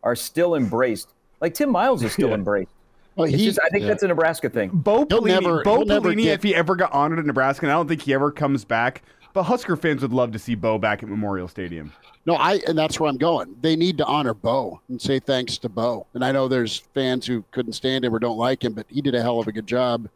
are 0.03 0.15
still 0.15 0.55
embraced. 0.55 1.09
Like 1.41 1.53
Tim 1.53 1.69
Miles 1.71 2.03
is 2.03 2.11
still 2.13 2.29
Yeah. 2.29 2.35
embraced. 2.35 2.71
It's 3.17 3.31
he- 3.33 3.45
just, 3.45 3.59
I 3.63 3.67
think 3.69 3.81
yeah. 3.83 3.89
that's 3.89 4.03
a 4.03 4.07
Nebraska 4.07 4.49
thing. 4.49 4.69
Bo 4.71 4.99
He'll 5.09 5.21
Pelini, 5.21 5.41
never- 5.41 5.63
Bo 5.63 5.81
never 5.83 6.09
Pelini 6.11 6.23
get- 6.23 6.33
if 6.35 6.43
he 6.43 6.55
ever 6.55 6.75
got 6.75 6.93
honored 6.93 7.19
at 7.19 7.25
Nebraska, 7.25 7.65
and 7.65 7.71
I 7.71 7.75
don't 7.75 7.87
think 7.87 8.01
he 8.03 8.13
ever 8.13 8.31
comes 8.31 8.63
back. 8.63 9.01
But 9.33 9.43
Husker 9.43 9.75
fans 9.75 10.01
would 10.01 10.13
love 10.13 10.31
to 10.31 10.39
see 10.39 10.55
Bo 10.55 10.77
back 10.79 11.03
at 11.03 11.09
Memorial 11.09 11.47
Stadium. 11.47 11.91
No, 12.25 12.35
I 12.35 12.59
and 12.67 12.77
that's 12.77 12.99
where 12.99 13.09
I'm 13.09 13.17
going. 13.17 13.55
They 13.61 13.75
need 13.75 13.97
to 13.99 14.05
honor 14.05 14.33
Bo 14.33 14.81
and 14.89 14.99
say 15.01 15.19
thanks 15.19 15.57
to 15.59 15.69
Bo. 15.69 16.07
And 16.13 16.25
I 16.25 16.31
know 16.31 16.47
there's 16.47 16.77
fans 16.95 17.27
who 17.27 17.43
couldn't 17.51 17.73
stand 17.73 18.05
him 18.05 18.13
or 18.13 18.19
don't 18.19 18.37
like 18.37 18.63
him, 18.63 18.73
but 18.73 18.85
he 18.89 19.01
did 19.01 19.13
a 19.15 19.21
hell 19.21 19.39
of 19.39 19.47
a 19.47 19.51
good 19.51 19.67
job. 19.67 20.09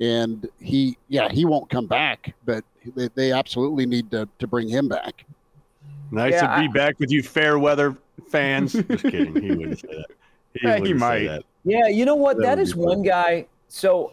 And 0.00 0.46
he, 0.60 0.98
yeah, 1.08 1.30
he 1.30 1.44
won't 1.46 1.70
come 1.70 1.86
back, 1.86 2.34
but 2.44 2.62
they, 2.94 3.08
they 3.14 3.32
absolutely 3.32 3.86
need 3.86 4.10
to, 4.10 4.28
to 4.38 4.46
bring 4.46 4.68
him 4.68 4.88
back. 4.88 5.24
Nice 6.10 6.32
Yeah, 6.32 6.40
to 6.56 6.60
be 6.62 6.68
I- 6.68 6.72
back 6.72 7.00
with 7.00 7.10
you, 7.10 7.22
fair 7.22 7.58
weather 7.58 7.96
fans. 8.30 8.72
Just 8.88 9.02
kidding. 9.04 9.40
He 9.42 9.50
wouldn't 9.50 9.78
say 9.80 9.88
that. 9.88 10.06
He, 10.54 10.66
Yeah, 10.66 10.74
he 10.76 10.80
wouldn't 10.82 11.00
say 11.00 11.06
might. 11.06 11.26
that. 11.28 11.42
Yeah, 11.64 11.86
you 11.88 12.04
know 12.04 12.14
what? 12.14 12.36
That 12.38 12.42
That 12.44 12.58
would 12.58 12.62
is 12.62 12.74
be 12.74 12.80
one 12.80 13.02
guy. 13.02 13.46
So, 13.68 14.12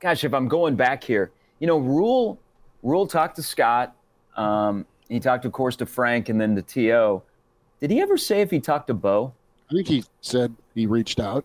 gosh, 0.00 0.24
if 0.24 0.32
I'm 0.32 0.48
going 0.48 0.74
back 0.76 1.04
here, 1.04 1.30
you 1.60 1.66
know, 1.66 1.78
Rhule 1.78 2.38
Rhule 2.82 3.06
talked 3.06 3.36
to 3.36 3.42
Scott. 3.42 3.94
Um, 4.36 4.84
he 5.08 5.20
talked, 5.20 5.44
of 5.44 5.52
course, 5.52 5.76
to 5.76 5.86
Frank 5.86 6.28
and 6.28 6.40
then 6.40 6.54
to 6.56 6.62
To. 6.62 7.22
Did 7.80 7.90
he 7.90 8.00
ever 8.00 8.16
say 8.16 8.40
if 8.40 8.50
he 8.50 8.60
talked 8.60 8.86
to 8.88 8.94
Bo? 8.94 9.32
I 9.70 9.74
think 9.74 9.88
he 9.88 10.04
said 10.20 10.54
he 10.74 10.86
reached 10.86 11.20
out. 11.20 11.44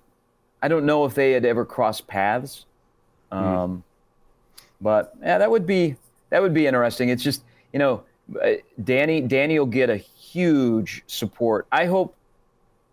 I 0.61 0.67
don't 0.67 0.85
know 0.85 1.05
if 1.05 1.13
they 1.13 1.31
had 1.31 1.45
ever 1.45 1.65
crossed 1.65 2.07
paths. 2.07 2.65
Um, 3.31 3.83
But 4.81 5.13
yeah, 5.21 5.37
that 5.37 5.51
would 5.51 5.65
be 5.65 5.95
that 6.29 6.41
would 6.41 6.53
be 6.53 6.65
interesting. 6.67 7.09
It's 7.09 7.23
just 7.23 7.43
you 7.73 7.79
know, 7.79 8.03
uh, 8.41 8.51
Danny 8.83 9.21
Danny 9.21 9.59
will 9.59 9.65
get 9.65 9.89
a 9.89 9.97
huge 10.33 11.03
support. 11.07 11.67
I 11.71 11.85
hope 11.85 12.15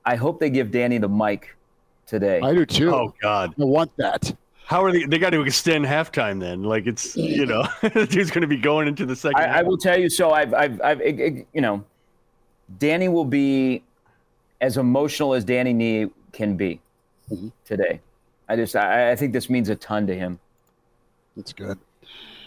I 0.04 0.16
hope 0.16 0.40
they 0.40 0.50
give 0.50 0.70
Danny 0.70 0.98
the 0.98 1.08
mic 1.08 1.56
today. 2.06 2.40
I 2.42 2.54
do 2.54 2.64
too. 2.64 2.94
Oh 2.94 3.14
God. 3.20 3.54
I 3.60 3.64
want 3.64 3.90
that. 3.96 4.34
How 4.66 4.82
are 4.84 4.90
they? 4.92 5.04
They 5.04 5.18
got 5.18 5.30
to 5.30 5.42
extend 5.42 5.84
halftime 5.84 6.40
then. 6.40 6.62
Like 6.64 6.86
it's 6.86 7.16
you 7.16 7.46
know, 7.46 7.64
dude's 7.92 8.30
going 8.30 8.42
to 8.42 8.46
be 8.48 8.56
going 8.56 8.88
into 8.88 9.06
the 9.06 9.14
second. 9.14 9.40
I, 9.40 9.58
I 9.58 9.62
will 9.62 9.78
tell 9.78 9.98
you. 9.98 10.08
So 10.08 10.32
I've, 10.32 10.52
I've, 10.54 10.80
I've, 10.82 11.00
it- 11.00 11.20
it- 11.20 11.46
you 11.52 11.60
know, 11.60 11.84
Danny 12.78 13.08
will 13.08 13.24
be 13.24 13.82
as 14.60 14.76
emotional 14.76 15.34
as 15.34 15.44
Danny 15.44 15.72
Nee 15.72 16.06
can 16.32 16.56
be 16.56 16.80
Mhm. 17.30 17.52
today. 17.64 18.00
I 18.48 18.54
just, 18.56 18.74
I, 18.76 19.10
I 19.12 19.16
think 19.16 19.32
this 19.32 19.50
means 19.50 19.68
a 19.68 19.74
ton 19.76 20.06
to 20.06 20.14
him. 20.14 20.38
That's 21.36 21.52
good. 21.52 21.78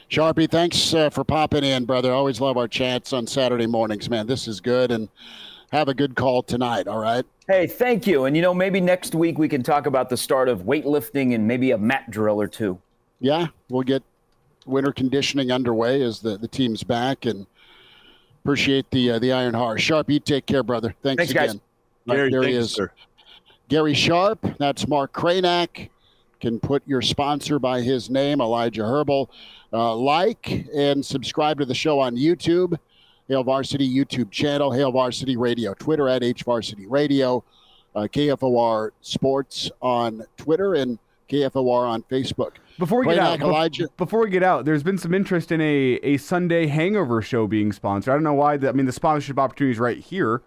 Sharpie, 0.10 0.50
thanks 0.50 0.94
uh, 0.94 1.12
for 1.12 1.24
popping 1.24 1.64
in, 1.64 1.86
brother. 1.86 2.12
Always 2.12 2.42
love 2.42 2.58
our 2.58 2.68
chats 2.68 3.14
on 3.14 3.28
Saturday 3.28 3.68
mornings, 3.68 4.10
man. 4.10 4.26
This 4.26 4.48
is 4.48 4.60
good. 4.60 4.92
And 4.92 5.08
have 5.72 5.88
a 5.88 5.94
good 5.94 6.16
call 6.16 6.42
tonight, 6.42 6.88
all 6.88 6.98
right? 6.98 7.24
Hey, 7.48 7.68
thank 7.68 8.08
you. 8.08 8.26
And 8.26 8.36
you 8.36 8.42
know, 8.42 8.54
maybe 8.54 8.82
next 8.82 9.14
week 9.14 9.38
we 9.38 9.48
can 9.48 9.62
talk 9.62 9.86
about 9.86 10.10
the 10.10 10.18
start 10.18 10.50
of 10.50 10.62
weightlifting 10.62 11.36
and 11.36 11.48
maybe 11.48 11.72
a 11.72 11.78
mat 11.78 12.10
drill 12.10 12.42
or 12.42 12.48
two. 12.48 12.80
Yeah, 13.20 13.48
we'll 13.70 13.84
get 13.84 14.02
winter 14.66 14.92
conditioning 14.92 15.52
underway 15.52 16.02
as 16.02 16.20
the, 16.20 16.38
the 16.38 16.48
team's 16.48 16.84
back 16.84 17.26
and 17.26 17.46
appreciate 18.44 18.90
the 18.90 19.12
uh, 19.12 19.20
the 19.20 19.32
iron 19.32 19.54
heart. 19.54 19.80
Sharp, 19.80 20.10
you 20.10 20.20
take 20.20 20.48
care, 20.48 20.64
brother. 20.64 20.96
Thanks, 21.04 21.28
Thanks, 21.28 21.32
again. 21.32 21.62
Right, 22.08 22.16
Gary, 22.16 22.32
there 22.32 22.42
thank 22.42 22.54
he 22.54 22.58
is. 22.58 22.72
sir. 22.72 22.92
Gary 23.68 23.94
Sharp. 23.94 24.40
That's 24.58 24.88
Mark 24.88 25.14
Kraynak. 25.14 25.90
Can 26.40 26.60
put 26.60 26.82
your 26.88 27.02
sponsor 27.02 27.60
by 27.60 27.82
his 27.82 28.10
name, 28.10 28.42
Elijah 28.42 28.84
Herbel. 28.84 29.30
Uh, 29.72 29.96
like 29.96 30.68
and 30.74 31.06
subscribe 31.06 31.60
to 31.60 31.66
the 31.66 31.76
show 31.76 32.00
on 32.00 32.16
YouTube, 32.16 32.78
Hail 33.28 33.44
Varsity 33.44 33.88
YouTube 33.88 34.32
channel, 34.32 34.72
Hail 34.72 34.92
Varsity 34.92 35.38
Radio, 35.38 35.74
Twitter 35.76 36.10
at 36.10 36.24
H 36.24 36.44
Varsity 36.44 36.88
Radio, 36.88 37.44
uh, 37.96 38.02
KFOR 38.02 38.90
Sports 39.02 39.70
on 39.82 40.24
Twitter, 40.38 40.74
and 40.74 40.98
KFOR 41.30 41.88
on 41.88 42.04
Facebook. 42.04 42.54
Before 42.80 43.00
we 43.00 43.14
get 43.14 43.20
out, 43.20 43.42
Elijah. 43.42 43.88
before 43.98 44.22
we 44.22 44.30
get 44.30 44.42
out, 44.42 44.66
there's 44.66 44.84
been 44.84 44.98
some 44.98 45.14
interest 45.14 45.52
in 45.52 45.62
a, 45.62 46.00
a 46.02 46.18
Sunday 46.18 46.68
hangover 46.68 47.22
show 47.22 47.46
being 47.46 47.72
sponsored. 47.72 48.12
I 48.12 48.16
don't 48.16 48.24
know 48.24 48.34
why. 48.34 48.58
The, 48.58 48.70
I 48.70 48.72
mean, 48.72 48.86
the 48.86 48.92
sponsorship 48.92 49.38
opportunity 49.38 49.74
is 49.74 49.80
right 49.80 50.00
here. 50.00 50.42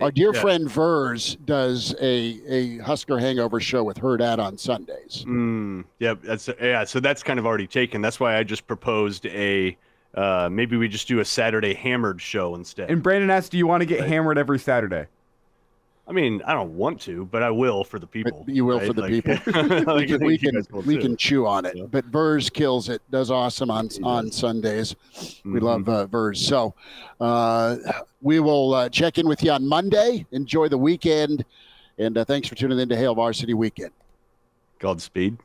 Our 0.00 0.10
dear 0.10 0.32
Yeah. 0.34 0.40
friend 0.40 0.70
Vers 0.70 1.36
does 1.44 1.94
a, 2.00 2.40
a 2.48 2.78
Husker 2.78 3.18
Hangover 3.18 3.60
show 3.60 3.84
with 3.84 3.98
her 3.98 4.16
dad 4.16 4.40
on 4.40 4.56
Sundays. 4.58 5.24
Mm, 5.28 5.84
yep. 5.98 6.20
That's 6.22 6.48
yeah. 6.60 6.84
So 6.84 6.98
that's 7.00 7.22
kind 7.22 7.38
of 7.38 7.46
already 7.46 7.66
taken. 7.66 8.00
That's 8.00 8.18
why 8.18 8.36
I 8.36 8.42
just 8.42 8.66
proposed 8.66 9.26
a. 9.26 9.76
Uh, 10.14 10.48
maybe 10.52 10.76
we 10.76 10.88
just 10.88 11.08
do 11.08 11.20
a 11.20 11.24
Saturday 11.24 11.72
hammered 11.72 12.20
show 12.20 12.54
instead. 12.54 12.90
And 12.90 13.02
Brandon 13.02 13.30
asked, 13.30 13.52
"Do 13.52 13.58
you 13.58 13.66
want 13.66 13.80
to 13.80 13.86
get 13.86 14.06
hammered 14.06 14.38
every 14.38 14.58
Saturday?" 14.58 15.06
I 16.08 16.12
mean, 16.12 16.42
I 16.44 16.52
don't 16.52 16.76
want 16.76 17.00
to, 17.02 17.26
but 17.26 17.42
I 17.44 17.50
will 17.50 17.84
for 17.84 17.98
the 18.00 18.06
people. 18.08 18.42
But 18.44 18.54
you 18.54 18.64
will 18.64 18.78
right? 18.78 18.86
for 18.88 18.92
the 18.92 19.02
Like- 19.02 19.10
people. 19.24 19.34
like, 19.94 19.96
we 19.96 20.06
can, 20.06 20.24
we 20.26 20.38
can, 20.38 20.66
we 20.84 20.98
can 20.98 21.16
chew 21.16 21.46
on 21.46 21.64
it. 21.64 21.76
Yeah. 21.76 21.84
But 21.88 22.06
Vers 22.06 22.50
kills 22.50 22.88
it, 22.88 23.00
does 23.10 23.30
awesome 23.30 23.70
on 23.70 23.88
on 24.02 24.30
Sundays. 24.32 24.96
We 25.44 25.60
Mhm. 25.60 25.62
love 25.62 25.88
uh, 25.88 26.06
Vers. 26.06 26.44
So 26.44 26.74
uh, 27.20 27.76
we 28.20 28.40
will 28.40 28.74
uh, 28.74 28.88
check 28.88 29.18
in 29.18 29.28
with 29.28 29.42
you 29.44 29.52
on 29.52 29.66
Monday. 29.66 30.26
Enjoy 30.32 30.68
the 30.68 30.78
weekend. 30.78 31.44
And 31.98 32.18
uh, 32.18 32.24
thanks 32.24 32.48
for 32.48 32.56
tuning 32.56 32.80
in 32.80 32.88
to 32.88 32.96
Hail 32.96 33.14
Varsity 33.14 33.54
Weekend. 33.54 33.92
Godspeed. 34.80 35.38